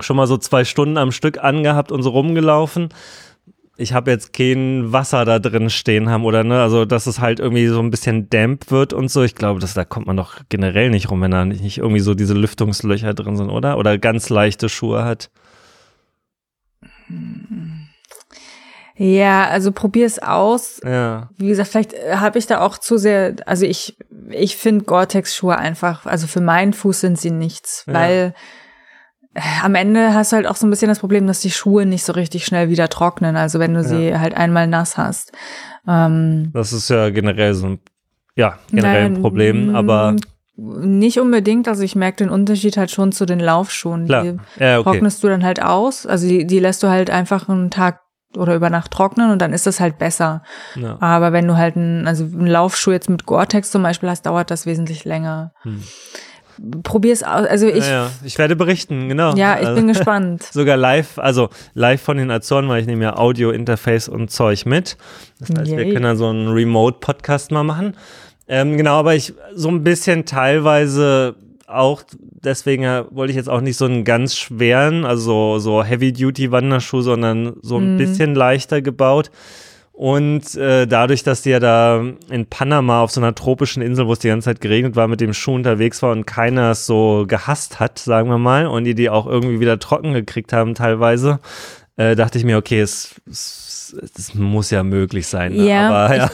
schon 0.00 0.16
mal 0.16 0.26
so 0.26 0.36
zwei 0.36 0.64
Stunden 0.64 0.98
am 0.98 1.12
Stück 1.12 1.42
angehabt 1.42 1.92
und 1.92 2.02
so 2.02 2.10
rumgelaufen 2.10 2.88
ich 3.76 3.92
habe 3.92 4.10
jetzt 4.10 4.32
kein 4.32 4.92
Wasser 4.92 5.24
da 5.24 5.38
drin 5.38 5.70
stehen 5.70 6.08
haben 6.08 6.24
oder 6.24 6.44
ne, 6.44 6.62
also 6.62 6.84
dass 6.84 7.06
es 7.06 7.20
halt 7.20 7.40
irgendwie 7.40 7.66
so 7.66 7.80
ein 7.80 7.90
bisschen 7.90 8.30
damp 8.30 8.70
wird 8.70 8.92
und 8.92 9.10
so. 9.10 9.22
Ich 9.22 9.34
glaube, 9.34 9.60
dass 9.60 9.74
da 9.74 9.84
kommt 9.84 10.06
man 10.06 10.16
doch 10.16 10.40
generell 10.48 10.90
nicht 10.90 11.10
rum, 11.10 11.20
wenn 11.20 11.30
da 11.30 11.44
nicht 11.44 11.78
irgendwie 11.78 12.00
so 12.00 12.14
diese 12.14 12.34
Lüftungslöcher 12.34 13.12
drin 13.14 13.36
sind, 13.36 13.50
oder? 13.50 13.78
Oder 13.78 13.98
ganz 13.98 14.30
leichte 14.30 14.68
Schuhe 14.68 15.04
hat. 15.04 15.30
Ja, 18.96 19.46
also 19.48 19.72
probier 19.72 20.06
es 20.06 20.18
aus. 20.18 20.80
Ja. 20.82 21.28
Wie 21.36 21.48
gesagt, 21.48 21.68
vielleicht 21.68 21.94
habe 22.10 22.38
ich 22.38 22.46
da 22.46 22.62
auch 22.62 22.78
zu 22.78 22.96
sehr, 22.96 23.36
also 23.44 23.66
ich, 23.66 23.98
ich 24.30 24.56
finde 24.56 24.86
Gore-Tex-Schuhe 24.86 25.56
einfach, 25.56 26.06
also 26.06 26.26
für 26.26 26.40
meinen 26.40 26.72
Fuß 26.72 27.00
sind 27.00 27.18
sie 27.18 27.30
nichts, 27.30 27.84
ja. 27.86 27.92
weil 27.92 28.34
am 29.62 29.74
Ende 29.74 30.14
hast 30.14 30.32
du 30.32 30.36
halt 30.36 30.46
auch 30.46 30.56
so 30.56 30.66
ein 30.66 30.70
bisschen 30.70 30.88
das 30.88 30.98
Problem, 30.98 31.26
dass 31.26 31.40
die 31.40 31.50
Schuhe 31.50 31.86
nicht 31.86 32.04
so 32.04 32.12
richtig 32.12 32.44
schnell 32.44 32.68
wieder 32.68 32.88
trocknen. 32.88 33.36
Also 33.36 33.58
wenn 33.58 33.74
du 33.74 33.80
ja. 33.80 33.88
sie 33.88 34.18
halt 34.18 34.36
einmal 34.36 34.66
nass 34.66 34.96
hast. 34.96 35.32
Ähm, 35.86 36.50
das 36.52 36.72
ist 36.72 36.88
ja 36.90 37.10
generell 37.10 37.54
so 37.54 37.66
ein, 37.66 37.78
ja, 38.34 38.58
generell 38.70 39.06
ein 39.06 39.20
Problem, 39.20 39.74
aber. 39.74 40.16
Nicht 40.58 41.20
unbedingt, 41.20 41.68
also 41.68 41.82
ich 41.82 41.96
merke 41.96 42.24
den 42.24 42.30
Unterschied 42.30 42.78
halt 42.78 42.90
schon 42.90 43.12
zu 43.12 43.26
den 43.26 43.40
Laufschuhen. 43.40 44.06
Klar. 44.06 44.22
Die 44.22 44.38
ja, 44.58 44.78
okay. 44.78 44.84
trocknest 44.84 45.22
du 45.22 45.28
dann 45.28 45.44
halt 45.44 45.62
aus. 45.62 46.06
Also 46.06 46.26
die, 46.26 46.46
die 46.46 46.60
lässt 46.60 46.82
du 46.82 46.88
halt 46.88 47.10
einfach 47.10 47.50
einen 47.50 47.70
Tag 47.70 48.00
oder 48.34 48.54
über 48.54 48.70
Nacht 48.70 48.90
trocknen 48.90 49.30
und 49.30 49.42
dann 49.42 49.52
ist 49.52 49.66
das 49.66 49.80
halt 49.80 49.98
besser. 49.98 50.42
Ja. 50.74 50.96
Aber 51.00 51.34
wenn 51.34 51.46
du 51.46 51.58
halt 51.58 51.76
ein, 51.76 52.08
also 52.08 52.24
einen 52.24 52.46
Laufschuh 52.46 52.92
jetzt 52.92 53.10
mit 53.10 53.26
Gore-Tex 53.26 53.70
zum 53.70 53.82
Beispiel 53.82 54.08
hast, 54.08 54.24
dauert 54.24 54.50
das 54.50 54.64
wesentlich 54.64 55.04
länger. 55.04 55.52
Hm 55.60 55.82
probier's 56.82 57.22
aus. 57.22 57.46
Also 57.46 57.66
ich, 57.66 57.86
ja, 57.86 58.04
ja. 58.04 58.10
ich 58.24 58.38
werde 58.38 58.56
berichten, 58.56 59.08
genau. 59.08 59.34
Ja, 59.34 59.58
ich 59.58 59.66
also, 59.66 59.80
bin 59.80 59.88
gespannt. 59.92 60.42
Sogar 60.42 60.76
live, 60.76 61.18
also 61.18 61.48
live 61.74 62.00
von 62.00 62.16
den 62.16 62.30
Azoren, 62.30 62.68
weil 62.68 62.80
ich 62.80 62.86
nehme 62.86 63.04
ja 63.04 63.16
Audio-Interface 63.16 64.08
und 64.08 64.30
Zeug 64.30 64.66
mit. 64.66 64.96
Das 65.38 65.50
heißt, 65.50 65.70
Yay. 65.70 65.78
wir 65.78 65.84
können 65.92 66.04
dann 66.04 66.16
so 66.16 66.28
einen 66.28 66.48
Remote-Podcast 66.48 67.50
mal 67.50 67.64
machen. 67.64 67.96
Ähm, 68.48 68.76
genau, 68.76 68.94
aber 68.94 69.14
ich 69.14 69.34
so 69.54 69.68
ein 69.68 69.82
bisschen 69.82 70.24
teilweise 70.24 71.34
auch, 71.66 72.02
deswegen 72.18 72.84
wollte 73.10 73.30
ich 73.32 73.36
jetzt 73.36 73.48
auch 73.48 73.60
nicht 73.60 73.76
so 73.76 73.86
einen 73.86 74.04
ganz 74.04 74.36
schweren, 74.36 75.04
also 75.04 75.58
so 75.58 75.82
Heavy-Duty-Wanderschuh, 75.82 77.00
sondern 77.00 77.54
so 77.62 77.78
ein 77.78 77.96
mm. 77.96 77.98
bisschen 77.98 78.34
leichter 78.34 78.82
gebaut. 78.82 79.30
Und 79.96 80.54
äh, 80.56 80.86
dadurch, 80.86 81.22
dass 81.22 81.40
die 81.40 81.48
ja 81.48 81.58
da 81.58 82.04
in 82.28 82.44
Panama 82.44 83.00
auf 83.00 83.10
so 83.10 83.18
einer 83.18 83.34
tropischen 83.34 83.82
Insel, 83.82 84.06
wo 84.06 84.12
es 84.12 84.18
die 84.18 84.28
ganze 84.28 84.44
Zeit 84.44 84.60
geregnet 84.60 84.94
war, 84.94 85.08
mit 85.08 85.22
dem 85.22 85.32
Schuh 85.32 85.54
unterwegs 85.54 86.02
war 86.02 86.12
und 86.12 86.26
keiner 86.26 86.72
es 86.72 86.84
so 86.84 87.24
gehasst 87.26 87.80
hat, 87.80 87.98
sagen 87.98 88.28
wir 88.28 88.36
mal, 88.36 88.66
und 88.66 88.84
die 88.84 88.94
die 88.94 89.08
auch 89.08 89.26
irgendwie 89.26 89.58
wieder 89.58 89.78
trocken 89.78 90.12
gekriegt 90.12 90.52
haben 90.52 90.74
teilweise, 90.74 91.40
äh, 91.96 92.14
dachte 92.14 92.36
ich 92.36 92.44
mir, 92.44 92.58
okay, 92.58 92.80
es, 92.80 93.14
es 93.26 93.65
das 93.92 94.34
muss 94.34 94.70
ja 94.70 94.82
möglich 94.82 95.26
sein. 95.26 95.52
Ne? 95.52 95.68
Ja, 95.68 95.88
Aber, 95.90 96.16
ja. 96.16 96.30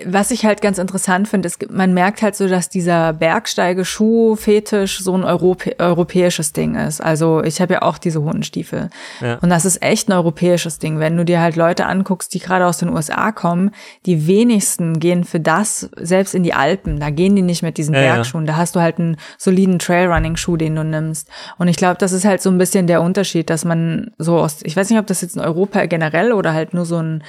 Ich, 0.00 0.12
was 0.12 0.30
ich 0.30 0.44
halt 0.44 0.62
ganz 0.62 0.78
interessant 0.78 1.28
finde, 1.28 1.46
ist, 1.46 1.70
man 1.70 1.94
merkt 1.94 2.22
halt 2.22 2.34
so, 2.36 2.48
dass 2.48 2.68
dieser 2.68 3.12
Bergsteige-Schuh-Fetisch 3.12 5.00
so 5.00 5.14
ein 5.14 5.24
Europä 5.24 5.72
europäisches 5.78 6.52
Ding 6.52 6.74
ist. 6.74 7.00
Also 7.00 7.42
ich 7.42 7.60
habe 7.60 7.74
ja 7.74 7.82
auch 7.82 7.98
diese 7.98 8.22
Hundenstiefel. 8.22 8.90
Ja. 9.20 9.36
Und 9.36 9.50
das 9.50 9.64
ist 9.64 9.82
echt 9.82 10.08
ein 10.08 10.12
europäisches 10.12 10.78
Ding. 10.78 10.98
Wenn 10.98 11.16
du 11.16 11.24
dir 11.24 11.40
halt 11.40 11.56
Leute 11.56 11.86
anguckst, 11.86 12.34
die 12.34 12.38
gerade 12.38 12.66
aus 12.66 12.78
den 12.78 12.88
USA 12.88 13.32
kommen, 13.32 13.70
die 14.06 14.26
wenigsten 14.26 14.98
gehen 15.00 15.24
für 15.24 15.40
das 15.40 15.90
selbst 15.96 16.34
in 16.34 16.42
die 16.42 16.54
Alpen. 16.54 17.00
Da 17.00 17.10
gehen 17.10 17.36
die 17.36 17.42
nicht 17.42 17.62
mit 17.62 17.78
diesen 17.78 17.94
ja, 17.94 18.00
Bergschuhen. 18.00 18.46
Da 18.46 18.56
hast 18.56 18.76
du 18.76 18.80
halt 18.80 18.98
einen 18.98 19.16
soliden 19.38 19.78
Trailrunning-Schuh, 19.78 20.56
den 20.56 20.76
du 20.76 20.84
nimmst. 20.84 21.28
Und 21.58 21.68
ich 21.68 21.76
glaube, 21.76 21.96
das 21.98 22.12
ist 22.12 22.24
halt 22.24 22.42
so 22.42 22.50
ein 22.50 22.58
bisschen 22.58 22.86
der 22.86 23.02
Unterschied, 23.02 23.50
dass 23.50 23.64
man 23.64 24.10
so 24.18 24.38
aus, 24.38 24.58
ich 24.62 24.76
weiß 24.76 24.90
nicht, 24.90 24.98
ob 24.98 25.06
das 25.06 25.20
jetzt 25.20 25.36
in 25.36 25.42
Europa 25.42 25.86
generell 25.86 26.32
oder 26.32 26.52
halt 26.52 26.71
nur 26.74 26.84
so 26.84 26.98
ein 26.98 27.22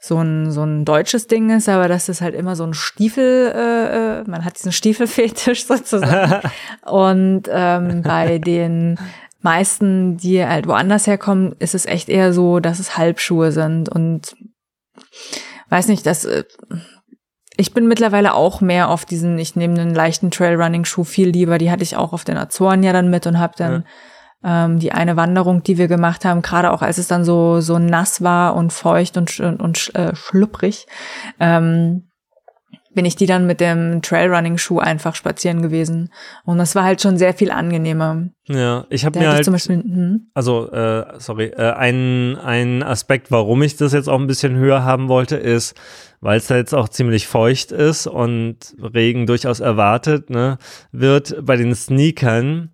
so 0.00 0.18
ein, 0.18 0.50
so 0.50 0.62
ein 0.62 0.84
deutsches 0.84 1.26
Ding 1.26 1.50
ist, 1.50 1.68
aber 1.68 1.88
das 1.88 2.08
ist 2.08 2.20
halt 2.20 2.34
immer 2.34 2.54
so 2.54 2.64
ein 2.64 2.74
Stiefel, 2.74 3.52
äh, 3.54 4.20
äh 4.20 4.24
man 4.28 4.44
hat 4.44 4.56
diesen 4.56 4.72
Stiefelfetisch 4.72 5.66
sozusagen. 5.66 6.48
Und 6.86 7.42
ähm, 7.50 8.02
bei 8.02 8.38
den 8.38 8.98
meisten, 9.40 10.16
die 10.16 10.44
halt 10.44 10.66
woanders 10.66 11.06
herkommen, 11.06 11.54
ist 11.58 11.74
es 11.74 11.84
echt 11.86 12.08
eher 12.08 12.32
so, 12.32 12.60
dass 12.60 12.78
es 12.78 12.96
Halbschuhe 12.96 13.50
sind 13.52 13.88
und 13.88 14.36
weiß 15.68 15.88
nicht, 15.88 16.06
dass 16.06 16.24
äh, 16.24 16.44
ich 17.56 17.74
bin 17.74 17.88
mittlerweile 17.88 18.34
auch 18.34 18.60
mehr 18.60 18.88
auf 18.88 19.04
diesen, 19.04 19.36
ich 19.36 19.56
nehme 19.56 19.80
einen 19.80 19.94
leichten 19.94 20.30
Trailrunning-Schuh 20.30 21.02
viel 21.02 21.28
lieber, 21.28 21.58
die 21.58 21.72
hatte 21.72 21.82
ich 21.82 21.96
auch 21.96 22.12
auf 22.12 22.22
den 22.22 22.36
Azoren 22.36 22.84
ja 22.84 22.92
dann 22.92 23.10
mit 23.10 23.26
und 23.26 23.40
habe 23.40 23.54
dann 23.56 23.72
ja 23.72 23.84
ähm, 24.44 24.78
die 24.78 24.92
eine 24.92 25.16
Wanderung, 25.16 25.62
die 25.62 25.78
wir 25.78 25.88
gemacht 25.88 26.24
haben, 26.24 26.42
gerade 26.42 26.72
auch 26.72 26.82
als 26.82 26.98
es 26.98 27.08
dann 27.08 27.24
so 27.24 27.60
so 27.60 27.78
nass 27.78 28.22
war 28.22 28.54
und 28.54 28.72
feucht 28.72 29.16
und 29.16 29.40
und, 29.40 29.60
und 29.60 29.94
äh, 29.94 30.14
schlupprig, 30.14 30.86
ähm, 31.40 32.08
bin 32.98 33.04
ich 33.04 33.14
die 33.14 33.26
dann 33.26 33.46
mit 33.46 33.60
dem 33.60 34.02
Trailrunning-Schuh 34.02 34.80
einfach 34.80 35.14
spazieren 35.14 35.62
gewesen. 35.62 36.10
Und 36.44 36.58
das 36.58 36.74
war 36.74 36.82
halt 36.82 37.00
schon 37.00 37.16
sehr 37.16 37.32
viel 37.32 37.52
angenehmer. 37.52 38.24
Ja, 38.48 38.86
ich 38.90 39.04
habe 39.04 39.20
mir 39.20 39.30
halt, 39.30 39.44
zum 39.44 39.52
Beispiel, 39.52 39.76
hm? 39.76 40.30
also 40.34 40.68
äh, 40.72 41.04
sorry, 41.18 41.46
äh, 41.56 41.74
ein, 41.74 42.36
ein 42.36 42.82
Aspekt, 42.82 43.30
warum 43.30 43.62
ich 43.62 43.76
das 43.76 43.92
jetzt 43.92 44.08
auch 44.08 44.18
ein 44.18 44.26
bisschen 44.26 44.56
höher 44.56 44.82
haben 44.82 45.06
wollte, 45.06 45.36
ist, 45.36 45.76
weil 46.20 46.38
es 46.38 46.48
da 46.48 46.56
jetzt 46.56 46.74
auch 46.74 46.88
ziemlich 46.88 47.28
feucht 47.28 47.70
ist 47.70 48.08
und 48.08 48.74
Regen 48.82 49.26
durchaus 49.26 49.60
erwartet 49.60 50.30
ne, 50.30 50.58
wird 50.90 51.36
bei 51.46 51.54
den 51.54 51.76
Sneakern 51.76 52.70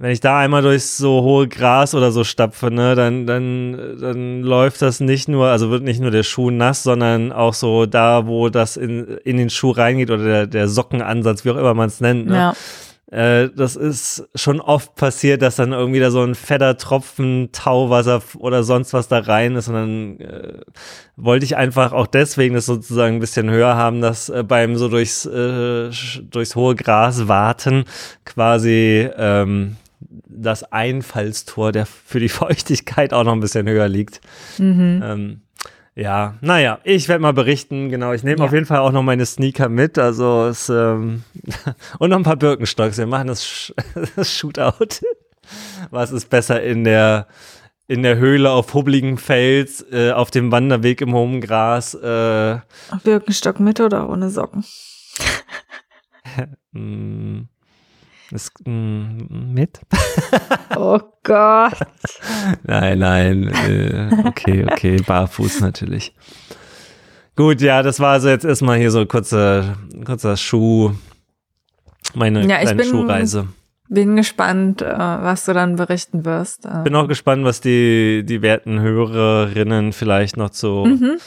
wenn 0.00 0.12
ich 0.12 0.20
da 0.20 0.38
einmal 0.38 0.62
durchs 0.62 0.96
so 0.96 1.20
hohe 1.20 1.46
Gras 1.46 1.94
oder 1.94 2.10
so 2.10 2.24
stapfe, 2.24 2.70
ne, 2.70 2.94
dann, 2.94 3.26
dann, 3.26 3.98
dann 4.00 4.40
läuft 4.40 4.80
das 4.80 5.00
nicht 5.00 5.28
nur, 5.28 5.48
also 5.48 5.70
wird 5.70 5.82
nicht 5.82 6.00
nur 6.00 6.10
der 6.10 6.22
Schuh 6.22 6.50
nass, 6.50 6.82
sondern 6.82 7.32
auch 7.32 7.52
so 7.52 7.84
da, 7.84 8.26
wo 8.26 8.48
das 8.48 8.78
in, 8.78 9.18
in 9.24 9.36
den 9.36 9.50
Schuh 9.50 9.72
reingeht 9.72 10.10
oder 10.10 10.24
der, 10.24 10.46
der 10.46 10.68
Sockenansatz, 10.68 11.44
wie 11.44 11.50
auch 11.50 11.56
immer 11.56 11.74
man 11.74 11.88
es 11.88 12.00
nennt. 12.00 12.28
Ne? 12.28 12.34
Ja. 12.34 12.54
Äh, 13.10 13.50
das 13.54 13.76
ist 13.76 14.26
schon 14.34 14.62
oft 14.62 14.94
passiert, 14.94 15.42
dass 15.42 15.56
dann 15.56 15.72
irgendwie 15.72 16.00
da 16.00 16.10
so 16.10 16.22
ein 16.22 16.34
fetter 16.34 16.78
Tropfen 16.78 17.50
Tauwasser 17.52 18.22
oder 18.38 18.62
sonst 18.62 18.94
was 18.94 19.08
da 19.08 19.18
rein 19.18 19.54
ist 19.54 19.68
und 19.68 19.74
dann 19.74 20.20
äh, 20.20 20.60
wollte 21.16 21.44
ich 21.44 21.58
einfach 21.58 21.92
auch 21.92 22.06
deswegen 22.06 22.54
das 22.54 22.64
sozusagen 22.64 23.16
ein 23.16 23.20
bisschen 23.20 23.50
höher 23.50 23.76
haben, 23.76 24.00
dass 24.00 24.30
äh, 24.30 24.44
beim 24.44 24.76
so 24.76 24.88
durchs, 24.88 25.26
äh, 25.26 25.90
durchs 26.22 26.56
hohe 26.56 26.74
Gras 26.74 27.28
warten 27.28 27.84
quasi 28.24 29.10
ähm, 29.14 29.76
das 30.42 30.64
Einfallstor 30.64 31.72
der 31.72 31.86
für 31.86 32.20
die 32.20 32.28
Feuchtigkeit 32.30 33.12
auch 33.12 33.24
noch 33.24 33.32
ein 33.32 33.40
bisschen 33.40 33.68
höher 33.68 33.88
liegt. 33.88 34.20
Mhm. 34.58 35.02
Ähm, 35.04 35.40
ja, 35.94 36.36
naja, 36.40 36.78
ich 36.84 37.08
werde 37.08 37.20
mal 37.20 37.32
berichten. 37.32 37.90
Genau, 37.90 38.12
ich 38.12 38.22
nehme 38.22 38.38
ja. 38.38 38.44
auf 38.46 38.52
jeden 38.52 38.66
Fall 38.66 38.78
auch 38.78 38.92
noch 38.92 39.02
meine 39.02 39.26
Sneaker 39.26 39.68
mit. 39.68 39.98
Also 39.98 40.46
es, 40.46 40.68
ähm, 40.68 41.24
und 41.98 42.10
noch 42.10 42.16
ein 42.16 42.22
paar 42.22 42.36
Birkenstocks. 42.36 42.96
Wir 42.96 43.06
machen 43.06 43.28
das, 43.28 43.46
Sh 43.46 43.74
das 44.16 44.32
Shootout. 44.32 45.00
Was 45.90 46.12
ist 46.12 46.30
besser 46.30 46.62
in 46.62 46.84
der 46.84 47.26
in 47.90 48.04
der 48.04 48.18
Höhle 48.18 48.50
auf 48.52 48.72
hubbeligem 48.72 49.18
Fels, 49.18 49.84
äh, 49.90 50.12
auf 50.12 50.30
dem 50.30 50.52
Wanderweg 50.52 51.00
im 51.00 51.12
hohen 51.12 51.40
Gras. 51.40 51.92
Äh, 51.94 52.60
Birkenstock 53.02 53.58
mit 53.58 53.80
oder 53.80 54.08
ohne 54.08 54.30
Socken? 54.30 54.64
mm, 56.70 57.40
ist, 58.32 58.52
mm, 58.66 59.52
mit? 59.52 59.80
oh 60.76 61.00
Gott. 61.22 61.78
nein, 62.62 62.98
nein. 62.98 63.48
Äh, 63.48 64.10
okay, 64.26 64.66
okay, 64.70 64.96
barfuß 65.06 65.60
natürlich. 65.60 66.14
Gut, 67.36 67.60
ja, 67.60 67.82
das 67.82 68.00
war 68.00 68.12
also 68.12 68.28
jetzt 68.28 68.44
erstmal 68.44 68.78
hier 68.78 68.90
so 68.90 69.06
kurzer, 69.06 69.76
kurzer 70.04 70.36
Schuh, 70.36 70.92
meine 72.14 72.46
ja, 72.46 72.58
kleine 72.58 72.82
bin, 72.82 72.86
Schuhreise. 72.86 73.48
Bin 73.88 74.14
gespannt, 74.16 74.82
äh, 74.82 74.86
was 74.96 75.46
du 75.46 75.52
dann 75.52 75.76
berichten 75.76 76.24
wirst. 76.24 76.66
Äh. 76.66 76.82
Bin 76.84 76.94
auch 76.94 77.08
gespannt, 77.08 77.44
was 77.44 77.60
die, 77.60 78.24
die 78.24 78.42
werten 78.42 78.80
Hörerinnen 78.80 79.92
vielleicht 79.92 80.36
noch 80.36 80.50
zu, 80.50 80.84
mhm. 80.86 81.18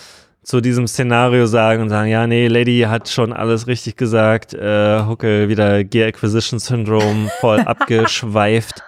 Zu 0.43 0.59
diesem 0.59 0.87
Szenario 0.87 1.45
sagen 1.45 1.83
und 1.83 1.89
sagen, 1.89 2.09
ja, 2.09 2.27
nee, 2.27 2.47
Lady 2.47 2.81
hat 2.81 3.09
schon 3.09 3.33
alles 3.33 3.67
richtig 3.67 3.95
gesagt. 3.95 4.53
Äh, 4.53 5.05
Huckel 5.05 5.47
wieder 5.49 5.83
Gear 5.83 6.09
Acquisition 6.09 6.59
Syndrome 6.59 7.29
voll 7.39 7.59
abgeschweift, 7.65 8.83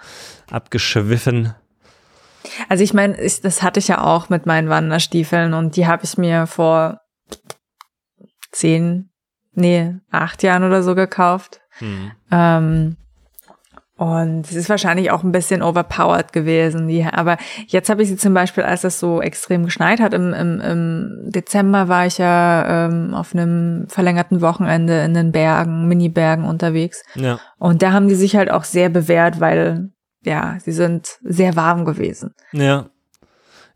abgeschwiffen. 0.50 1.54
Also 2.68 2.84
ich 2.84 2.94
meine, 2.94 3.16
das 3.16 3.62
hatte 3.62 3.80
ich 3.80 3.88
ja 3.88 4.04
auch 4.04 4.28
mit 4.28 4.46
meinen 4.46 4.68
Wanderstiefeln 4.68 5.54
und 5.54 5.76
die 5.76 5.86
habe 5.86 6.04
ich 6.04 6.16
mir 6.18 6.46
vor 6.46 7.00
zehn, 8.52 9.10
nee, 9.52 9.96
acht 10.10 10.42
Jahren 10.42 10.64
oder 10.64 10.82
so 10.82 10.94
gekauft. 10.94 11.60
Mhm. 11.80 12.12
Ähm, 12.30 12.96
und 13.96 14.42
es 14.46 14.54
ist 14.54 14.68
wahrscheinlich 14.68 15.10
auch 15.10 15.24
ein 15.24 15.32
bisschen 15.32 15.62
overpowered 15.62 16.34
gewesen. 16.34 16.86
Die, 16.86 17.04
aber 17.04 17.38
jetzt 17.66 17.88
habe 17.88 18.02
ich 18.02 18.08
sie 18.08 18.18
zum 18.18 18.34
Beispiel, 18.34 18.62
als 18.62 18.84
es 18.84 19.00
so 19.00 19.22
extrem 19.22 19.64
geschneit 19.64 20.00
hat, 20.00 20.12
im, 20.12 20.34
im, 20.34 20.60
im 20.60 21.30
Dezember 21.30 21.88
war 21.88 22.04
ich 22.04 22.18
ja 22.18 22.86
ähm, 22.86 23.14
auf 23.14 23.34
einem 23.34 23.86
verlängerten 23.88 24.42
Wochenende 24.42 25.00
in 25.00 25.14
den 25.14 25.32
Bergen, 25.32 25.88
Mini-Bergen 25.88 26.44
unterwegs. 26.44 27.02
Ja. 27.14 27.40
Und 27.58 27.80
da 27.80 27.92
haben 27.92 28.08
die 28.08 28.14
sich 28.14 28.36
halt 28.36 28.50
auch 28.50 28.64
sehr 28.64 28.90
bewährt, 28.90 29.40
weil 29.40 29.90
ja, 30.22 30.56
sie 30.62 30.72
sind 30.72 31.16
sehr 31.22 31.56
warm 31.56 31.86
gewesen. 31.86 32.34
Ja. 32.52 32.86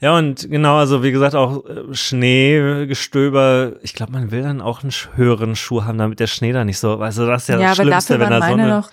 Ja, 0.03 0.17
und 0.17 0.51
genau, 0.51 0.77
also 0.77 1.03
wie 1.03 1.13
gesagt, 1.13 1.35
auch 1.35 1.65
äh, 1.67 1.95
Schneegestöber. 1.95 3.75
Ich 3.83 3.95
glaube, 3.95 4.13
man 4.13 4.31
will 4.31 4.43
dann 4.43 4.63
auch 4.63 4.83
einen 4.83 4.93
höheren 5.15 5.57
Schuh 5.57 5.85
haben, 5.85 5.99
damit 5.99 6.21
der 6.21 6.27
Schnee 6.27 6.53
da 6.53 6.65
nicht 6.65 6.79
so, 6.79 6.99
also 6.99 7.27
das 7.27 7.43
ist 7.43 7.49
ja, 7.49 7.61
ja 7.61 7.69
das 7.69 7.77
Schlimmste, 7.77 8.19
wenn 8.19 8.31
da 8.31 8.43
Sonne... 8.43 8.69
Noch 8.69 8.91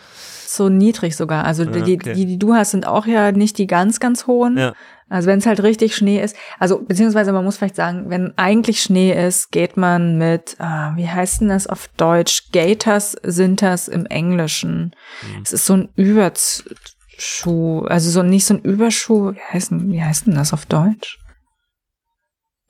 so 0.56 0.70
niedrig 0.70 1.16
sogar. 1.16 1.46
Also 1.46 1.66
die, 1.66 1.96
okay. 1.96 2.14
die, 2.14 2.26
die 2.26 2.40
du 2.40 2.54
hast, 2.54 2.72
sind 2.72 2.88
auch 2.88 3.06
ja 3.06 3.32
nicht 3.32 3.58
die 3.58 3.68
ganz, 3.68 4.00
ganz 4.00 4.28
hohen. 4.28 4.58
Ja. 4.58 4.74
Also 5.10 5.28
wenn 5.28 5.40
es 5.40 5.46
halt 5.46 5.64
richtig 5.64 5.96
Schnee 5.96 6.22
ist, 6.22 6.36
also 6.60 6.80
beziehungsweise 6.80 7.32
man 7.32 7.46
muss 7.46 7.58
vielleicht 7.58 7.78
sagen, 7.78 8.10
wenn 8.10 8.34
eigentlich 8.38 8.82
Schnee 8.82 9.14
ist, 9.14 9.52
geht 9.52 9.78
man 9.78 10.18
mit, 10.18 10.58
ah, 10.60 10.94
wie 10.96 11.08
heißt 11.08 11.42
denn 11.42 11.50
das 11.50 11.68
auf 11.68 11.88
Deutsch? 11.96 12.52
Gators 12.52 13.16
sind 13.24 13.62
das 13.62 13.88
im 13.88 14.06
Englischen. 14.06 14.94
Mhm. 15.22 15.42
Es 15.44 15.54
ist 15.54 15.66
so 15.66 15.76
ein 15.76 15.90
Überschuh, 15.96 17.86
also 17.86 18.10
so 18.10 18.22
nicht 18.22 18.46
so 18.46 18.56
ein 18.56 18.62
Überschuh, 18.62 19.34
wie 19.34 19.54
heißt 19.54 19.72
denn, 19.72 19.92
wie 19.92 20.04
heißt 20.04 20.28
denn 20.28 20.36
das 20.36 20.52
auf 20.52 20.66
Deutsch? 20.66 21.20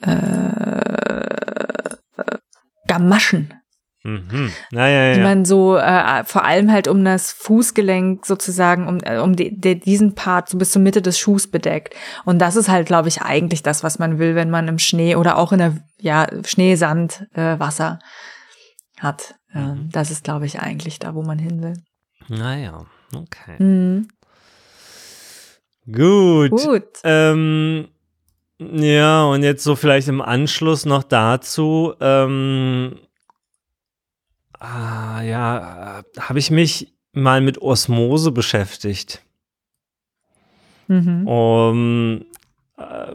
Äh 0.02 0.48
Gamaschen. 2.88 3.54
Mhm. 4.04 4.52
Ja, 4.72 4.88
ja, 4.88 5.04
ja. 5.08 5.14
Die 5.16 5.22
man 5.22 5.44
so 5.44 5.76
äh, 5.76 6.24
vor 6.24 6.46
allem 6.46 6.72
halt 6.72 6.88
um 6.88 7.04
das 7.04 7.32
Fußgelenk 7.34 8.26
sozusagen, 8.26 8.88
um, 8.88 9.00
äh, 9.02 9.18
um 9.20 9.36
die, 9.36 9.60
die, 9.60 9.80
diesen 9.80 10.16
Part 10.16 10.50
so 10.50 10.58
bis 10.58 10.72
zur 10.72 10.82
Mitte 10.82 11.02
des 11.02 11.20
Schuhs 11.20 11.48
bedeckt. 11.48 11.96
Und 12.24 12.40
das 12.40 12.56
ist 12.56 12.70
halt, 12.70 12.88
glaube 12.88 13.08
ich, 13.10 13.22
eigentlich 13.22 13.64
das, 13.64 13.84
was 13.84 14.00
man 14.00 14.20
will, 14.20 14.36
wenn 14.36 14.50
man 14.50 14.68
im 14.68 14.80
Schnee 14.80 15.16
oder 15.16 15.38
auch 15.38 15.52
in 15.52 15.60
der 15.60 15.78
ja, 16.00 16.28
Schneesand 16.46 17.28
äh, 17.34 17.60
Wasser 17.60 18.00
hat. 19.00 19.36
Ähm, 19.54 19.64
mhm. 19.64 19.90
Das 19.92 20.12
ist, 20.12 20.24
glaube 20.24 20.46
ich, 20.46 20.60
eigentlich 20.60 21.00
da, 21.00 21.16
wo 21.16 21.24
man 21.24 21.40
hin 21.40 21.62
will. 21.62 21.74
Naja, 22.30 22.86
okay. 23.16 23.62
Mhm. 23.62 24.08
Gut. 25.92 26.52
Gut. 26.52 26.88
Ähm, 27.04 27.88
ja, 28.60 29.26
und 29.26 29.44
jetzt 29.44 29.64
so 29.64 29.76
vielleicht 29.76 30.08
im 30.08 30.22
Anschluss 30.22 30.86
noch 30.86 31.04
dazu. 31.04 31.94
Ähm, 32.00 33.00
Ah, 34.60 35.22
ja, 35.22 36.04
habe 36.20 36.40
ich 36.40 36.52
mich 36.52 36.94
mal 37.14 37.42
mit 37.42 37.62
Osmose 37.62 38.32
beschäftigt. 38.32 39.22
Mhm. 40.88 41.28
Um, 41.28 42.26
äh, 42.78 43.14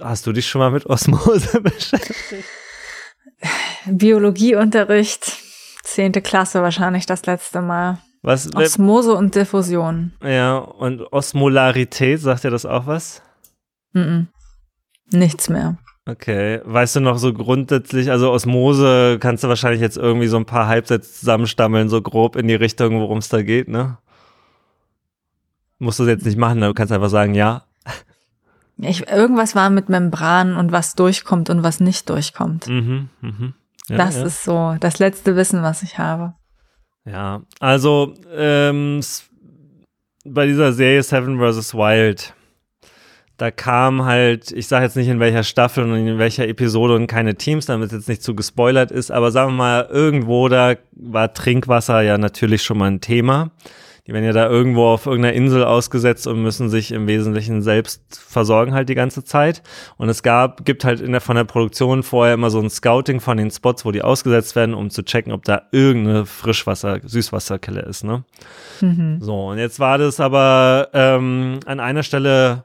hast 0.00 0.26
du 0.26 0.32
dich 0.32 0.48
schon 0.48 0.60
mal 0.60 0.70
mit 0.70 0.86
Osmose 0.86 1.60
beschäftigt? 1.60 2.44
Biologieunterricht, 3.86 5.36
zehnte 5.82 6.22
Klasse 6.22 6.62
wahrscheinlich 6.62 7.06
das 7.06 7.26
letzte 7.26 7.60
Mal. 7.60 7.98
Was, 8.22 8.54
Osmose 8.54 9.12
und 9.12 9.34
Diffusion. 9.34 10.14
Ja, 10.22 10.56
und 10.56 11.12
Osmolarität, 11.12 12.20
sagt 12.20 12.44
dir 12.44 12.50
das 12.50 12.64
auch 12.64 12.86
was? 12.86 13.20
Mhm. 13.92 14.28
Nichts 15.10 15.50
mehr. 15.50 15.76
Okay, 16.06 16.60
weißt 16.64 16.96
du 16.96 17.00
noch 17.00 17.16
so 17.16 17.32
grundsätzlich, 17.32 18.10
also 18.10 18.30
Osmose 18.30 19.18
kannst 19.20 19.42
du 19.42 19.48
wahrscheinlich 19.48 19.80
jetzt 19.80 19.96
irgendwie 19.96 20.26
so 20.26 20.36
ein 20.36 20.44
paar 20.44 20.66
Halbsätze 20.66 21.10
zusammenstammeln, 21.10 21.88
so 21.88 22.02
grob 22.02 22.36
in 22.36 22.46
die 22.46 22.54
Richtung, 22.54 23.00
worum 23.00 23.18
es 23.18 23.30
da 23.30 23.42
geht, 23.42 23.68
ne? 23.68 23.96
Musst 25.78 25.98
du 25.98 26.04
jetzt 26.04 26.26
nicht 26.26 26.36
machen, 26.36 26.60
du 26.60 26.74
kannst 26.74 26.92
einfach 26.92 27.08
sagen, 27.08 27.34
ja. 27.34 27.64
Ich, 28.76 29.08
irgendwas 29.08 29.54
war 29.54 29.70
mit 29.70 29.88
Membran 29.88 30.56
und 30.56 30.72
was 30.72 30.94
durchkommt 30.94 31.48
und 31.48 31.62
was 31.62 31.80
nicht 31.80 32.10
durchkommt. 32.10 32.66
Mhm, 32.66 33.08
mhm. 33.22 33.54
Ja, 33.88 33.96
das 33.96 34.16
ja. 34.16 34.24
ist 34.24 34.44
so 34.44 34.76
das 34.80 34.98
letzte 34.98 35.36
Wissen, 35.36 35.62
was 35.62 35.82
ich 35.82 35.96
habe. 35.98 36.34
Ja, 37.06 37.42
also 37.60 38.14
ähm, 38.34 39.00
bei 40.24 40.46
dieser 40.46 40.72
Serie 40.72 41.02
Seven 41.02 41.38
vs. 41.38 41.74
Wild 41.74 42.34
da 43.36 43.50
kam 43.50 44.04
halt, 44.04 44.52
ich 44.52 44.68
sage 44.68 44.84
jetzt 44.84 44.96
nicht 44.96 45.08
in 45.08 45.18
welcher 45.18 45.42
Staffel 45.42 45.84
und 45.84 45.94
in 45.94 46.18
welcher 46.18 46.46
Episode 46.46 46.94
und 46.94 47.08
keine 47.08 47.34
Teams, 47.34 47.66
damit 47.66 47.88
es 47.88 47.92
jetzt 47.92 48.08
nicht 48.08 48.22
zu 48.22 48.34
gespoilert 48.34 48.90
ist, 48.90 49.10
aber 49.10 49.32
sagen 49.32 49.52
wir 49.52 49.56
mal, 49.56 49.88
irgendwo 49.90 50.48
da 50.48 50.74
war 50.92 51.32
Trinkwasser 51.32 52.02
ja 52.02 52.16
natürlich 52.16 52.62
schon 52.62 52.78
mal 52.78 52.90
ein 52.90 53.00
Thema. 53.00 53.50
Die 54.06 54.12
werden 54.12 54.26
ja 54.26 54.32
da 54.32 54.50
irgendwo 54.50 54.84
auf 54.84 55.06
irgendeiner 55.06 55.34
Insel 55.34 55.64
ausgesetzt 55.64 56.26
und 56.26 56.42
müssen 56.42 56.68
sich 56.68 56.92
im 56.92 57.06
Wesentlichen 57.06 57.62
selbst 57.62 58.02
versorgen 58.10 58.74
halt 58.74 58.90
die 58.90 58.94
ganze 58.94 59.24
Zeit. 59.24 59.62
Und 59.96 60.10
es 60.10 60.22
gab, 60.22 60.66
gibt 60.66 60.84
halt 60.84 61.00
in 61.00 61.12
der, 61.12 61.22
von 61.22 61.36
der 61.36 61.44
Produktion 61.44 62.02
vorher 62.02 62.34
immer 62.34 62.50
so 62.50 62.60
ein 62.60 62.68
Scouting 62.68 63.20
von 63.20 63.38
den 63.38 63.50
Spots, 63.50 63.86
wo 63.86 63.92
die 63.92 64.02
ausgesetzt 64.02 64.56
werden, 64.56 64.74
um 64.74 64.90
zu 64.90 65.04
checken, 65.04 65.32
ob 65.32 65.44
da 65.44 65.62
irgendeine 65.72 66.26
Frischwasser, 66.26 67.00
Süßwasserkelle 67.02 67.80
ist, 67.80 68.04
ne? 68.04 68.24
Mhm. 68.82 69.22
So, 69.22 69.48
und 69.48 69.58
jetzt 69.58 69.80
war 69.80 69.96
das 69.96 70.20
aber 70.20 70.90
ähm, 70.92 71.60
an 71.64 71.80
einer 71.80 72.02
Stelle 72.02 72.64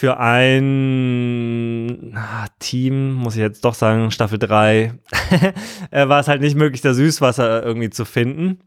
für 0.00 0.18
ein 0.18 2.14
ah, 2.16 2.46
Team, 2.58 3.12
muss 3.12 3.34
ich 3.34 3.42
jetzt 3.42 3.66
doch 3.66 3.74
sagen, 3.74 4.10
Staffel 4.10 4.38
3, 4.38 4.94
äh, 5.90 6.08
war 6.08 6.20
es 6.20 6.26
halt 6.26 6.40
nicht 6.40 6.56
möglich, 6.56 6.80
da 6.80 6.94
Süßwasser 6.94 7.62
irgendwie 7.62 7.90
zu 7.90 8.06
finden. 8.06 8.60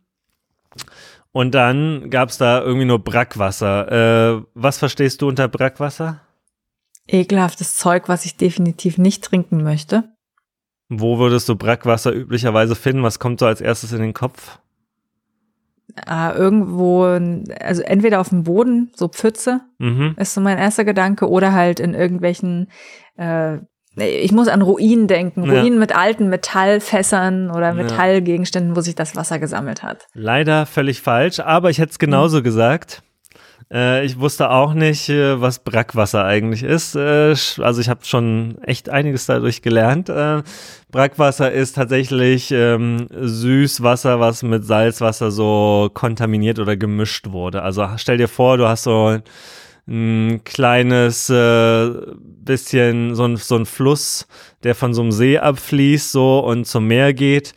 Und 1.31 1.55
dann 1.55 2.11
gab 2.11 2.29
es 2.29 2.37
da 2.37 2.61
irgendwie 2.61 2.85
nur 2.85 3.03
Brackwasser. 3.03 4.37
Äh, 4.37 4.43
was 4.53 4.77
verstehst 4.77 5.23
du 5.23 5.27
unter 5.27 5.47
Brackwasser? 5.47 6.21
Ekelhaftes 7.07 7.77
Zeug, 7.77 8.09
was 8.09 8.25
ich 8.25 8.37
definitiv 8.37 8.99
nicht 8.99 9.23
trinken 9.23 9.63
möchte. 9.63 10.03
Wo 10.87 11.17
würdest 11.17 11.49
du 11.49 11.55
Brackwasser 11.55 12.13
üblicherweise 12.13 12.75
finden? 12.75 13.01
Was 13.01 13.17
kommt 13.17 13.39
so 13.39 13.47
als 13.47 13.59
erstes 13.59 13.91
in 13.91 14.01
den 14.01 14.13
Kopf? 14.13 14.59
Äh, 16.09 16.35
irgendwo, 16.35 17.03
also 17.03 17.81
entweder 17.81 18.19
auf 18.19 18.29
dem 18.29 18.43
Boden, 18.43 18.91
so 18.95 19.07
Pfütze, 19.07 19.61
mhm. 19.77 20.15
ist 20.17 20.33
so 20.33 20.41
mein 20.41 20.57
erster 20.57 20.85
Gedanke, 20.85 21.29
oder 21.29 21.53
halt 21.53 21.79
in 21.79 21.93
irgendwelchen, 21.93 22.69
äh, 23.17 23.57
ich 23.95 24.31
muss 24.31 24.47
an 24.47 24.63
Ruinen 24.63 25.07
denken, 25.07 25.41
Ruinen 25.41 25.73
ja. 25.73 25.79
mit 25.79 25.95
alten 25.95 26.29
Metallfässern 26.29 27.51
oder 27.51 27.73
Metallgegenständen, 27.73 28.75
wo 28.75 28.81
sich 28.81 28.95
das 28.95 29.15
Wasser 29.15 29.37
gesammelt 29.37 29.83
hat. 29.83 30.07
Leider 30.13 30.65
völlig 30.65 31.01
falsch, 31.01 31.39
aber 31.39 31.69
ich 31.69 31.77
hätte 31.77 31.91
es 31.91 31.99
genauso 31.99 32.39
mhm. 32.39 32.43
gesagt. 32.43 33.03
Äh, 33.73 34.05
ich 34.05 34.19
wusste 34.19 34.51
auch 34.51 34.75
nicht, 34.75 35.09
äh, 35.09 35.41
was 35.41 35.59
Brackwasser 35.59 36.23
eigentlich 36.23 36.63
ist. 36.63 36.95
Äh, 36.95 37.35
also 37.57 37.81
ich 37.81 37.89
habe 37.89 38.05
schon 38.05 38.59
echt 38.61 38.89
einiges 38.89 39.25
dadurch 39.25 39.63
gelernt. 39.63 40.09
Äh, 40.09 40.43
Brackwasser 40.91 41.51
ist 41.51 41.75
tatsächlich 41.75 42.51
ähm, 42.51 43.07
Süßwasser, 43.11 44.19
was 44.19 44.43
mit 44.43 44.63
Salzwasser 44.63 45.31
so 45.31 45.89
kontaminiert 45.91 46.59
oder 46.59 46.77
gemischt 46.77 47.31
wurde. 47.31 47.63
Also 47.63 47.87
stell 47.97 48.17
dir 48.17 48.27
vor, 48.27 48.57
du 48.57 48.67
hast 48.67 48.83
so 48.83 49.17
ein 49.87 50.43
kleines 50.43 51.29
äh, 51.29 51.89
bisschen 52.15 53.15
so 53.15 53.25
ein, 53.25 53.37
so 53.37 53.55
ein 53.55 53.65
Fluss, 53.65 54.27
der 54.63 54.75
von 54.75 54.93
so 54.93 55.01
einem 55.01 55.11
See 55.11 55.39
abfließt 55.39 56.11
so 56.11 56.39
und 56.39 56.65
zum 56.65 56.87
Meer 56.87 57.13
geht 57.13 57.53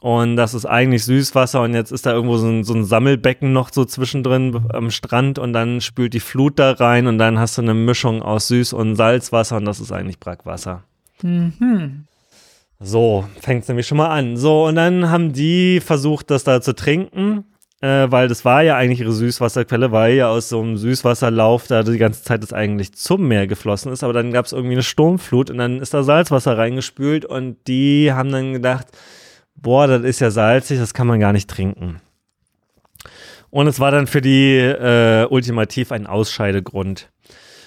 und 0.00 0.36
das 0.36 0.54
ist 0.54 0.66
eigentlich 0.66 1.04
Süßwasser 1.04 1.62
und 1.62 1.74
jetzt 1.74 1.90
ist 1.90 2.06
da 2.06 2.12
irgendwo 2.12 2.36
so 2.36 2.48
ein, 2.48 2.64
so 2.64 2.74
ein 2.74 2.84
Sammelbecken 2.84 3.52
noch 3.52 3.72
so 3.72 3.84
zwischendrin 3.84 4.66
am 4.72 4.90
Strand 4.90 5.38
und 5.38 5.52
dann 5.52 5.80
spült 5.80 6.14
die 6.14 6.20
Flut 6.20 6.58
da 6.58 6.72
rein 6.72 7.06
und 7.06 7.18
dann 7.18 7.38
hast 7.38 7.56
du 7.58 7.62
eine 7.62 7.74
Mischung 7.74 8.22
aus 8.22 8.50
Süß- 8.50 8.74
und 8.74 8.96
Salzwasser 8.96 9.56
und 9.56 9.64
das 9.64 9.80
ist 9.80 9.92
eigentlich 9.92 10.20
Brackwasser. 10.20 10.84
Mhm. 11.22 12.04
So, 12.78 13.24
fängt 13.40 13.62
es 13.62 13.68
nämlich 13.68 13.86
schon 13.86 13.98
mal 13.98 14.10
an. 14.10 14.36
So, 14.36 14.66
und 14.66 14.74
dann 14.74 15.10
haben 15.10 15.32
die 15.32 15.80
versucht, 15.80 16.30
das 16.30 16.44
da 16.44 16.60
zu 16.60 16.74
trinken, 16.74 17.44
äh, 17.80 18.10
weil 18.10 18.28
das 18.28 18.44
war 18.44 18.62
ja 18.62 18.76
eigentlich 18.76 19.00
ihre 19.00 19.12
Süßwasserquelle, 19.12 19.92
weil 19.92 20.14
ja 20.14 20.28
aus 20.28 20.50
so 20.50 20.60
einem 20.60 20.76
Süßwasserlauf 20.76 21.66
da 21.68 21.82
die 21.82 21.96
ganze 21.96 22.22
Zeit 22.22 22.42
das 22.42 22.52
eigentlich 22.52 22.92
zum 22.94 23.26
Meer 23.28 23.46
geflossen 23.46 23.90
ist. 23.92 24.04
Aber 24.04 24.12
dann 24.12 24.30
gab 24.30 24.44
es 24.44 24.52
irgendwie 24.52 24.74
eine 24.74 24.82
Sturmflut 24.82 25.50
und 25.50 25.56
dann 25.56 25.80
ist 25.80 25.94
da 25.94 26.02
Salzwasser 26.02 26.58
reingespült 26.58 27.24
und 27.24 27.56
die 27.66 28.12
haben 28.12 28.30
dann 28.30 28.52
gedacht, 28.52 28.88
boah, 29.56 29.86
das 29.86 30.02
ist 30.02 30.20
ja 30.20 30.30
salzig, 30.30 30.78
das 30.78 30.94
kann 30.94 31.06
man 31.06 31.20
gar 31.20 31.32
nicht 31.32 31.50
trinken. 31.50 32.00
Und 33.50 33.66
es 33.68 33.80
war 33.80 33.90
dann 33.90 34.06
für 34.06 34.20
die 34.20 34.56
äh, 34.58 35.26
ultimativ 35.30 35.92
ein 35.92 36.06
Ausscheidegrund. 36.06 37.10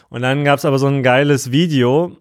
Und 0.09 0.21
dann 0.21 0.43
gab 0.43 0.59
es 0.59 0.65
aber 0.65 0.79
so 0.79 0.87
ein 0.87 1.03
geiles 1.03 1.51
Video 1.51 2.17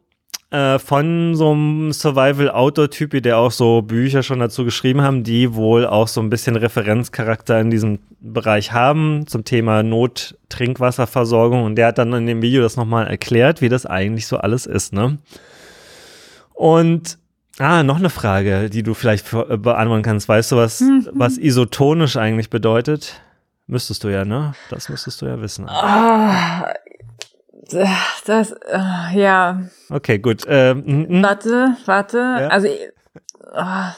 äh, 0.50 0.78
von 0.78 1.34
so 1.34 1.52
einem 1.52 1.92
Survival-Outdoor-Typi, 1.92 3.20
der 3.20 3.38
auch 3.38 3.50
so 3.50 3.82
Bücher 3.82 4.22
schon 4.22 4.38
dazu 4.38 4.64
geschrieben 4.64 5.02
haben, 5.02 5.22
die 5.22 5.54
wohl 5.54 5.86
auch 5.86 6.08
so 6.08 6.20
ein 6.20 6.30
bisschen 6.30 6.56
Referenzcharakter 6.56 7.60
in 7.60 7.70
diesem 7.70 7.98
Bereich 8.20 8.72
haben 8.72 9.26
zum 9.26 9.44
Thema 9.44 9.82
Not-Trinkwasserversorgung. 9.82 11.64
Und 11.64 11.74
der 11.76 11.88
hat 11.88 11.98
dann 11.98 12.12
in 12.14 12.26
dem 12.26 12.42
Video 12.42 12.62
das 12.62 12.76
nochmal 12.76 13.06
erklärt, 13.06 13.60
wie 13.60 13.68
das 13.68 13.84
eigentlich 13.84 14.26
so 14.26 14.38
alles 14.38 14.66
ist. 14.66 14.92
Ne? 14.92 15.18
Und 16.54 17.18
Ah, 17.58 17.82
noch 17.82 17.96
eine 17.96 18.10
Frage, 18.10 18.70
die 18.70 18.82
du 18.82 18.94
vielleicht 18.94 19.32
äh, 19.32 19.56
beantworten 19.56 20.02
kannst. 20.02 20.28
Weißt 20.28 20.52
du, 20.52 20.56
was, 20.56 20.80
mhm. 20.80 21.08
was 21.12 21.38
isotonisch 21.38 22.16
eigentlich 22.16 22.50
bedeutet? 22.50 23.20
Müsstest 23.66 24.04
du 24.04 24.08
ja, 24.08 24.24
ne? 24.24 24.54
Das 24.70 24.88
müsstest 24.88 25.20
du 25.20 25.26
ja 25.26 25.40
wissen. 25.40 25.68
Ah, 25.68 26.72
das, 28.24 28.52
uh, 28.52 29.14
ja. 29.14 29.62
Okay, 29.90 30.18
gut. 30.18 30.44
Ähm, 30.48 31.22
warte, 31.22 31.76
warte. 31.84 32.18
Ja? 32.18 32.48
Also, 32.48 32.68
oh, 33.52 33.92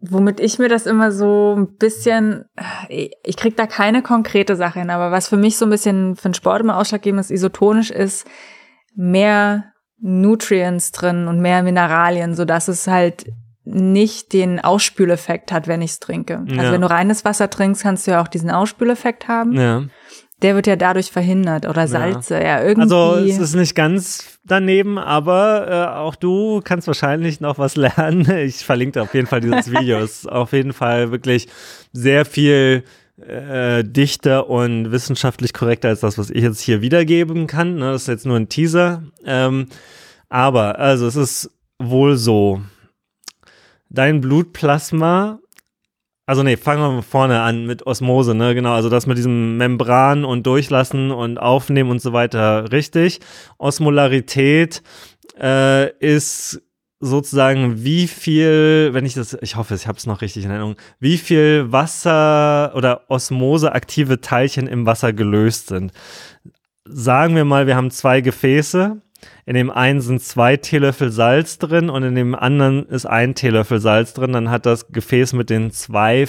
womit 0.00 0.40
ich 0.40 0.58
mir 0.58 0.68
das 0.68 0.86
immer 0.86 1.12
so 1.12 1.54
ein 1.56 1.76
bisschen, 1.76 2.44
ich 2.88 3.36
krieg 3.36 3.56
da 3.56 3.66
keine 3.66 4.02
konkrete 4.02 4.56
Sache 4.56 4.80
hin, 4.80 4.90
aber 4.90 5.10
was 5.10 5.28
für 5.28 5.36
mich 5.36 5.56
so 5.56 5.66
ein 5.66 5.70
bisschen 5.70 6.16
für 6.16 6.28
den 6.28 6.34
Sport 6.34 6.62
immer 6.62 6.76
ausschlaggebend 6.76 7.20
ist, 7.20 7.30
isotonisch 7.30 7.90
ist, 7.90 8.26
mehr 8.94 9.69
Nutrients 10.00 10.92
drin 10.92 11.28
und 11.28 11.40
mehr 11.40 11.62
Mineralien, 11.62 12.34
so 12.34 12.44
dass 12.44 12.68
es 12.68 12.86
halt 12.86 13.26
nicht 13.64 14.32
den 14.32 14.58
Ausspüleffekt 14.58 15.52
hat, 15.52 15.68
wenn 15.68 15.82
ich 15.82 15.92
es 15.92 16.00
trinke. 16.00 16.38
Also 16.38 16.54
ja. 16.54 16.60
Also 16.60 16.72
wenn 16.72 16.80
du 16.80 16.90
reines 16.90 17.24
Wasser 17.24 17.50
trinkst, 17.50 17.82
kannst 17.82 18.06
du 18.06 18.12
ja 18.12 18.22
auch 18.22 18.28
diesen 18.28 18.50
Ausspüleffekt 18.50 19.28
haben. 19.28 19.52
Ja. 19.52 19.84
Der 20.42 20.54
wird 20.54 20.66
ja 20.66 20.76
dadurch 20.76 21.10
verhindert 21.12 21.66
oder 21.66 21.86
Salze, 21.86 22.36
ja, 22.36 22.40
ja 22.40 22.62
irgendwie. 22.62 22.94
Also 22.94 23.16
es 23.26 23.38
ist 23.38 23.54
nicht 23.54 23.74
ganz 23.74 24.38
daneben, 24.42 24.96
aber 24.96 25.68
äh, 25.68 25.98
auch 25.98 26.14
du 26.14 26.62
kannst 26.64 26.86
wahrscheinlich 26.86 27.40
noch 27.40 27.58
was 27.58 27.76
lernen. 27.76 28.28
Ich 28.38 28.64
verlinke 28.64 29.02
auf 29.02 29.12
jeden 29.12 29.26
Fall 29.26 29.42
dieses 29.42 29.70
Video. 29.70 29.98
es 29.98 30.20
ist 30.20 30.32
auf 30.32 30.52
jeden 30.52 30.72
Fall 30.72 31.10
wirklich 31.10 31.48
sehr 31.92 32.24
viel 32.24 32.84
äh, 33.26 33.84
dichter 33.84 34.48
und 34.48 34.92
wissenschaftlich 34.92 35.52
korrekter 35.52 35.88
als 35.88 36.00
das, 36.00 36.18
was 36.18 36.30
ich 36.30 36.42
jetzt 36.42 36.60
hier 36.60 36.82
wiedergeben 36.82 37.46
kann. 37.46 37.76
Ne? 37.76 37.92
Das 37.92 38.02
ist 38.02 38.08
jetzt 38.08 38.26
nur 38.26 38.36
ein 38.36 38.48
Teaser. 38.48 39.02
Ähm, 39.24 39.66
aber, 40.28 40.78
also 40.78 41.06
es 41.06 41.16
ist 41.16 41.50
wohl 41.78 42.16
so. 42.16 42.60
Dein 43.88 44.20
Blutplasma, 44.20 45.40
also 46.30 46.44
nee, 46.44 46.56
fangen 46.56 46.96
wir 46.96 47.02
vorne 47.02 47.40
an 47.40 47.66
mit 47.66 47.88
Osmose, 47.88 48.36
ne? 48.36 48.54
Genau, 48.54 48.72
also 48.72 48.88
das 48.88 49.08
mit 49.08 49.18
diesem 49.18 49.56
Membran 49.56 50.24
und 50.24 50.46
Durchlassen 50.46 51.10
und 51.10 51.38
Aufnehmen 51.38 51.90
und 51.90 52.00
so 52.00 52.12
weiter, 52.12 52.70
richtig. 52.70 53.18
Osmolarität 53.58 54.80
äh, 55.40 55.90
ist 55.98 56.62
sozusagen, 57.00 57.82
wie 57.82 58.06
viel, 58.06 58.90
wenn 58.92 59.06
ich 59.06 59.14
das, 59.14 59.36
ich 59.40 59.56
hoffe, 59.56 59.74
ich 59.74 59.86
habe 59.86 59.96
es 59.96 60.06
noch 60.06 60.20
richtig 60.20 60.44
in 60.44 60.50
Erinnerung, 60.50 60.76
wie 61.00 61.16
viel 61.16 61.72
Wasser 61.72 62.72
oder 62.74 63.08
osmoseaktive 63.08 64.20
Teilchen 64.20 64.66
im 64.66 64.84
Wasser 64.84 65.14
gelöst 65.14 65.68
sind. 65.68 65.92
Sagen 66.84 67.34
wir 67.34 67.44
mal, 67.44 67.66
wir 67.66 67.76
haben 67.76 67.90
zwei 67.90 68.20
Gefäße. 68.20 69.00
In 69.46 69.54
dem 69.54 69.70
einen 69.70 70.00
sind 70.00 70.22
zwei 70.22 70.56
Teelöffel 70.56 71.10
Salz 71.10 71.58
drin 71.58 71.90
und 71.90 72.02
in 72.02 72.14
dem 72.14 72.34
anderen 72.34 72.86
ist 72.86 73.06
ein 73.06 73.34
Teelöffel 73.34 73.80
Salz 73.80 74.12
drin. 74.12 74.32
Dann 74.32 74.50
hat 74.50 74.66
das 74.66 74.88
Gefäß 74.88 75.32
mit 75.32 75.50
den 75.50 75.70
zwei 75.70 76.26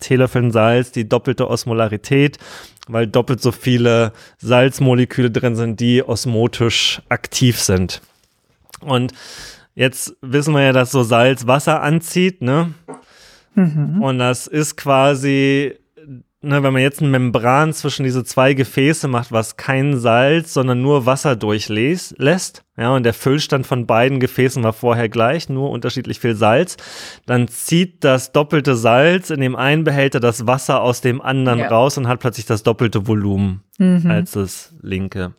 Teelöffeln 0.00 0.50
Salz 0.50 0.92
die 0.92 1.08
doppelte 1.08 1.48
Osmolarität, 1.48 2.38
weil 2.88 3.06
doppelt 3.06 3.40
so 3.40 3.52
viele 3.52 4.12
Salzmoleküle 4.38 5.30
drin 5.30 5.56
sind, 5.56 5.80
die 5.80 6.02
osmotisch 6.02 7.02
aktiv 7.08 7.58
sind. 7.60 8.00
Und 8.80 9.12
Jetzt 9.74 10.16
wissen 10.20 10.54
wir 10.54 10.62
ja, 10.62 10.72
dass 10.72 10.90
so 10.90 11.02
Salz 11.02 11.46
Wasser 11.46 11.82
anzieht, 11.82 12.42
ne? 12.42 12.74
Mhm. 13.54 14.02
Und 14.02 14.18
das 14.18 14.46
ist 14.46 14.76
quasi, 14.76 15.74
ne, 16.42 16.62
wenn 16.62 16.72
man 16.72 16.82
jetzt 16.82 17.00
eine 17.00 17.10
Membran 17.10 17.72
zwischen 17.72 18.04
diese 18.04 18.24
zwei 18.24 18.54
Gefäße 18.54 19.08
macht, 19.08 19.32
was 19.32 19.56
kein 19.56 19.98
Salz, 19.98 20.54
sondern 20.54 20.82
nur 20.82 21.06
Wasser 21.06 21.36
durchlässt, 21.36 22.64
ja, 22.76 22.94
und 22.94 23.04
der 23.04 23.14
Füllstand 23.14 23.66
von 23.66 23.86
beiden 23.86 24.20
Gefäßen 24.20 24.62
war 24.62 24.72
vorher 24.72 25.08
gleich, 25.08 25.48
nur 25.48 25.70
unterschiedlich 25.70 26.20
viel 26.20 26.34
Salz, 26.34 26.76
dann 27.26 27.48
zieht 27.48 28.04
das 28.04 28.32
doppelte 28.32 28.76
Salz 28.76 29.30
in 29.30 29.40
dem 29.40 29.56
einen 29.56 29.84
Behälter 29.84 30.20
das 30.20 30.46
Wasser 30.46 30.82
aus 30.82 31.00
dem 31.00 31.20
anderen 31.20 31.60
ja. 31.60 31.68
raus 31.68 31.98
und 31.98 32.08
hat 32.08 32.20
plötzlich 32.20 32.46
das 32.46 32.62
doppelte 32.62 33.06
Volumen 33.06 33.62
mhm. 33.78 34.10
als 34.10 34.32
das 34.32 34.74
linke. 34.80 35.32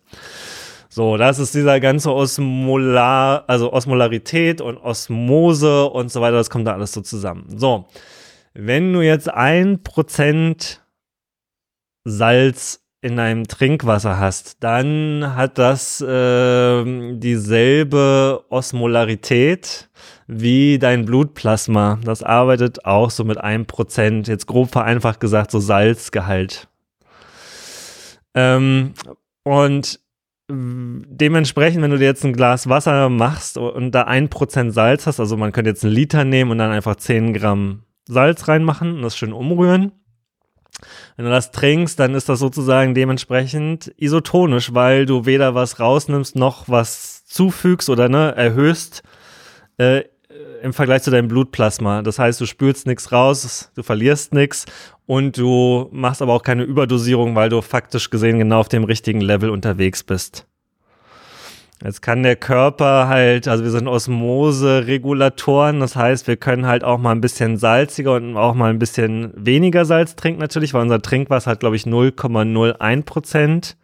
So, 0.95 1.17
das 1.17 1.39
ist 1.39 1.55
dieser 1.55 1.79
ganze 1.79 2.13
Osmolar, 2.13 3.45
also 3.47 3.73
Osmolarität 3.73 4.61
und 4.61 4.77
Osmose 4.77 5.85
und 5.85 6.11
so 6.11 6.21
weiter, 6.21 6.35
das 6.35 6.51
kommt 6.51 6.67
da 6.67 6.73
alles 6.73 6.91
so 6.91 7.01
zusammen. 7.01 7.47
So, 7.57 7.87
wenn 8.53 8.93
du 8.93 9.01
jetzt 9.01 9.27
ein 9.27 9.81
Prozent 9.81 10.85
Salz 12.03 12.83
in 13.01 13.17
deinem 13.17 13.47
Trinkwasser 13.47 14.19
hast, 14.19 14.63
dann 14.63 15.33
hat 15.35 15.57
das 15.57 15.99
äh, 15.99 17.15
dieselbe 17.15 18.45
Osmolarität 18.49 19.89
wie 20.27 20.77
dein 20.77 21.05
Blutplasma. 21.05 21.97
Das 22.03 22.21
arbeitet 22.21 22.85
auch 22.85 23.09
so 23.09 23.23
mit 23.23 23.39
einem 23.39 23.65
Prozent, 23.65 24.27
jetzt 24.27 24.45
grob 24.45 24.69
vereinfacht 24.69 25.19
gesagt, 25.19 25.49
so 25.49 25.57
Salzgehalt. 25.57 26.67
Ähm, 28.35 28.93
und 29.43 30.02
dementsprechend, 30.49 31.81
wenn 31.81 31.91
du 31.91 31.97
dir 31.97 32.05
jetzt 32.05 32.25
ein 32.25 32.33
Glas 32.33 32.67
Wasser 32.67 33.09
machst 33.09 33.57
und 33.57 33.91
da 33.91 34.03
ein 34.03 34.29
Prozent 34.29 34.73
Salz 34.73 35.07
hast, 35.07 35.19
also 35.19 35.37
man 35.37 35.51
könnte 35.51 35.69
jetzt 35.69 35.83
einen 35.83 35.93
Liter 35.93 36.25
nehmen 36.25 36.51
und 36.51 36.57
dann 36.57 36.71
einfach 36.71 36.95
10 36.95 37.33
Gramm 37.33 37.83
Salz 38.07 38.47
reinmachen 38.47 38.95
und 38.95 39.01
das 39.01 39.17
schön 39.17 39.33
umrühren. 39.33 39.93
Wenn 41.15 41.25
du 41.25 41.31
das 41.31 41.51
trinkst, 41.51 41.99
dann 41.99 42.13
ist 42.13 42.27
das 42.27 42.39
sozusagen 42.39 42.93
dementsprechend 42.93 43.93
isotonisch, 43.97 44.73
weil 44.73 45.05
du 45.05 45.25
weder 45.25 45.55
was 45.55 45.79
rausnimmst 45.79 46.35
noch 46.35 46.67
was 46.67 47.25
zufügst 47.25 47.89
oder 47.89 48.09
ne, 48.09 48.35
erhöhst 48.35 49.03
äh, 49.77 50.03
im 50.63 50.73
Vergleich 50.73 51.03
zu 51.03 51.11
deinem 51.11 51.27
Blutplasma. 51.27 52.01
Das 52.01 52.19
heißt, 52.19 52.39
du 52.39 52.45
spülst 52.45 52.87
nichts 52.87 53.11
raus, 53.11 53.69
du 53.75 53.83
verlierst 53.83 54.33
nichts 54.33 54.65
und 55.05 55.37
du 55.37 55.89
machst 55.91 56.21
aber 56.21 56.33
auch 56.33 56.41
keine 56.41 56.63
Überdosierung, 56.63 57.35
weil 57.35 57.49
du 57.49 57.61
faktisch 57.61 58.09
gesehen 58.09 58.39
genau 58.39 58.61
auf 58.61 58.69
dem 58.69 58.85
richtigen 58.85 59.19
Level 59.19 59.49
unterwegs 59.49 60.03
bist. 60.03 60.47
Jetzt 61.83 62.01
kann 62.01 62.23
der 62.23 62.37
Körper 62.37 63.09
halt, 63.09 63.49
also 63.49 63.65
wir 63.65 63.71
sind 63.71 63.89
Osmose-Regulatoren, 63.89 65.81
das 65.81 65.97
heißt, 65.97 66.27
wir 66.27 66.37
können 66.37 66.65
halt 66.65 66.85
auch 66.85 66.97
mal 66.97 67.11
ein 67.11 67.19
bisschen 67.19 67.57
salziger 67.57 68.13
und 68.13 68.37
auch 68.37 68.53
mal 68.53 68.69
ein 68.69 68.79
bisschen 68.79 69.33
weniger 69.35 69.83
Salz 69.83 70.15
trinken 70.15 70.39
natürlich, 70.39 70.73
weil 70.73 70.83
unser 70.83 71.01
Trinkwasser 71.01 71.51
hat, 71.51 71.59
glaube 71.59 71.75
ich, 71.75 71.83
0,01 71.83 73.03
Prozent 73.03 73.75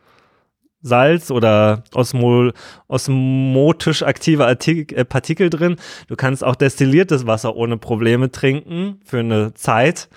Salz 0.81 1.31
oder 1.31 1.83
osmol, 1.93 2.53
osmotisch 2.87 4.03
aktive 4.03 4.45
Artikel, 4.45 4.97
äh, 4.97 5.05
Partikel 5.05 5.49
drin. 5.49 5.75
Du 6.07 6.15
kannst 6.15 6.43
auch 6.43 6.55
destilliertes 6.55 7.27
Wasser 7.27 7.55
ohne 7.55 7.77
Probleme 7.77 8.31
trinken 8.31 8.99
für 9.03 9.19
eine 9.19 9.53
Zeit. 9.53 10.09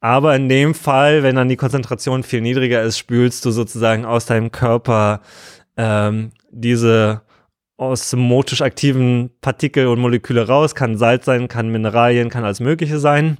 Aber 0.00 0.36
in 0.36 0.48
dem 0.48 0.74
Fall, 0.74 1.22
wenn 1.22 1.36
dann 1.36 1.48
die 1.48 1.56
Konzentration 1.56 2.22
viel 2.22 2.40
niedriger 2.40 2.82
ist, 2.82 2.98
spülst 2.98 3.44
du 3.44 3.50
sozusagen 3.50 4.04
aus 4.04 4.26
deinem 4.26 4.52
Körper 4.52 5.20
ähm, 5.76 6.30
diese 6.50 7.22
osmotisch 7.76 8.62
aktiven 8.62 9.30
Partikel 9.40 9.86
und 9.86 10.00
Moleküle 10.00 10.46
raus. 10.46 10.74
Kann 10.74 10.98
Salz 10.98 11.24
sein, 11.24 11.48
kann 11.48 11.68
Mineralien, 11.68 12.30
kann 12.30 12.44
alles 12.44 12.60
Mögliche 12.60 12.98
sein. 12.98 13.38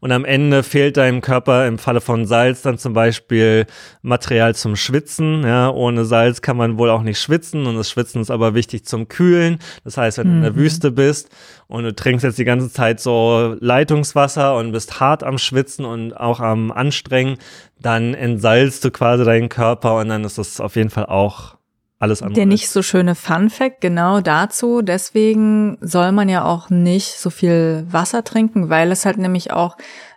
Und 0.00 0.12
am 0.12 0.24
Ende 0.24 0.62
fehlt 0.62 0.96
deinem 0.96 1.20
Körper 1.20 1.66
im 1.66 1.78
Falle 1.78 2.00
von 2.00 2.26
Salz 2.26 2.62
dann 2.62 2.78
zum 2.78 2.92
Beispiel 2.92 3.66
Material 4.02 4.54
zum 4.54 4.76
Schwitzen. 4.76 5.42
Ja, 5.44 5.70
ohne 5.70 6.04
Salz 6.04 6.42
kann 6.42 6.56
man 6.56 6.78
wohl 6.78 6.90
auch 6.90 7.02
nicht 7.02 7.20
schwitzen 7.20 7.66
und 7.66 7.76
das 7.76 7.90
Schwitzen 7.90 8.20
ist 8.20 8.30
aber 8.30 8.54
wichtig 8.54 8.84
zum 8.84 9.08
Kühlen. 9.08 9.58
Das 9.84 9.96
heißt, 9.96 10.18
wenn 10.18 10.28
mhm. 10.28 10.30
du 10.30 10.36
in 10.36 10.42
der 10.42 10.52
mhm. 10.52 10.56
Wüste 10.56 10.90
bist 10.90 11.30
und 11.66 11.84
du 11.84 11.94
trinkst 11.94 12.24
jetzt 12.24 12.38
die 12.38 12.44
ganze 12.44 12.70
Zeit 12.70 13.00
so 13.00 13.56
Leitungswasser 13.60 14.56
und 14.56 14.72
bist 14.72 15.00
hart 15.00 15.22
am 15.22 15.38
Schwitzen 15.38 15.84
und 15.84 16.12
auch 16.12 16.40
am 16.40 16.70
Anstrengen, 16.70 17.38
dann 17.80 18.14
entsalzt 18.14 18.84
du 18.84 18.90
quasi 18.90 19.24
deinen 19.24 19.48
Körper 19.48 19.98
und 19.98 20.08
dann 20.08 20.24
ist 20.24 20.38
das 20.38 20.60
auf 20.60 20.76
jeden 20.76 20.90
Fall 20.90 21.06
auch 21.06 21.55
alles 21.98 22.22
andere. 22.22 22.34
Der 22.34 22.46
nicht 22.46 22.68
so 22.68 22.82
schöne 22.82 23.14
Fun 23.14 23.48
Fact 23.50 23.80
genau 23.80 24.20
dazu. 24.20 24.82
Deswegen 24.82 25.78
soll 25.80 26.12
man 26.12 26.28
ja 26.28 26.44
auch 26.44 26.68
nicht 26.68 27.18
so 27.18 27.30
viel 27.30 27.86
Wasser 27.90 28.22
trinken, 28.24 28.68
weil 28.68 28.92
es 28.92 29.06
halt 29.06 29.18
nämlich 29.18 29.52
auch 29.52 29.76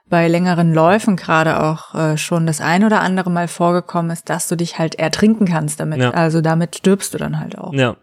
bei 0.10 0.27
längeren 0.27 0.73
Läufen 0.73 1.15
gerade 1.15 1.61
auch 1.61 1.93
äh, 1.93 2.18
schon 2.18 2.47
das 2.47 2.61
ein 2.61 2.84
oder 2.84 3.01
andere 3.01 3.30
Mal 3.30 3.47
vorgekommen 3.47 4.11
ist, 4.11 4.30
dass 4.30 4.47
du 4.47 4.56
dich 4.57 4.80
halt 4.80 4.95
ertrinken 4.95 5.45
kannst 5.45 5.80
damit. 5.80 5.99
Ja. 5.99 6.11
Also 6.11 6.41
damit 6.41 6.76
stirbst 6.76 7.14
du 7.14 7.18
dann 7.18 7.39
halt 7.39 7.57
auch. 7.57 7.73
Ja. 7.73 7.95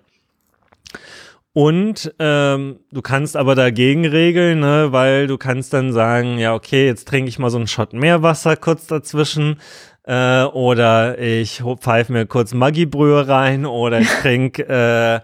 Und 1.52 2.14
ähm, 2.18 2.80
du 2.92 3.00
kannst 3.00 3.34
aber 3.34 3.54
dagegen 3.54 4.04
regeln, 4.04 4.60
ne, 4.60 4.88
weil 4.90 5.26
du 5.26 5.38
kannst 5.38 5.72
dann 5.72 5.90
sagen, 5.90 6.38
ja, 6.38 6.52
okay, 6.54 6.86
jetzt 6.86 7.08
trinke 7.08 7.30
ich 7.30 7.38
mal 7.38 7.48
so 7.48 7.56
einen 7.56 7.66
Shot 7.66 7.94
mehr 7.94 8.22
Wasser 8.22 8.56
kurz 8.56 8.86
dazwischen. 8.86 9.58
Äh, 10.06 10.44
oder 10.44 11.18
ich 11.18 11.62
pfeife 11.80 12.12
mir 12.12 12.26
kurz 12.26 12.54
Maggi-Brühe 12.54 13.26
rein 13.26 13.66
oder 13.66 14.00
ich 14.00 14.08
trinke 14.22 14.62
äh, 14.68 15.20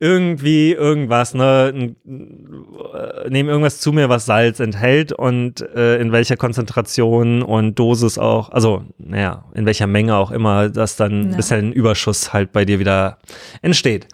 irgendwie 0.00 0.72
irgendwas, 0.72 1.34
ne, 1.34 1.94
äh, 2.04 3.30
nehme 3.30 3.50
irgendwas 3.50 3.78
zu 3.78 3.92
mir, 3.92 4.08
was 4.08 4.26
Salz 4.26 4.58
enthält 4.58 5.12
und 5.12 5.60
äh, 5.60 5.98
in 5.98 6.10
welcher 6.10 6.36
Konzentration 6.36 7.42
und 7.42 7.78
Dosis 7.78 8.18
auch, 8.18 8.50
also 8.50 8.82
naja, 8.98 9.44
in 9.54 9.66
welcher 9.66 9.86
Menge 9.86 10.16
auch 10.16 10.32
immer, 10.32 10.68
dass 10.68 10.96
dann 10.96 11.30
ja. 11.30 11.36
bisher 11.36 11.58
ein 11.58 11.72
Überschuss 11.72 12.32
halt 12.32 12.50
bei 12.52 12.64
dir 12.64 12.80
wieder 12.80 13.18
entsteht. 13.62 14.08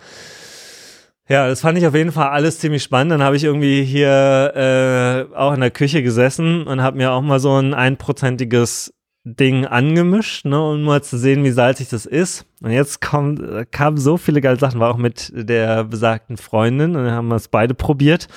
Ja, 1.31 1.49
das 1.49 1.61
fand 1.61 1.79
ich 1.79 1.87
auf 1.87 1.95
jeden 1.95 2.13
Fall 2.13 2.29
alles 2.29 2.59
ziemlich 2.59 2.83
spannend. 2.83 3.13
Dann 3.13 3.23
habe 3.23 3.37
ich 3.37 3.45
irgendwie 3.45 3.85
hier 3.85 5.29
äh, 5.31 5.35
auch 5.35 5.55
in 5.55 5.61
der 5.61 5.71
Küche 5.71 6.03
gesessen 6.03 6.67
und 6.67 6.83
habe 6.83 6.99
mir 6.99 7.13
auch 7.13 7.23
mal 7.23 7.39
so 7.39 7.55
ein 7.57 7.73
einprozentiges 7.73 8.93
Ding 9.37 9.67
angemischt, 9.67 10.45
ne, 10.45 10.61
um 10.61 10.83
mal 10.83 11.03
zu 11.03 11.19
sehen, 11.19 11.45
wie 11.45 11.51
salzig 11.51 11.89
das 11.89 12.07
ist. 12.07 12.47
Und 12.63 12.71
jetzt 12.71 13.01
kommt, 13.01 13.41
kamen 13.73 13.99
so 13.99 14.17
viele 14.17 14.41
geile 14.41 14.59
Sachen, 14.59 14.81
war 14.81 14.91
auch 14.91 14.97
mit 14.99 15.33
der 15.35 15.85
besagten 15.85 16.37
Freundin 16.37 16.97
und 16.97 17.05
dann 17.05 17.15
haben 17.15 17.29
wir 17.29 17.37
es 17.37 17.49
beide 17.49 17.75
probiert. 17.75 18.29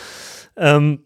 Ähm, 0.55 0.99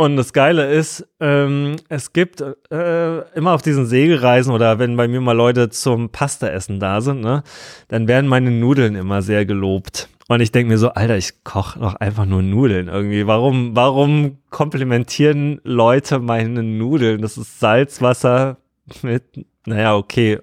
und 0.00 0.16
das 0.16 0.32
Geile 0.32 0.70
ist, 0.70 1.08
ähm, 1.18 1.74
es 1.88 2.12
gibt 2.12 2.40
äh, 2.40 3.18
immer 3.34 3.52
auf 3.52 3.62
diesen 3.62 3.84
Segelreisen 3.84 4.52
oder 4.52 4.78
wenn 4.78 4.96
bei 4.96 5.08
mir 5.08 5.20
mal 5.20 5.32
Leute 5.32 5.70
zum 5.70 6.10
Pasta-Essen 6.10 6.78
da 6.78 7.00
sind, 7.00 7.20
ne, 7.20 7.42
dann 7.88 8.06
werden 8.06 8.28
meine 8.28 8.52
Nudeln 8.52 8.94
immer 8.94 9.22
sehr 9.22 9.44
gelobt. 9.44 10.08
Und 10.28 10.40
ich 10.40 10.52
denke 10.52 10.70
mir 10.70 10.78
so, 10.78 10.90
Alter, 10.90 11.16
ich 11.16 11.42
koche 11.42 11.80
doch 11.80 11.94
einfach 11.94 12.26
nur 12.26 12.42
Nudeln 12.42 12.86
irgendwie. 12.86 13.26
Warum, 13.26 13.74
warum 13.74 14.38
komplimentieren 14.50 15.60
Leute 15.64 16.20
meine 16.20 16.62
Nudeln? 16.62 17.22
Das 17.22 17.38
ist 17.38 17.58
Salzwasser, 17.58 18.58
mit, 19.02 19.46
naja, 19.66 19.96
okay, 19.96 20.38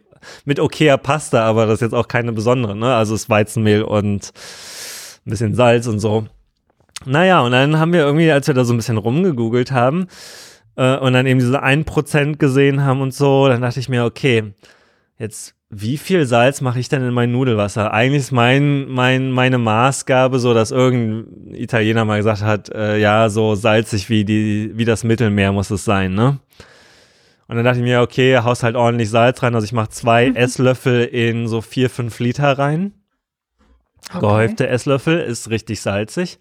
mit 0.45 0.59
okayer 0.59 0.97
Pasta, 0.97 1.45
aber 1.45 1.65
das 1.65 1.75
ist 1.75 1.81
jetzt 1.81 1.93
auch 1.93 2.07
keine 2.07 2.31
besondere, 2.31 2.75
ne? 2.75 2.95
Also 2.95 3.15
es 3.15 3.29
Weizenmehl 3.29 3.83
und 3.83 4.31
ein 5.25 5.29
bisschen 5.29 5.55
Salz 5.55 5.87
und 5.87 5.99
so. 5.99 6.25
Naja, 7.05 7.41
und 7.41 7.51
dann 7.51 7.77
haben 7.77 7.93
wir 7.93 8.01
irgendwie, 8.01 8.31
als 8.31 8.47
wir 8.47 8.53
da 8.53 8.63
so 8.63 8.73
ein 8.73 8.77
bisschen 8.77 8.97
rumgegoogelt 8.97 9.71
haben 9.71 10.07
äh, 10.75 10.97
und 10.97 11.13
dann 11.13 11.27
eben 11.27 11.39
diese 11.39 11.63
1% 11.63 12.37
gesehen 12.37 12.83
haben 12.83 13.01
und 13.01 13.13
so, 13.13 13.47
dann 13.47 13.61
dachte 13.61 13.79
ich 13.79 13.89
mir, 13.89 14.05
okay, 14.05 14.53
jetzt 15.19 15.55
wie 15.69 15.97
viel 15.97 16.25
Salz 16.25 16.61
mache 16.61 16.79
ich 16.79 16.89
denn 16.89 17.01
in 17.01 17.13
mein 17.13 17.31
Nudelwasser? 17.31 17.91
Eigentlich 17.91 18.21
ist 18.21 18.31
mein, 18.31 18.87
mein, 18.87 19.31
meine 19.31 19.57
Maßgabe 19.57 20.39
so, 20.39 20.53
dass 20.53 20.71
irgendein 20.71 21.53
Italiener 21.53 22.05
mal 22.05 22.17
gesagt 22.17 22.41
hat, 22.41 22.69
äh, 22.69 22.97
ja, 22.97 23.29
so 23.29 23.55
salzig 23.55 24.09
wie, 24.09 24.23
die, 24.23 24.71
wie 24.75 24.85
das 24.85 25.03
Mittelmeer 25.03 25.51
muss 25.51 25.71
es 25.71 25.83
sein, 25.83 26.13
ne? 26.13 26.39
Und 27.47 27.57
dann 27.57 27.65
dachte 27.65 27.77
ich 27.79 27.83
mir, 27.83 28.01
okay, 28.01 28.39
haust 28.39 28.63
halt 28.63 28.75
ordentlich 28.75 29.09
Salz 29.09 29.43
rein. 29.43 29.55
Also 29.55 29.65
ich 29.65 29.73
mache 29.73 29.89
zwei 29.89 30.29
mhm. 30.29 30.35
Esslöffel 30.35 31.05
in 31.05 31.47
so 31.47 31.61
vier, 31.61 31.89
fünf 31.89 32.19
Liter 32.19 32.57
rein. 32.57 32.93
Okay. 34.09 34.19
Gehäufte 34.19 34.67
Esslöffel 34.67 35.19
ist 35.19 35.49
richtig 35.49 35.81
salzig. 35.81 36.37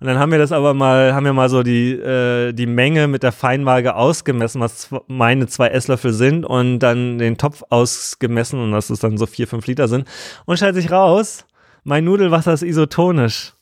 Und 0.00 0.08
dann 0.08 0.18
haben 0.18 0.32
wir 0.32 0.38
das 0.38 0.52
aber 0.52 0.74
mal, 0.74 1.14
haben 1.14 1.24
wir 1.24 1.32
mal 1.32 1.48
so 1.48 1.62
die, 1.62 1.92
äh, 1.92 2.52
die 2.52 2.66
Menge 2.66 3.06
mit 3.06 3.22
der 3.22 3.30
Feinwaage 3.30 3.94
ausgemessen, 3.94 4.60
was 4.60 4.90
meine 5.06 5.46
zwei 5.46 5.68
Esslöffel 5.68 6.12
sind 6.12 6.44
und 6.44 6.80
dann 6.80 7.18
den 7.18 7.38
Topf 7.38 7.62
ausgemessen 7.70 8.60
und 8.60 8.72
dass 8.72 8.90
es 8.90 8.98
dann 8.98 9.16
so 9.16 9.26
vier, 9.26 9.46
fünf 9.46 9.66
Liter 9.66 9.86
sind. 9.86 10.06
Und 10.44 10.56
stellt 10.56 10.74
sich 10.74 10.90
raus, 10.90 11.46
mein 11.84 12.04
Nudelwasser 12.04 12.52
ist 12.52 12.62
isotonisch. 12.62 13.54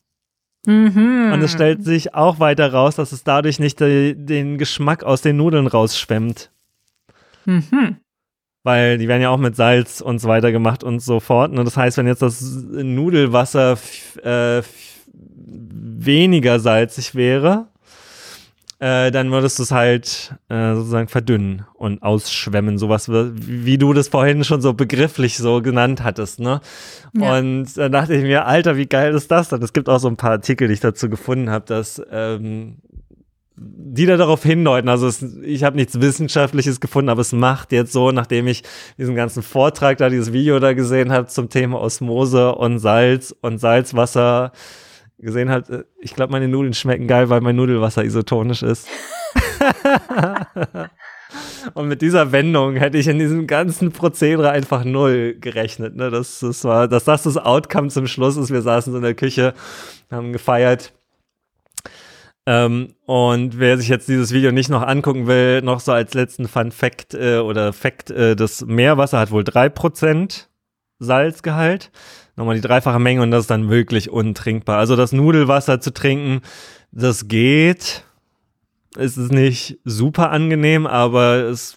Mhm. 0.66 1.32
Und 1.32 1.42
es 1.42 1.52
stellt 1.52 1.84
sich 1.84 2.14
auch 2.14 2.40
weiter 2.40 2.72
raus, 2.72 2.96
dass 2.96 3.12
es 3.12 3.22
dadurch 3.24 3.58
nicht 3.58 3.80
de, 3.80 4.14
den 4.14 4.58
Geschmack 4.58 5.04
aus 5.04 5.20
den 5.20 5.36
Nudeln 5.36 5.66
rausschwemmt. 5.66 6.50
Mhm. 7.44 7.96
Weil 8.64 8.98
die 8.98 9.08
werden 9.08 9.22
ja 9.22 9.30
auch 9.30 9.38
mit 9.38 9.56
Salz 9.56 10.00
und 10.00 10.20
so 10.20 10.28
weiter 10.28 10.52
gemacht 10.52 10.84
und 10.84 11.00
so 11.00 11.18
fort. 11.18 11.52
Ne? 11.52 11.64
Das 11.64 11.76
heißt, 11.76 11.96
wenn 11.98 12.06
jetzt 12.06 12.22
das 12.22 12.40
Nudelwasser 12.42 13.76
äh, 14.22 14.62
weniger 15.44 16.60
salzig 16.60 17.14
wäre, 17.14 17.66
äh, 18.82 19.12
dann 19.12 19.30
würdest 19.30 19.60
du 19.60 19.62
es 19.62 19.70
halt 19.70 20.34
äh, 20.48 20.74
sozusagen 20.74 21.06
verdünnen 21.06 21.64
und 21.74 22.02
ausschwemmen, 22.02 22.78
sowas 22.78 23.08
wie, 23.08 23.64
wie 23.64 23.78
du 23.78 23.92
das 23.92 24.08
vorhin 24.08 24.42
schon 24.42 24.60
so 24.60 24.72
begrifflich 24.74 25.38
so 25.38 25.62
genannt 25.62 26.02
hattest, 26.02 26.40
ne? 26.40 26.60
Ja. 27.14 27.38
Und 27.38 27.76
da 27.76 27.88
dachte 27.88 28.14
ich 28.14 28.24
mir, 28.24 28.44
Alter, 28.44 28.76
wie 28.76 28.86
geil 28.86 29.14
ist 29.14 29.30
das 29.30 29.50
denn? 29.50 29.62
Es 29.62 29.72
gibt 29.72 29.88
auch 29.88 30.00
so 30.00 30.08
ein 30.08 30.16
paar 30.16 30.32
Artikel, 30.32 30.66
die 30.66 30.74
ich 30.74 30.80
dazu 30.80 31.08
gefunden 31.08 31.48
habe, 31.48 31.64
dass 31.64 32.02
ähm, 32.10 32.78
die 33.94 34.06
da 34.06 34.16
darauf 34.16 34.42
hindeuten. 34.42 34.88
Also 34.88 35.06
es, 35.06 35.22
ich 35.42 35.64
habe 35.64 35.76
nichts 35.76 36.00
Wissenschaftliches 36.00 36.80
gefunden, 36.80 37.10
aber 37.10 37.20
es 37.20 37.32
macht 37.32 37.72
jetzt 37.72 37.92
so, 37.92 38.10
nachdem 38.10 38.46
ich 38.46 38.62
diesen 38.98 39.14
ganzen 39.14 39.42
Vortrag 39.42 39.98
da, 39.98 40.08
dieses 40.08 40.32
Video 40.32 40.58
da 40.58 40.72
gesehen 40.72 41.12
habe 41.12 41.26
zum 41.26 41.48
Thema 41.48 41.80
Osmose 41.80 42.54
und 42.54 42.78
Salz 42.78 43.34
und 43.42 43.58
Salzwasser 43.58 44.52
gesehen 45.18 45.50
habe, 45.50 45.86
ich 46.00 46.14
glaube, 46.14 46.32
meine 46.32 46.48
Nudeln 46.48 46.74
schmecken 46.74 47.06
geil, 47.06 47.28
weil 47.28 47.40
mein 47.40 47.56
Nudelwasser 47.56 48.04
isotonisch 48.04 48.62
ist. 48.62 48.88
und 51.74 51.86
mit 51.86 52.02
dieser 52.02 52.32
Wendung 52.32 52.76
hätte 52.76 52.98
ich 52.98 53.06
in 53.06 53.18
diesem 53.18 53.46
ganzen 53.46 53.92
Prozedere 53.92 54.50
einfach 54.50 54.84
null 54.84 55.36
gerechnet. 55.40 55.94
Ne? 55.96 56.10
Das, 56.10 56.40
das 56.40 56.64
war, 56.64 56.88
dass 56.88 57.04
das 57.04 57.22
das 57.22 57.36
Outcome 57.36 57.88
zum 57.88 58.06
Schluss 58.06 58.36
ist. 58.36 58.50
Wir 58.50 58.62
saßen 58.62 58.92
so 58.92 58.98
in 58.98 59.04
der 59.04 59.14
Küche, 59.14 59.54
haben 60.10 60.32
gefeiert 60.32 60.92
ähm, 62.46 62.94
und 63.06 63.58
wer 63.58 63.78
sich 63.78 63.88
jetzt 63.88 64.08
dieses 64.08 64.32
Video 64.32 64.50
nicht 64.50 64.68
noch 64.68 64.82
angucken 64.82 65.26
will, 65.26 65.62
noch 65.62 65.80
so 65.80 65.92
als 65.92 66.14
letzten 66.14 66.48
Fun 66.48 66.72
Fact 66.72 67.14
äh, 67.14 67.38
oder 67.38 67.72
Fact, 67.72 68.10
äh, 68.10 68.34
das 68.34 68.64
Meerwasser 68.64 69.18
hat 69.18 69.30
wohl 69.30 69.42
3% 69.42 70.46
Salzgehalt. 70.98 71.90
Nochmal 72.36 72.56
die 72.56 72.62
dreifache 72.62 72.98
Menge 72.98 73.22
und 73.22 73.30
das 73.30 73.42
ist 73.42 73.50
dann 73.50 73.68
wirklich 73.68 74.10
untrinkbar. 74.10 74.78
Also 74.78 74.96
das 74.96 75.12
Nudelwasser 75.12 75.80
zu 75.80 75.92
trinken, 75.92 76.40
das 76.90 77.28
geht 77.28 78.04
es 78.96 79.16
ist 79.16 79.32
nicht 79.32 79.78
super 79.84 80.30
angenehm, 80.30 80.86
aber 80.86 81.44
es 81.44 81.62
ist 81.62 81.76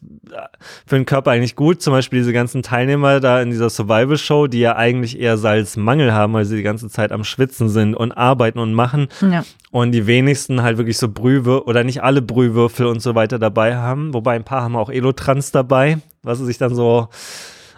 für 0.85 0.95
den 0.95 1.05
Körper 1.05 1.31
eigentlich 1.31 1.55
gut. 1.55 1.81
Zum 1.81 1.93
Beispiel 1.93 2.19
diese 2.19 2.33
ganzen 2.33 2.61
Teilnehmer 2.61 3.19
da 3.19 3.41
in 3.41 3.49
dieser 3.49 3.69
Survival-Show, 3.69 4.47
die 4.47 4.59
ja 4.59 4.75
eigentlich 4.75 5.19
eher 5.19 5.37
Salzmangel 5.37 6.13
haben, 6.13 6.33
weil 6.33 6.45
sie 6.45 6.57
die 6.57 6.63
ganze 6.63 6.89
Zeit 6.89 7.11
am 7.11 7.23
Schwitzen 7.23 7.69
sind 7.69 7.95
und 7.95 8.11
arbeiten 8.11 8.59
und 8.59 8.73
machen. 8.73 9.07
Ja. 9.21 9.43
Und 9.71 9.91
die 9.91 10.07
wenigsten 10.07 10.61
halt 10.61 10.77
wirklich 10.77 10.97
so 10.97 11.07
Brühwürfel 11.09 11.67
oder 11.67 11.83
nicht 11.83 12.03
alle 12.03 12.21
Brühwürfel 12.21 12.85
und 12.85 13.01
so 13.01 13.15
weiter 13.15 13.39
dabei 13.39 13.77
haben. 13.77 14.13
Wobei 14.13 14.35
ein 14.35 14.43
paar 14.43 14.61
haben 14.61 14.75
auch 14.75 14.89
Elotrans 14.89 15.51
dabei, 15.51 15.99
was 16.23 16.39
sie 16.39 16.45
sich 16.45 16.57
dann 16.57 16.75
so 16.75 17.07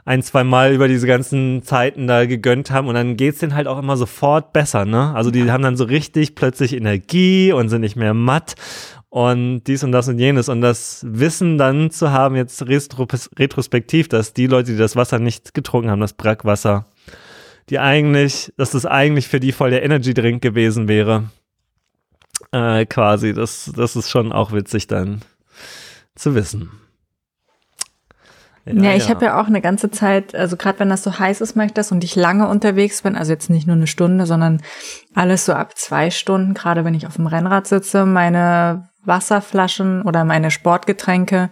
ein, 0.08 0.24
zwei 0.24 0.46
Mal 0.46 0.72
über 0.72 0.88
diese 0.88 1.06
ganzen 1.06 1.64
Zeiten 1.64 2.08
da 2.08 2.26
gegönnt 2.26 2.72
haben 2.72 2.88
und 2.88 2.96
dann 2.96 3.18
geht's 3.18 3.40
denen 3.40 3.54
halt 3.54 3.68
auch 3.68 3.78
immer 3.78 3.98
sofort 3.98 4.54
besser, 4.54 4.86
ne? 4.86 5.14
Also 5.14 5.32
die 5.32 5.52
haben 5.52 5.64
dann 5.64 5.76
so 5.76 5.84
richtig 5.84 6.34
plötzlich 6.34 6.74
Energie 6.74 7.52
und 7.52 7.68
sind 7.68 7.82
nicht 7.82 7.98
mehr 7.98 8.14
matt 8.14 8.56
und 9.10 9.64
dies 9.64 9.84
und 9.84 9.92
das 9.92 10.08
und 10.08 10.20
jenes. 10.20 10.50
Und 10.50 10.62
das 10.62 11.06
Wissen 11.08 11.58
dann 11.58 11.92
zu 11.92 12.12
haben, 12.12 12.36
jetzt 12.36 12.68
retrospektiv, 12.68 14.10
dass 14.10 14.34
die 14.34 14.48
Leute, 14.48 14.72
die 14.72 14.78
das 14.78 14.96
Wasser 14.96 15.20
nicht 15.20 15.54
getrunken 15.54 15.90
haben, 15.90 16.02
das 16.02 16.14
Brackwasser, 16.14 16.86
die 17.70 17.80
eigentlich, 17.80 18.54
dass 18.58 18.72
das 18.72 18.86
eigentlich 18.86 19.28
für 19.28 19.40
die 19.40 19.52
voll 19.52 19.72
der 19.72 19.84
Energy 19.84 20.14
Drink 20.14 20.42
gewesen 20.42 20.88
wäre. 20.88 21.30
Äh, 22.52 22.86
quasi, 22.86 23.34
das, 23.34 23.72
das 23.76 23.96
ist 23.96 24.10
schon 24.10 24.32
auch 24.32 24.52
witzig 24.52 24.88
dann 24.88 25.22
zu 26.16 26.36
wissen. 26.36 26.72
Ja, 28.66 28.74
ja 28.74 28.96
ich 28.96 29.06
ja. 29.06 29.10
habe 29.10 29.26
ja 29.26 29.42
auch 29.42 29.48
eine 29.48 29.62
ganze 29.62 29.90
Zeit, 29.90 30.36
also 30.36 30.58
gerade 30.58 30.80
wenn 30.80 30.90
das 30.90 31.04
so 31.04 31.18
heiß 31.18 31.42
ist, 31.42 31.56
mache 31.56 31.68
ich 31.68 31.74
das 31.74 31.92
und 31.92 32.04
ich 32.04 32.16
lange 32.16 32.48
unterwegs 32.48 33.02
bin, 33.02 33.16
also 33.16 33.32
jetzt 33.32 33.50
nicht 33.50 33.68
nur 33.68 33.76
eine 33.76 33.88
Stunde, 33.88 34.26
sondern 34.26 34.62
alles 35.16 35.46
so 35.46 35.54
ab 35.54 35.78
zwei 35.78 36.12
Stunden, 36.12 36.54
gerade 36.54 36.86
wenn 36.86 36.94
ich 36.94 37.08
auf 37.08 37.16
dem 37.16 37.28
Rennrad 37.28 37.68
sitze, 37.68 38.06
meine 38.06 38.90
Wasserflaschen 39.08 40.02
oder 40.04 40.26
meine 40.26 40.52
Sportgetränke 40.52 41.50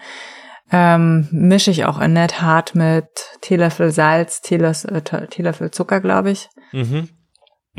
ähm, 0.72 1.28
mische 1.32 1.72
ich 1.72 1.86
auch 1.86 2.00
in 2.00 2.14
nett 2.14 2.42
hart 2.42 2.76
mit 2.76 3.08
Teelöffel 3.42 3.92
Salz, 3.92 4.42
Teelöffel, 4.42 4.96
äh, 4.96 5.28
Teelöffel 5.28 5.72
Zucker, 5.72 6.02
glaube 6.02 6.32
ich. 6.32 6.50
Mhm. 6.72 7.10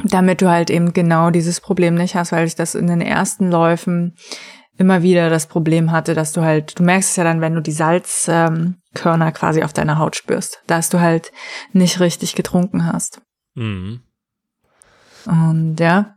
Damit 0.04 0.42
du 0.42 0.48
halt 0.48 0.70
eben 0.70 0.92
genau 0.92 1.30
dieses 1.30 1.60
Problem 1.60 1.94
nicht 1.94 2.14
hast, 2.14 2.30
weil 2.32 2.46
ich 2.46 2.54
das 2.54 2.74
in 2.74 2.86
den 2.86 3.00
ersten 3.00 3.50
Läufen 3.50 4.14
immer 4.78 5.02
wieder 5.02 5.30
das 5.30 5.46
Problem 5.46 5.90
hatte, 5.90 6.14
dass 6.14 6.32
du 6.32 6.42
halt, 6.42 6.78
du 6.78 6.82
merkst 6.82 7.10
es 7.10 7.16
ja 7.16 7.24
dann, 7.24 7.40
wenn 7.40 7.54
du 7.54 7.62
die 7.62 7.72
Salzkörner 7.72 8.76
ähm, 9.26 9.32
quasi 9.32 9.62
auf 9.62 9.72
deiner 9.72 9.98
Haut 9.98 10.16
spürst, 10.16 10.62
dass 10.66 10.90
du 10.90 11.00
halt 11.00 11.32
nicht 11.72 11.98
richtig 12.00 12.34
getrunken 12.34 12.86
hast. 12.86 13.22
Mhm. 13.54 14.02
Und 15.24 15.80
ja, 15.80 16.14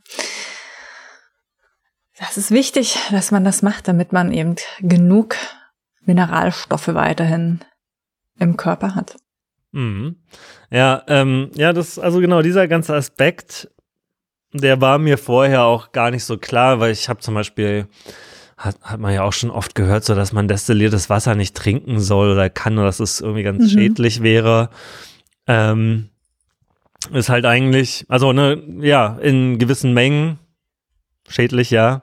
das 2.19 2.37
ist 2.37 2.51
wichtig, 2.51 2.97
dass 3.11 3.31
man 3.31 3.43
das 3.43 3.61
macht, 3.61 3.87
damit 3.87 4.11
man 4.13 4.31
eben 4.31 4.55
genug 4.81 5.35
Mineralstoffe 6.05 6.89
weiterhin 6.89 7.61
im 8.39 8.57
Körper 8.57 8.95
hat. 8.95 9.15
Mhm. 9.71 10.15
Ja, 10.71 11.03
ähm, 11.07 11.51
ja, 11.55 11.73
das, 11.73 11.99
also 11.99 12.19
genau, 12.19 12.41
dieser 12.41 12.67
ganze 12.67 12.95
Aspekt, 12.95 13.69
der 14.53 14.81
war 14.81 14.97
mir 14.97 15.17
vorher 15.17 15.63
auch 15.63 15.91
gar 15.91 16.11
nicht 16.11 16.25
so 16.25 16.37
klar, 16.37 16.79
weil 16.79 16.91
ich 16.91 17.07
habe 17.07 17.19
zum 17.19 17.35
Beispiel 17.35 17.87
hat, 18.57 18.75
hat 18.81 18.99
man 18.99 19.13
ja 19.13 19.23
auch 19.23 19.33
schon 19.33 19.51
oft 19.51 19.73
gehört, 19.73 20.03
so 20.03 20.15
dass 20.15 20.33
man 20.33 20.47
destilliertes 20.47 21.09
Wasser 21.09 21.35
nicht 21.35 21.55
trinken 21.55 21.99
soll 21.99 22.31
oder 22.31 22.49
kann 22.49 22.77
oder 22.77 22.87
dass 22.87 22.99
es 22.99 23.21
irgendwie 23.21 23.43
ganz 23.43 23.63
mhm. 23.63 23.69
schädlich 23.69 24.21
wäre. 24.21 24.69
Ähm, 25.47 26.09
ist 27.13 27.29
halt 27.29 27.45
eigentlich, 27.45 28.05
also 28.09 28.33
ne, 28.33 28.61
ja, 28.81 29.17
in 29.21 29.57
gewissen 29.57 29.93
Mengen 29.93 30.39
schädlich, 31.29 31.71
ja. 31.71 32.01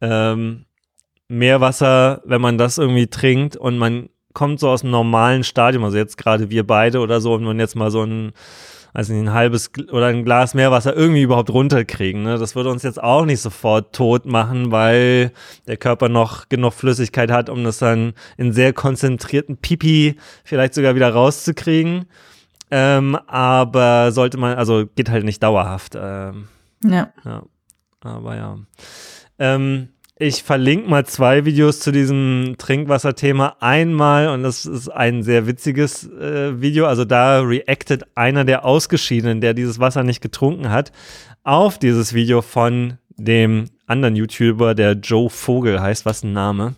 Ähm, 0.00 0.64
Meerwasser, 1.28 2.22
wenn 2.24 2.40
man 2.40 2.58
das 2.58 2.78
irgendwie 2.78 3.06
trinkt 3.06 3.56
und 3.56 3.78
man 3.78 4.08
kommt 4.32 4.60
so 4.60 4.68
aus 4.68 4.80
dem 4.80 4.90
normalen 4.90 5.44
Stadium, 5.44 5.84
also 5.84 5.96
jetzt 5.96 6.16
gerade 6.16 6.50
wir 6.50 6.66
beide 6.66 7.00
oder 7.00 7.20
so, 7.20 7.34
und 7.34 7.44
man 7.44 7.58
jetzt 7.58 7.76
mal 7.76 7.90
so 7.90 8.02
ein 8.02 8.32
also 8.92 9.14
ein 9.14 9.32
halbes 9.32 9.70
oder 9.92 10.06
ein 10.06 10.24
Glas 10.24 10.54
Meerwasser 10.54 10.96
irgendwie 10.96 11.22
überhaupt 11.22 11.50
runterkriegen. 11.50 12.22
Ne? 12.22 12.38
Das 12.38 12.54
würde 12.54 12.70
uns 12.70 12.82
jetzt 12.82 13.02
auch 13.02 13.24
nicht 13.24 13.40
sofort 13.40 13.94
tot 13.94 14.26
machen, 14.26 14.72
weil 14.72 15.32
der 15.66 15.76
Körper 15.76 16.08
noch 16.08 16.48
genug 16.48 16.72
Flüssigkeit 16.72 17.30
hat, 17.30 17.48
um 17.48 17.64
das 17.64 17.78
dann 17.78 18.14
in 18.36 18.52
sehr 18.52 18.72
konzentrierten 18.72 19.58
Pipi 19.58 20.16
vielleicht 20.44 20.74
sogar 20.74 20.94
wieder 20.94 21.10
rauszukriegen. 21.10 22.06
Ähm, 22.72 23.16
aber 23.26 24.12
sollte 24.12 24.38
man, 24.38 24.56
also 24.56 24.86
geht 24.94 25.10
halt 25.10 25.24
nicht 25.24 25.42
dauerhaft. 25.42 25.96
Ähm, 25.96 26.48
ja. 26.84 27.12
ja. 27.24 27.42
Aber 28.02 28.36
ja. 28.36 28.58
Ähm, 29.38 29.88
ich 30.22 30.42
verlinke 30.42 30.88
mal 30.88 31.06
zwei 31.06 31.46
Videos 31.46 31.80
zu 31.80 31.92
diesem 31.92 32.56
Trinkwasserthema. 32.58 33.56
Einmal, 33.60 34.28
und 34.28 34.42
das 34.42 34.66
ist 34.66 34.90
ein 34.90 35.22
sehr 35.22 35.46
witziges 35.46 36.06
äh, 36.10 36.60
Video, 36.60 36.86
also 36.86 37.06
da 37.06 37.40
reactet 37.40 38.04
einer 38.14 38.44
der 38.44 38.66
Ausgeschiedenen, 38.66 39.40
der 39.40 39.54
dieses 39.54 39.80
Wasser 39.80 40.02
nicht 40.02 40.20
getrunken 40.20 40.68
hat, 40.70 40.92
auf 41.42 41.78
dieses 41.78 42.12
Video 42.12 42.42
von 42.42 42.98
dem 43.16 43.70
anderen 43.86 44.14
YouTuber, 44.14 44.74
der 44.74 44.92
Joe 44.92 45.30
Vogel 45.30 45.80
heißt, 45.80 46.04
was 46.04 46.22
ein 46.22 46.34
Name. 46.34 46.74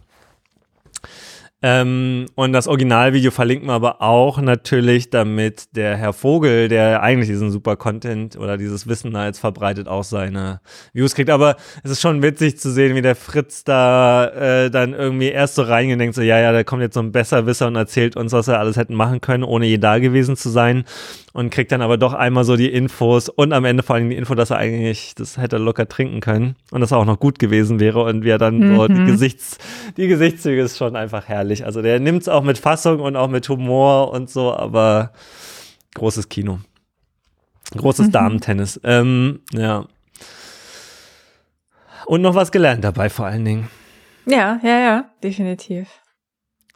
Ähm, 1.63 2.27
und 2.35 2.53
das 2.53 2.67
Originalvideo 2.67 3.31
verlinken 3.31 3.69
wir 3.69 3.75
aber 3.75 4.03
auch 4.03 4.41
natürlich, 4.41 5.11
damit 5.11 5.77
der 5.77 5.97
Herr 5.97 6.13
Vogel, 6.13 6.69
der 6.69 7.03
eigentlich 7.03 7.29
diesen 7.29 7.53
super 7.53 7.77
Content 7.77 8.37
oder 8.37 8.57
dieses 8.57 8.89
Wissen 8.89 9.13
da 9.13 9.27
jetzt 9.27 9.39
verbreitet, 9.39 9.87
auch 9.87 10.03
seine 10.03 10.61
Views 10.93 11.15
kriegt. 11.15 11.31
Aber 11.31 11.57
es 11.85 11.93
ist 11.93 12.01
schon 12.01 12.23
witzig 12.23 12.59
zu 12.59 12.73
sehen, 12.73 12.97
wie 12.97 13.03
der 13.03 13.15
Fritz 13.15 13.63
da 13.63 14.27
äh, 14.27 14.71
dann 14.71 14.93
irgendwie 14.93 15.29
erst 15.29 15.55
so 15.55 15.63
reingeht 15.63 15.95
und 15.95 16.01
denkt 16.01 16.17
so, 16.17 16.23
ja, 16.23 16.41
ja, 16.41 16.51
da 16.51 16.65
kommt 16.65 16.83
jetzt 16.83 16.95
so 16.95 17.01
ein 17.01 17.13
Besserwisser 17.13 17.69
und 17.69 17.77
erzählt 17.77 18.17
uns, 18.17 18.33
was 18.33 18.49
er 18.49 18.59
alles 18.59 18.77
hätten 18.77 18.95
machen 18.95 19.21
können, 19.21 19.45
ohne 19.45 19.67
je 19.67 19.79
da 19.79 19.99
gewesen 19.99 20.37
zu 20.37 20.49
sein 20.49 20.85
und 21.33 21.51
kriegt 21.51 21.73
dann 21.73 21.83
aber 21.83 21.97
doch 21.97 22.13
einmal 22.13 22.45
so 22.45 22.57
die 22.57 22.71
Infos 22.71 23.29
und 23.29 23.53
am 23.53 23.65
Ende 23.65 23.83
vor 23.83 23.97
allem 23.97 24.11
die 24.11 24.17
Info, 24.17 24.35
dass 24.35 24.51
er 24.51 24.59
eigentlich 24.59 25.15
das 25.15 25.39
hätte 25.39 25.59
locker 25.59 25.89
trinken 25.89 26.21
können 26.21 26.57
und 26.71 26.81
das 26.81 26.93
auch 26.93 27.05
noch 27.05 27.19
gut 27.19 27.39
gewesen 27.39 27.81
wäre 27.81 28.03
und 28.03 28.25
wie 28.25 28.31
er 28.31 28.39
dann 28.39 28.59
mhm. 28.59 28.77
so 28.77 28.89
die 28.89 29.05
Gesichts, 29.05 29.59
die 29.97 30.09
Gesichtszüge 30.09 30.63
ist 30.63 30.77
schon 30.77 30.97
einfach 30.97 31.29
herrlich. 31.29 31.52
Also 31.61 31.83
der 31.83 32.01
nimmt 32.01 32.23
es 32.23 32.29
auch 32.29 32.43
mit 32.43 32.59
Fassung 32.59 33.01
und 33.01 33.17
auch 33.17 33.29
mit 33.29 33.49
Humor 33.49 34.13
und 34.13 34.31
so, 34.31 34.53
aber 34.53 35.13
großes 35.95 36.29
Kino. 36.29 36.59
Großes 37.77 38.09
mhm. 38.09 38.13
Damentennis. 38.13 38.81
Ähm, 38.85 39.41
ja. 39.53 39.87
Und 42.07 42.23
noch 42.23 42.35
was 42.35 42.53
gelernt 42.53 42.85
dabei 42.85 43.09
vor 43.11 43.27
allen 43.27 43.45
Dingen. 43.45 43.69
Ja, 44.27 44.61
ja, 44.63 44.79
ja, 44.81 45.11
definitiv. 45.23 45.89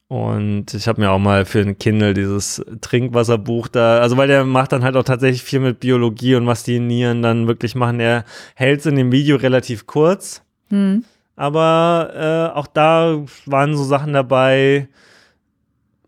Und 0.09 0.73
ich 0.73 0.86
habe 0.86 1.01
mir 1.01 1.11
auch 1.11 1.19
mal 1.19 1.44
für 1.44 1.61
ein 1.61 1.78
Kindle 1.78 2.15
dieses 2.15 2.65
Trinkwasserbuch 2.81 3.66
da, 3.66 3.98
also 3.98 4.16
weil 4.16 4.28
der 4.28 4.44
macht 4.44 4.70
dann 4.70 4.85
halt 4.85 4.97
auch 4.97 5.03
tatsächlich 5.03 5.43
viel 5.43 5.59
mit 5.59 5.81
Biologie 5.81 6.36
und 6.36 6.47
was 6.47 6.62
die 6.62 6.78
Nieren 6.78 7.23
dann 7.23 7.48
wirklich 7.48 7.74
machen. 7.74 7.98
Er 7.98 8.24
hält 8.55 8.81
es 8.81 8.86
in 8.86 8.94
dem 8.94 9.11
Video 9.11 9.36
relativ 9.36 9.86
kurz. 9.86 10.43
Mhm. 10.70 11.05
Aber 11.36 12.50
äh, 12.52 12.56
auch 12.56 12.66
da 12.66 13.22
waren 13.44 13.76
so 13.76 13.84
Sachen 13.84 14.14
dabei, 14.14 14.88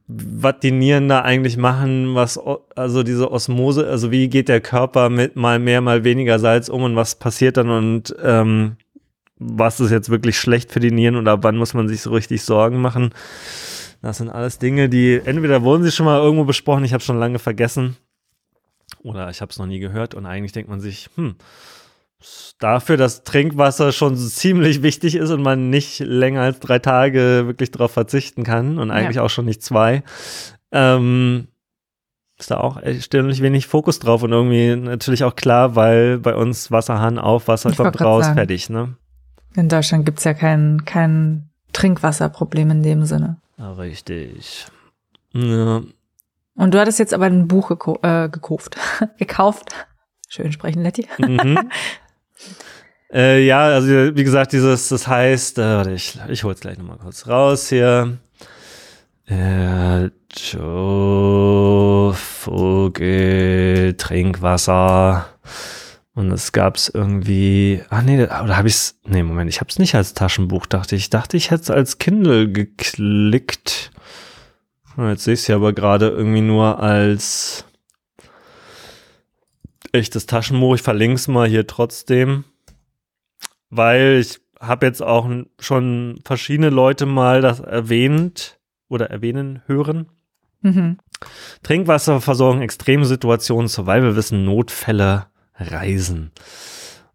was 0.08 0.60
die 0.60 0.72
Nieren 0.72 1.08
da 1.08 1.20
eigentlich 1.20 1.58
machen, 1.58 2.14
was, 2.14 2.40
also 2.74 3.02
diese 3.02 3.30
Osmose, 3.30 3.86
also 3.86 4.10
wie 4.10 4.28
geht 4.28 4.48
der 4.48 4.62
Körper 4.62 5.10
mit 5.10 5.36
mal 5.36 5.58
mehr, 5.58 5.82
mal 5.82 6.02
weniger 6.02 6.38
Salz 6.38 6.70
um 6.70 6.82
und 6.82 6.96
was 6.96 7.14
passiert 7.14 7.58
dann 7.58 7.68
und 7.68 8.16
ähm, 8.22 8.76
was 9.36 9.80
ist 9.80 9.90
jetzt 9.90 10.08
wirklich 10.08 10.40
schlecht 10.40 10.72
für 10.72 10.80
die 10.80 10.90
Nieren 10.90 11.16
oder 11.16 11.42
wann 11.42 11.58
muss 11.58 11.74
man 11.74 11.88
sich 11.88 12.00
so 12.00 12.10
richtig 12.10 12.42
Sorgen 12.42 12.80
machen. 12.80 13.10
Das 14.00 14.16
sind 14.16 14.30
alles 14.30 14.58
Dinge, 14.58 14.88
die 14.88 15.20
entweder 15.22 15.62
wurden 15.62 15.84
sie 15.84 15.92
schon 15.92 16.06
mal 16.06 16.18
irgendwo 16.18 16.44
besprochen, 16.44 16.84
ich 16.84 16.94
habe 16.94 17.04
schon 17.04 17.18
lange 17.18 17.38
vergessen, 17.38 17.98
oder 19.02 19.28
ich 19.28 19.42
habe 19.42 19.50
es 19.50 19.58
noch 19.58 19.66
nie 19.66 19.78
gehört 19.78 20.14
und 20.14 20.24
eigentlich 20.24 20.52
denkt 20.52 20.70
man 20.70 20.80
sich, 20.80 21.10
hm, 21.16 21.36
dafür, 22.58 22.96
dass 22.96 23.22
Trinkwasser 23.22 23.92
schon 23.92 24.16
ziemlich 24.16 24.82
wichtig 24.82 25.14
ist 25.14 25.30
und 25.30 25.42
man 25.42 25.70
nicht 25.70 26.00
länger 26.00 26.42
als 26.42 26.60
drei 26.60 26.78
Tage 26.78 27.44
wirklich 27.46 27.70
darauf 27.70 27.92
verzichten 27.92 28.42
kann 28.42 28.78
und 28.78 28.90
eigentlich 28.90 29.16
ja. 29.16 29.22
auch 29.22 29.30
schon 29.30 29.44
nicht 29.44 29.62
zwei, 29.62 30.02
ähm, 30.72 31.48
ist 32.38 32.50
da 32.50 32.58
auch 32.58 32.76
erstaunlich 32.76 33.42
wenig 33.42 33.66
Fokus 33.66 33.98
drauf 33.98 34.22
und 34.22 34.32
irgendwie 34.32 34.74
natürlich 34.76 35.24
auch 35.24 35.36
klar, 35.36 35.76
weil 35.76 36.18
bei 36.18 36.34
uns 36.34 36.70
Wasserhahn 36.70 37.18
auf, 37.18 37.48
Wasser 37.48 37.72
kommt 37.72 38.00
raus, 38.00 38.24
sagen. 38.24 38.36
fertig, 38.36 38.70
ne? 38.70 38.94
In 39.54 39.68
Deutschland 39.68 40.04
gibt's 40.04 40.24
ja 40.24 40.34
kein, 40.34 40.84
kein 40.84 41.48
Trinkwasserproblem 41.72 42.70
in 42.70 42.82
dem 42.82 43.04
Sinne. 43.04 43.38
Richtig. 43.58 44.66
Ja. 45.32 45.82
Und 46.54 46.74
du 46.74 46.80
hattest 46.80 46.98
jetzt 46.98 47.14
aber 47.14 47.26
ein 47.26 47.48
Buch 47.48 47.68
geko 47.68 47.98
äh, 48.02 48.28
gekauft. 48.28 48.76
gekauft. 49.18 49.74
Schön 50.28 50.52
sprechen, 50.52 50.82
Letty. 50.82 51.06
mhm. 51.18 51.70
äh, 53.12 53.44
ja, 53.44 53.66
also 53.66 53.88
wie 53.88 54.24
gesagt, 54.24 54.52
dieses, 54.52 54.88
das 54.88 55.06
heißt, 55.06 55.58
äh, 55.58 55.62
warte, 55.62 55.92
ich, 55.92 56.18
ich 56.28 56.44
hol's 56.44 56.60
gleich 56.60 56.78
nochmal 56.78 56.98
kurz 56.98 57.26
raus 57.26 57.68
hier. 57.68 58.18
Äh, 59.26 60.10
Joe 60.36 62.14
Vogel, 62.14 63.94
Trinkwasser. 63.94 65.26
Und 66.14 66.32
es 66.32 66.50
gab 66.52 66.76
es 66.76 66.88
irgendwie, 66.88 67.82
ach 67.90 68.02
nee, 68.02 68.24
oder 68.24 68.56
habe 68.56 68.66
ich 68.66 68.74
es, 68.74 68.98
nee, 69.06 69.22
Moment, 69.22 69.48
ich 69.48 69.60
habe 69.60 69.70
es 69.70 69.78
nicht 69.78 69.94
als 69.94 70.14
Taschenbuch, 70.14 70.66
dachte 70.66 70.96
ich. 70.96 71.10
Dachte, 71.10 71.36
ich 71.36 71.50
hätte 71.50 71.62
es 71.62 71.70
als 71.70 71.98
Kindle 71.98 72.50
geklickt. 72.50 73.92
Jetzt 74.96 75.24
sehe 75.24 75.34
ich 75.34 75.40
es 75.40 75.46
ja 75.46 75.56
aber 75.56 75.72
gerade 75.72 76.08
irgendwie 76.08 76.40
nur 76.40 76.80
als 76.80 77.64
echtes 79.92 80.26
Taschenbuch. 80.26 80.76
Ich 80.76 80.82
verlinke 80.82 81.16
es 81.16 81.28
mal 81.28 81.48
hier 81.48 81.66
trotzdem, 81.66 82.44
weil 83.70 84.18
ich 84.20 84.40
habe 84.60 84.86
jetzt 84.86 85.02
auch 85.02 85.28
schon 85.58 86.20
verschiedene 86.24 86.70
Leute 86.70 87.06
mal 87.06 87.40
das 87.40 87.60
erwähnt 87.60 88.58
oder 88.88 89.10
erwähnen 89.10 89.62
hören. 89.66 90.08
Mhm. 90.62 90.98
Trinkwasserversorgung, 91.62 92.62
extreme 92.62 93.04
Situationen, 93.04 93.68
Survival-Wissen, 93.68 94.44
Notfälle, 94.44 95.26
Reisen. 95.54 96.32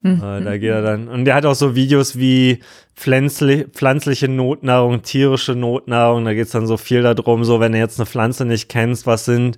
Mhm. 0.02 0.22
Äh, 0.22 0.44
da 0.44 0.58
geht 0.58 0.70
er 0.70 0.82
dann. 0.82 1.08
Und 1.08 1.26
der 1.26 1.36
hat 1.36 1.45
auch 1.45 1.56
so 1.56 1.76
Videos 1.76 2.18
wie 2.18 2.60
pflanzlich, 2.95 3.68
pflanzliche 3.72 4.28
Notnahrung, 4.28 5.02
tierische 5.02 5.56
Notnahrung. 5.56 6.26
Da 6.26 6.34
geht 6.34 6.45
es 6.45 6.52
dann 6.52 6.68
so 6.68 6.78
viel 6.78 7.02
darum, 7.02 7.44
so 7.44 7.60
wenn 7.60 7.72
du 7.72 7.78
jetzt 7.78 8.00
eine 8.00 8.06
Pflanze 8.06 8.45
nicht 8.45 8.70
kennst, 8.70 9.08
was 9.08 9.26
sind 9.26 9.58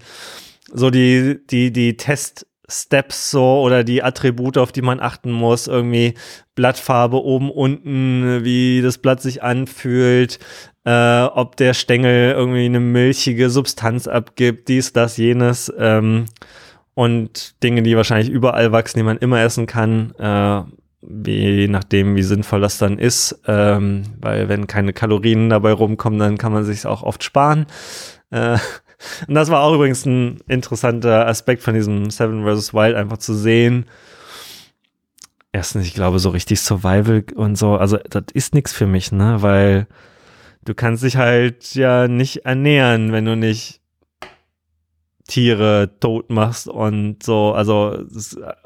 so 0.72 0.90
die, 0.90 1.40
die, 1.50 1.72
die 1.72 1.98
Test, 1.98 2.48
Steps 2.70 3.32
so 3.32 3.62
oder 3.62 3.84
die 3.84 4.04
Attribute, 4.04 4.58
auf 4.58 4.72
die 4.72 4.82
man 4.82 5.00
achten 5.00 5.32
muss, 5.32 5.68
irgendwie 5.68 6.16
Blattfarbe 6.56 7.24
oben, 7.24 7.52
unten, 7.52 8.44
wie 8.44 8.82
das 8.82 8.98
Blatt 8.98 9.22
sich 9.22 9.44
anfühlt, 9.44 10.40
äh, 10.86 11.24
ob 11.24 11.56
der 11.58 11.74
Stängel 11.74 12.34
irgendwie 12.34 12.66
eine 12.66 12.80
milchige 12.80 13.50
Substanz 13.50 14.08
abgibt, 14.08 14.68
dies, 14.68 14.94
das, 14.94 15.18
jenes. 15.18 15.72
Ähm, 15.78 16.26
und 16.94 17.62
Dinge, 17.62 17.84
die 17.84 17.98
wahrscheinlich 17.98 18.30
überall 18.30 18.72
wachsen, 18.72 19.00
die 19.00 19.04
man 19.04 19.18
immer 19.18 19.42
essen 19.42 19.66
kann, 19.68 20.14
äh, 20.18 20.62
je 21.28 21.68
nachdem, 21.68 22.16
wie 22.16 22.24
sinnvoll 22.24 22.62
das 22.62 22.78
dann 22.78 22.98
ist, 22.98 23.40
ähm, 23.48 24.04
weil 24.22 24.50
wenn 24.50 24.68
keine 24.68 24.94
Kalorien 24.94 25.50
dabei 25.50 25.74
rumkommen, 25.74 26.20
dann 26.20 26.38
kann 26.38 26.54
man 26.54 26.64
sich 26.64 26.86
auch 26.86 27.04
oft 27.04 27.24
sparen. 27.24 27.68
Äh, 28.32 28.58
und 29.28 29.36
das 29.36 29.50
war 29.50 29.62
auch 29.62 29.74
übrigens 29.74 30.06
ein 30.06 30.40
interessanter 30.48 31.28
Aspekt 31.28 31.64
von 31.64 31.74
diesem 31.74 32.10
Seven 32.10 32.44
vs. 32.44 32.74
Wild, 32.74 32.96
einfach 32.96 33.18
zu 33.18 33.34
sehen. 33.34 33.86
Erstens, 35.52 35.86
ich 35.86 35.94
glaube, 35.94 36.20
so 36.20 36.30
richtig 36.30 36.60
Survival 36.60 37.24
und 37.36 37.58
so, 37.58 37.76
also 37.76 37.98
das 38.10 38.26
ist 38.34 38.54
nichts 38.54 38.74
für 38.74 38.88
mich, 38.88 39.12
ne, 39.12 39.42
weil 39.42 39.88
du 40.66 40.74
kannst 40.74 41.04
dich 41.04 41.16
halt 41.18 41.76
ja 41.76 42.08
nicht 42.08 42.46
ernähren, 42.46 43.12
wenn 43.12 43.26
du 43.26 43.36
nicht 43.36 43.82
Tiere 45.28 45.92
tot 46.00 46.30
machst 46.30 46.68
und 46.68 47.24
so, 47.24 47.54
also 47.54 47.98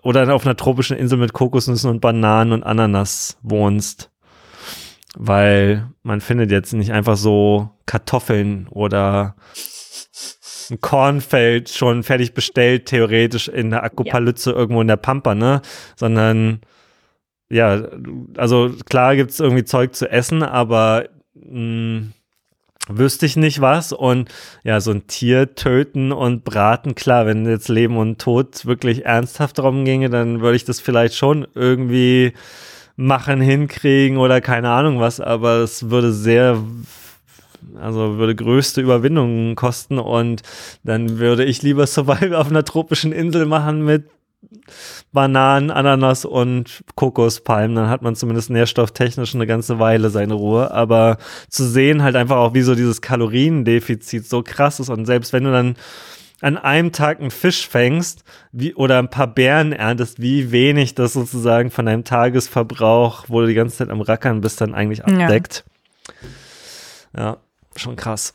oder 0.03 0.33
auf 0.33 0.45
einer 0.45 0.57
tropischen 0.57 0.97
Insel 0.97 1.17
mit 1.17 1.31
Kokosnüssen 1.31 1.89
und 1.89 2.01
Bananen 2.01 2.51
und 2.51 2.63
Ananas 2.63 3.37
wohnst. 3.41 4.11
Weil 5.15 5.89
man 6.03 6.21
findet 6.21 6.51
jetzt 6.51 6.73
nicht 6.73 6.91
einfach 6.91 7.17
so 7.17 7.69
Kartoffeln 7.85 8.67
oder 8.67 9.35
ein 10.71 10.81
Kornfeld 10.81 11.69
schon 11.69 12.03
fertig 12.03 12.33
bestellt, 12.33 12.85
theoretisch 12.85 13.47
in 13.47 13.69
der 13.71 13.83
Akkupalyze 13.83 14.51
ja. 14.51 14.55
irgendwo 14.55 14.81
in 14.81 14.87
der 14.87 14.97
Pampa, 14.97 15.35
ne? 15.35 15.61
Sondern 15.95 16.61
ja, 17.49 17.81
also 18.37 18.71
klar 18.89 19.15
gibt's 19.15 19.39
irgendwie 19.39 19.63
Zeug 19.63 19.95
zu 19.95 20.09
essen, 20.09 20.43
aber 20.43 21.09
mh, 21.33 21.59
mm, 21.59 22.13
wüsste 22.89 23.25
ich 23.25 23.35
nicht 23.35 23.61
was. 23.61 23.93
Und 23.93 24.29
ja, 24.63 24.81
so 24.81 24.91
ein 24.91 25.07
Tier 25.07 25.55
töten 25.55 26.11
und 26.11 26.43
braten, 26.43 26.95
klar, 26.95 27.25
wenn 27.25 27.45
jetzt 27.45 27.69
Leben 27.69 27.97
und 27.97 28.19
Tod 28.19 28.65
wirklich 28.65 29.05
ernsthaft 29.05 29.59
darum 29.59 29.85
ginge, 29.85 30.09
dann 30.09 30.41
würde 30.41 30.55
ich 30.55 30.65
das 30.65 30.79
vielleicht 30.79 31.15
schon 31.15 31.47
irgendwie 31.55 32.33
machen, 32.95 33.39
hinkriegen 33.39 34.17
oder 34.17 34.41
keine 34.41 34.69
Ahnung 34.71 34.99
was, 34.99 35.21
aber 35.21 35.59
es 35.59 35.89
würde 35.89 36.11
sehr 36.11 36.61
also 37.79 38.17
würde 38.17 38.35
größte 38.35 38.81
Überwindungen 38.81 39.55
kosten 39.55 39.99
und 39.99 40.41
dann 40.83 41.19
würde 41.19 41.45
ich 41.45 41.61
lieber 41.61 41.85
Survival 41.87 42.35
auf 42.35 42.49
einer 42.49 42.63
tropischen 42.63 43.11
Insel 43.11 43.45
machen 43.45 43.83
mit 43.83 44.09
Bananen, 45.11 45.69
Ananas 45.71 46.23
und 46.25 46.83
Kokospalmen, 46.95 47.75
dann 47.75 47.89
hat 47.89 48.01
man 48.01 48.15
zumindest 48.15 48.49
nährstofftechnisch 48.49 49.35
eine 49.35 49.47
ganze 49.47 49.79
Weile 49.79 50.09
seine 50.09 50.35
Ruhe. 50.35 50.71
Aber 50.71 51.17
zu 51.49 51.65
sehen 51.65 52.03
halt 52.03 52.15
einfach 52.15 52.37
auch, 52.37 52.53
wie 52.53 52.61
so 52.61 52.75
dieses 52.75 53.01
Kaloriendefizit 53.01 54.25
so 54.25 54.43
krass 54.43 54.79
ist 54.79 54.89
und 54.89 55.05
selbst 55.05 55.33
wenn 55.33 55.43
du 55.43 55.51
dann 55.51 55.75
an 56.41 56.57
einem 56.57 56.93
Tag 56.93 57.19
einen 57.19 57.31
Fisch 57.31 57.67
fängst 57.67 58.23
wie, 58.53 58.73
oder 58.73 58.97
ein 58.99 59.09
paar 59.09 59.27
Beeren 59.27 59.73
erntest, 59.73 60.21
wie 60.21 60.51
wenig 60.51 60.95
das 60.95 61.13
sozusagen 61.13 61.69
von 61.69 61.85
deinem 61.85 62.05
Tagesverbrauch, 62.05 63.25
wo 63.27 63.41
du 63.41 63.47
die 63.47 63.55
ganze 63.55 63.77
Zeit 63.77 63.89
am 63.89 63.99
Rackern 63.99 64.39
bist, 64.39 64.61
dann 64.61 64.73
eigentlich 64.73 65.03
abdeckt. 65.03 65.65
Ja, 67.13 67.23
ja 67.23 67.37
schon 67.79 67.95
krass. 67.95 68.33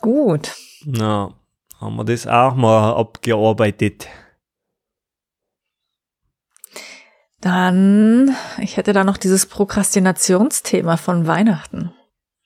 Gut. 0.00 0.56
Ja 0.84 1.32
haben 1.80 1.96
wir 1.96 2.04
das 2.04 2.26
auch 2.26 2.54
mal 2.54 2.94
abgearbeitet. 2.94 4.08
Dann, 7.40 8.34
ich 8.60 8.76
hätte 8.76 8.92
da 8.92 9.04
noch 9.04 9.16
dieses 9.16 9.46
Prokrastinationsthema 9.46 10.96
von 10.96 11.26
Weihnachten. 11.26 11.92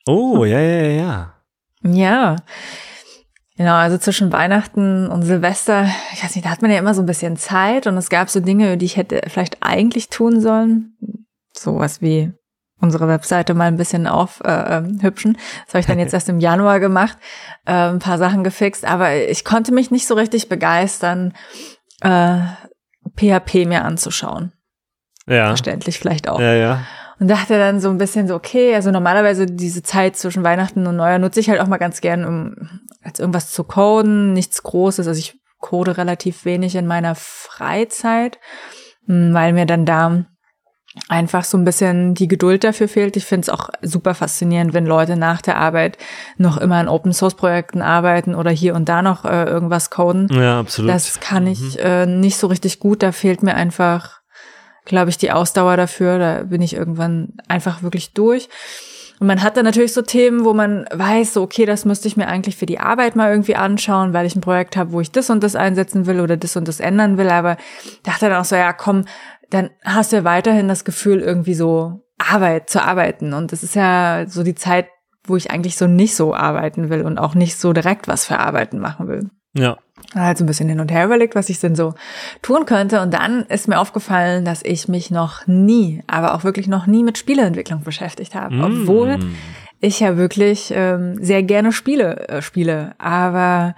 Oh, 0.05 0.45
ja, 0.45 0.59
ja, 0.59 0.87
ja. 0.87 1.33
Ja. 1.83 2.35
Genau, 3.57 3.73
also 3.73 3.97
zwischen 3.97 4.31
Weihnachten 4.31 5.07
und 5.07 5.23
Silvester, 5.23 5.87
ich 6.13 6.23
weiß 6.23 6.35
nicht, 6.35 6.45
da 6.45 6.51
hat 6.51 6.61
man 6.61 6.71
ja 6.71 6.77
immer 6.77 6.93
so 6.93 7.01
ein 7.01 7.07
bisschen 7.07 7.37
Zeit 7.37 7.87
und 7.87 7.97
es 7.97 8.09
gab 8.09 8.29
so 8.29 8.39
Dinge, 8.39 8.77
die 8.77 8.85
ich 8.85 8.97
hätte 8.97 9.21
vielleicht 9.27 9.57
eigentlich 9.61 10.09
tun 10.09 10.41
sollen. 10.41 10.95
Sowas 11.55 12.01
wie 12.01 12.33
unsere 12.83 13.07
Webseite 13.07 13.53
mal 13.53 13.69
ein 13.69 13.77
bisschen 13.77 14.05
aufhübschen. 14.05 15.35
Äh, 15.35 15.37
ähm, 15.37 15.41
das 15.65 15.73
habe 15.73 15.79
ich 15.79 15.85
dann 15.85 15.99
jetzt 15.99 16.13
erst 16.13 16.29
im 16.29 16.39
Januar 16.39 16.79
gemacht, 16.79 17.17
äh, 17.65 17.71
ein 17.71 17.99
paar 17.99 18.17
Sachen 18.17 18.43
gefixt, 18.43 18.85
aber 18.85 19.15
ich 19.15 19.45
konnte 19.45 19.73
mich 19.73 19.89
nicht 19.89 20.05
so 20.05 20.13
richtig 20.15 20.49
begeistern, 20.49 21.33
äh, 22.01 22.39
PHP 23.15 23.65
mir 23.65 23.85
anzuschauen. 23.85 24.51
Ja. 25.25 25.47
Verständlich 25.47 25.97
vielleicht 25.97 26.27
auch. 26.27 26.39
Ja, 26.39 26.53
ja. 26.53 26.81
Und 27.19 27.29
dachte 27.29 27.57
dann 27.57 27.79
so 27.79 27.89
ein 27.89 27.97
bisschen 27.97 28.27
so, 28.27 28.35
okay, 28.35 28.75
also 28.75 28.91
normalerweise 28.91 29.45
diese 29.45 29.81
Zeit 29.81 30.17
zwischen 30.17 30.43
Weihnachten 30.43 30.85
und 30.85 30.97
Neujahr 30.97 31.19
nutze 31.19 31.39
ich 31.39 31.49
halt 31.49 31.61
auch 31.61 31.67
mal 31.67 31.77
ganz 31.77 32.01
gern, 32.01 32.25
um 32.25 32.81
als 33.01 33.19
irgendwas 33.19 33.51
zu 33.51 33.63
coden, 33.63 34.33
nichts 34.33 34.61
Großes. 34.63 35.07
Also 35.07 35.19
ich 35.19 35.39
code 35.59 35.97
relativ 35.97 36.43
wenig 36.43 36.75
in 36.75 36.85
meiner 36.85 37.15
Freizeit, 37.15 38.39
weil 39.05 39.53
mir 39.53 39.65
dann 39.65 39.85
da 39.85 40.25
einfach 41.09 41.43
so 41.43 41.57
ein 41.57 41.65
bisschen 41.65 42.13
die 42.13 42.27
Geduld 42.27 42.63
dafür 42.63 42.87
fehlt. 42.87 43.17
Ich 43.17 43.25
finde 43.25 43.45
es 43.45 43.49
auch 43.49 43.69
super 43.81 44.13
faszinierend, 44.13 44.73
wenn 44.73 44.85
Leute 44.85 45.17
nach 45.17 45.41
der 45.41 45.57
Arbeit 45.57 45.97
noch 46.37 46.57
immer 46.57 46.75
an 46.75 46.87
Open 46.87 47.13
Source 47.13 47.35
Projekten 47.35 47.81
arbeiten 47.81 48.35
oder 48.35 48.51
hier 48.51 48.75
und 48.75 48.89
da 48.89 49.01
noch 49.01 49.25
äh, 49.25 49.45
irgendwas 49.45 49.89
coden. 49.89 50.27
Ja, 50.31 50.59
absolut. 50.59 50.91
Das 50.91 51.19
kann 51.19 51.47
ich 51.47 51.75
mhm. 51.75 51.79
äh, 51.79 52.05
nicht 52.05 52.37
so 52.37 52.47
richtig 52.47 52.79
gut. 52.79 53.01
Da 53.01 53.11
fehlt 53.11 53.41
mir 53.41 53.55
einfach, 53.55 54.21
glaube 54.85 55.09
ich, 55.09 55.17
die 55.17 55.31
Ausdauer 55.31 55.77
dafür. 55.77 56.19
Da 56.19 56.43
bin 56.43 56.61
ich 56.61 56.75
irgendwann 56.75 57.33
einfach 57.47 57.81
wirklich 57.81 58.13
durch. 58.13 58.49
Und 59.19 59.27
man 59.27 59.41
hat 59.41 59.57
dann 59.57 59.65
natürlich 59.65 59.93
so 59.93 60.01
Themen, 60.01 60.43
wo 60.43 60.53
man 60.53 60.85
weiß, 60.91 61.33
so, 61.33 61.43
okay, 61.43 61.65
das 61.65 61.85
müsste 61.85 62.07
ich 62.07 62.17
mir 62.17 62.27
eigentlich 62.27 62.57
für 62.57 62.65
die 62.65 62.79
Arbeit 62.79 63.15
mal 63.15 63.31
irgendwie 63.31 63.55
anschauen, 63.55 64.11
weil 64.13 64.25
ich 64.25 64.35
ein 64.35 64.41
Projekt 64.41 64.75
habe, 64.75 64.91
wo 64.91 65.01
ich 65.01 65.11
das 65.11 65.29
und 65.29 65.43
das 65.43 65.55
einsetzen 65.55 66.05
will 66.07 66.19
oder 66.19 66.35
das 66.35 66.55
und 66.55 66.67
das 66.67 66.79
ändern 66.79 67.17
will. 67.17 67.29
Aber 67.29 67.57
dachte 68.03 68.27
dann 68.27 68.39
auch 68.39 68.45
so, 68.45 68.55
ja, 68.55 68.73
komm, 68.73 69.05
dann 69.53 69.69
hast 69.83 70.11
du 70.11 70.17
ja 70.17 70.23
weiterhin 70.23 70.67
das 70.67 70.85
Gefühl, 70.85 71.19
irgendwie 71.19 71.53
so 71.53 72.01
Arbeit 72.17 72.69
zu 72.69 72.81
arbeiten. 72.81 73.33
Und 73.33 73.51
das 73.51 73.63
ist 73.63 73.75
ja 73.75 74.25
so 74.27 74.43
die 74.43 74.55
Zeit, 74.55 74.87
wo 75.25 75.35
ich 75.35 75.51
eigentlich 75.51 75.77
so 75.77 75.87
nicht 75.87 76.15
so 76.15 76.33
arbeiten 76.33 76.89
will 76.89 77.03
und 77.03 77.17
auch 77.17 77.35
nicht 77.35 77.57
so 77.57 77.73
direkt 77.73 78.07
was 78.07 78.25
für 78.25 78.39
Arbeiten 78.39 78.79
machen 78.79 79.07
will. 79.07 79.29
Ja. 79.55 79.77
Halt 80.15 80.37
so 80.37 80.43
ein 80.43 80.47
bisschen 80.47 80.67
hin 80.67 80.79
und 80.79 80.91
her 80.91 81.05
überlegt, 81.05 81.35
was 81.35 81.49
ich 81.49 81.59
denn 81.59 81.75
so 81.75 81.93
tun 82.41 82.65
könnte. 82.65 83.01
Und 83.01 83.13
dann 83.13 83.43
ist 83.43 83.67
mir 83.67 83.79
aufgefallen, 83.79 84.43
dass 84.43 84.63
ich 84.63 84.87
mich 84.87 85.11
noch 85.11 85.47
nie, 85.47 86.03
aber 86.07 86.33
auch 86.33 86.43
wirklich 86.43 86.67
noch 86.67 86.87
nie 86.87 87.03
mit 87.03 87.17
Spieleentwicklung 87.17 87.83
beschäftigt 87.83 88.35
habe. 88.35 88.55
Mm. 88.55 88.63
Obwohl 88.63 89.19
ich 89.79 89.99
ja 89.99 90.17
wirklich 90.17 90.73
ähm, 90.75 91.23
sehr 91.23 91.43
gerne 91.43 91.71
Spiele 91.71 92.27
äh, 92.27 92.41
spiele. 92.41 92.95
Aber 92.97 93.75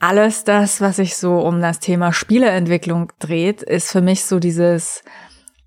alles 0.00 0.44
das, 0.44 0.80
was 0.80 0.96
sich 0.96 1.16
so 1.16 1.38
um 1.38 1.60
das 1.60 1.80
Thema 1.80 2.12
Spieleentwicklung 2.12 3.12
dreht, 3.18 3.62
ist 3.62 3.90
für 3.90 4.00
mich 4.00 4.24
so 4.24 4.38
dieses, 4.38 5.02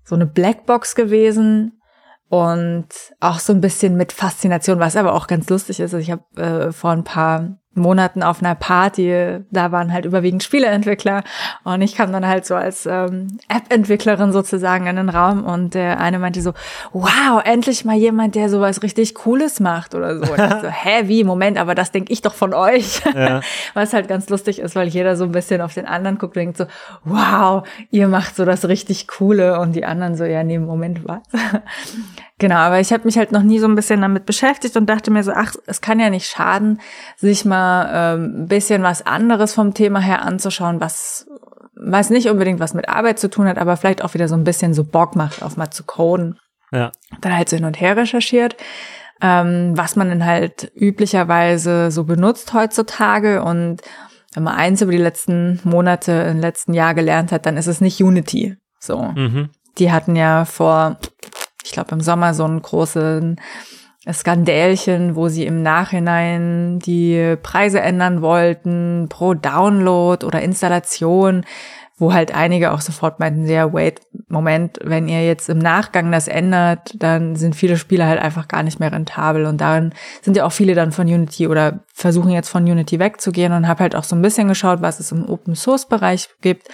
so 0.04 0.14
eine 0.14 0.26
Blackbox 0.26 0.94
gewesen 0.94 1.80
und 2.28 2.88
auch 3.20 3.38
so 3.38 3.52
ein 3.52 3.60
bisschen 3.60 3.96
mit 3.96 4.12
Faszination, 4.12 4.78
was 4.78 4.96
aber 4.96 5.14
auch 5.14 5.26
ganz 5.26 5.48
lustig 5.48 5.80
ist. 5.80 5.94
Also 5.94 5.98
ich 5.98 6.10
habe 6.10 6.40
äh, 6.40 6.72
vor 6.72 6.90
ein 6.90 7.04
paar 7.04 7.58
Monaten 7.78 8.22
auf 8.22 8.42
einer 8.42 8.54
Party, 8.54 9.38
da 9.50 9.72
waren 9.72 9.92
halt 9.92 10.04
überwiegend 10.04 10.42
Spieleentwickler 10.42 11.22
und 11.64 11.82
ich 11.82 11.94
kam 11.94 12.12
dann 12.12 12.26
halt 12.26 12.46
so 12.46 12.54
als 12.54 12.86
ähm, 12.86 13.38
App-Entwicklerin 13.48 14.32
sozusagen 14.32 14.86
in 14.86 14.96
den 14.96 15.08
Raum 15.08 15.44
und 15.44 15.74
der 15.74 16.00
eine 16.00 16.18
meinte 16.18 16.42
so, 16.42 16.52
wow, 16.92 17.42
endlich 17.44 17.84
mal 17.84 17.96
jemand, 17.96 18.34
der 18.34 18.48
sowas 18.48 18.82
richtig 18.82 19.14
Cooles 19.14 19.60
macht 19.60 19.94
oder 19.94 20.16
so. 20.18 20.32
Und 20.32 20.38
ich 20.38 20.60
so, 20.60 20.68
hä, 20.68 21.02
wie, 21.04 21.24
Moment, 21.24 21.58
aber 21.58 21.74
das 21.74 21.92
denke 21.92 22.12
ich 22.12 22.22
doch 22.22 22.34
von 22.34 22.54
euch. 22.54 23.02
Ja. 23.14 23.40
Was 23.74 23.92
halt 23.92 24.08
ganz 24.08 24.28
lustig 24.28 24.58
ist, 24.60 24.74
weil 24.76 24.88
jeder 24.88 25.16
so 25.16 25.24
ein 25.24 25.32
bisschen 25.32 25.60
auf 25.60 25.74
den 25.74 25.86
anderen 25.86 26.18
guckt 26.18 26.36
und 26.36 26.40
denkt 26.40 26.56
so, 26.56 26.66
wow, 27.04 27.66
ihr 27.90 28.08
macht 28.08 28.36
so 28.36 28.44
das 28.44 28.66
richtig 28.68 29.08
Coole 29.08 29.58
und 29.60 29.74
die 29.74 29.84
anderen 29.84 30.16
so, 30.16 30.24
ja, 30.24 30.42
nee, 30.42 30.58
Moment, 30.58 31.06
was? 31.06 31.20
Genau, 32.38 32.56
aber 32.56 32.78
ich 32.78 32.92
habe 32.92 33.04
mich 33.04 33.18
halt 33.18 33.32
noch 33.32 33.42
nie 33.42 33.58
so 33.58 33.66
ein 33.66 33.74
bisschen 33.74 34.00
damit 34.00 34.24
beschäftigt 34.24 34.76
und 34.76 34.86
dachte 34.86 35.10
mir 35.10 35.24
so, 35.24 35.32
ach, 35.32 35.54
es 35.66 35.80
kann 35.80 35.98
ja 35.98 36.08
nicht 36.08 36.26
schaden, 36.26 36.80
sich 37.16 37.44
mal 37.44 38.14
ähm, 38.14 38.42
ein 38.42 38.46
bisschen 38.46 38.84
was 38.84 39.04
anderes 39.04 39.54
vom 39.54 39.74
Thema 39.74 39.98
her 40.00 40.22
anzuschauen, 40.22 40.80
was 40.80 41.26
was 41.80 42.10
nicht 42.10 42.28
unbedingt 42.28 42.58
was 42.58 42.74
mit 42.74 42.88
Arbeit 42.88 43.20
zu 43.20 43.30
tun 43.30 43.46
hat, 43.46 43.56
aber 43.56 43.76
vielleicht 43.76 44.02
auch 44.02 44.14
wieder 44.14 44.26
so 44.26 44.34
ein 44.34 44.42
bisschen 44.42 44.74
so 44.74 44.82
Bock 44.84 45.14
macht, 45.14 45.42
auf 45.42 45.56
mal 45.56 45.70
zu 45.70 45.84
coden. 45.84 46.38
Ja. 46.72 46.90
Dann 47.20 47.36
halt 47.36 47.48
so 47.48 47.56
hin 47.56 47.64
und 47.64 47.80
her 47.80 47.96
recherchiert, 47.96 48.56
ähm, 49.22 49.76
was 49.76 49.96
man 49.96 50.08
dann 50.08 50.24
halt 50.24 50.72
üblicherweise 50.74 51.90
so 51.90 52.04
benutzt 52.04 52.52
heutzutage 52.52 53.42
und 53.42 53.82
wenn 54.34 54.42
man 54.42 54.56
eins 54.56 54.82
über 54.82 54.92
die 54.92 54.98
letzten 54.98 55.60
Monate 55.64 56.12
im 56.12 56.38
letzten 56.38 56.74
Jahr 56.74 56.94
gelernt 56.94 57.32
hat, 57.32 57.46
dann 57.46 57.56
ist 57.56 57.66
es 57.66 57.80
nicht 57.80 58.02
Unity. 58.02 58.56
So. 58.78 59.02
Mhm. 59.02 59.50
Die 59.78 59.90
hatten 59.90 60.16
ja 60.16 60.44
vor 60.44 60.98
ich 61.68 61.72
glaube, 61.72 61.94
im 61.94 62.00
Sommer 62.00 62.32
so 62.32 62.44
einen 62.44 62.62
großen 62.62 63.36
Skandälchen, 64.10 65.16
wo 65.16 65.28
sie 65.28 65.44
im 65.44 65.62
Nachhinein 65.62 66.78
die 66.78 67.36
Preise 67.42 67.80
ändern 67.80 68.22
wollten 68.22 69.06
pro 69.10 69.34
Download 69.34 70.24
oder 70.24 70.40
Installation, 70.40 71.44
wo 71.98 72.14
halt 72.14 72.34
einige 72.34 72.72
auch 72.72 72.80
sofort 72.80 73.20
meinten, 73.20 73.46
ja, 73.46 73.70
wait, 73.70 74.00
Moment, 74.28 74.78
wenn 74.82 75.08
ihr 75.08 75.26
jetzt 75.26 75.50
im 75.50 75.58
Nachgang 75.58 76.10
das 76.10 76.26
ändert, 76.26 76.94
dann 77.02 77.36
sind 77.36 77.54
viele 77.54 77.76
Spiele 77.76 78.06
halt 78.06 78.20
einfach 78.20 78.48
gar 78.48 78.62
nicht 78.62 78.80
mehr 78.80 78.92
rentabel 78.92 79.44
und 79.44 79.60
darin 79.60 79.92
sind 80.22 80.38
ja 80.38 80.46
auch 80.46 80.52
viele 80.52 80.74
dann 80.74 80.92
von 80.92 81.06
Unity 81.06 81.48
oder 81.48 81.80
versuchen 81.92 82.30
jetzt 82.30 82.48
von 82.48 82.62
Unity 82.62 82.98
wegzugehen 82.98 83.52
und 83.52 83.68
habe 83.68 83.80
halt 83.80 83.94
auch 83.94 84.04
so 84.04 84.16
ein 84.16 84.22
bisschen 84.22 84.48
geschaut, 84.48 84.80
was 84.80 85.00
es 85.00 85.12
im 85.12 85.28
Open 85.28 85.54
Source 85.54 85.86
Bereich 85.86 86.30
gibt 86.40 86.68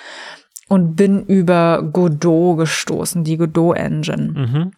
und 0.69 0.95
bin 0.95 1.25
über 1.25 1.83
Godot 1.83 2.59
gestoßen, 2.59 3.25
die 3.25 3.39
Godot 3.39 3.77
Engine. 3.77 4.33
Mhm. 4.33 4.73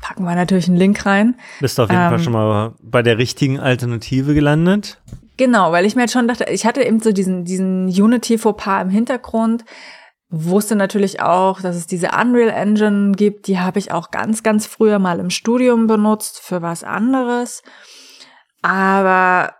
Packen 0.00 0.24
wir 0.24 0.34
natürlich 0.34 0.68
einen 0.68 0.76
Link 0.76 1.06
rein. 1.06 1.36
Bist 1.60 1.78
du 1.78 1.82
auf 1.82 1.90
jeden 1.90 2.02
ähm, 2.02 2.08
Fall 2.10 2.18
schon 2.18 2.32
mal 2.32 2.74
bei 2.82 3.02
der 3.02 3.18
richtigen 3.18 3.58
Alternative 3.58 4.34
gelandet? 4.34 5.00
Genau, 5.36 5.72
weil 5.72 5.84
ich 5.84 5.96
mir 5.96 6.02
jetzt 6.02 6.12
schon 6.12 6.28
dachte, 6.28 6.44
ich 6.50 6.64
hatte 6.64 6.82
eben 6.82 7.00
so 7.00 7.12
diesen, 7.12 7.44
diesen 7.44 7.86
Unity-Fauxpas 7.86 8.82
im 8.82 8.90
Hintergrund, 8.90 9.64
wusste 10.30 10.76
natürlich 10.76 11.20
auch, 11.20 11.60
dass 11.60 11.76
es 11.76 11.86
diese 11.86 12.10
Unreal 12.10 12.50
Engine 12.50 13.12
gibt, 13.12 13.46
die 13.46 13.58
habe 13.58 13.78
ich 13.78 13.92
auch 13.92 14.10
ganz, 14.10 14.42
ganz 14.42 14.66
früher 14.66 14.98
mal 14.98 15.18
im 15.18 15.30
Studium 15.30 15.86
benutzt 15.86 16.40
für 16.40 16.62
was 16.62 16.84
anderes. 16.84 17.62
Aber 18.62 19.54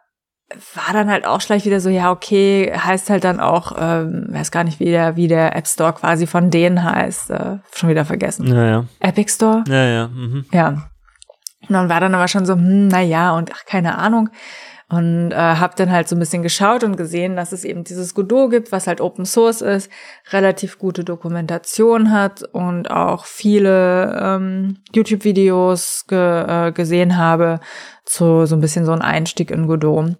war 0.75 0.93
dann 0.93 1.11
halt 1.11 1.27
auch 1.27 1.41
gleich 1.41 1.65
wieder 1.65 1.81
so, 1.81 1.89
ja, 1.89 2.11
okay, 2.11 2.73
heißt 2.77 3.11
halt 3.11 3.25
dann 3.25 3.41
auch, 3.41 3.73
ähm, 3.79 4.27
weiß 4.31 4.51
gar 4.51 4.65
nicht, 4.65 4.81
wie 4.81 4.87
der, 4.87 5.17
wie 5.17 5.29
der 5.29 5.57
App 5.57 5.67
Store 5.67 5.93
quasi 5.93 6.27
von 6.27 6.51
denen 6.51 6.83
heißt, 6.83 7.31
äh, 7.31 7.59
schon 7.73 7.89
wieder 7.89 8.05
vergessen. 8.05 8.47
Ja, 8.47 8.65
ja. 8.65 8.85
Epic 9.01 9.33
Store? 9.33 9.65
Ja, 9.69 9.85
ja. 9.85 10.09
Mhm. 10.09 10.45
Ja. 10.53 10.69
Und 11.69 11.71
dann 11.71 11.89
war 11.89 12.01
dann 12.01 12.15
aber 12.15 12.29
schon 12.29 12.47
so, 12.47 12.55
hm, 12.55 12.89
na 12.89 13.01
ja, 13.01 13.37
und 13.37 13.51
ach, 13.53 13.65
keine 13.65 13.97
Ahnung. 13.99 14.29
Und 14.95 15.33
äh, 15.33 15.35
habe 15.35 15.75
dann 15.77 15.91
halt 15.91 16.09
so 16.09 16.15
ein 16.15 16.21
bisschen 16.21 16.43
geschaut 16.43 16.85
und 16.85 16.97
gesehen, 16.97 17.35
dass 17.35 17.51
es 17.51 17.65
eben 17.65 17.83
dieses 17.83 18.15
Godot 18.15 18.51
gibt, 18.51 18.71
was 18.71 18.87
halt 18.87 19.01
Open 19.01 19.25
Source 19.25 19.61
ist, 19.61 19.91
relativ 20.31 20.79
gute 20.79 21.03
Dokumentation 21.03 22.13
hat 22.13 22.45
und 22.53 22.91
auch 22.91 23.25
viele 23.25 24.17
ähm, 24.23 24.79
YouTube-Videos 24.95 26.05
ge 26.07 26.69
äh, 26.69 26.73
gesehen 26.73 27.17
habe 27.17 27.59
zu 28.05 28.47
so 28.47 28.55
ein 28.55 28.61
bisschen 28.61 28.85
so 28.85 28.93
ein 28.93 29.03
Einstieg 29.03 29.51
in 29.51 29.67
Godot. 29.67 30.17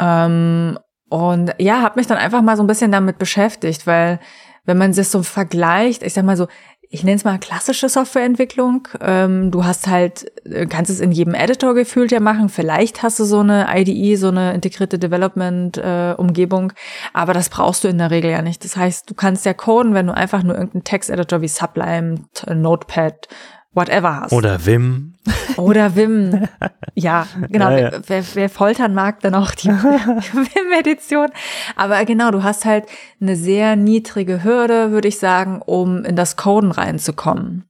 Ähm, 0.00 0.78
und 1.10 1.54
ja, 1.58 1.82
habe 1.82 1.98
mich 1.98 2.06
dann 2.06 2.18
einfach 2.18 2.40
mal 2.40 2.56
so 2.56 2.62
ein 2.62 2.68
bisschen 2.68 2.92
damit 2.92 3.18
beschäftigt, 3.18 3.86
weil 3.86 4.20
wenn 4.64 4.78
man 4.78 4.92
sich 4.92 5.08
so 5.08 5.22
vergleicht, 5.22 6.02
ich 6.02 6.14
sag 6.14 6.24
mal 6.24 6.36
so, 6.36 6.46
ich 6.94 7.04
nenne 7.04 7.16
es 7.16 7.24
mal 7.24 7.38
klassische 7.38 7.88
Softwareentwicklung. 7.88 8.86
Ähm, 9.00 9.50
du 9.50 9.64
hast 9.64 9.86
halt, 9.86 10.30
äh, 10.44 10.66
kannst 10.66 10.90
es 10.90 11.00
in 11.00 11.10
jedem 11.10 11.32
Editor 11.32 11.74
gefühlt 11.74 12.12
ja 12.12 12.20
machen. 12.20 12.50
Vielleicht 12.50 13.02
hast 13.02 13.18
du 13.18 13.24
so 13.24 13.40
eine 13.40 13.66
IDE, 13.74 14.16
so 14.16 14.28
eine 14.28 14.52
integrierte 14.52 14.98
Development-Umgebung, 14.98 16.70
äh, 16.70 16.74
aber 17.14 17.32
das 17.32 17.48
brauchst 17.48 17.84
du 17.84 17.88
in 17.88 17.96
der 17.96 18.10
Regel 18.10 18.30
ja 18.30 18.42
nicht. 18.42 18.62
Das 18.62 18.76
heißt, 18.76 19.08
du 19.08 19.14
kannst 19.14 19.46
ja 19.46 19.54
coden, 19.54 19.94
wenn 19.94 20.06
du 20.06 20.14
einfach 20.14 20.42
nur 20.42 20.54
irgendeinen 20.54 20.84
Texteditor 20.84 21.40
wie 21.40 21.48
Sublime, 21.48 22.26
Notepad, 22.46 23.26
whatever 23.74 24.20
hast. 24.20 24.32
Oder 24.32 24.64
Vim. 24.64 25.14
Oder 25.56 25.96
Wim. 25.96 26.48
Ja, 26.94 27.26
genau. 27.48 27.70
Ja, 27.70 27.78
ja. 27.78 28.00
Wer, 28.06 28.22
wer, 28.34 28.50
foltern 28.50 28.92
mag, 28.92 29.20
dann 29.20 29.34
auch 29.34 29.52
die 29.52 29.68
Wim-Edition. 29.70 31.28
Aber 31.74 32.04
genau, 32.04 32.30
du 32.30 32.42
hast 32.42 32.66
halt 32.66 32.84
eine 33.18 33.34
sehr 33.34 33.76
niedrige 33.76 34.44
Hürde, 34.44 34.90
würde 34.90 35.08
ich 35.08 35.18
sagen, 35.18 35.62
um 35.64 36.04
in 36.04 36.16
das 36.16 36.36
Coden 36.36 36.70
reinzukommen. 36.70 37.64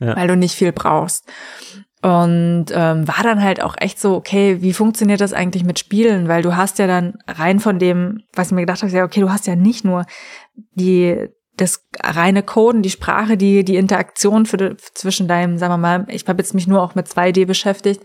Ja. 0.00 0.16
Weil 0.16 0.26
du 0.26 0.36
nicht 0.36 0.56
viel 0.56 0.72
brauchst. 0.72 1.26
Und 2.02 2.66
ähm, 2.72 3.06
war 3.06 3.22
dann 3.22 3.42
halt 3.42 3.62
auch 3.62 3.76
echt 3.78 4.00
so, 4.00 4.16
okay, 4.16 4.62
wie 4.62 4.72
funktioniert 4.72 5.20
das 5.20 5.32
eigentlich 5.32 5.64
mit 5.64 5.78
Spielen? 5.78 6.26
Weil 6.26 6.42
du 6.42 6.56
hast 6.56 6.80
ja 6.80 6.88
dann 6.88 7.14
rein 7.28 7.60
von 7.60 7.78
dem, 7.78 8.22
was 8.34 8.48
ich 8.48 8.52
mir 8.52 8.62
gedacht 8.62 8.82
habe, 8.82 8.92
ja, 8.92 9.04
okay, 9.04 9.20
du 9.20 9.30
hast 9.30 9.46
ja 9.46 9.54
nicht 9.54 9.84
nur 9.84 10.06
die 10.74 11.28
das 11.56 11.86
reine 12.02 12.42
Coden, 12.42 12.82
die 12.82 12.90
Sprache, 12.90 13.36
die 13.38 13.64
die 13.64 13.76
Interaktion 13.76 14.44
für, 14.44 14.76
zwischen 14.76 15.26
deinem, 15.26 15.56
sagen 15.56 15.72
wir 15.72 15.78
mal, 15.78 16.06
ich 16.08 16.26
habe 16.28 16.42
jetzt 16.42 16.54
mich 16.54 16.66
nur 16.66 16.82
auch 16.82 16.94
mit 16.94 17.06
2D 17.06 17.46
beschäftigt, 17.46 18.02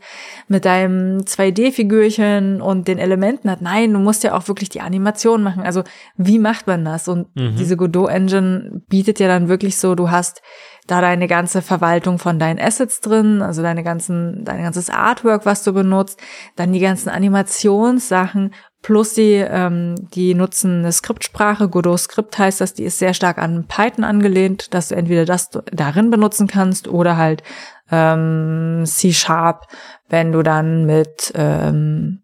mit 0.48 0.64
deinem 0.64 1.20
2D-Figürchen 1.20 2.62
und 2.62 2.88
den 2.88 2.98
Elementen 2.98 3.52
hat. 3.52 3.62
Nein, 3.62 3.92
du 3.92 4.00
musst 4.00 4.24
ja 4.24 4.36
auch 4.36 4.48
wirklich 4.48 4.70
die 4.70 4.80
Animation 4.80 5.44
machen. 5.44 5.64
Also 5.64 5.84
wie 6.16 6.40
macht 6.40 6.68
man 6.68 6.86
das? 6.86 7.10
Und 7.10 7.36
mhm. 7.36 7.58
diese 7.58 7.76
Godot-Engine 7.76 8.84
bietet 8.88 9.20
ja 9.20 9.28
dann 9.28 9.50
wirklich 9.50 9.78
so, 9.78 9.96
du 9.96 10.10
hast 10.10 10.42
da 10.88 11.02
deine 11.02 11.28
ganze 11.28 11.62
Verwaltung 11.62 12.20
von 12.20 12.40
deinen 12.40 12.60
Assets 12.60 13.02
drin, 13.02 13.42
also 13.42 13.62
deine 13.62 13.84
ganzen, 13.84 14.44
dein 14.46 14.64
ganzes 14.64 14.90
Artwork, 14.90 15.46
was 15.46 15.64
du 15.64 15.74
benutzt, 15.74 16.20
dann 16.56 16.74
die 16.74 16.80
ganzen 16.80 17.10
Animationssachen 17.10 18.54
Plus 18.82 19.14
die, 19.14 19.34
ähm, 19.34 19.96
die 20.14 20.34
nutzen 20.34 20.80
eine 20.80 20.92
Skriptsprache, 20.92 21.70
Godot 21.70 22.00
Script 22.00 22.38
heißt 22.40 22.62
das, 22.62 22.74
die 22.74 22.84
ist 22.84 22.98
sehr 22.98 23.14
stark 23.14 23.38
an 23.38 23.66
Python 23.68 24.04
angelehnt, 24.04 24.74
dass 24.74 24.88
du 24.88 24.96
entweder 24.96 25.26
das 25.26 25.50
darin 25.72 26.10
benutzen 26.10 26.48
kannst 26.48 26.88
oder 26.88 27.16
halt 27.16 27.44
ähm, 27.92 28.84
C 28.86 29.14
Sharp, 29.14 29.68
wenn 30.10 30.32
du 30.32 30.42
dann 30.42 30.86
mit 30.86 31.32
ähm, 31.36 32.24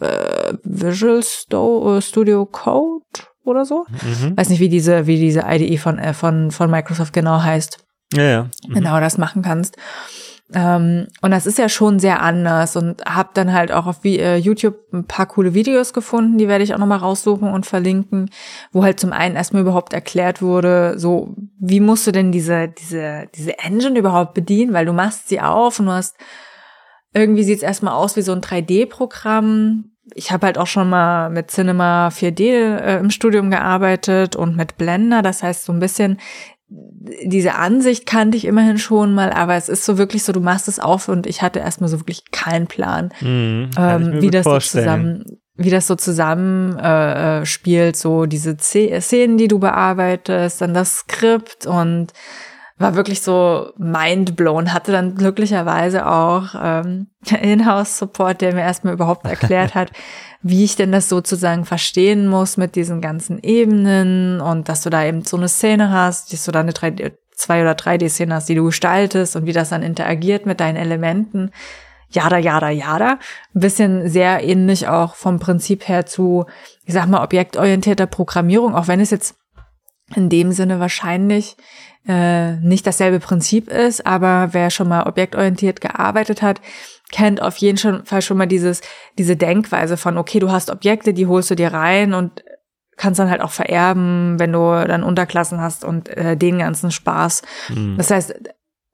äh, 0.00 0.54
Visual 0.62 1.18
äh, 1.20 2.00
Studio 2.00 2.46
Code 2.46 3.04
oder 3.42 3.64
so, 3.64 3.86
mhm. 3.88 4.36
weiß 4.36 4.50
nicht, 4.50 4.60
wie 4.60 4.68
diese, 4.68 5.06
wie 5.06 5.18
diese 5.18 5.44
IDE 5.48 5.78
von, 5.78 5.98
äh, 5.98 6.14
von, 6.14 6.52
von 6.52 6.70
Microsoft 6.70 7.12
genau 7.12 7.42
heißt. 7.42 7.78
Ja, 8.12 8.22
ja. 8.22 8.50
Mhm. 8.66 8.74
Genau 8.74 9.00
das 9.00 9.18
machen 9.18 9.42
kannst. 9.42 9.76
Ähm, 10.54 11.08
und 11.20 11.30
das 11.30 11.44
ist 11.46 11.58
ja 11.58 11.68
schon 11.68 11.98
sehr 11.98 12.22
anders 12.22 12.74
und 12.76 13.04
habe 13.04 13.30
dann 13.34 13.52
halt 13.52 13.70
auch 13.70 13.86
auf 13.86 14.02
äh, 14.04 14.38
YouTube 14.38 14.76
ein 14.92 15.04
paar 15.04 15.26
coole 15.26 15.52
Videos 15.52 15.92
gefunden, 15.92 16.38
die 16.38 16.48
werde 16.48 16.64
ich 16.64 16.72
auch 16.74 16.78
nochmal 16.78 16.98
raussuchen 16.98 17.52
und 17.52 17.66
verlinken, 17.66 18.30
wo 18.72 18.82
halt 18.82 18.98
zum 18.98 19.12
einen 19.12 19.36
erstmal 19.36 19.62
überhaupt 19.62 19.92
erklärt 19.92 20.40
wurde, 20.40 20.98
so 20.98 21.34
wie 21.60 21.80
musst 21.80 22.06
du 22.06 22.12
denn 22.12 22.32
diese, 22.32 22.68
diese, 22.68 23.28
diese 23.34 23.58
Engine 23.58 23.98
überhaupt 23.98 24.32
bedienen, 24.32 24.72
weil 24.72 24.86
du 24.86 24.94
machst 24.94 25.28
sie 25.28 25.40
auf 25.40 25.80
und 25.80 25.86
du 25.86 25.92
hast, 25.92 26.16
irgendwie 27.12 27.44
sieht 27.44 27.58
es 27.58 27.62
erstmal 27.62 27.94
aus 27.94 28.16
wie 28.16 28.22
so 28.22 28.32
ein 28.32 28.40
3D-Programm. 28.40 29.92
Ich 30.14 30.32
habe 30.32 30.46
halt 30.46 30.56
auch 30.56 30.66
schon 30.66 30.88
mal 30.88 31.28
mit 31.28 31.50
Cinema 31.50 32.08
4D 32.08 32.40
äh, 32.78 32.98
im 32.98 33.10
Studium 33.10 33.50
gearbeitet 33.50 34.34
und 34.34 34.56
mit 34.56 34.78
Blender, 34.78 35.20
das 35.20 35.42
heißt 35.42 35.66
so 35.66 35.74
ein 35.74 35.80
bisschen 35.80 36.18
diese 36.70 37.54
Ansicht 37.54 38.04
kannte 38.06 38.36
ich 38.36 38.44
immerhin 38.44 38.78
schon 38.78 39.14
mal, 39.14 39.30
aber 39.30 39.54
es 39.54 39.68
ist 39.68 39.84
so 39.84 39.96
wirklich 39.96 40.22
so, 40.22 40.32
du 40.32 40.40
machst 40.40 40.68
es 40.68 40.78
auf 40.78 41.08
und 41.08 41.26
ich 41.26 41.40
hatte 41.40 41.60
erstmal 41.60 41.88
so 41.88 42.00
wirklich 42.00 42.30
keinen 42.30 42.66
Plan, 42.66 43.10
mhm, 43.20 43.70
ähm, 43.78 44.20
wie 44.20 44.30
das 44.30 44.44
so 44.44 44.58
zusammen, 44.58 45.24
wie 45.56 45.70
das 45.70 45.86
so 45.86 45.94
zusammen 45.96 46.78
äh, 46.78 47.40
äh, 47.40 47.46
spielt, 47.46 47.96
so 47.96 48.26
diese 48.26 48.56
Szenen, 48.58 49.38
die 49.38 49.48
du 49.48 49.58
bearbeitest, 49.58 50.60
dann 50.60 50.74
das 50.74 50.98
Skript 50.98 51.66
und 51.66 52.12
war 52.78 52.94
wirklich 52.94 53.22
so 53.22 53.72
mindblown, 53.76 54.72
hatte 54.72 54.92
dann 54.92 55.16
glücklicherweise 55.16 56.06
auch 56.06 56.54
ähm, 56.60 57.08
Inhouse-Support, 57.42 58.40
der 58.40 58.54
mir 58.54 58.62
erstmal 58.62 58.94
überhaupt 58.94 59.26
erklärt 59.26 59.74
hat, 59.74 59.90
wie 60.42 60.64
ich 60.64 60.76
denn 60.76 60.92
das 60.92 61.08
sozusagen 61.08 61.64
verstehen 61.64 62.28
muss 62.28 62.56
mit 62.56 62.76
diesen 62.76 63.00
ganzen 63.00 63.42
Ebenen 63.42 64.40
und 64.40 64.68
dass 64.68 64.82
du 64.82 64.90
da 64.90 65.04
eben 65.04 65.22
so 65.22 65.36
eine 65.36 65.48
Szene 65.48 65.90
hast, 65.90 66.32
dass 66.32 66.44
du 66.44 66.52
da 66.52 66.60
eine 66.60 66.72
3D, 66.72 67.12
zwei 67.32 67.62
oder 67.62 67.72
3D-Szene 67.72 68.34
hast, 68.34 68.48
die 68.48 68.54
du 68.54 68.64
gestaltest 68.64 69.34
und 69.34 69.46
wie 69.46 69.52
das 69.52 69.70
dann 69.70 69.82
interagiert 69.82 70.46
mit 70.46 70.60
deinen 70.60 70.76
Elementen. 70.76 71.50
Jada, 72.10 72.38
jada, 72.38 72.70
jada. 72.70 73.18
Ein 73.54 73.60
bisschen 73.60 74.08
sehr 74.08 74.42
ähnlich 74.42 74.88
auch 74.88 75.14
vom 75.14 75.38
Prinzip 75.40 75.88
her 75.88 76.06
zu, 76.06 76.46
ich 76.84 76.94
sag 76.94 77.06
mal, 77.06 77.22
objektorientierter 77.22 78.06
Programmierung, 78.06 78.74
auch 78.74 78.88
wenn 78.88 79.00
es 79.00 79.10
jetzt 79.10 79.36
in 80.14 80.30
dem 80.30 80.52
Sinne 80.52 80.80
wahrscheinlich 80.80 81.56
äh, 82.06 82.52
nicht 82.56 82.86
dasselbe 82.86 83.20
Prinzip 83.20 83.68
ist, 83.68 84.06
aber 84.06 84.48
wer 84.52 84.70
schon 84.70 84.88
mal 84.88 85.04
objektorientiert 85.04 85.80
gearbeitet 85.80 86.42
hat, 86.42 86.60
kennt 87.10 87.40
auf 87.42 87.56
jeden 87.56 88.04
Fall 88.04 88.22
schon 88.22 88.36
mal 88.36 88.46
dieses, 88.46 88.80
diese 89.16 89.36
Denkweise 89.36 89.96
von, 89.96 90.18
okay, 90.18 90.38
du 90.38 90.50
hast 90.50 90.70
Objekte, 90.70 91.14
die 91.14 91.26
holst 91.26 91.50
du 91.50 91.54
dir 91.54 91.72
rein 91.72 92.14
und 92.14 92.44
kannst 92.96 93.18
dann 93.20 93.30
halt 93.30 93.40
auch 93.40 93.52
vererben, 93.52 94.38
wenn 94.38 94.52
du 94.52 94.58
dann 94.86 95.02
Unterklassen 95.02 95.60
hast 95.60 95.84
und 95.84 96.08
äh, 96.08 96.36
den 96.36 96.58
ganzen 96.58 96.90
Spaß. 96.90 97.42
Mhm. 97.68 97.96
Das 97.96 98.10
heißt, 98.10 98.34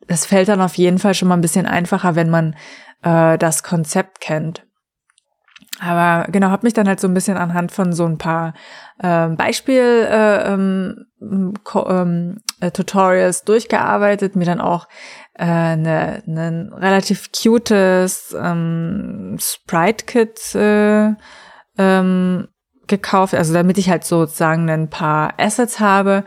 das 0.07 0.27
fällt 0.27 0.49
dann 0.49 0.61
auf 0.61 0.77
jeden 0.77 0.99
Fall 0.99 1.15
schon 1.15 1.29
mal 1.29 1.37
ein 1.37 1.41
bisschen 1.41 1.67
einfacher, 1.67 2.15
wenn 2.15 2.31
man 2.31 2.55
äh, 3.03 3.39
das 3.39 3.63
Konzept 3.63 4.21
kennt. 4.21 4.67
Aber 5.81 6.31
genau, 6.31 6.51
habe 6.51 6.67
mich 6.67 6.75
dann 6.75 6.87
halt 6.87 7.01
so 7.01 7.09
ein 7.09 7.15
bisschen 7.15 7.37
anhand 7.37 7.73
von 7.73 7.93
so 7.93 8.05
ein 8.05 8.19
paar 8.19 8.55
äh, 9.01 9.29
Beispiel 9.29 10.07
äh, 10.09 10.53
ähm, 10.53 11.07
ähm, 11.21 12.41
äh, 12.61 12.71
Tutorials 12.71 13.45
durchgearbeitet, 13.45 14.37
mir 14.37 14.45
dann 14.45 14.61
auch 14.61 14.87
äh, 15.37 15.77
ne, 15.77 16.23
ne 16.27 16.71
relativ 16.75 17.31
cutes 17.33 18.37
ähm, 18.41 19.37
Sprite-Kit 19.41 20.55
äh, 20.55 21.15
ähm, 21.77 22.49
gekauft, 22.87 23.35
also 23.35 23.53
damit 23.53 23.79
ich 23.79 23.91
halt 23.91 24.05
sozusagen 24.05 24.69
ein 24.71 24.91
paar 24.91 25.35
Assets 25.39 25.81
habe, 25.81 26.25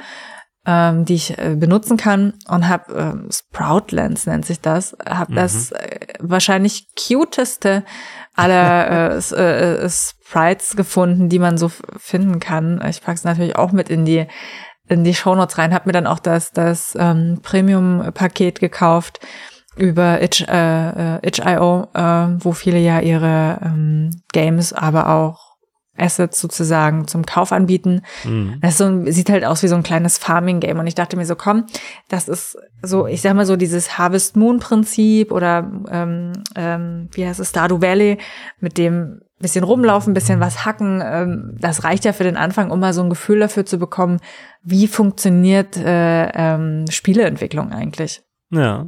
ähm, 0.66 1.06
die 1.06 1.16
ich 1.16 1.38
äh, 1.38 1.56
benutzen 1.56 1.96
kann 1.96 2.34
und 2.50 2.68
habe 2.68 2.94
ähm, 2.94 3.30
Sproutlands 3.32 4.26
nennt 4.26 4.46
sich 4.46 4.60
das, 4.60 4.98
habe 5.08 5.32
mhm. 5.32 5.36
das 5.36 5.72
äh, 5.72 6.00
wahrscheinlich 6.20 6.90
cuteste 6.96 7.84
aller 8.38 9.18
äh, 9.18 9.84
äh, 9.84 9.90
Sprites 9.90 10.76
gefunden, 10.76 11.30
die 11.30 11.40
man 11.40 11.58
so 11.58 11.70
finden 11.98 12.40
kann. 12.40 12.82
Ich 12.88 13.02
packe 13.02 13.18
es 13.18 13.24
natürlich 13.24 13.56
auch 13.56 13.72
mit 13.72 13.90
in 13.90 14.06
die 14.06 14.28
in 14.90 15.04
die 15.04 15.14
Shownotes 15.14 15.58
rein, 15.58 15.74
habe 15.74 15.90
mir 15.90 15.94
dann 15.94 16.08
auch 16.08 16.20
das 16.20 16.52
das 16.52 16.96
ähm, 16.98 17.40
Premium-Paket 17.44 18.60
gekauft 18.60 19.20
über 19.76 20.22
Itch, 20.22 20.42
äh, 20.48 21.18
äh, 21.18 21.28
Itch.io, 21.28 21.88
äh, 21.94 22.28
wo 22.40 22.52
viele 22.54 22.80
ja 22.80 23.00
ihre 23.00 23.60
ähm, 23.64 24.22
Games, 24.32 24.74
aber 24.74 25.10
auch 25.10 25.47
Assets 25.98 26.40
sozusagen 26.40 27.08
zum 27.08 27.26
Kauf 27.26 27.52
anbieten. 27.52 28.02
Mhm. 28.24 28.58
Das 28.62 28.78
so, 28.78 29.06
sieht 29.06 29.30
halt 29.30 29.46
aus 29.46 29.64
wie 29.64 29.68
so 29.68 29.76
ein 29.76 29.84
kleines 29.84 30.18
Farming-Game. 30.18 30.80
Und 30.80 30.88
ich 30.88 30.96
dachte 30.96 31.18
mir 31.18 31.26
so, 31.26 31.36
komm, 31.36 31.66
das 32.10 32.28
ist 32.28 32.58
so, 32.82 33.08
ich 33.08 33.22
sag 33.22 33.36
mal 33.36 33.46
so 33.46 33.56
dieses 33.56 33.98
Harvest 33.98 34.36
Moon-Prinzip 34.36 35.32
oder 35.32 35.72
ähm, 35.90 36.34
ähm, 36.56 37.10
wie 37.12 37.26
heißt 37.26 37.40
es, 37.40 37.50
Stardew 37.50 37.82
Valley, 37.82 38.18
mit 38.60 38.78
dem 38.78 39.22
bisschen 39.40 39.64
rumlaufen, 39.64 40.14
bisschen 40.14 40.40
was 40.40 40.66
hacken. 40.66 41.02
Ähm, 41.06 41.58
das 41.60 41.84
reicht 41.84 42.06
ja 42.06 42.14
für 42.14 42.24
den 42.24 42.38
Anfang, 42.38 42.72
um 42.72 42.80
mal 42.80 42.94
so 42.94 43.04
ein 43.04 43.10
Gefühl 43.10 43.40
dafür 43.40 43.66
zu 43.66 43.78
bekommen, 43.78 44.20
wie 44.64 44.88
funktioniert 44.88 45.78
äh, 45.78 46.30
ähm, 46.30 46.86
Spieleentwicklung 46.90 47.72
eigentlich. 47.72 48.24
Ja 48.50 48.88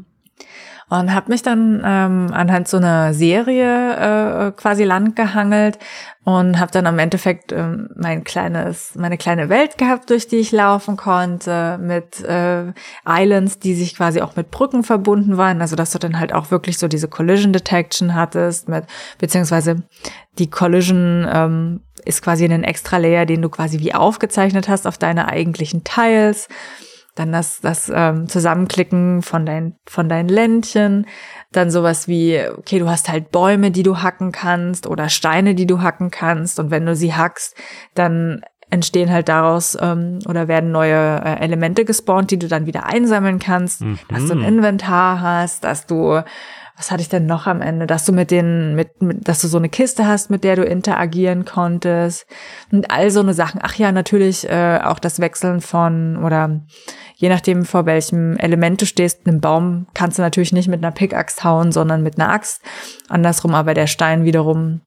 und 0.90 1.14
habe 1.14 1.32
mich 1.32 1.44
dann 1.44 1.84
ähm, 1.86 2.32
anhand 2.34 2.68
so 2.68 2.78
einer 2.78 3.14
Serie 3.14 4.48
äh, 4.48 4.52
quasi 4.52 4.84
landgehangelt 4.84 5.78
und 6.24 6.60
habe 6.60 6.72
dann 6.72 6.88
am 6.88 6.98
Endeffekt 6.98 7.52
ähm, 7.52 7.90
mein 7.95 8.24
kleines, 8.24 8.95
meine 8.95 9.18
kleine 9.18 9.49
Welt 9.49 9.78
gehabt, 9.78 10.10
durch 10.10 10.28
die 10.28 10.38
ich 10.38 10.52
laufen 10.52 10.98
konnte, 10.98 11.78
mit 11.80 12.22
äh, 12.22 12.74
Islands, 13.07 13.60
die 13.60 13.76
sich 13.76 13.95
quasi 13.95 14.22
auch 14.22 14.36
mit 14.36 14.49
Brücken 14.49 14.84
verbunden 14.84 15.38
waren, 15.38 15.61
also 15.61 15.76
dass 15.76 15.91
du 15.91 15.99
dann 15.99 16.20
halt 16.20 16.34
auch 16.34 16.49
wirklich 16.49 16.80
so 16.80 16.88
diese 16.88 17.07
Collision 17.07 17.53
Detection 17.53 18.16
hattest, 18.16 18.68
mit 18.68 18.86
beziehungsweise 19.20 19.84
die 20.40 20.49
Collision 20.49 21.28
ähm, 21.32 21.82
ist 22.06 22.24
quasi 22.24 22.45
ein 22.45 22.64
extra 22.64 22.98
Layer, 22.98 23.26
den 23.26 23.41
du 23.41 23.49
quasi 23.49 23.80
wie 23.80 23.94
aufgezeichnet 23.94 24.70
hast 24.70 24.88
auf 24.88 24.98
deine 24.98 25.28
eigentlichen 25.28 25.84
Tiles 25.84 26.48
dann 27.19 27.33
das, 27.33 27.59
das 27.59 27.91
ähm, 27.93 28.27
Zusammenklicken 28.27 29.21
von, 29.21 29.45
dein, 29.45 29.75
von 29.85 30.07
deinen 30.07 30.29
Ländchen, 30.29 31.05
dann 31.51 31.69
sowas 31.69 32.07
wie, 32.07 32.41
okay, 32.57 32.79
du 32.79 32.89
hast 32.89 33.09
halt 33.09 33.31
Bäume, 33.31 33.71
die 33.71 33.83
du 33.83 34.01
hacken 34.01 34.31
kannst 34.31 34.87
oder 34.87 35.09
Steine, 35.09 35.53
die 35.53 35.67
du 35.67 35.81
hacken 35.81 36.11
kannst 36.11 36.59
und 36.59 36.71
wenn 36.71 36.85
du 36.85 36.95
sie 36.95 37.13
hackst, 37.13 37.55
dann 37.93 38.41
entstehen 38.69 39.11
halt 39.11 39.27
daraus 39.27 39.77
ähm, 39.81 40.19
oder 40.27 40.47
werden 40.47 40.71
neue 40.71 41.21
äh, 41.25 41.39
Elemente 41.39 41.85
gespawnt, 41.85 42.31
die 42.31 42.39
du 42.39 42.47
dann 42.47 42.67
wieder 42.67 42.85
einsammeln 42.85 43.39
kannst, 43.39 43.81
mhm. 43.81 43.99
dass 44.09 44.27
du 44.27 44.33
ein 44.33 44.43
Inventar 44.43 45.21
hast, 45.21 45.63
dass 45.63 45.87
du 45.87 46.21
was 46.79 46.91
hatte 46.91 47.01
ich 47.01 47.09
denn 47.09 47.25
noch 47.25 47.45
am 47.45 47.61
Ende, 47.61 47.87
dass 47.87 48.05
du 48.05 48.13
mit 48.13 48.31
den, 48.31 48.73
mit, 48.73 49.01
mit, 49.01 49.27
dass 49.27 49.41
du 49.41 49.49
so 49.49 49.57
eine 49.57 49.67
Kiste 49.67 50.07
hast, 50.07 50.29
mit 50.29 50.45
der 50.45 50.55
du 50.55 50.63
interagieren 50.63 51.43
konntest 51.43 52.25
und 52.71 52.89
all 52.89 53.11
so 53.11 53.19
eine 53.19 53.33
Sachen. 53.33 53.59
Ach 53.61 53.75
ja, 53.75 53.91
natürlich 53.91 54.49
äh, 54.49 54.79
auch 54.81 54.99
das 54.99 55.19
Wechseln 55.19 55.59
von 55.59 56.15
oder 56.23 56.61
je 57.19 57.27
nachdem 57.27 57.65
vor 57.65 57.85
welchem 57.85 58.37
Element 58.37 58.81
du 58.81 58.85
stehst, 58.85 59.27
einen 59.27 59.41
Baum 59.41 59.87
kannst 59.93 60.17
du 60.17 60.21
natürlich 60.21 60.53
nicht 60.53 60.69
mit 60.69 60.81
einer 60.81 60.93
Pickaxe 60.93 61.43
hauen, 61.43 61.73
sondern 61.73 62.01
mit 62.01 62.17
einer 62.17 62.31
Axt. 62.31 62.61
Andersrum 63.09 63.53
aber 63.53 63.73
der 63.73 63.87
Stein 63.87 64.23
wiederum 64.23 64.81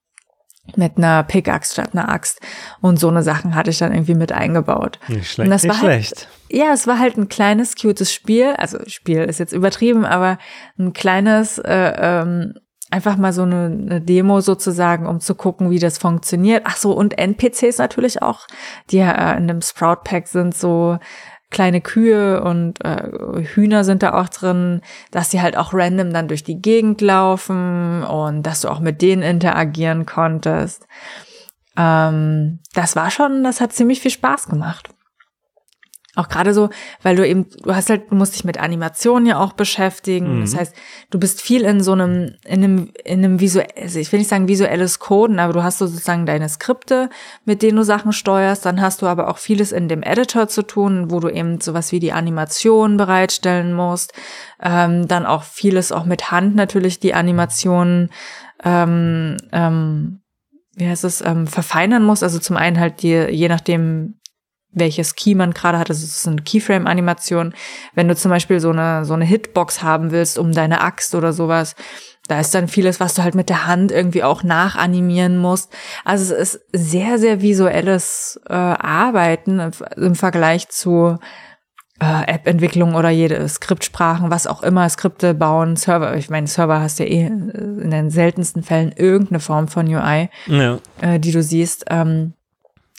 mit 0.75 0.97
einer 0.97 1.25
Pickaxe 1.25 1.75
statt 1.75 1.91
einer 1.93 2.09
Axt. 2.09 2.41
Und 2.81 2.99
so 2.99 3.09
eine 3.09 3.23
Sachen 3.23 3.55
hatte 3.55 3.69
ich 3.69 3.79
dann 3.79 3.93
irgendwie 3.93 4.15
mit 4.15 4.33
eingebaut. 4.33 4.99
Nicht 5.09 5.31
schlecht. 5.31 5.47
Und 5.47 5.51
das 5.51 5.63
nicht 5.63 5.73
war 5.73 5.83
halt, 5.83 6.07
schlecht. 6.07 6.29
Ja, 6.49 6.73
es 6.73 6.87
war 6.87 6.99
halt 6.99 7.19
ein 7.19 7.29
kleines, 7.29 7.77
cutes 7.77 8.11
Spiel. 8.11 8.55
Also 8.57 8.79
Spiel 8.87 9.25
ist 9.25 9.39
jetzt 9.39 9.53
übertrieben, 9.53 10.07
aber 10.07 10.39
ein 10.79 10.95
kleines, 10.95 11.59
äh, 11.59 11.93
ähm, 11.99 12.55
einfach 12.91 13.17
mal 13.17 13.35
so 13.35 13.43
eine, 13.43 13.67
eine 13.67 14.01
Demo 14.01 14.41
sozusagen, 14.41 15.07
um 15.07 15.21
zu 15.21 15.35
gucken, 15.35 15.71
wie 15.71 15.79
das 15.79 15.99
funktioniert. 15.99 16.63
Ach 16.65 16.77
so, 16.77 16.93
und 16.93 17.19
NPCs 17.19 17.77
natürlich 17.77 18.23
auch, 18.23 18.47
die 18.91 18.99
ja 18.99 19.33
äh, 19.33 19.37
in 19.37 19.49
dem 19.49 19.61
Sprout 19.61 20.03
Pack 20.05 20.29
sind, 20.29 20.57
so 20.57 20.99
kleine 21.53 21.81
Kühe 21.81 22.43
und 22.43 22.85
äh, 22.85 23.45
Hühner 23.55 23.85
sind 23.85 24.03
da 24.03 24.15
auch 24.21 24.29
drin, 24.29 24.81
dass 25.13 25.31
sie 25.31 25.41
halt 25.41 25.57
auch 25.57 25.73
random 25.73 26.13
dann 26.13 26.29
durch 26.29 26.43
die 26.43 26.61
Gegend 26.61 27.01
laufen 27.01 28.03
und 28.03 28.43
dass 28.43 28.63
du 28.63 28.69
auch 28.69 28.81
mit 28.81 29.01
denen 29.03 29.23
interagieren 29.23 30.07
konntest. 30.07 30.87
Ähm, 31.77 32.59
das 32.75 32.97
war 32.97 33.11
schon, 33.11 33.45
das 33.45 33.61
hat 33.61 33.73
ziemlich 33.73 34.01
viel 34.01 34.11
Spaß 34.11 34.49
gemacht. 34.49 34.91
Auch 36.15 36.29
gerade 36.29 36.53
so, 36.53 36.69
weil 37.03 37.17
du 37.17 37.27
eben, 37.27 37.47
du 37.63 37.75
hast 37.75 37.89
halt, 37.89 38.11
du 38.11 38.15
musst 38.15 38.35
dich 38.35 38.45
mit 38.45 38.59
Animationen 38.59 39.25
ja 39.25 39.39
auch 39.39 39.55
beschäftigen. 39.55 40.37
Mhm. 40.37 40.41
Das 40.43 40.55
heißt, 40.55 40.75
du 41.09 41.19
bist 41.19 41.41
viel 41.41 41.63
in 41.63 41.81
so 41.81 41.93
einem, 41.93 42.35
in 42.45 42.63
einem, 42.63 42.93
in 43.03 43.25
einem 43.25 43.41
visuell, 43.41 43.69
also 43.81 43.99
ich 43.99 44.13
will 44.13 44.19
nicht 44.19 44.29
sagen 44.29 44.47
visuelles 44.47 44.99
Coden, 44.99 45.39
aber 45.39 45.55
du 45.55 45.63
hast 45.63 45.79
so 45.79 45.87
sozusagen 45.87 46.27
deine 46.27 46.51
Skripte, 46.51 47.09
mit 47.47 47.63
denen 47.63 47.79
du 47.79 47.83
Sachen 47.83 48.13
steuerst. 48.13 48.67
Dann 48.67 48.83
hast 48.83 49.01
du 49.01 49.07
aber 49.07 49.29
auch 49.29 49.39
vieles 49.39 49.73
in 49.73 49.89
dem 49.89 50.03
Editor 50.03 50.49
zu 50.49 50.63
tun, 50.63 51.11
wo 51.11 51.19
du 51.19 51.31
eben 51.31 51.63
sowas 51.63 51.93
wie 51.93 52.01
die 52.01 52.13
Animation 52.13 52.99
bereitstellen 52.99 53.73
musst. 53.73 54.13
Ähm, 54.63 55.09
dann 55.09 55.25
auch 55.25 55.45
vieles 55.45 55.93
auch 55.93 56.05
mit 56.05 56.31
Hand 56.31 56.55
natürlich 56.55 57.01
die 57.01 57.15
Animationen, 57.15 58.11
ähm, 58.63 59.39
ähm, 59.51 60.21
wie 60.75 60.89
heißt 60.89 61.05
es, 61.05 61.23
ähm, 61.23 61.47
verfeinern 61.47 62.05
musst. 62.05 62.23
Also 62.23 62.39
zum 62.39 62.59
einen 62.59 62.79
halt 62.79 63.01
dir, 63.01 63.33
je 63.33 63.49
nachdem, 63.49 64.19
welches 64.73 65.15
Key 65.15 65.35
man 65.35 65.53
gerade 65.53 65.79
hat. 65.79 65.91
Das 65.91 66.03
ist 66.03 66.27
eine 66.27 66.43
Keyframe-Animation. 66.43 67.55
Wenn 67.95 68.09
du 68.09 68.17
zum 68.17 68.31
Beispiel 68.31 68.61
so 68.61 68.71
eine, 68.71 69.05
so 69.05 69.15
eine 69.15 69.25
Hitbox 69.25 69.83
haben 69.83 70.11
willst, 70.11 70.39
um 70.39 70.53
deine 70.53 70.81
Axt 70.81 71.15
oder 71.15 71.33
sowas, 71.33 71.75
da 72.29 72.41
ist 72.41 72.55
dann 72.55 72.69
vieles, 72.69 73.01
was 73.01 73.15
du 73.15 73.23
halt 73.23 73.35
mit 73.35 73.49
der 73.49 73.67
Hand 73.67 73.91
irgendwie 73.93 74.23
auch 74.23 74.43
nachanimieren 74.43 75.39
musst. 75.39 75.75
Also 76.05 76.35
es 76.35 76.55
ist 76.55 76.65
sehr, 76.73 77.19
sehr 77.19 77.43
visuelles 77.43 78.41
äh, 78.49 78.55
Arbeiten 78.55 79.73
im 79.97 80.15
Vergleich 80.15 80.69
zu 80.69 81.19
äh, 82.01 82.33
App-Entwicklung 82.33 82.95
oder 82.95 83.11
jede 83.11 83.47
Skriptsprachen, 83.49 84.31
was 84.31 84.47
auch 84.47 84.63
immer, 84.63 84.89
Skripte 84.89 85.35
bauen, 85.35 85.77
Server. 85.77 86.17
Ich 86.17 86.31
meine, 86.31 86.47
Server 86.47 86.81
hast 86.81 86.99
ja 86.99 87.07
eh 87.07 87.27
in 87.27 87.91
den 87.91 88.11
seltensten 88.11 88.63
Fällen 88.63 88.93
irgendeine 88.93 89.41
Form 89.41 89.69
von 89.69 89.87
UI, 89.87 90.29
ja. 90.47 90.79
äh, 91.01 91.19
die 91.19 91.33
du 91.33 91.43
siehst. 91.43 91.85
Ähm, 91.91 92.35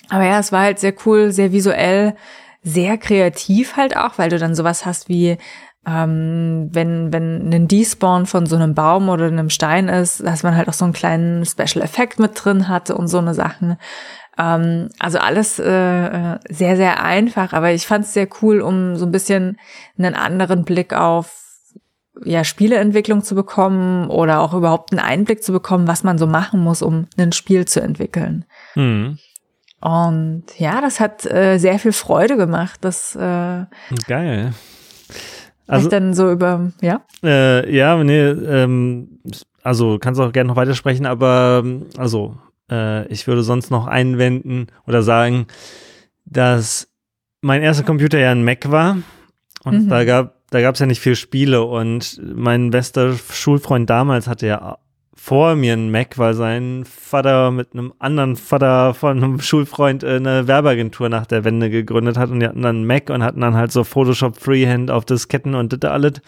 aber 0.10 0.26
ja, 0.26 0.40
es 0.40 0.52
war 0.52 0.62
halt 0.62 0.80
sehr 0.80 0.94
cool, 1.06 1.32
sehr 1.32 1.52
visuell, 1.52 2.16
sehr 2.62 2.98
kreativ 2.98 3.76
halt 3.76 3.98
auch, 3.98 4.18
weil 4.18 4.30
du 4.30 4.40
dann 4.40 4.56
sowas 4.56 4.86
hast 4.86 5.10
wie, 5.10 5.38
ähm, 5.86 6.70
wenn, 6.72 7.12
wenn 7.12 7.54
ein 7.54 7.68
Despawn 7.68 8.26
von 8.26 8.46
so 8.46 8.56
einem 8.56 8.74
Baum 8.74 9.10
oder 9.10 9.26
einem 9.26 9.50
Stein 9.50 9.90
ist, 9.90 10.26
dass 10.26 10.44
man 10.44 10.56
halt 10.56 10.70
auch 10.70 10.74
so 10.74 10.86
einen 10.86 10.94
kleinen 10.94 11.46
Special 11.46 11.84
Effekt 11.84 12.20
mit 12.20 12.32
drin 12.36 12.68
hatte 12.68 12.96
und 12.96 13.08
so 13.08 13.18
eine 13.18 13.34
Sachen. 13.34 13.78
Ähm, 14.38 14.90
also 15.00 15.20
alles 15.20 15.60
äh, 15.60 16.06
äh 16.06 16.40
sehr, 16.50 16.78
sehr 16.78 17.04
einfach, 17.04 17.54
aber 17.54 17.72
ich 17.72 17.86
fand 17.86 18.06
es 18.06 18.14
sehr 18.14 18.28
cool, 18.42 18.62
um 18.62 18.96
so 18.96 19.06
ein 19.06 19.12
bisschen 19.12 19.58
einen 19.98 20.16
anderen 20.16 20.64
Blick 20.64 20.94
auf 20.94 21.44
ja, 22.24 22.44
Spieleentwicklung 22.44 23.24
zu 23.24 23.36
bekommen 23.36 24.10
oder 24.10 24.40
auch 24.40 24.54
überhaupt 24.54 24.92
einen 24.92 25.02
Einblick 25.02 25.44
zu 25.44 25.52
bekommen, 25.52 25.88
was 25.88 26.04
man 26.04 26.18
so 26.18 26.28
machen 26.28 26.62
muss, 26.62 26.82
um 26.82 27.08
ein 27.18 27.32
Spiel 27.32 27.66
zu 27.66 27.82
entwickeln. 27.82 28.46
Mhm. 28.76 29.18
Und 29.84 30.46
ja, 30.58 30.80
das 30.80 31.02
hat 31.02 31.26
äh, 31.26 31.58
sehr 31.58 31.78
viel 31.78 31.92
Freude 31.92 32.38
gemacht. 32.38 32.80
Das 32.82 33.18
äh, 33.18 33.66
geil. 34.08 34.54
Also 35.68 35.90
dann 35.90 36.14
so 36.14 36.32
über, 36.32 36.72
ja? 36.82 37.02
Äh, 37.22 37.76
ja, 37.76 38.02
nee, 38.02 38.22
ähm, 38.22 39.20
also 39.62 40.00
kannst 40.00 40.22
auch 40.22 40.32
gerne 40.32 40.48
noch 40.48 40.56
weitersprechen, 40.56 41.06
aber 41.06 41.66
also 41.98 42.38
äh, 42.72 43.06
ich 43.08 43.28
würde 43.28 43.44
sonst 43.44 43.72
noch 43.72 43.88
einwenden 43.88 44.68
oder 44.88 45.04
sagen, 45.04 45.48
dass 46.26 46.90
mein 47.42 47.62
erster 47.62 47.84
Computer 47.84 48.20
ja 48.20 48.32
ein 48.32 48.46
Mac 48.46 48.72
war 48.72 48.98
und 49.66 49.86
mhm. 49.86 49.90
da 49.90 50.06
gab 50.06 50.36
da 50.50 50.62
gab 50.62 50.76
es 50.76 50.80
ja 50.80 50.86
nicht 50.86 51.02
viel 51.02 51.16
Spiele 51.16 51.64
und 51.64 52.22
mein 52.24 52.70
bester 52.70 53.16
Schulfreund 53.16 53.90
damals 53.90 54.28
hatte 54.28 54.48
ja 54.48 54.78
vor 55.24 55.56
mir 55.56 55.72
ein 55.72 55.90
Mac, 55.90 56.18
weil 56.18 56.34
sein 56.34 56.84
Vater 56.84 57.50
mit 57.50 57.70
einem 57.72 57.94
anderen 57.98 58.36
Vater 58.36 58.94
von 58.94 59.24
einem 59.24 59.40
Schulfreund 59.40 60.04
äh, 60.04 60.18
eine 60.18 60.50
Werbeagentur 60.50 61.08
nach 61.08 61.26
der 61.26 61.46
Wende 61.46 61.70
gegründet 61.70 62.18
hat 62.18 62.30
und 62.30 62.42
die 62.42 62.46
hatten 62.46 62.62
dann 62.62 62.76
einen 62.76 62.86
Mac 62.86 63.10
und 63.10 63.24
hatten 63.24 63.40
dann 63.40 63.56
halt 63.56 63.72
so 63.72 63.86
Photoshop 63.86 64.36
Freehand 64.36 64.92
auf 64.92 65.06
Disketten 65.06 65.56
und 65.56 65.82
das 65.82 65.90
alles. 65.90 66.22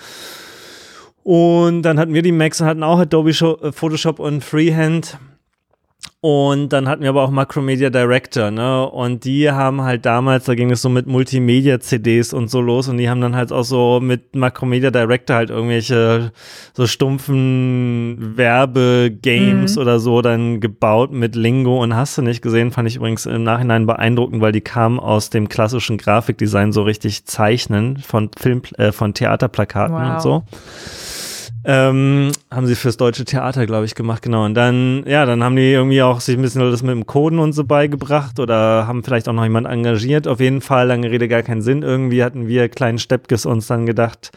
Und 1.23 1.81
dann 1.81 1.99
hatten 1.99 2.13
wir 2.13 2.21
die 2.21 2.31
Macs 2.31 2.61
und 2.61 2.67
hatten 2.67 2.83
auch 2.83 2.99
Adobe 2.99 3.31
äh, 3.31 3.71
Photoshop 3.73 4.19
und 4.19 4.41
Freehand. 4.45 5.19
Und 6.27 6.69
dann 6.69 6.89
hatten 6.89 7.03
wir 7.03 7.09
aber 7.09 7.21
auch 7.21 7.29
Macromedia 7.29 7.91
Director, 7.91 8.49
ne? 8.49 8.89
Und 8.89 9.25
die 9.25 9.51
haben 9.51 9.83
halt 9.83 10.07
damals, 10.07 10.45
da 10.45 10.55
ging 10.55 10.71
es 10.71 10.81
so 10.81 10.89
mit 10.89 11.05
Multimedia-CDs 11.05 12.33
und 12.33 12.49
so 12.49 12.61
los 12.61 12.87
und 12.87 12.97
die 12.97 13.11
haben 13.11 13.21
dann 13.21 13.35
halt 13.35 13.51
auch 13.51 13.61
so 13.61 13.99
mit 14.01 14.35
Macromedia 14.35 14.89
Director 14.89 15.35
halt 15.35 15.51
irgendwelche 15.51 16.31
so 16.73 16.87
stumpfen 16.87 18.33
Werbegames 18.37 19.75
mhm. 19.75 19.81
oder 19.83 19.99
so 19.99 20.23
dann 20.23 20.61
gebaut 20.61 21.11
mit 21.11 21.35
Lingo 21.35 21.83
und 21.83 21.95
hast 21.95 22.17
du 22.17 22.23
nicht 22.23 22.41
gesehen, 22.41 22.71
fand 22.71 22.87
ich 22.87 22.95
übrigens 22.95 23.27
im 23.27 23.43
Nachhinein 23.43 23.85
beeindruckend, 23.85 24.41
weil 24.41 24.51
die 24.51 24.61
kamen 24.61 24.99
aus 24.99 25.29
dem 25.29 25.47
klassischen 25.47 25.99
Grafikdesign 25.99 26.71
so 26.71 26.81
richtig 26.81 27.25
zeichnen 27.25 27.97
von 27.97 28.31
Film, 28.35 28.63
äh, 28.79 28.91
von 28.91 29.13
Theaterplakaten 29.13 29.95
wow. 29.95 30.15
und 30.15 30.21
so. 30.23 30.43
Ähm, 31.67 32.31
haben 32.51 32.67
sie 32.67 32.75
fürs 32.75 32.95
deutsche 32.95 33.25
Theater, 33.25 33.65
glaube 33.65 33.85
ich, 33.85 33.95
gemacht, 33.95 34.21
genau. 34.21 34.45
Und 34.45 34.53
dann, 34.53 35.03
ja, 35.07 35.25
dann 35.25 35.43
haben 35.43 35.55
die 35.55 35.71
irgendwie 35.71 36.03
auch 36.03 36.21
sich 36.21 36.37
ein 36.37 36.41
bisschen 36.43 36.61
das 36.61 36.83
mit 36.83 36.91
dem 36.91 37.07
Coden 37.07 37.39
und 37.39 37.53
so 37.53 37.63
beigebracht 37.63 38.39
oder 38.39 38.85
haben 38.85 39.03
vielleicht 39.03 39.27
auch 39.27 39.33
noch 39.33 39.43
jemand 39.43 39.65
engagiert. 39.65 40.27
Auf 40.27 40.39
jeden 40.39 40.61
Fall, 40.61 40.87
lange 40.87 41.09
Rede, 41.09 41.27
gar 41.27 41.41
keinen 41.41 41.63
Sinn. 41.63 41.81
Irgendwie 41.81 42.23
hatten 42.23 42.47
wir 42.47 42.69
kleinen 42.69 42.99
Steppkes 42.99 43.47
uns 43.47 43.65
dann 43.65 43.87
gedacht, 43.87 44.31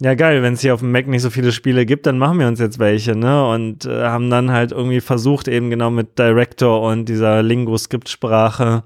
ja 0.00 0.14
geil, 0.14 0.42
wenn 0.44 0.54
es 0.54 0.60
hier 0.60 0.72
auf 0.72 0.80
dem 0.80 0.92
Mac 0.92 1.08
nicht 1.08 1.22
so 1.22 1.30
viele 1.30 1.50
Spiele 1.50 1.86
gibt, 1.86 2.06
dann 2.06 2.18
machen 2.18 2.38
wir 2.38 2.46
uns 2.46 2.60
jetzt 2.60 2.78
welche, 2.78 3.16
ne? 3.16 3.48
Und 3.48 3.84
äh, 3.84 4.04
haben 4.04 4.30
dann 4.30 4.52
halt 4.52 4.70
irgendwie 4.70 5.00
versucht, 5.00 5.48
eben 5.48 5.70
genau 5.70 5.90
mit 5.90 6.20
Director 6.20 6.82
und 6.82 7.08
dieser 7.08 7.42
Lingo-Skriptsprache, 7.42 8.84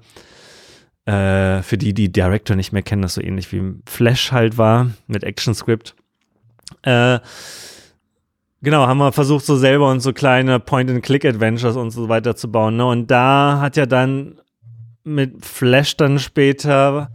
äh, 1.05 1.61
für 1.61 1.77
die, 1.77 1.93
die 1.93 2.11
Director 2.11 2.55
nicht 2.55 2.71
mehr 2.71 2.81
kennen, 2.81 3.03
das 3.03 3.13
so 3.13 3.21
ähnlich 3.21 3.51
wie 3.51 3.61
Flash 3.85 4.31
halt 4.31 4.57
war, 4.57 4.89
mit 5.05 5.23
ActionScript. 5.23 5.95
Äh, 6.81 7.19
Genau, 8.65 8.87
haben 8.87 8.97
wir 8.97 9.11
versucht, 9.11 9.45
so 9.45 9.57
selber 9.57 9.91
uns 9.91 10.03
so 10.03 10.11
kleine 10.11 10.59
Point-and-Click-Adventures 10.59 11.75
und 11.75 11.91
so 11.91 12.09
weiter 12.09 12.35
zu 12.35 12.51
bauen. 12.51 12.77
Ne? 12.77 12.85
Und 12.87 13.11
da 13.11 13.59
hat 13.61 13.77
ja 13.77 13.85
dann 13.85 14.39
mit 15.03 15.45
Flash 15.45 15.97
dann 15.97 16.17
später, 16.17 17.11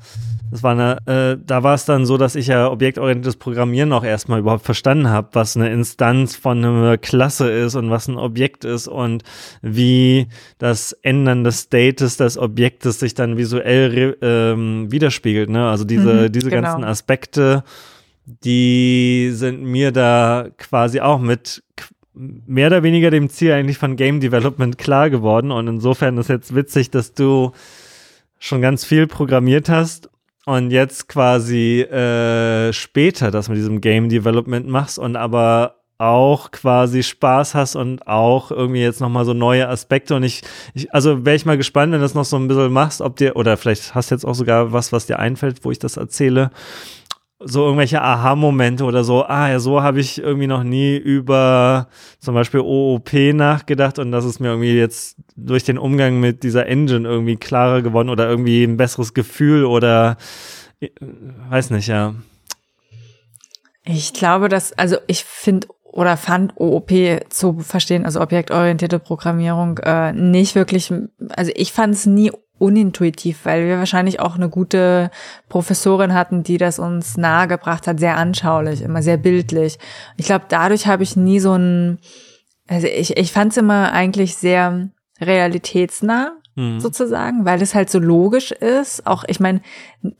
das 0.52 0.62
war 0.62 0.70
eine, 0.70 0.98
äh, 1.06 1.42
da 1.44 1.64
war 1.64 1.74
es 1.74 1.86
dann 1.86 2.06
so, 2.06 2.16
dass 2.18 2.36
ich 2.36 2.46
ja 2.46 2.70
objektorientiertes 2.70 3.34
Programmieren 3.34 3.92
auch 3.92 4.04
erstmal 4.04 4.38
überhaupt 4.38 4.64
verstanden 4.64 5.08
habe, 5.08 5.30
was 5.32 5.56
eine 5.56 5.72
Instanz 5.72 6.36
von 6.36 6.64
einer 6.64 6.98
Klasse 6.98 7.50
ist 7.50 7.74
und 7.74 7.90
was 7.90 8.06
ein 8.06 8.16
Objekt 8.16 8.64
ist 8.64 8.86
und 8.86 9.24
wie 9.60 10.28
das 10.58 10.92
Ändern 11.02 11.42
des 11.42 11.62
States 11.62 12.16
des 12.16 12.38
Objektes 12.38 13.00
sich 13.00 13.14
dann 13.14 13.36
visuell 13.36 14.16
ähm, 14.22 14.86
widerspiegelt. 14.92 15.50
Ne? 15.50 15.68
Also 15.68 15.82
diese, 15.82 16.28
mhm, 16.28 16.32
diese 16.32 16.48
genau. 16.48 16.62
ganzen 16.62 16.84
Aspekte 16.84 17.64
die 18.44 19.30
sind 19.32 19.62
mir 19.62 19.92
da 19.92 20.48
quasi 20.56 21.00
auch 21.00 21.18
mit 21.18 21.62
mehr 22.14 22.68
oder 22.68 22.82
weniger 22.82 23.10
dem 23.10 23.28
Ziel 23.28 23.52
eigentlich 23.52 23.78
von 23.78 23.96
Game 23.96 24.20
Development 24.20 24.78
klar 24.78 25.10
geworden. 25.10 25.50
Und 25.50 25.68
insofern 25.68 26.18
ist 26.18 26.28
jetzt 26.28 26.54
witzig, 26.54 26.90
dass 26.90 27.14
du 27.14 27.52
schon 28.38 28.62
ganz 28.62 28.84
viel 28.84 29.06
programmiert 29.06 29.68
hast 29.68 30.10
und 30.46 30.70
jetzt 30.70 31.08
quasi 31.08 31.82
äh, 31.82 32.72
später 32.72 33.30
das 33.30 33.48
mit 33.48 33.58
diesem 33.58 33.80
Game 33.80 34.08
Development 34.08 34.66
machst 34.66 34.98
und 34.98 35.16
aber 35.16 35.76
auch 35.98 36.50
quasi 36.50 37.02
Spaß 37.02 37.54
hast 37.54 37.76
und 37.76 38.06
auch 38.06 38.50
irgendwie 38.50 38.80
jetzt 38.80 39.02
nochmal 39.02 39.26
so 39.26 39.34
neue 39.34 39.68
Aspekte 39.68 40.16
und 40.16 40.22
ich, 40.22 40.40
ich 40.72 40.92
also 40.94 41.26
wäre 41.26 41.36
ich 41.36 41.44
mal 41.44 41.58
gespannt, 41.58 41.92
wenn 41.92 41.98
du 41.98 42.04
das 42.04 42.14
noch 42.14 42.24
so 42.24 42.36
ein 42.36 42.48
bisschen 42.48 42.72
machst, 42.72 43.02
ob 43.02 43.16
dir, 43.16 43.36
oder 43.36 43.58
vielleicht 43.58 43.94
hast 43.94 44.10
du 44.10 44.14
jetzt 44.14 44.24
auch 44.24 44.34
sogar 44.34 44.72
was, 44.72 44.92
was 44.92 45.04
dir 45.04 45.18
einfällt, 45.18 45.62
wo 45.62 45.70
ich 45.70 45.78
das 45.78 45.98
erzähle, 45.98 46.52
so 47.42 47.64
irgendwelche 47.64 48.02
Aha-Momente 48.02 48.84
oder 48.84 49.02
so, 49.02 49.24
ah 49.24 49.48
ja, 49.48 49.58
so 49.60 49.82
habe 49.82 50.00
ich 50.00 50.18
irgendwie 50.18 50.46
noch 50.46 50.62
nie 50.62 50.96
über 50.96 51.88
zum 52.18 52.34
Beispiel 52.34 52.60
OOP 52.60 53.12
nachgedacht 53.34 53.98
und 53.98 54.12
das 54.12 54.26
ist 54.26 54.40
mir 54.40 54.48
irgendwie 54.48 54.76
jetzt 54.76 55.16
durch 55.36 55.64
den 55.64 55.78
Umgang 55.78 56.20
mit 56.20 56.42
dieser 56.42 56.66
Engine 56.66 57.08
irgendwie 57.08 57.36
klarer 57.36 57.80
geworden 57.80 58.10
oder 58.10 58.28
irgendwie 58.28 58.62
ein 58.64 58.76
besseres 58.76 59.14
Gefühl 59.14 59.64
oder 59.64 60.18
äh, 60.80 60.90
weiß 61.48 61.70
nicht, 61.70 61.88
ja. 61.88 62.14
Ich 63.84 64.12
glaube, 64.12 64.48
dass, 64.48 64.72
also 64.74 64.98
ich 65.06 65.24
finde 65.24 65.68
oder 65.82 66.16
fand 66.16 66.52
OOP 66.56 66.92
zu 67.30 67.58
verstehen, 67.60 68.04
also 68.04 68.20
objektorientierte 68.20 68.98
Programmierung, 68.98 69.78
äh, 69.78 70.12
nicht 70.12 70.54
wirklich, 70.54 70.92
also 71.30 71.50
ich 71.54 71.72
fand 71.72 71.94
es 71.94 72.06
nie 72.06 72.30
unintuitiv, 72.60 73.44
weil 73.44 73.66
wir 73.66 73.78
wahrscheinlich 73.78 74.20
auch 74.20 74.36
eine 74.36 74.48
gute 74.48 75.10
Professorin 75.48 76.14
hatten, 76.14 76.42
die 76.42 76.58
das 76.58 76.78
uns 76.78 77.16
nahegebracht 77.16 77.86
hat, 77.86 77.98
sehr 77.98 78.16
anschaulich, 78.16 78.82
immer 78.82 79.02
sehr 79.02 79.16
bildlich. 79.16 79.78
Ich 80.16 80.26
glaube, 80.26 80.44
dadurch 80.48 80.86
habe 80.86 81.02
ich 81.02 81.16
nie 81.16 81.40
so 81.40 81.54
ein, 81.54 81.98
also 82.68 82.86
ich, 82.86 83.16
ich 83.16 83.32
fand 83.32 83.52
es 83.52 83.56
immer 83.56 83.92
eigentlich 83.92 84.36
sehr 84.36 84.90
realitätsnah 85.20 86.39
mhm. 86.54 86.80
sozusagen, 86.80 87.44
weil 87.44 87.60
es 87.62 87.74
halt 87.74 87.90
so 87.90 87.98
logisch 87.98 88.52
ist. 88.52 89.06
Auch, 89.06 89.24
ich 89.26 89.40
meine, 89.40 89.60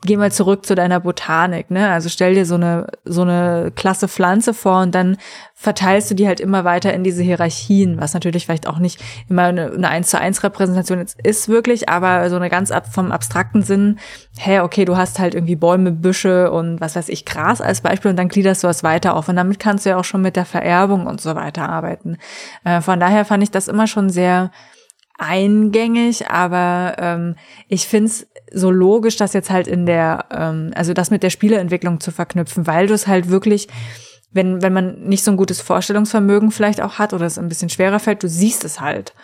geh 0.05 0.17
mal 0.17 0.33
zurück 0.33 0.67
zu 0.67 0.75
deiner 0.75 1.01
Botanik, 1.01 1.71
ne? 1.71 1.91
Also 1.91 2.09
stell 2.09 2.35
dir 2.35 2.47
so 2.47 2.55
eine, 2.55 2.87
so 3.05 3.23
eine 3.23 3.73
klasse 3.75 4.09
Pflanze 4.09 4.55
vor 4.55 4.81
und 4.83 4.95
dann 4.95 5.17
verteilst 5.55 6.11
du 6.11 6.15
die 6.15 6.27
halt 6.27 6.41
immer 6.41 6.65
weiter 6.65 6.95
in 6.95 7.05
diese 7.05 7.23
Hierarchien, 7.23 8.01
was 8.01 8.15
natürlich 8.15 8.47
vielleicht 8.47 8.67
auch 8.67 8.79
nicht 8.79 8.99
immer 9.29 9.45
eine, 9.45 9.71
eine 9.71 9.89
1 9.89 10.09
zu 10.09 10.19
1 10.19 10.43
Repräsentation 10.43 10.99
jetzt 10.99 11.21
ist 11.23 11.49
wirklich, 11.49 11.89
aber 11.89 12.31
so 12.31 12.37
eine 12.37 12.49
ganz 12.49 12.71
ab 12.71 12.87
vom 12.93 13.13
abstrakten 13.13 13.63
Sinn, 13.63 13.99
hey, 14.39 14.61
okay, 14.61 14.85
du 14.87 14.97
hast 14.97 15.19
halt 15.19 15.35
irgendwie 15.35 15.57
Bäume, 15.57 15.93
Büsche 15.93 16.51
und 16.51 16.81
was 16.81 16.97
weiß 16.97 17.11
ich, 17.11 17.27
Gras 17.27 17.61
als 17.61 17.83
Beispiel 17.83 18.11
und 18.11 18.17
dann 18.17 18.29
gliederst 18.29 18.65
du 18.65 18.69
was 18.69 18.83
weiter 18.83 19.15
auf 19.15 19.29
und 19.29 19.37
damit 19.37 19.59
kannst 19.59 19.85
du 19.85 19.91
ja 19.91 19.97
auch 19.99 20.05
schon 20.05 20.23
mit 20.23 20.37
der 20.37 20.47
Vererbung 20.47 21.07
und 21.07 21.21
so 21.21 21.35
weiter 21.35 21.69
arbeiten. 21.69 22.17
Äh, 22.65 22.81
von 22.81 22.99
daher 22.99 23.25
fand 23.25 23.43
ich 23.43 23.51
das 23.51 23.69
immer 23.69 23.87
schon 23.87 24.09
sehr 24.09 24.51
eingängig, 25.21 26.29
aber 26.31 26.97
ähm, 26.99 27.37
ich 27.69 27.87
find's 27.87 28.27
so 28.53 28.71
logisch, 28.71 29.17
das 29.17 29.33
jetzt 29.33 29.51
halt 29.51 29.69
in 29.69 29.87
der, 29.87 30.25
ähm, 30.33 30.73
also 30.75 30.95
das 30.95 31.11
mit 31.11 31.23
der 31.23 31.31
Spieleentwicklung 31.31 32.01
zu 32.01 32.11
verknüpfen, 32.11 32.67
weil 32.67 32.87
du 32.87 32.95
es 32.95 33.07
halt 33.07 33.29
wirklich, 33.29 33.69
wenn, 34.33 34.63
wenn 34.63 34.73
man 34.73 35.03
nicht 35.03 35.23
so 35.23 35.31
ein 35.31 35.37
gutes 35.37 35.61
Vorstellungsvermögen 35.61 36.51
vielleicht 36.51 36.81
auch 36.81 36.99
hat 36.99 37.13
oder 37.13 37.27
es 37.27 37.39
ein 37.39 37.49
bisschen 37.49 37.69
schwerer 37.69 37.99
fällt, 37.99 38.23
du 38.23 38.29
siehst 38.29 38.65
es 38.65 38.81
halt. 38.81 39.15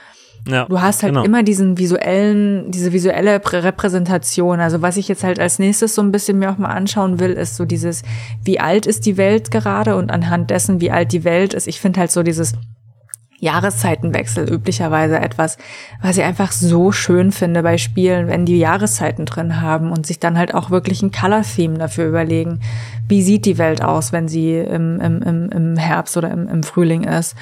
Ja, 0.49 0.67
du 0.67 0.81
hast 0.81 1.03
halt 1.03 1.15
genau. 1.15 1.25
immer 1.25 1.43
diesen 1.43 1.77
visuellen, 1.77 2.71
diese 2.71 2.93
visuelle 2.93 3.41
Repräsentation. 3.45 4.61
Also 4.61 4.81
was 4.81 4.97
ich 4.97 5.09
jetzt 5.09 5.25
halt 5.25 5.41
als 5.41 5.59
nächstes 5.59 5.95
so 5.95 6.03
ein 6.03 6.13
bisschen 6.13 6.39
mir 6.39 6.53
auch 6.53 6.59
mal 6.59 6.69
anschauen 6.69 7.19
will, 7.19 7.33
ist 7.33 7.57
so 7.57 7.65
dieses, 7.65 8.03
wie 8.45 8.61
alt 8.61 8.87
ist 8.87 9.07
die 9.07 9.17
Welt 9.17 9.51
gerade 9.51 9.97
und 9.97 10.13
anhand 10.13 10.51
dessen, 10.51 10.81
wie 10.81 10.93
alt 10.93 11.11
die 11.11 11.25
Welt 11.25 11.53
ist. 11.53 11.67
Ich 11.67 11.81
finde 11.81 11.99
halt 11.99 12.13
so 12.13 12.23
dieses 12.23 12.53
Jahreszeitenwechsel 13.39 14.49
üblicherweise 14.49 15.19
etwas, 15.19 15.59
was 16.01 16.17
ich 16.17 16.25
einfach 16.25 16.53
so 16.53 16.93
schön 16.93 17.33
finde 17.33 17.63
bei 17.63 17.79
Spielen, 17.79 18.29
wenn 18.29 18.47
die 18.47 18.59
Jahreszeiten 18.59 19.27
drin 19.27 19.61
haben 19.61 19.93
und 19.93 20.07
sich 20.07 20.19
dann 20.19 20.39
halt 20.39 20.55
auch 20.55 20.71
wirklich 20.71 21.03
ein 21.03 21.13
Color-Theme 21.13 21.79
dafür 21.79 22.07
überlegen. 22.07 22.61
Wie 23.09 23.23
sieht 23.23 23.45
die 23.45 23.59
Welt 23.59 23.83
aus, 23.83 24.13
wenn 24.13 24.29
sie 24.29 24.59
im, 24.59 25.01
im, 25.01 25.51
im 25.51 25.77
Herbst 25.77 26.17
oder 26.17 26.31
im, 26.31 26.49
im 26.49 26.63
Frühling 26.63 27.05
ist? 27.05 27.37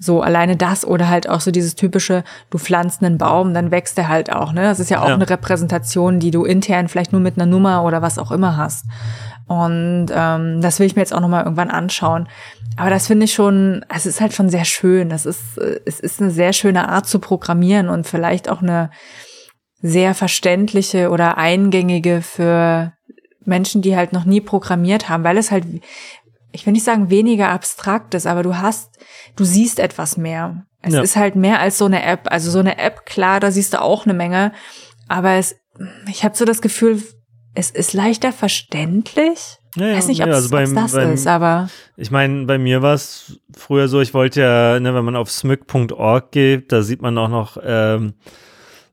So 0.00 0.22
alleine 0.22 0.56
das 0.56 0.86
oder 0.86 1.08
halt 1.08 1.28
auch 1.28 1.40
so 1.40 1.50
dieses 1.50 1.74
typische, 1.74 2.22
du 2.50 2.58
pflanzt 2.58 3.02
einen 3.02 3.18
Baum, 3.18 3.52
dann 3.52 3.72
wächst 3.72 3.98
er 3.98 4.08
halt 4.08 4.32
auch. 4.32 4.52
Ne, 4.52 4.62
das 4.62 4.78
ist 4.78 4.90
ja 4.90 5.02
auch 5.02 5.08
ja. 5.08 5.14
eine 5.14 5.28
Repräsentation, 5.28 6.20
die 6.20 6.30
du 6.30 6.44
intern 6.44 6.88
vielleicht 6.88 7.12
nur 7.12 7.20
mit 7.20 7.36
einer 7.36 7.46
Nummer 7.46 7.82
oder 7.82 8.00
was 8.00 8.18
auch 8.18 8.30
immer 8.30 8.56
hast. 8.56 8.86
Und 9.48 10.08
ähm, 10.14 10.60
das 10.60 10.78
will 10.78 10.86
ich 10.86 10.94
mir 10.94 11.02
jetzt 11.02 11.14
auch 11.14 11.20
noch 11.20 11.28
mal 11.28 11.42
irgendwann 11.42 11.70
anschauen. 11.70 12.28
Aber 12.76 12.90
das 12.90 13.06
finde 13.06 13.24
ich 13.24 13.32
schon, 13.32 13.84
es 13.88 14.04
ist 14.04 14.20
halt 14.20 14.34
schon 14.34 14.50
sehr 14.50 14.66
schön. 14.66 15.08
Das 15.08 15.24
ist, 15.24 15.58
es 15.58 16.00
ist 16.00 16.20
eine 16.20 16.30
sehr 16.30 16.52
schöne 16.52 16.88
Art 16.88 17.06
zu 17.06 17.18
programmieren 17.18 17.88
und 17.88 18.06
vielleicht 18.06 18.48
auch 18.48 18.60
eine 18.60 18.90
sehr 19.80 20.14
verständliche 20.14 21.10
oder 21.10 21.38
eingängige 21.38 22.20
für 22.20 22.92
Menschen, 23.44 23.80
die 23.80 23.96
halt 23.96 24.12
noch 24.12 24.26
nie 24.26 24.42
programmiert 24.42 25.08
haben, 25.08 25.24
weil 25.24 25.38
es 25.38 25.50
halt, 25.50 25.64
ich 26.52 26.66
will 26.66 26.74
nicht 26.74 26.84
sagen 26.84 27.08
weniger 27.08 27.48
abstrakt 27.48 28.14
ist, 28.14 28.26
aber 28.26 28.42
du 28.42 28.58
hast, 28.58 28.98
du 29.34 29.44
siehst 29.44 29.78
etwas 29.78 30.16
mehr. 30.16 30.66
Es 30.82 30.92
ja. 30.92 31.00
ist 31.00 31.16
halt 31.16 31.36
mehr 31.36 31.58
als 31.58 31.78
so 31.78 31.86
eine 31.86 32.04
App. 32.04 32.30
Also 32.30 32.50
so 32.50 32.58
eine 32.58 32.78
App, 32.78 33.06
klar, 33.06 33.40
da 33.40 33.50
siehst 33.50 33.72
du 33.72 33.80
auch 33.80 34.04
eine 34.04 34.14
Menge, 34.14 34.52
aber 35.08 35.32
es, 35.32 35.56
ich 36.06 36.22
habe 36.24 36.36
so 36.36 36.44
das 36.44 36.60
Gefühl, 36.60 37.02
es 37.58 37.70
ist 37.70 37.92
leichter 37.92 38.30
verständlich. 38.30 39.58
Ja, 39.74 39.92
weiß 39.96 40.06
nicht, 40.06 40.22
ob 40.22 40.28
ja, 40.28 40.34
also 40.34 40.48
beim, 40.48 40.72
das 40.76 40.92
beim, 40.92 41.12
ist, 41.12 41.26
aber. 41.26 41.68
Ich 41.96 42.12
meine, 42.12 42.46
bei 42.46 42.56
mir 42.56 42.82
war 42.82 42.94
es 42.94 43.40
früher 43.56 43.88
so, 43.88 44.00
ich 44.00 44.14
wollte 44.14 44.42
ja, 44.42 44.78
ne, 44.78 44.94
wenn 44.94 45.04
man 45.04 45.16
auf 45.16 45.28
smyk.org 45.28 46.30
geht, 46.30 46.70
da 46.70 46.82
sieht 46.82 47.02
man 47.02 47.18
auch 47.18 47.28
noch 47.28 47.58
ähm, 47.62 48.14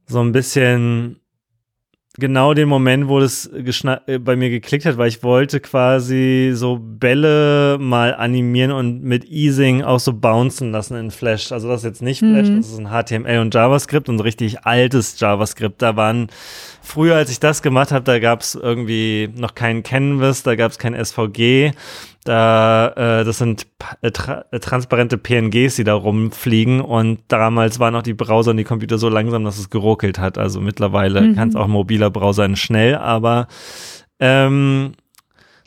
so 0.07 0.19
ein 0.19 0.31
bisschen 0.31 1.19
genau 2.17 2.53
den 2.55 2.67
Moment, 2.67 3.07
wo 3.07 3.19
das 3.19 3.45
äh, 3.45 4.19
bei 4.19 4.35
mir 4.35 4.49
geklickt 4.49 4.85
hat, 4.85 4.97
weil 4.97 5.09
ich 5.09 5.21
wollte 5.21 5.59
quasi 5.59 6.51
so 6.55 6.79
Bälle 6.81 7.77
mal 7.79 8.15
animieren 8.15 8.71
und 8.71 9.03
mit 9.03 9.25
Easing 9.25 9.83
auch 9.83 9.99
so 9.99 10.13
bouncen 10.13 10.71
lassen 10.71 10.95
in 10.95 11.11
Flash. 11.11 11.51
Also 11.51 11.67
das 11.67 11.81
ist 11.81 11.85
jetzt 11.85 12.01
nicht 12.01 12.19
Flash, 12.19 12.49
mhm. 12.49 12.57
das 12.57 12.71
ist 12.71 12.79
ein 12.79 12.89
HTML 12.89 13.39
und 13.39 13.53
JavaScript 13.53 14.09
und 14.09 14.17
so 14.17 14.23
richtig 14.23 14.65
altes 14.65 15.19
JavaScript. 15.19 15.81
Da 15.81 15.95
waren 15.95 16.27
früher, 16.85 17.15
als 17.15 17.29
ich 17.29 17.39
das 17.39 17.61
gemacht 17.61 17.91
habe, 17.91 18.05
da 18.05 18.19
gab 18.19 18.41
es 18.41 18.55
irgendwie 18.55 19.29
noch 19.35 19.55
keinen 19.55 19.83
Canvas, 19.83 20.43
da 20.43 20.55
gab 20.55 20.71
es 20.71 20.79
kein 20.79 20.93
SVG. 20.93 21.71
Da, 22.23 22.93
äh, 22.95 23.25
das 23.25 23.37
sind 23.37 23.67
äh, 24.01 24.11
tra 24.11 24.45
äh, 24.51 24.59
transparente 24.59 25.17
PNGs, 25.17 25.75
die 25.75 25.83
da 25.83 25.93
rumfliegen. 25.93 26.79
Und 26.81 27.19
damals 27.27 27.79
waren 27.79 27.95
auch 27.95 28.01
die 28.01 28.13
Browser 28.13 28.51
und 28.51 28.57
die 28.57 28.63
Computer 28.63 28.97
so 28.97 29.09
langsam, 29.09 29.43
dass 29.43 29.59
es 29.59 29.69
geruckelt 29.69 30.19
hat. 30.19 30.37
Also 30.37 30.61
mittlerweile 30.61 31.21
mhm. 31.21 31.35
kann 31.35 31.49
es 31.49 31.55
auch 31.55 31.67
mobiler 31.67 32.09
Browser 32.09 32.45
sein, 32.45 32.55
schnell, 32.55 32.95
aber 32.95 33.47
ähm, 34.19 34.93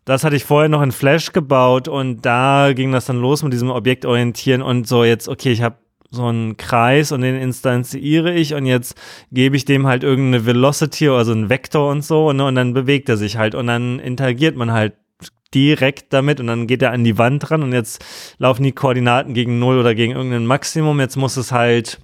das 0.05 0.25
hatte 0.25 0.37
ich 0.37 0.45
vorher 0.45 0.69
noch 0.69 0.83
in 0.83 0.93
Flash 0.93 1.33
gebaut 1.33 1.89
und 1.89 2.25
da 2.25 2.73
ging 2.73 2.93
das 2.93 3.07
dann 3.07 3.21
los 3.21 3.43
mit 3.43 3.53
diesem 3.53 3.71
Objektorientieren 3.71 4.63
und 4.63 4.89
so 4.89 5.05
jetzt, 5.05 5.29
okay, 5.29 5.53
ich 5.53 5.63
habe 5.63 5.77
so 6.11 6.27
einen 6.27 6.57
Kreis 6.57 7.13
und 7.13 7.21
den 7.21 7.37
instanziere 7.37 8.33
ich 8.33 8.55
und 8.55 8.67
jetzt 8.67 8.99
gebe 9.31 9.57
ich 9.57 9.65
dem 9.65 9.87
halt 9.87 10.03
irgendeine 10.03 10.47
Velocity, 10.47 11.09
also 11.09 11.33
einen 11.33 11.51
Vektor 11.51 11.91
und 11.91 12.03
so 12.05 12.29
und, 12.29 12.41
und 12.41 12.55
dann 12.55 12.73
bewegt 12.73 13.09
er 13.09 13.17
sich 13.17 13.37
halt 13.37 13.55
und 13.55 13.67
dann 13.67 13.99
interagiert 13.99 14.57
man 14.57 14.73
halt 14.73 14.95
direkt 15.55 16.13
damit 16.13 16.41
und 16.41 16.47
dann 16.47 16.67
geht 16.67 16.83
er 16.83 16.93
an 16.93 17.05
die 17.05 17.19
Wand 17.19 17.51
ran 17.51 17.63
und 17.63 17.73
jetzt 17.73 18.05
laufen 18.39 18.63
die 18.63 18.73
Koordinaten 18.73 19.35
gegen 19.35 19.59
Null 19.59 19.79
oder 19.79 19.95
gegen 19.95 20.13
irgendein 20.13 20.47
Maximum. 20.47 21.01
Jetzt 21.01 21.17
muss 21.17 21.37
es 21.37 21.53
halt 21.53 21.99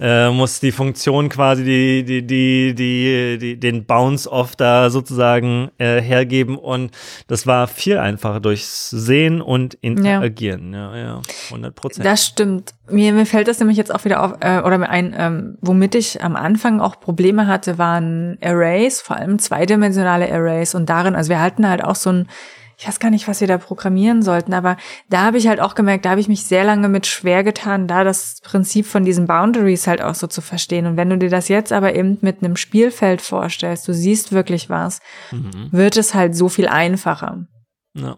äh, 0.00 0.30
muss 0.30 0.60
die 0.60 0.72
Funktion 0.72 1.28
quasi 1.28 1.64
die, 1.64 2.04
die, 2.04 2.26
die, 2.26 2.74
die, 2.74 3.38
die, 3.38 3.60
den 3.60 3.84
Bounce-Off 3.84 4.56
da 4.56 4.90
sozusagen 4.90 5.70
äh, 5.78 6.00
hergeben 6.00 6.58
und 6.58 6.90
das 7.26 7.46
war 7.46 7.68
viel 7.68 7.98
einfacher 7.98 8.40
durchs 8.40 8.90
Sehen 8.90 9.40
und 9.40 9.74
Interagieren. 9.74 10.72
Ja, 10.72 10.96
ja, 10.96 11.02
ja 11.02 11.22
100 11.50 11.74
Prozent. 11.74 12.06
Das 12.06 12.24
stimmt. 12.24 12.74
Mir, 12.88 13.12
mir 13.12 13.26
fällt 13.26 13.48
das 13.48 13.60
nämlich 13.60 13.78
jetzt 13.78 13.94
auch 13.94 14.04
wieder 14.04 14.22
auf, 14.22 14.32
äh, 14.40 14.60
oder 14.60 14.78
mir 14.78 14.88
ein, 14.88 15.14
ähm, 15.16 15.58
womit 15.60 15.94
ich 15.94 16.22
am 16.22 16.36
Anfang 16.36 16.80
auch 16.80 17.00
Probleme 17.00 17.46
hatte, 17.46 17.78
waren 17.78 18.36
Arrays, 18.42 19.00
vor 19.00 19.16
allem 19.16 19.38
zweidimensionale 19.38 20.30
Arrays 20.30 20.74
und 20.74 20.90
darin, 20.90 21.14
also 21.14 21.30
wir 21.30 21.40
hatten 21.40 21.68
halt 21.68 21.82
auch 21.82 21.94
so 21.96 22.10
ein 22.10 22.28
ich 22.76 22.88
weiß 22.88 22.98
gar 22.98 23.10
nicht, 23.10 23.28
was 23.28 23.40
wir 23.40 23.48
da 23.48 23.58
programmieren 23.58 24.22
sollten, 24.22 24.52
aber 24.52 24.76
da 25.08 25.22
habe 25.22 25.38
ich 25.38 25.46
halt 25.46 25.60
auch 25.60 25.74
gemerkt, 25.74 26.04
da 26.04 26.10
habe 26.10 26.20
ich 26.20 26.28
mich 26.28 26.44
sehr 26.44 26.64
lange 26.64 26.88
mit 26.88 27.06
schwer 27.06 27.44
getan, 27.44 27.86
da 27.86 28.04
das 28.04 28.40
Prinzip 28.42 28.86
von 28.86 29.04
diesen 29.04 29.26
Boundaries 29.26 29.86
halt 29.86 30.02
auch 30.02 30.14
so 30.14 30.26
zu 30.26 30.40
verstehen. 30.40 30.86
Und 30.86 30.96
wenn 30.96 31.10
du 31.10 31.18
dir 31.18 31.30
das 31.30 31.48
jetzt 31.48 31.72
aber 31.72 31.94
eben 31.94 32.18
mit 32.20 32.42
einem 32.42 32.56
Spielfeld 32.56 33.20
vorstellst, 33.20 33.86
du 33.86 33.94
siehst 33.94 34.32
wirklich 34.32 34.70
was, 34.70 35.00
mhm. 35.30 35.68
wird 35.70 35.96
es 35.96 36.14
halt 36.14 36.36
so 36.36 36.48
viel 36.48 36.68
einfacher. 36.68 37.46
Ja. 37.94 38.16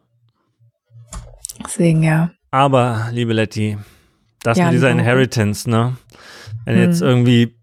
Deswegen, 1.65 2.03
ja. 2.03 2.31
Aber, 2.51 3.09
liebe 3.13 3.33
Letty, 3.33 3.77
das 4.43 4.59
ja, 4.59 4.67
mit 4.67 4.75
dieser 4.75 4.91
Inheritance, 4.91 5.69
ne? 5.69 5.97
Wenn 6.65 6.77
du 6.77 6.83
hm. 6.83 6.91
jetzt 6.91 7.03
irgendwie 7.03 7.57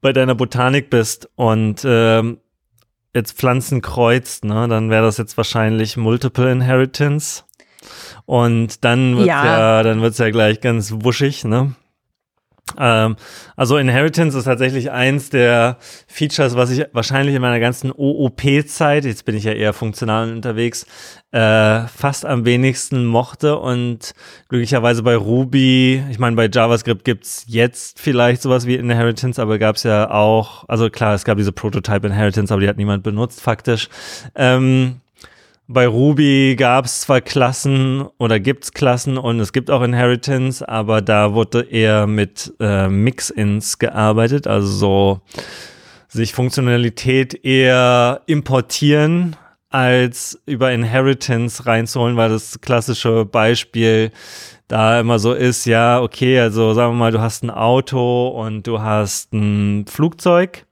bei 0.00 0.12
deiner 0.12 0.34
Botanik 0.34 0.90
bist 0.90 1.28
und 1.36 1.82
ähm, 1.84 2.38
jetzt 3.16 3.36
Pflanzen 3.36 3.82
kreuzt, 3.82 4.44
ne, 4.44 4.68
dann 4.68 4.90
wäre 4.90 5.04
das 5.04 5.16
jetzt 5.16 5.36
wahrscheinlich 5.36 5.96
Multiple 5.96 6.50
Inheritance. 6.50 7.42
Und 8.26 8.84
dann 8.84 9.16
wird's 9.16 9.28
ja, 9.28 9.44
ja 9.44 9.82
dann 9.82 10.02
wird's 10.02 10.18
ja 10.18 10.30
gleich 10.30 10.60
ganz 10.60 10.92
wuschig, 10.92 11.44
ne? 11.44 11.74
Ähm, 12.78 13.16
also 13.56 13.76
Inheritance 13.76 14.36
ist 14.36 14.44
tatsächlich 14.44 14.90
eins 14.90 15.30
der 15.30 15.78
Features, 16.08 16.56
was 16.56 16.70
ich 16.70 16.84
wahrscheinlich 16.92 17.34
in 17.34 17.40
meiner 17.40 17.60
ganzen 17.60 17.92
OOP-Zeit, 17.92 19.04
jetzt 19.04 19.24
bin 19.24 19.36
ich 19.36 19.44
ja 19.44 19.52
eher 19.52 19.72
funktional 19.72 20.32
unterwegs, 20.32 20.84
äh, 21.30 21.86
fast 21.86 22.26
am 22.26 22.44
wenigsten 22.44 23.06
mochte 23.06 23.56
und 23.58 24.14
glücklicherweise 24.48 25.02
bei 25.04 25.16
Ruby, 25.16 26.02
ich 26.10 26.18
meine 26.18 26.34
bei 26.34 26.48
JavaScript 26.52 27.04
gibt's 27.04 27.44
jetzt 27.46 28.00
vielleicht 28.00 28.42
sowas 28.42 28.66
wie 28.66 28.74
Inheritance, 28.74 29.40
aber 29.40 29.58
gab's 29.58 29.84
ja 29.84 30.10
auch, 30.10 30.64
also 30.68 30.90
klar, 30.90 31.14
es 31.14 31.24
gab 31.24 31.38
diese 31.38 31.52
Prototype 31.52 32.06
Inheritance, 32.06 32.52
aber 32.52 32.60
die 32.60 32.68
hat 32.68 32.78
niemand 32.78 33.04
benutzt 33.04 33.40
faktisch. 33.40 33.88
Ähm, 34.34 35.00
bei 35.68 35.86
Ruby 35.86 36.54
gab 36.56 36.84
es 36.84 37.00
zwar 37.00 37.20
Klassen 37.20 38.06
oder 38.18 38.38
gibt's 38.38 38.72
Klassen 38.72 39.18
und 39.18 39.40
es 39.40 39.52
gibt 39.52 39.70
auch 39.70 39.82
Inheritance, 39.82 40.66
aber 40.66 41.02
da 41.02 41.34
wurde 41.34 41.62
eher 41.62 42.06
mit 42.06 42.54
äh, 42.60 42.88
Mix-ins 42.88 43.78
gearbeitet, 43.78 44.46
also 44.46 44.68
so 44.68 45.20
sich 46.08 46.34
Funktionalität 46.34 47.44
eher 47.44 48.22
importieren 48.26 49.36
als 49.68 50.40
über 50.46 50.72
Inheritance 50.72 51.66
reinzuholen, 51.66 52.16
weil 52.16 52.28
das 52.28 52.60
klassische 52.60 53.24
Beispiel 53.24 54.12
da 54.68 55.00
immer 55.00 55.18
so 55.18 55.32
ist, 55.34 55.64
ja, 55.66 56.00
okay, 56.00 56.38
also 56.40 56.74
sagen 56.74 56.92
wir 56.92 56.98
mal, 56.98 57.12
du 57.12 57.20
hast 57.20 57.42
ein 57.42 57.50
Auto 57.50 58.28
und 58.28 58.66
du 58.66 58.80
hast 58.80 59.32
ein 59.32 59.84
Flugzeug. 59.86 60.64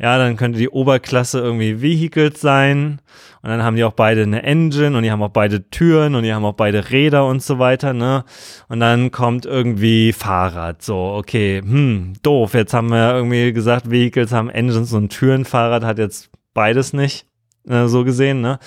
Ja, 0.00 0.16
dann 0.16 0.36
könnte 0.36 0.58
die 0.58 0.68
Oberklasse 0.68 1.40
irgendwie 1.40 1.82
Vehicles 1.82 2.40
sein 2.40 3.00
und 3.42 3.50
dann 3.50 3.64
haben 3.64 3.74
die 3.74 3.82
auch 3.82 3.92
beide 3.92 4.22
eine 4.22 4.44
Engine 4.44 4.96
und 4.96 5.02
die 5.02 5.10
haben 5.10 5.22
auch 5.22 5.30
beide 5.30 5.68
Türen 5.70 6.14
und 6.14 6.22
die 6.22 6.32
haben 6.32 6.44
auch 6.44 6.54
beide 6.54 6.90
Räder 6.90 7.26
und 7.26 7.42
so 7.42 7.58
weiter, 7.58 7.92
ne? 7.92 8.24
Und 8.68 8.78
dann 8.78 9.10
kommt 9.10 9.44
irgendwie 9.44 10.12
Fahrrad. 10.12 10.82
So, 10.82 10.96
okay, 10.96 11.60
hm, 11.60 12.12
doof. 12.22 12.54
Jetzt 12.54 12.74
haben 12.74 12.90
wir 12.90 13.12
irgendwie 13.12 13.52
gesagt, 13.52 13.90
Vehicles 13.90 14.32
haben 14.32 14.50
Engines 14.50 14.92
und 14.92 15.08
Türen. 15.10 15.44
Fahrrad 15.44 15.82
hat 15.82 15.98
jetzt 15.98 16.30
beides 16.54 16.92
nicht, 16.92 17.26
äh, 17.68 17.86
so 17.86 18.04
gesehen, 18.04 18.40
ne? 18.40 18.60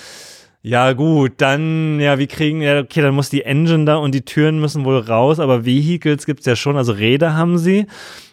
Ja, 0.64 0.94
gut, 0.94 1.34
dann, 1.38 2.00
ja, 2.00 2.20
wie 2.20 2.28
kriegen, 2.28 2.62
ja, 2.62 2.82
okay, 2.82 3.02
dann 3.02 3.16
muss 3.16 3.32
die 3.32 3.42
Engine 3.42 3.86
da 3.86 3.96
und 3.96 4.14
die 4.14 4.22
Türen 4.22 4.60
müssen 4.60 4.86
wohl 4.86 5.00
raus, 5.00 5.40
aber 5.40 5.66
Vehicles 5.66 6.28
gibt's 6.28 6.46
ja 6.46 6.56
schon, 6.56 6.78
also 6.78 6.92
Räder 6.92 7.34
haben 7.34 7.58
sie. 7.58 7.88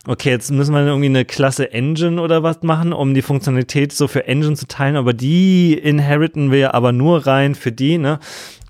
Okay, 0.07 0.29
jetzt 0.29 0.51
müssen 0.51 0.75
wir 0.75 0.87
irgendwie 0.87 1.07
eine 1.07 1.25
Klasse 1.25 1.73
Engine 1.73 2.21
oder 2.21 2.43
was 2.43 2.63
machen, 2.63 2.93
um 2.93 3.15
die 3.15 3.23
Funktionalität 3.23 3.95
so 3.95 4.09
für 4.09 4.27
Engine 4.27 4.57
zu 4.57 4.69
teilen, 4.69 4.97
aber 4.97 5.15
die 5.15 5.73
inheriten 5.73 6.53
wir 6.53 6.75
aber 6.75 6.93
nur 6.93 7.27
rein 7.27 7.55
für 7.55 7.73
die, 7.73 7.97
ne? 7.97 8.19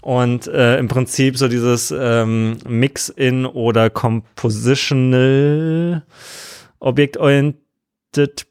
Und 0.03 0.47
äh, 0.47 0.79
im 0.79 0.87
Prinzip 0.87 1.37
so 1.37 1.49
dieses 1.49 1.91
ähm, 1.91 2.59
Mix-in 2.69 3.45
oder 3.45 3.91
Compositional 3.91 6.05
Objektorientiert 6.79 7.68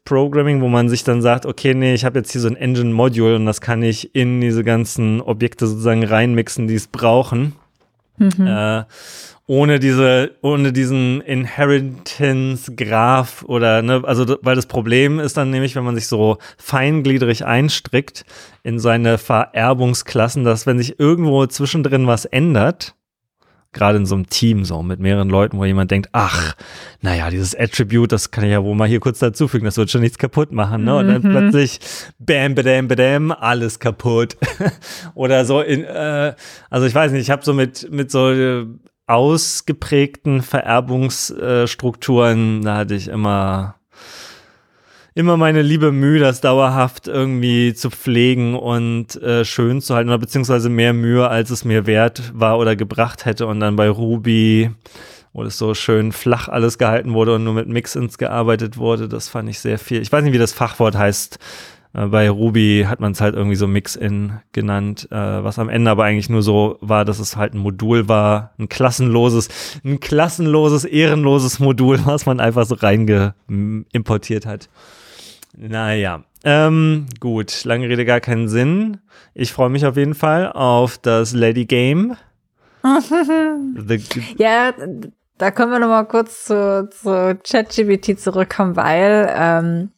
Programming, 0.04 0.60
wo 0.60 0.68
man 0.68 0.88
sich 0.88 1.02
dann 1.04 1.20
sagt, 1.20 1.44
okay, 1.44 1.74
nee, 1.74 1.94
ich 1.94 2.04
habe 2.04 2.18
jetzt 2.18 2.32
hier 2.32 2.40
so 2.40 2.48
ein 2.48 2.56
Engine-Module 2.56 3.36
und 3.36 3.46
das 3.46 3.60
kann 3.60 3.82
ich 3.82 4.14
in 4.14 4.40
diese 4.40 4.64
ganzen 4.64 5.20
Objekte 5.20 5.66
sozusagen 5.66 6.04
reinmixen, 6.04 6.68
die 6.68 6.76
es 6.76 6.86
brauchen. 6.86 7.54
Mhm. 8.18 8.46
Äh, 8.46 8.84
ohne 9.46 9.78
diese, 9.78 10.32
ohne 10.42 10.74
diesen 10.74 11.22
Inheritance-Graph 11.22 13.44
oder, 13.44 13.80
ne, 13.80 14.02
also, 14.04 14.36
weil 14.42 14.54
das 14.54 14.66
Problem 14.66 15.20
ist 15.20 15.38
dann 15.38 15.50
nämlich, 15.50 15.74
wenn 15.74 15.84
man 15.84 15.94
sich 15.94 16.06
so 16.06 16.36
feingliedrig 16.58 17.46
einstrickt 17.46 18.26
in 18.62 18.78
seine 18.78 19.16
Vererbungsklassen, 19.16 20.44
dass 20.44 20.66
wenn 20.66 20.76
sich 20.78 21.00
irgendwo 21.00 21.46
zwischendrin 21.46 22.06
was 22.06 22.26
ändert, 22.26 22.94
gerade 23.72 23.98
in 23.98 24.06
so 24.06 24.14
einem 24.14 24.28
Team, 24.28 24.64
so 24.64 24.82
mit 24.82 25.00
mehreren 25.00 25.28
Leuten, 25.28 25.58
wo 25.58 25.64
jemand 25.64 25.90
denkt, 25.90 26.08
ach, 26.12 26.54
naja, 27.00 27.30
dieses 27.30 27.54
Attribute, 27.54 28.12
das 28.12 28.30
kann 28.30 28.44
ich 28.44 28.50
ja 28.50 28.64
wohl 28.64 28.74
mal 28.74 28.88
hier 28.88 29.00
kurz 29.00 29.18
dazufügen, 29.18 29.64
das 29.64 29.76
wird 29.76 29.90
schon 29.90 30.00
nichts 30.00 30.18
kaputt 30.18 30.52
machen, 30.52 30.84
ne? 30.84 30.96
Und 30.96 31.08
dann 31.08 31.22
mhm. 31.22 31.30
plötzlich, 31.30 31.80
bam, 32.18 32.54
bam, 32.54 32.88
bam, 32.88 33.32
alles 33.32 33.78
kaputt. 33.78 34.36
Oder 35.14 35.44
so 35.44 35.60
in, 35.60 35.84
äh, 35.84 36.34
also 36.70 36.86
ich 36.86 36.94
weiß 36.94 37.12
nicht, 37.12 37.22
ich 37.22 37.30
habe 37.30 37.44
so 37.44 37.52
mit, 37.52 37.92
mit 37.92 38.10
so 38.10 38.30
äh, 38.30 38.66
ausgeprägten 39.06 40.42
Vererbungsstrukturen, 40.42 42.62
da 42.62 42.76
hatte 42.76 42.94
ich 42.94 43.08
immer 43.08 43.77
immer 45.14 45.36
meine 45.36 45.62
liebe 45.62 45.92
Mühe, 45.92 46.20
das 46.20 46.40
dauerhaft 46.40 47.08
irgendwie 47.08 47.74
zu 47.74 47.90
pflegen 47.90 48.54
und 48.54 49.20
äh, 49.22 49.44
schön 49.44 49.80
zu 49.80 49.94
halten, 49.94 50.10
oder 50.10 50.18
beziehungsweise 50.18 50.68
mehr 50.68 50.92
Mühe, 50.92 51.28
als 51.28 51.50
es 51.50 51.64
mir 51.64 51.86
wert 51.86 52.32
war 52.34 52.58
oder 52.58 52.76
gebracht 52.76 53.24
hätte. 53.24 53.46
Und 53.46 53.60
dann 53.60 53.76
bei 53.76 53.88
Ruby, 53.88 54.70
wo 55.32 55.42
das 55.42 55.58
so 55.58 55.74
schön 55.74 56.12
flach 56.12 56.48
alles 56.48 56.78
gehalten 56.78 57.14
wurde 57.14 57.34
und 57.34 57.44
nur 57.44 57.54
mit 57.54 57.68
Mix-ins 57.68 58.18
gearbeitet 58.18 58.76
wurde, 58.76 59.08
das 59.08 59.28
fand 59.28 59.48
ich 59.48 59.58
sehr 59.58 59.78
viel. 59.78 60.00
Ich 60.02 60.12
weiß 60.12 60.22
nicht, 60.22 60.32
wie 60.32 60.38
das 60.38 60.52
Fachwort 60.52 60.96
heißt. 60.96 61.38
Äh, 61.94 62.06
bei 62.06 62.30
Ruby 62.30 62.84
hat 62.88 63.00
man 63.00 63.12
es 63.12 63.20
halt 63.20 63.34
irgendwie 63.34 63.56
so 63.56 63.66
Mix-in 63.66 64.40
genannt, 64.52 65.08
äh, 65.10 65.16
was 65.16 65.58
am 65.58 65.68
Ende 65.68 65.90
aber 65.90 66.04
eigentlich 66.04 66.30
nur 66.30 66.42
so 66.42 66.78
war, 66.80 67.04
dass 67.04 67.18
es 67.18 67.36
halt 67.36 67.54
ein 67.54 67.58
Modul 67.58 68.08
war, 68.08 68.52
ein 68.58 68.68
klassenloses, 68.68 69.48
ein 69.84 70.00
klassenloses, 70.00 70.84
ehrenloses 70.84 71.58
Modul, 71.58 71.98
was 72.04 72.26
man 72.26 72.40
einfach 72.40 72.66
so 72.66 72.74
reingeimportiert 72.74 74.46
hat. 74.46 74.68
Naja, 75.56 76.24
ähm, 76.44 77.06
gut, 77.20 77.64
lange 77.64 77.88
Rede, 77.88 78.04
gar 78.04 78.20
keinen 78.20 78.48
Sinn. 78.48 78.98
Ich 79.34 79.52
freue 79.52 79.70
mich 79.70 79.86
auf 79.86 79.96
jeden 79.96 80.14
Fall 80.14 80.50
auf 80.52 80.98
das 80.98 81.32
Lady 81.32 81.64
Game. 81.66 82.16
ja, 84.38 84.72
da 85.36 85.50
können 85.50 85.72
wir 85.72 85.78
noch 85.78 85.88
mal 85.88 86.04
kurz 86.04 86.44
zu, 86.44 86.88
zu 86.90 87.38
ChatGPT 87.42 88.18
zurückkommen, 88.20 88.76
weil 88.76 89.32
ähm, 89.36 89.90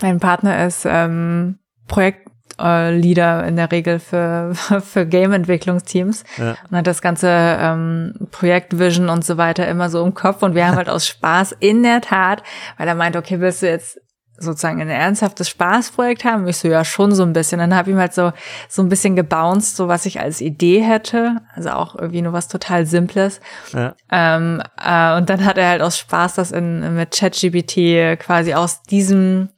mein 0.00 0.20
Partner 0.20 0.66
ist 0.66 0.86
ähm, 0.88 1.58
Projektleader 1.88 3.46
in 3.46 3.56
der 3.56 3.72
Regel 3.72 3.98
für, 3.98 4.52
für 4.54 5.04
Game-Entwicklungsteams 5.04 6.24
ja. 6.38 6.56
und 6.70 6.76
hat 6.76 6.86
das 6.86 7.02
ganze 7.02 7.28
ähm, 7.28 8.14
Projektvision 8.30 9.08
und 9.08 9.24
so 9.24 9.36
weiter 9.36 9.66
immer 9.66 9.90
so 9.90 10.04
im 10.04 10.14
Kopf 10.14 10.42
und 10.42 10.54
wir 10.54 10.66
haben 10.66 10.76
halt 10.76 10.88
aus 10.88 11.06
Spaß 11.06 11.56
in 11.58 11.82
der 11.82 12.00
Tat, 12.00 12.42
weil 12.78 12.86
er 12.86 12.94
meint, 12.94 13.16
okay, 13.16 13.40
willst 13.40 13.62
du 13.62 13.68
jetzt 13.68 14.00
sozusagen 14.40 14.80
ein 14.80 14.88
ernsthaftes 14.88 15.48
Spaßprojekt 15.48 16.24
haben? 16.24 16.48
Ich 16.48 16.56
so, 16.56 16.68
ja, 16.68 16.84
schon 16.84 17.14
so 17.14 17.22
ein 17.22 17.32
bisschen. 17.32 17.58
Dann 17.58 17.74
habe 17.74 17.90
ich 17.90 17.96
ihm 17.96 18.00
halt 18.00 18.14
so, 18.14 18.32
so 18.68 18.82
ein 18.82 18.88
bisschen 18.88 19.14
gebounced, 19.14 19.76
so 19.76 19.86
was 19.86 20.06
ich 20.06 20.20
als 20.20 20.40
Idee 20.40 20.80
hätte. 20.80 21.36
Also 21.54 21.70
auch 21.70 21.94
irgendwie 21.94 22.22
nur 22.22 22.32
was 22.32 22.48
total 22.48 22.86
Simples. 22.86 23.40
Ja. 23.72 23.94
Ähm, 24.10 24.62
äh, 24.82 25.16
und 25.16 25.30
dann 25.30 25.44
hat 25.44 25.58
er 25.58 25.68
halt 25.68 25.82
aus 25.82 25.98
Spaß 25.98 26.34
das 26.34 26.50
in, 26.50 26.96
mit 26.96 27.12
ChatGPT 27.12 28.18
quasi 28.18 28.54
aus 28.54 28.82
diesem 28.82 29.50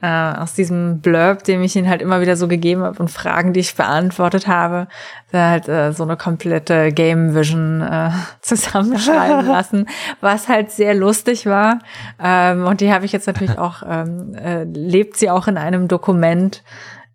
äh, 0.00 0.06
aus 0.06 0.54
diesem 0.54 1.00
Blurb, 1.00 1.42
dem 1.44 1.62
ich 1.62 1.74
ihn 1.74 1.88
halt 1.88 2.02
immer 2.02 2.20
wieder 2.20 2.36
so 2.36 2.46
gegeben 2.46 2.82
habe 2.82 2.98
und 3.00 3.10
Fragen, 3.10 3.52
die 3.52 3.60
ich 3.60 3.74
beantwortet 3.74 4.46
habe, 4.46 4.86
da 5.32 5.50
halt 5.50 5.68
äh, 5.68 5.92
so 5.92 6.04
eine 6.04 6.16
komplette 6.16 6.92
Game 6.92 7.34
Vision 7.34 7.80
äh, 7.82 8.10
zusammenschreiben 8.40 9.46
lassen, 9.48 9.88
was 10.20 10.48
halt 10.48 10.70
sehr 10.70 10.94
lustig 10.94 11.46
war. 11.46 11.80
Ähm, 12.22 12.64
und 12.64 12.80
die 12.80 12.92
habe 12.92 13.04
ich 13.04 13.12
jetzt 13.12 13.26
natürlich 13.26 13.58
auch, 13.58 13.82
ähm, 13.88 14.34
äh, 14.34 14.64
lebt 14.64 15.16
sie 15.16 15.30
auch 15.30 15.48
in 15.48 15.56
einem 15.56 15.88
Dokument, 15.88 16.62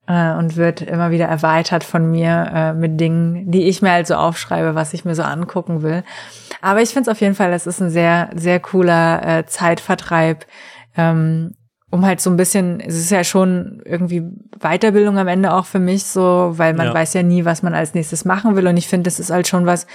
äh, 0.05 0.33
und 0.33 0.57
wird 0.57 0.81
immer 0.81 1.11
wieder 1.11 1.27
erweitert 1.27 1.85
von 1.85 2.11
mir 2.11 2.51
äh, 2.53 2.73
mit 2.73 2.99
Dingen, 2.99 3.49
die 3.51 3.69
ich 3.69 3.81
mir 3.81 3.91
halt 3.91 4.07
so 4.07 4.15
aufschreibe, 4.15 4.75
was 4.75 4.93
ich 4.93 5.05
mir 5.05 5.15
so 5.15 5.23
angucken 5.23 5.81
will. 5.81 6.03
Aber 6.61 6.81
ich 6.81 6.89
finde 6.89 7.09
es 7.09 7.15
auf 7.15 7.21
jeden 7.21 7.35
Fall, 7.35 7.53
es 7.53 7.67
ist 7.67 7.81
ein 7.81 7.89
sehr, 7.89 8.29
sehr 8.35 8.59
cooler 8.59 9.25
äh, 9.25 9.45
Zeitvertreib. 9.45 10.45
Ähm, 10.97 11.53
um 11.93 12.03
halt 12.07 12.21
so 12.21 12.31
ein 12.31 12.37
bisschen, 12.37 12.79
es 12.79 12.95
ist 12.95 13.11
ja 13.11 13.23
schon 13.23 13.79
irgendwie 13.85 14.23
Weiterbildung 14.59 15.19
am 15.19 15.27
Ende 15.27 15.53
auch 15.53 15.65
für 15.65 15.77
mich 15.77 16.05
so, 16.05 16.53
weil 16.55 16.73
man 16.73 16.87
ja. 16.87 16.93
weiß 16.95 17.13
ja 17.13 17.21
nie, 17.21 17.45
was 17.45 17.61
man 17.61 17.75
als 17.75 17.93
nächstes 17.93 18.25
machen 18.25 18.55
will. 18.55 18.65
Und 18.65 18.77
ich 18.77 18.87
finde, 18.87 19.03
das 19.03 19.19
ist 19.19 19.29
halt 19.29 19.47
schon 19.47 19.67
was, 19.67 19.85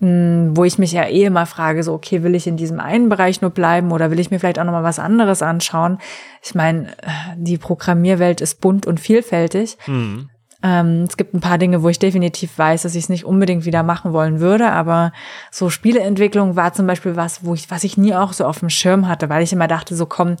mh, 0.00 0.50
wo 0.52 0.64
ich 0.64 0.76
mich 0.76 0.92
ja 0.92 1.04
eh 1.04 1.24
immer 1.24 1.46
frage, 1.46 1.82
so, 1.82 1.94
okay, 1.94 2.22
will 2.22 2.34
ich 2.34 2.46
in 2.46 2.58
diesem 2.58 2.78
einen 2.78 3.08
Bereich 3.08 3.40
nur 3.40 3.52
bleiben 3.52 3.90
oder 3.90 4.10
will 4.10 4.20
ich 4.20 4.30
mir 4.30 4.38
vielleicht 4.38 4.58
auch 4.58 4.64
nochmal 4.64 4.82
was 4.82 4.98
anderes 4.98 5.40
anschauen? 5.40 5.96
Ich 6.42 6.54
meine, 6.54 6.88
die 7.36 7.56
Programmierwelt 7.56 8.42
ist 8.42 8.60
bunt 8.60 8.86
und 8.86 9.00
vielfältig. 9.00 9.78
Mhm. 9.86 10.28
Ähm, 10.62 11.04
es 11.08 11.16
gibt 11.16 11.32
ein 11.32 11.40
paar 11.40 11.56
Dinge, 11.56 11.82
wo 11.82 11.88
ich 11.88 11.98
definitiv 11.98 12.58
weiß, 12.58 12.82
dass 12.82 12.94
ich 12.94 13.04
es 13.04 13.08
nicht 13.08 13.24
unbedingt 13.24 13.64
wieder 13.64 13.82
machen 13.82 14.12
wollen 14.12 14.40
würde, 14.40 14.70
aber 14.72 15.12
so 15.50 15.70
Spieleentwicklung 15.70 16.54
war 16.54 16.74
zum 16.74 16.86
Beispiel 16.86 17.16
was, 17.16 17.46
wo 17.46 17.54
ich, 17.54 17.70
was 17.70 17.82
ich 17.82 17.96
nie 17.96 18.14
auch 18.14 18.34
so 18.34 18.44
auf 18.44 18.58
dem 18.58 18.68
Schirm 18.68 19.08
hatte, 19.08 19.30
weil 19.30 19.42
ich 19.42 19.54
immer 19.54 19.68
dachte, 19.68 19.96
so 19.96 20.04
komm, 20.04 20.36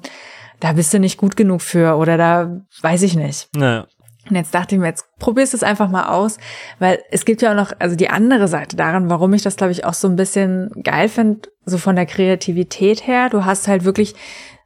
da 0.60 0.74
bist 0.74 0.92
du 0.94 0.98
nicht 0.98 1.18
gut 1.18 1.36
genug 1.36 1.62
für 1.62 1.96
oder 1.96 2.16
da 2.16 2.60
weiß 2.82 3.02
ich 3.02 3.16
nicht. 3.16 3.48
Naja. 3.56 3.86
Und 4.28 4.36
jetzt 4.36 4.54
dachte 4.54 4.74
ich 4.74 4.80
mir, 4.80 4.86
jetzt 4.86 5.06
probierst 5.18 5.54
du 5.54 5.56
es 5.56 5.62
einfach 5.62 5.88
mal 5.88 6.08
aus, 6.08 6.38
weil 6.78 7.02
es 7.10 7.24
gibt 7.24 7.42
ja 7.42 7.50
auch 7.50 7.56
noch, 7.56 7.72
also 7.78 7.96
die 7.96 8.10
andere 8.10 8.46
Seite 8.46 8.76
daran, 8.76 9.10
warum 9.10 9.32
ich 9.32 9.42
das, 9.42 9.56
glaube 9.56 9.72
ich, 9.72 9.84
auch 9.84 9.94
so 9.94 10.08
ein 10.08 10.16
bisschen 10.16 10.70
geil 10.84 11.08
finde, 11.08 11.48
so 11.64 11.78
von 11.78 11.96
der 11.96 12.06
Kreativität 12.06 13.06
her. 13.06 13.28
Du 13.28 13.44
hast 13.44 13.66
halt 13.66 13.84
wirklich 13.84 14.14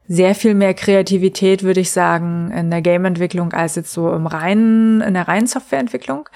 sehr 0.07 0.35
viel 0.35 0.53
mehr 0.53 0.75
Kreativität, 0.75 1.63
würde 1.63 1.79
ich 1.79 1.89
sagen, 1.91 2.51
in 2.51 2.69
der 2.69 2.81
Game-Entwicklung 2.81 3.53
als 3.53 3.75
jetzt 3.75 3.91
so 3.91 4.13
im 4.13 4.27
reinen, 4.27 5.01
in 5.01 5.15
der 5.15 5.27
reinen 5.27 5.47
Softwareentwicklung. 5.47 6.29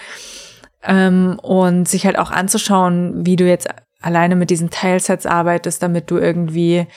Ähm, 0.81 1.37
und 1.43 1.87
sich 1.87 2.05
halt 2.05 2.17
auch 2.17 2.31
anzuschauen, 2.31 3.25
wie 3.25 3.35
du 3.35 3.45
jetzt 3.45 3.67
alleine 4.01 4.35
mit 4.37 4.49
diesen 4.49 4.69
Teilsets 4.69 5.25
arbeitest, 5.25 5.83
damit 5.83 6.09
du 6.09 6.17
irgendwie 6.17 6.87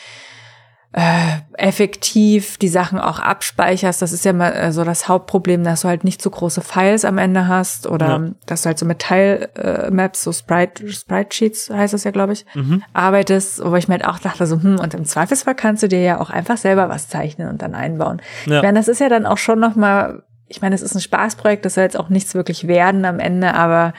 äh, 0.93 1.39
effektiv 1.55 2.59
die 2.59 2.69
Sachen 2.69 2.99
auch 2.99 3.19
abspeicherst. 3.19 4.03
Das 4.03 4.13
ist 4.13 4.27
ja 4.27 4.35
mal 4.35 4.51
äh, 4.51 4.73
so 4.73 4.85
das 4.85 5.09
Hauptproblem, 5.09 5.65
dass 5.65 5.83
du 5.83 5.89
halt 5.89 6.05
nicht 6.05 6.21
so 6.21 6.29
große 6.29 6.61
Files 6.61 7.07
am 7.07 7.17
Ende 7.17 7.49
hast 7.49 7.87
oder 7.87 8.07
ja. 8.07 8.31
dass 8.45 8.63
du 8.63 8.67
halt 8.67 8.79
so 8.79 8.85
mit 8.85 8.99
Teilmaps, 8.99 10.21
äh, 10.21 10.25
so 10.25 10.33
Sprite, 10.33 10.89
Sprite 10.89 11.35
Sheets 11.35 11.71
heißt 11.71 11.95
das 11.95 12.05
ja, 12.05 12.11
glaube 12.11 12.35
ich, 12.35 12.45
mhm. 12.55 12.83
arbeitest, 12.93 13.65
wo 13.65 13.75
ich 13.77 13.89
mir 13.89 13.95
halt 13.95 14.07
auch 14.07 14.19
dachte 14.19 14.47
so, 14.47 14.63
hm, 14.63 14.79
und 14.79 14.93
im 14.93 15.07
Zweifelsfall 15.07 15.55
kannst 15.55 15.83
du 15.83 15.89
dir 15.89 16.01
ja 16.01 16.21
auch 16.21 16.29
einfach 16.29 16.59
selber 16.59 16.91
was 16.91 17.09
zeichnen 17.09 17.49
und 17.49 17.63
dann 17.63 17.75
einbauen. 17.75 18.21
Ja. 18.45 18.57
Ich 18.57 18.63
meine, 18.63 18.79
das 18.79 18.89
ist 18.89 19.01
ja 19.01 19.09
dann 19.09 19.25
auch 19.25 19.39
schon 19.39 19.61
nochmal, 19.61 20.23
ich 20.49 20.61
meine, 20.61 20.75
es 20.75 20.83
ist 20.83 20.95
ein 20.95 21.01
Spaßprojekt, 21.01 21.65
das 21.65 21.75
soll 21.75 21.85
jetzt 21.85 21.99
auch 21.99 22.11
nichts 22.11 22.35
wirklich 22.35 22.69
werden 22.69 23.07
am 23.07 23.19
Ende, 23.19 23.55
aber 23.55 23.95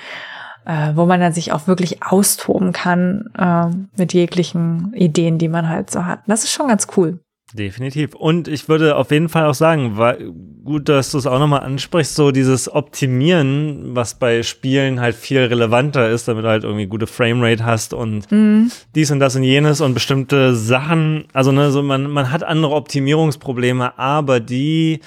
äh, 0.65 0.91
wo 0.95 1.05
man 1.05 1.19
dann 1.19 1.33
sich 1.33 1.51
auch 1.51 1.67
wirklich 1.67 2.03
austoben 2.03 2.71
kann 2.71 3.29
äh, 3.37 3.67
mit 3.97 4.13
jeglichen 4.13 4.93
Ideen, 4.93 5.37
die 5.37 5.49
man 5.49 5.69
halt 5.69 5.89
so 5.89 6.05
hat. 6.05 6.21
Das 6.27 6.43
ist 6.43 6.51
schon 6.51 6.67
ganz 6.67 6.87
cool. 6.97 7.19
Definitiv. 7.53 8.15
Und 8.15 8.47
ich 8.47 8.67
würde 8.67 8.95
auf 8.95 9.11
jeden 9.11 9.29
Fall 9.29 9.45
auch 9.45 9.53
sagen, 9.53 9.95
war 9.95 10.15
gut, 10.63 10.89
dass 10.89 11.11
du 11.11 11.19
es 11.19 11.27
auch 11.27 11.37
nochmal 11.37 11.59
ansprichst, 11.59 12.15
so 12.15 12.31
dieses 12.31 12.73
Optimieren, 12.73 13.95
was 13.95 14.15
bei 14.15 14.41
Spielen 14.41 14.99
halt 14.99 15.15
viel 15.15 15.41
relevanter 15.41 16.09
ist, 16.09 16.27
damit 16.27 16.45
du 16.45 16.49
halt 16.49 16.63
irgendwie 16.63 16.87
gute 16.87 17.05
Framerate 17.05 17.63
hast 17.63 17.93
und 17.93 18.31
mhm. 18.31 18.71
dies 18.95 19.11
und 19.11 19.19
das 19.19 19.35
und 19.35 19.43
jenes 19.43 19.81
und 19.81 19.93
bestimmte 19.93 20.55
Sachen. 20.55 21.25
Also, 21.33 21.51
ne, 21.51 21.69
so 21.69 21.83
man, 21.83 22.09
man 22.09 22.31
hat 22.31 22.43
andere 22.43 22.73
Optimierungsprobleme, 22.73 23.99
aber 23.99 24.39
die 24.39 25.01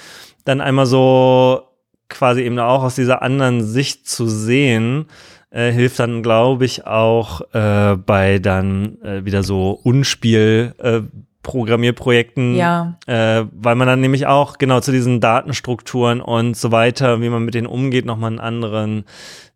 dann 0.44 0.60
einmal 0.60 0.86
so 0.86 1.62
quasi 2.08 2.42
eben 2.42 2.60
auch 2.60 2.84
aus 2.84 2.94
dieser 2.94 3.22
anderen 3.22 3.64
Sicht 3.64 4.08
zu 4.08 4.28
sehen, 4.28 5.06
äh, 5.56 5.72
hilft 5.72 5.98
dann, 5.98 6.22
glaube 6.22 6.66
ich, 6.66 6.86
auch 6.86 7.40
äh, 7.52 7.96
bei 7.96 8.38
dann 8.38 9.00
äh, 9.02 9.24
wieder 9.24 9.42
so 9.42 9.70
Unspiel. 9.70 10.74
Äh, 10.78 11.00
Programmierprojekten, 11.42 12.56
ja. 12.56 12.98
äh, 13.06 13.44
weil 13.52 13.76
man 13.76 13.86
dann 13.86 14.00
nämlich 14.00 14.26
auch 14.26 14.58
genau 14.58 14.80
zu 14.80 14.90
diesen 14.90 15.20
Datenstrukturen 15.20 16.20
und 16.20 16.56
so 16.56 16.72
weiter, 16.72 17.20
wie 17.20 17.28
man 17.28 17.44
mit 17.44 17.54
denen 17.54 17.68
umgeht, 17.68 18.04
nochmal 18.04 18.30
einen 18.30 18.40
anderen 18.40 19.04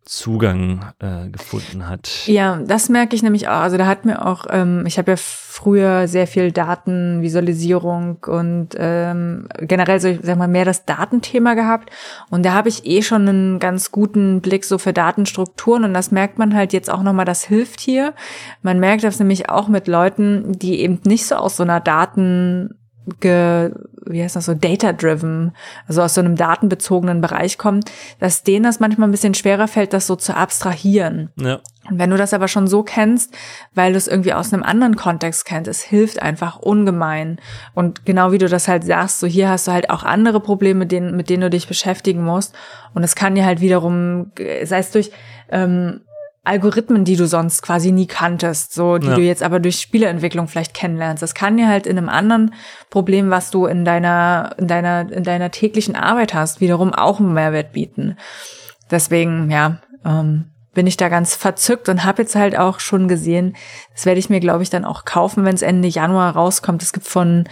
Zugang 0.03 0.93
äh, 0.99 1.29
gefunden 1.29 1.87
hat. 1.87 2.25
Ja, 2.25 2.57
das 2.57 2.89
merke 2.89 3.15
ich 3.15 3.21
nämlich 3.21 3.47
auch. 3.47 3.61
Also 3.61 3.77
da 3.77 3.85
hat 3.85 4.03
mir 4.03 4.25
auch, 4.25 4.45
ähm, 4.49 4.83
ich 4.87 4.97
habe 4.97 5.11
ja 5.11 5.17
früher 5.17 6.07
sehr 6.07 6.25
viel 6.25 6.51
Datenvisualisierung 6.51 8.17
und 8.25 8.69
ähm, 8.77 9.47
generell 9.59 9.99
so, 9.99 10.07
ich 10.07 10.19
sag 10.23 10.37
mal, 10.37 10.47
mehr 10.47 10.65
das 10.65 10.85
Datenthema 10.85 11.53
gehabt. 11.53 11.91
Und 12.31 12.43
da 12.45 12.53
habe 12.53 12.67
ich 12.67 12.85
eh 12.85 13.03
schon 13.03 13.29
einen 13.29 13.59
ganz 13.59 13.91
guten 13.91 14.41
Blick 14.41 14.65
so 14.65 14.79
für 14.79 14.91
Datenstrukturen 14.91 15.83
und 15.83 15.93
das 15.93 16.09
merkt 16.09 16.39
man 16.39 16.55
halt 16.55 16.73
jetzt 16.73 16.89
auch 16.89 17.03
nochmal, 17.03 17.25
das 17.25 17.43
hilft 17.43 17.79
hier. 17.79 18.13
Man 18.63 18.79
merkt 18.79 19.03
das 19.03 19.19
nämlich 19.19 19.49
auch 19.49 19.67
mit 19.67 19.87
Leuten, 19.87 20.57
die 20.57 20.81
eben 20.81 20.99
nicht 21.05 21.27
so 21.27 21.35
aus 21.35 21.57
so 21.57 21.63
einer 21.63 21.79
Daten 21.79 22.80
ge, 23.19 23.71
wie 24.05 24.23
heißt 24.23 24.35
das 24.35 24.45
so, 24.45 24.53
data-driven, 24.53 25.53
also 25.87 26.01
aus 26.01 26.13
so 26.13 26.21
einem 26.21 26.35
datenbezogenen 26.35 27.21
Bereich 27.21 27.57
kommen, 27.57 27.81
dass 28.19 28.43
denen 28.43 28.63
das 28.63 28.79
manchmal 28.79 29.07
ein 29.07 29.11
bisschen 29.11 29.33
schwerer 29.33 29.67
fällt, 29.67 29.93
das 29.93 30.07
so 30.07 30.15
zu 30.15 30.35
abstrahieren. 30.35 31.29
Ja. 31.35 31.59
Und 31.89 31.97
wenn 31.97 32.11
du 32.11 32.17
das 32.17 32.33
aber 32.33 32.47
schon 32.47 32.67
so 32.67 32.83
kennst, 32.83 33.33
weil 33.73 33.91
du 33.91 33.97
es 33.97 34.07
irgendwie 34.07 34.33
aus 34.33 34.53
einem 34.53 34.63
anderen 34.63 34.95
Kontext 34.95 35.45
kennst, 35.45 35.69
es 35.69 35.81
hilft 35.81 36.21
einfach 36.21 36.57
ungemein. 36.57 37.39
Und 37.73 38.05
genau 38.05 38.31
wie 38.31 38.37
du 38.37 38.47
das 38.47 38.67
halt 38.67 38.83
sagst, 38.83 39.19
so 39.19 39.27
hier 39.27 39.49
hast 39.49 39.67
du 39.67 39.71
halt 39.71 39.89
auch 39.89 40.03
andere 40.03 40.39
Probleme, 40.39 40.79
mit 40.79 40.91
denen, 40.91 41.17
mit 41.17 41.29
denen 41.29 41.41
du 41.41 41.49
dich 41.49 41.67
beschäftigen 41.67 42.23
musst. 42.23 42.55
Und 42.93 43.03
es 43.03 43.15
kann 43.15 43.35
dir 43.35 43.45
halt 43.45 43.61
wiederum, 43.61 44.31
sei 44.37 44.77
es 44.77 44.91
durch 44.91 45.11
ähm, 45.49 46.01
Algorithmen, 46.43 47.05
die 47.05 47.15
du 47.15 47.27
sonst 47.27 47.61
quasi 47.61 47.91
nie 47.91 48.07
kanntest, 48.07 48.73
so 48.73 48.97
die 48.97 49.07
ja. 49.07 49.15
du 49.15 49.21
jetzt 49.21 49.43
aber 49.43 49.59
durch 49.59 49.79
Spieleentwicklung 49.79 50.47
vielleicht 50.47 50.73
kennenlernst. 50.73 51.21
Das 51.21 51.35
kann 51.35 51.55
dir 51.55 51.67
halt 51.67 51.85
in 51.85 51.97
einem 51.97 52.09
anderen 52.09 52.53
Problem, 52.89 53.29
was 53.29 53.51
du 53.51 53.67
in 53.67 53.85
deiner 53.85 54.55
in 54.57 54.67
deiner 54.67 55.11
in 55.11 55.23
deiner 55.23 55.51
täglichen 55.51 55.95
Arbeit 55.95 56.33
hast, 56.33 56.59
wiederum 56.59 56.93
auch 56.93 57.19
einen 57.19 57.33
Mehrwert 57.33 57.73
bieten. 57.73 58.17
Deswegen, 58.89 59.51
ja, 59.51 59.81
ähm, 60.03 60.45
bin 60.73 60.87
ich 60.87 60.97
da 60.97 61.09
ganz 61.09 61.35
verzückt 61.35 61.89
und 61.89 62.05
habe 62.05 62.21
jetzt 62.21 62.35
halt 62.35 62.57
auch 62.57 62.79
schon 62.79 63.07
gesehen, 63.07 63.55
das 63.93 64.05
werde 64.05 64.19
ich 64.19 64.29
mir, 64.29 64.39
glaube 64.39 64.63
ich, 64.63 64.69
dann 64.69 64.85
auch 64.85 65.05
kaufen, 65.05 65.43
wenn 65.43 65.53
es 65.53 65.61
Ende 65.61 65.87
Januar 65.87 66.33
rauskommt. 66.35 66.81
Es 66.81 66.93
gibt 66.93 67.07
von 67.07 67.45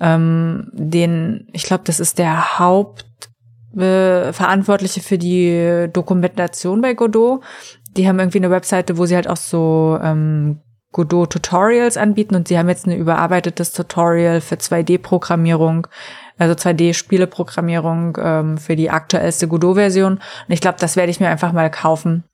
ähm, 0.00 0.68
den, 0.72 1.48
ich 1.52 1.62
glaube, 1.64 1.84
das 1.86 2.00
ist 2.00 2.18
der 2.18 2.58
Haupt 2.58 3.06
äh, 3.76 4.32
für 4.32 5.18
die 5.18 5.88
Dokumentation 5.92 6.80
bei 6.80 6.94
Godot 6.94 7.42
die 7.96 8.08
haben 8.08 8.18
irgendwie 8.18 8.38
eine 8.38 8.50
Webseite, 8.50 8.98
wo 8.98 9.06
sie 9.06 9.14
halt 9.14 9.28
auch 9.28 9.36
so 9.36 9.98
ähm, 10.02 10.60
Godot 10.92 11.30
Tutorials 11.30 11.96
anbieten 11.96 12.34
und 12.34 12.48
sie 12.48 12.58
haben 12.58 12.68
jetzt 12.68 12.86
ein 12.86 12.96
überarbeitetes 12.96 13.72
Tutorial 13.72 14.40
für 14.40 14.54
2D-Programmierung, 14.54 15.88
also 16.38 16.54
2D-Spieleprogrammierung 16.54 18.18
ähm, 18.18 18.58
für 18.58 18.76
die 18.76 18.90
aktuellste 18.90 19.48
Godot-Version. 19.48 20.14
Und 20.14 20.22
ich 20.48 20.60
glaube, 20.60 20.78
das 20.80 20.96
werde 20.96 21.10
ich 21.10 21.20
mir 21.20 21.28
einfach 21.28 21.52
mal 21.52 21.70
kaufen. 21.70 22.24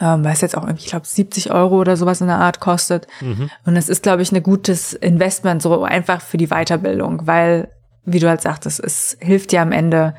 Ähm, 0.00 0.22
weil 0.22 0.34
es 0.34 0.40
jetzt 0.40 0.56
auch 0.56 0.62
irgendwie, 0.62 0.84
ich 0.84 0.90
glaube, 0.90 1.06
70 1.06 1.50
Euro 1.50 1.80
oder 1.80 1.96
sowas 1.96 2.20
in 2.20 2.28
der 2.28 2.38
Art 2.38 2.60
kostet. 2.60 3.08
Mhm. 3.20 3.50
Und 3.66 3.76
es 3.76 3.88
ist, 3.88 4.04
glaube 4.04 4.22
ich, 4.22 4.30
ein 4.30 4.42
gutes 4.42 4.92
Investment, 4.92 5.62
so 5.62 5.82
einfach 5.82 6.20
für 6.20 6.36
die 6.36 6.46
Weiterbildung, 6.46 7.26
weil, 7.26 7.72
wie 8.04 8.20
du 8.20 8.28
halt 8.28 8.40
sagtest, 8.40 8.78
es 8.78 9.16
hilft 9.20 9.52
ja 9.52 9.62
am 9.62 9.72
Ende 9.72 10.14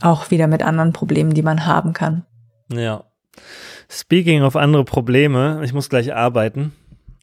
auch 0.00 0.32
wieder 0.32 0.48
mit 0.48 0.64
anderen 0.64 0.92
Problemen, 0.92 1.32
die 1.32 1.42
man 1.42 1.64
haben 1.64 1.92
kann. 1.92 2.24
Ja. 2.72 3.04
Speaking 3.90 4.42
of 4.42 4.54
andere 4.54 4.84
Probleme, 4.84 5.60
ich 5.64 5.72
muss 5.72 5.88
gleich 5.88 6.14
arbeiten. 6.14 6.72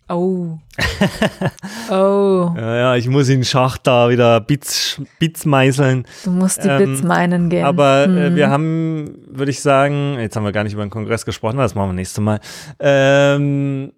Oh. 0.08 0.60
oh. 1.90 2.54
ja, 2.56 2.76
ja, 2.76 2.96
ich 2.96 3.08
muss 3.08 3.28
in 3.30 3.40
den 3.40 3.46
Schacht 3.46 3.88
da 3.88 4.10
wieder 4.10 4.40
Bits, 4.40 5.02
Bits 5.20 5.46
meißeln. 5.46 6.06
Du 6.24 6.30
musst 6.30 6.64
die 6.64 6.68
ähm, 6.68 6.78
Bits 6.78 7.04
meinen 7.04 7.50
gehen. 7.50 7.66
Aber 7.66 8.06
hm. 8.06 8.18
äh, 8.18 8.36
wir 8.36 8.50
haben, 8.50 9.16
würde 9.28 9.50
ich 9.50 9.62
sagen, 9.62 10.18
jetzt 10.20 10.36
haben 10.36 10.44
wir 10.44 10.52
gar 10.52 10.64
nicht 10.64 10.74
über 10.74 10.86
den 10.86 10.92
Kongress 10.92 11.26
gesprochen, 11.26 11.58
das 11.58 11.74
machen 11.74 11.90
wir 11.90 11.94
nächstes 11.94 12.24
Mal. 12.24 12.40
Ähm, 12.80 13.92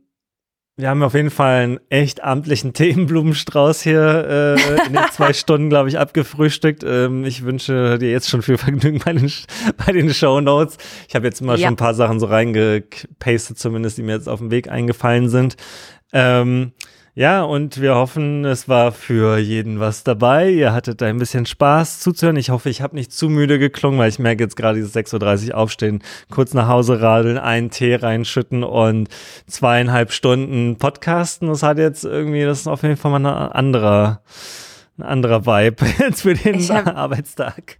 wir 0.79 0.89
haben 0.89 1.01
auf 1.01 1.15
jeden 1.15 1.31
Fall 1.31 1.63
einen 1.63 1.79
echt 1.89 2.23
amtlichen 2.23 2.73
Themenblumenstrauß 2.73 3.81
hier 3.81 4.55
äh, 4.57 4.85
in 4.85 4.93
den 4.93 5.05
zwei 5.11 5.33
Stunden, 5.33 5.69
glaube 5.69 5.89
ich, 5.89 5.97
abgefrühstückt. 5.97 6.83
Ähm, 6.85 7.25
ich 7.25 7.43
wünsche 7.43 7.97
dir 7.97 8.11
jetzt 8.11 8.29
schon 8.29 8.43
viel 8.43 8.57
Vergnügen 8.57 9.01
bei 9.03 9.13
den, 9.13 9.31
bei 9.85 9.91
den 9.91 10.13
Show 10.13 10.39
Notes. 10.39 10.77
Ich 11.07 11.15
habe 11.15 11.25
jetzt 11.25 11.41
mal 11.41 11.57
ja. 11.57 11.65
schon 11.65 11.73
ein 11.73 11.77
paar 11.77 11.95
Sachen 11.95 12.19
so 12.19 12.27
reingepastet, 12.27 13.57
zumindest, 13.57 13.97
die 13.97 14.03
mir 14.03 14.13
jetzt 14.13 14.29
auf 14.29 14.39
dem 14.39 14.51
Weg 14.51 14.69
eingefallen 14.69 15.29
sind. 15.29 15.57
Ähm, 16.13 16.73
ja, 17.17 17.41
und 17.41 17.81
wir 17.81 17.95
hoffen, 17.95 18.45
es 18.45 18.69
war 18.69 18.91
für 18.91 19.39
jeden 19.39 19.79
was 19.79 20.03
dabei. 20.03 20.51
Ihr 20.51 20.71
hattet 20.71 21.01
ein 21.01 21.17
bisschen 21.17 21.47
Spaß 21.47 21.99
zuzuhören. 21.99 22.35
Ich 22.35 22.51
hoffe, 22.51 22.69
ich 22.69 22.83
habe 22.83 22.95
nicht 22.95 23.11
zu 23.11 23.27
müde 23.27 23.57
geklungen, 23.57 23.97
weil 23.97 24.09
ich 24.09 24.19
merke 24.19 24.43
jetzt 24.43 24.55
gerade 24.55 24.75
dieses 24.75 24.95
6.30 24.95 25.47
Uhr 25.49 25.57
aufstehen, 25.57 26.03
kurz 26.29 26.53
nach 26.53 26.67
Hause 26.67 27.01
radeln, 27.01 27.39
einen 27.39 27.71
Tee 27.71 27.95
reinschütten 27.95 28.63
und 28.63 29.09
zweieinhalb 29.47 30.11
Stunden 30.11 30.77
podcasten. 30.77 31.47
Das 31.47 31.63
hat 31.63 31.79
jetzt 31.79 32.05
irgendwie, 32.05 32.43
das 32.43 32.59
ist 32.59 32.67
auf 32.67 32.83
jeden 32.83 32.97
Fall 32.97 33.09
mal 33.09 33.25
ein 33.25 33.51
anderer, 33.51 34.21
ein 34.99 35.03
anderer 35.03 35.47
Vibe 35.47 35.87
jetzt 35.97 36.21
für 36.21 36.35
den 36.35 36.59
hab, 36.69 36.95
Arbeitstag. 36.95 37.79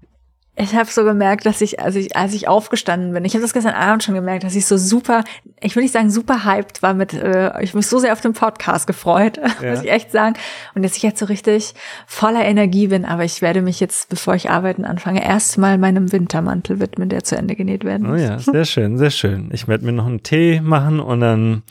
Ich 0.60 0.74
habe 0.74 0.90
so 0.90 1.04
gemerkt, 1.04 1.46
dass 1.46 1.62
ich, 1.62 1.80
als 1.80 1.96
ich, 1.96 2.18
als 2.18 2.34
ich 2.34 2.48
aufgestanden 2.48 3.14
bin, 3.14 3.24
ich 3.26 3.34
habe 3.34 3.44
das 3.44 3.54
gestern 3.54 3.76
Abend 3.76 4.04
schon 4.04 4.16
gemerkt, 4.16 4.44
dass 4.44 4.56
ich 4.56 4.66
so 4.66 4.76
super, 4.76 5.24
ich 5.62 5.76
will 5.76 5.84
nicht 5.84 5.94
sagen 5.94 6.10
super 6.10 6.46
hyped 6.46 6.82
war 6.82 6.96
mit, 6.96 7.14
äh, 7.14 7.62
ich 7.62 7.76
mich 7.76 7.86
so 7.86 8.00
sehr 8.00 8.12
auf 8.12 8.22
den 8.22 8.34
Podcast 8.34 8.88
gefreut, 8.88 9.38
ja. 9.62 9.70
muss 9.70 9.84
ich 9.84 9.92
echt 9.92 10.12
sagen. 10.12 10.36
Und 10.74 10.84
dass 10.84 10.98
ich 10.98 11.04
jetzt 11.04 11.20
so 11.20 11.28
richtig 11.28 11.76
voller 12.08 12.44
Energie 12.44 12.88
bin, 12.88 13.06
aber 13.06 13.24
ich 13.24 13.44
werde 13.44 13.62
mich 13.62 13.80
jetzt, 13.80 14.10
bevor 14.10 14.34
ich 14.34 14.50
arbeiten 14.50 14.84
anfange, 14.84 15.24
erstmal 15.24 15.78
meinem 15.78 16.12
Wintermantel 16.12 16.80
widmen, 16.80 17.10
der 17.10 17.24
zu 17.24 17.38
Ende 17.38 17.56
genäht 17.56 17.84
werden 17.84 18.08
muss. 18.08 18.20
Oh 18.20 18.24
ja, 18.24 18.40
sehr 18.40 18.66
schön, 18.66 18.98
sehr 18.98 19.12
schön. 19.12 19.52
Ich 19.54 19.68
werde 19.68 19.86
mir 19.86 19.92
noch 19.92 20.08
einen 20.08 20.24
Tee 20.24 20.60
machen 20.60 21.00
und 21.00 21.20
dann 21.20 21.62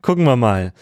gucken 0.00 0.24
wir 0.24 0.36
mal. 0.36 0.72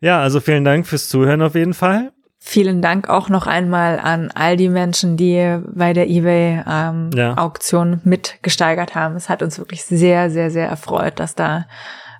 Ja, 0.00 0.20
also 0.20 0.38
vielen 0.38 0.64
Dank 0.64 0.86
fürs 0.86 1.08
Zuhören 1.08 1.42
auf 1.42 1.56
jeden 1.56 1.74
Fall. 1.74 2.12
Vielen 2.42 2.80
Dank 2.80 3.08
auch 3.10 3.28
noch 3.28 3.46
einmal 3.46 4.00
an 4.00 4.30
all 4.34 4.56
die 4.56 4.70
Menschen, 4.70 5.18
die 5.18 5.58
bei 5.74 5.92
der 5.92 6.08
eBay-Auktion 6.08 7.92
ähm, 7.92 7.98
ja. 7.98 8.00
mitgesteigert 8.04 8.94
haben. 8.94 9.14
Es 9.14 9.28
hat 9.28 9.42
uns 9.42 9.58
wirklich 9.58 9.84
sehr, 9.84 10.30
sehr, 10.30 10.50
sehr 10.50 10.66
erfreut, 10.66 11.20
dass 11.20 11.34
da 11.34 11.66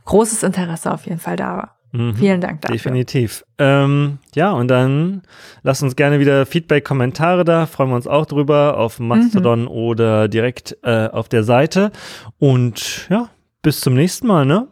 großes 0.04 0.42
Interesse 0.42 0.92
auf 0.92 1.06
jeden 1.06 1.20
Fall 1.20 1.36
da 1.36 1.56
war. 1.56 1.76
Mhm, 1.92 2.14
Vielen 2.14 2.40
Dank 2.40 2.60
dafür. 2.60 2.76
Definitiv. 2.76 3.44
Ähm, 3.58 4.18
ja, 4.34 4.52
und 4.52 4.68
dann 4.68 5.22
lasst 5.62 5.82
uns 5.82 5.96
gerne 5.96 6.20
wieder 6.20 6.46
Feedback, 6.46 6.84
Kommentare 6.84 7.44
da. 7.44 7.66
Freuen 7.66 7.88
wir 7.88 7.96
uns 7.96 8.06
auch 8.06 8.26
drüber 8.26 8.76
auf 8.76 9.00
Mastodon 9.00 9.62
mhm. 9.62 9.68
oder 9.68 10.28
direkt 10.28 10.76
äh, 10.82 11.08
auf 11.08 11.28
der 11.28 11.44
Seite. 11.44 11.90
Und 12.38 13.08
ja, 13.10 13.30
bis 13.62 13.80
zum 13.80 13.94
nächsten 13.94 14.26
Mal, 14.26 14.44
ne? 14.44 14.68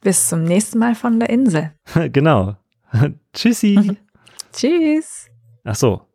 Bis 0.00 0.28
zum 0.28 0.44
nächsten 0.44 0.78
Mal 0.78 0.94
von 0.94 1.20
der 1.20 1.30
Insel. 1.30 1.72
genau. 2.12 2.56
Tschüssi. 3.32 3.98
Tschüss. 4.58 5.30
Ach 5.62 5.76
so. 5.76 6.07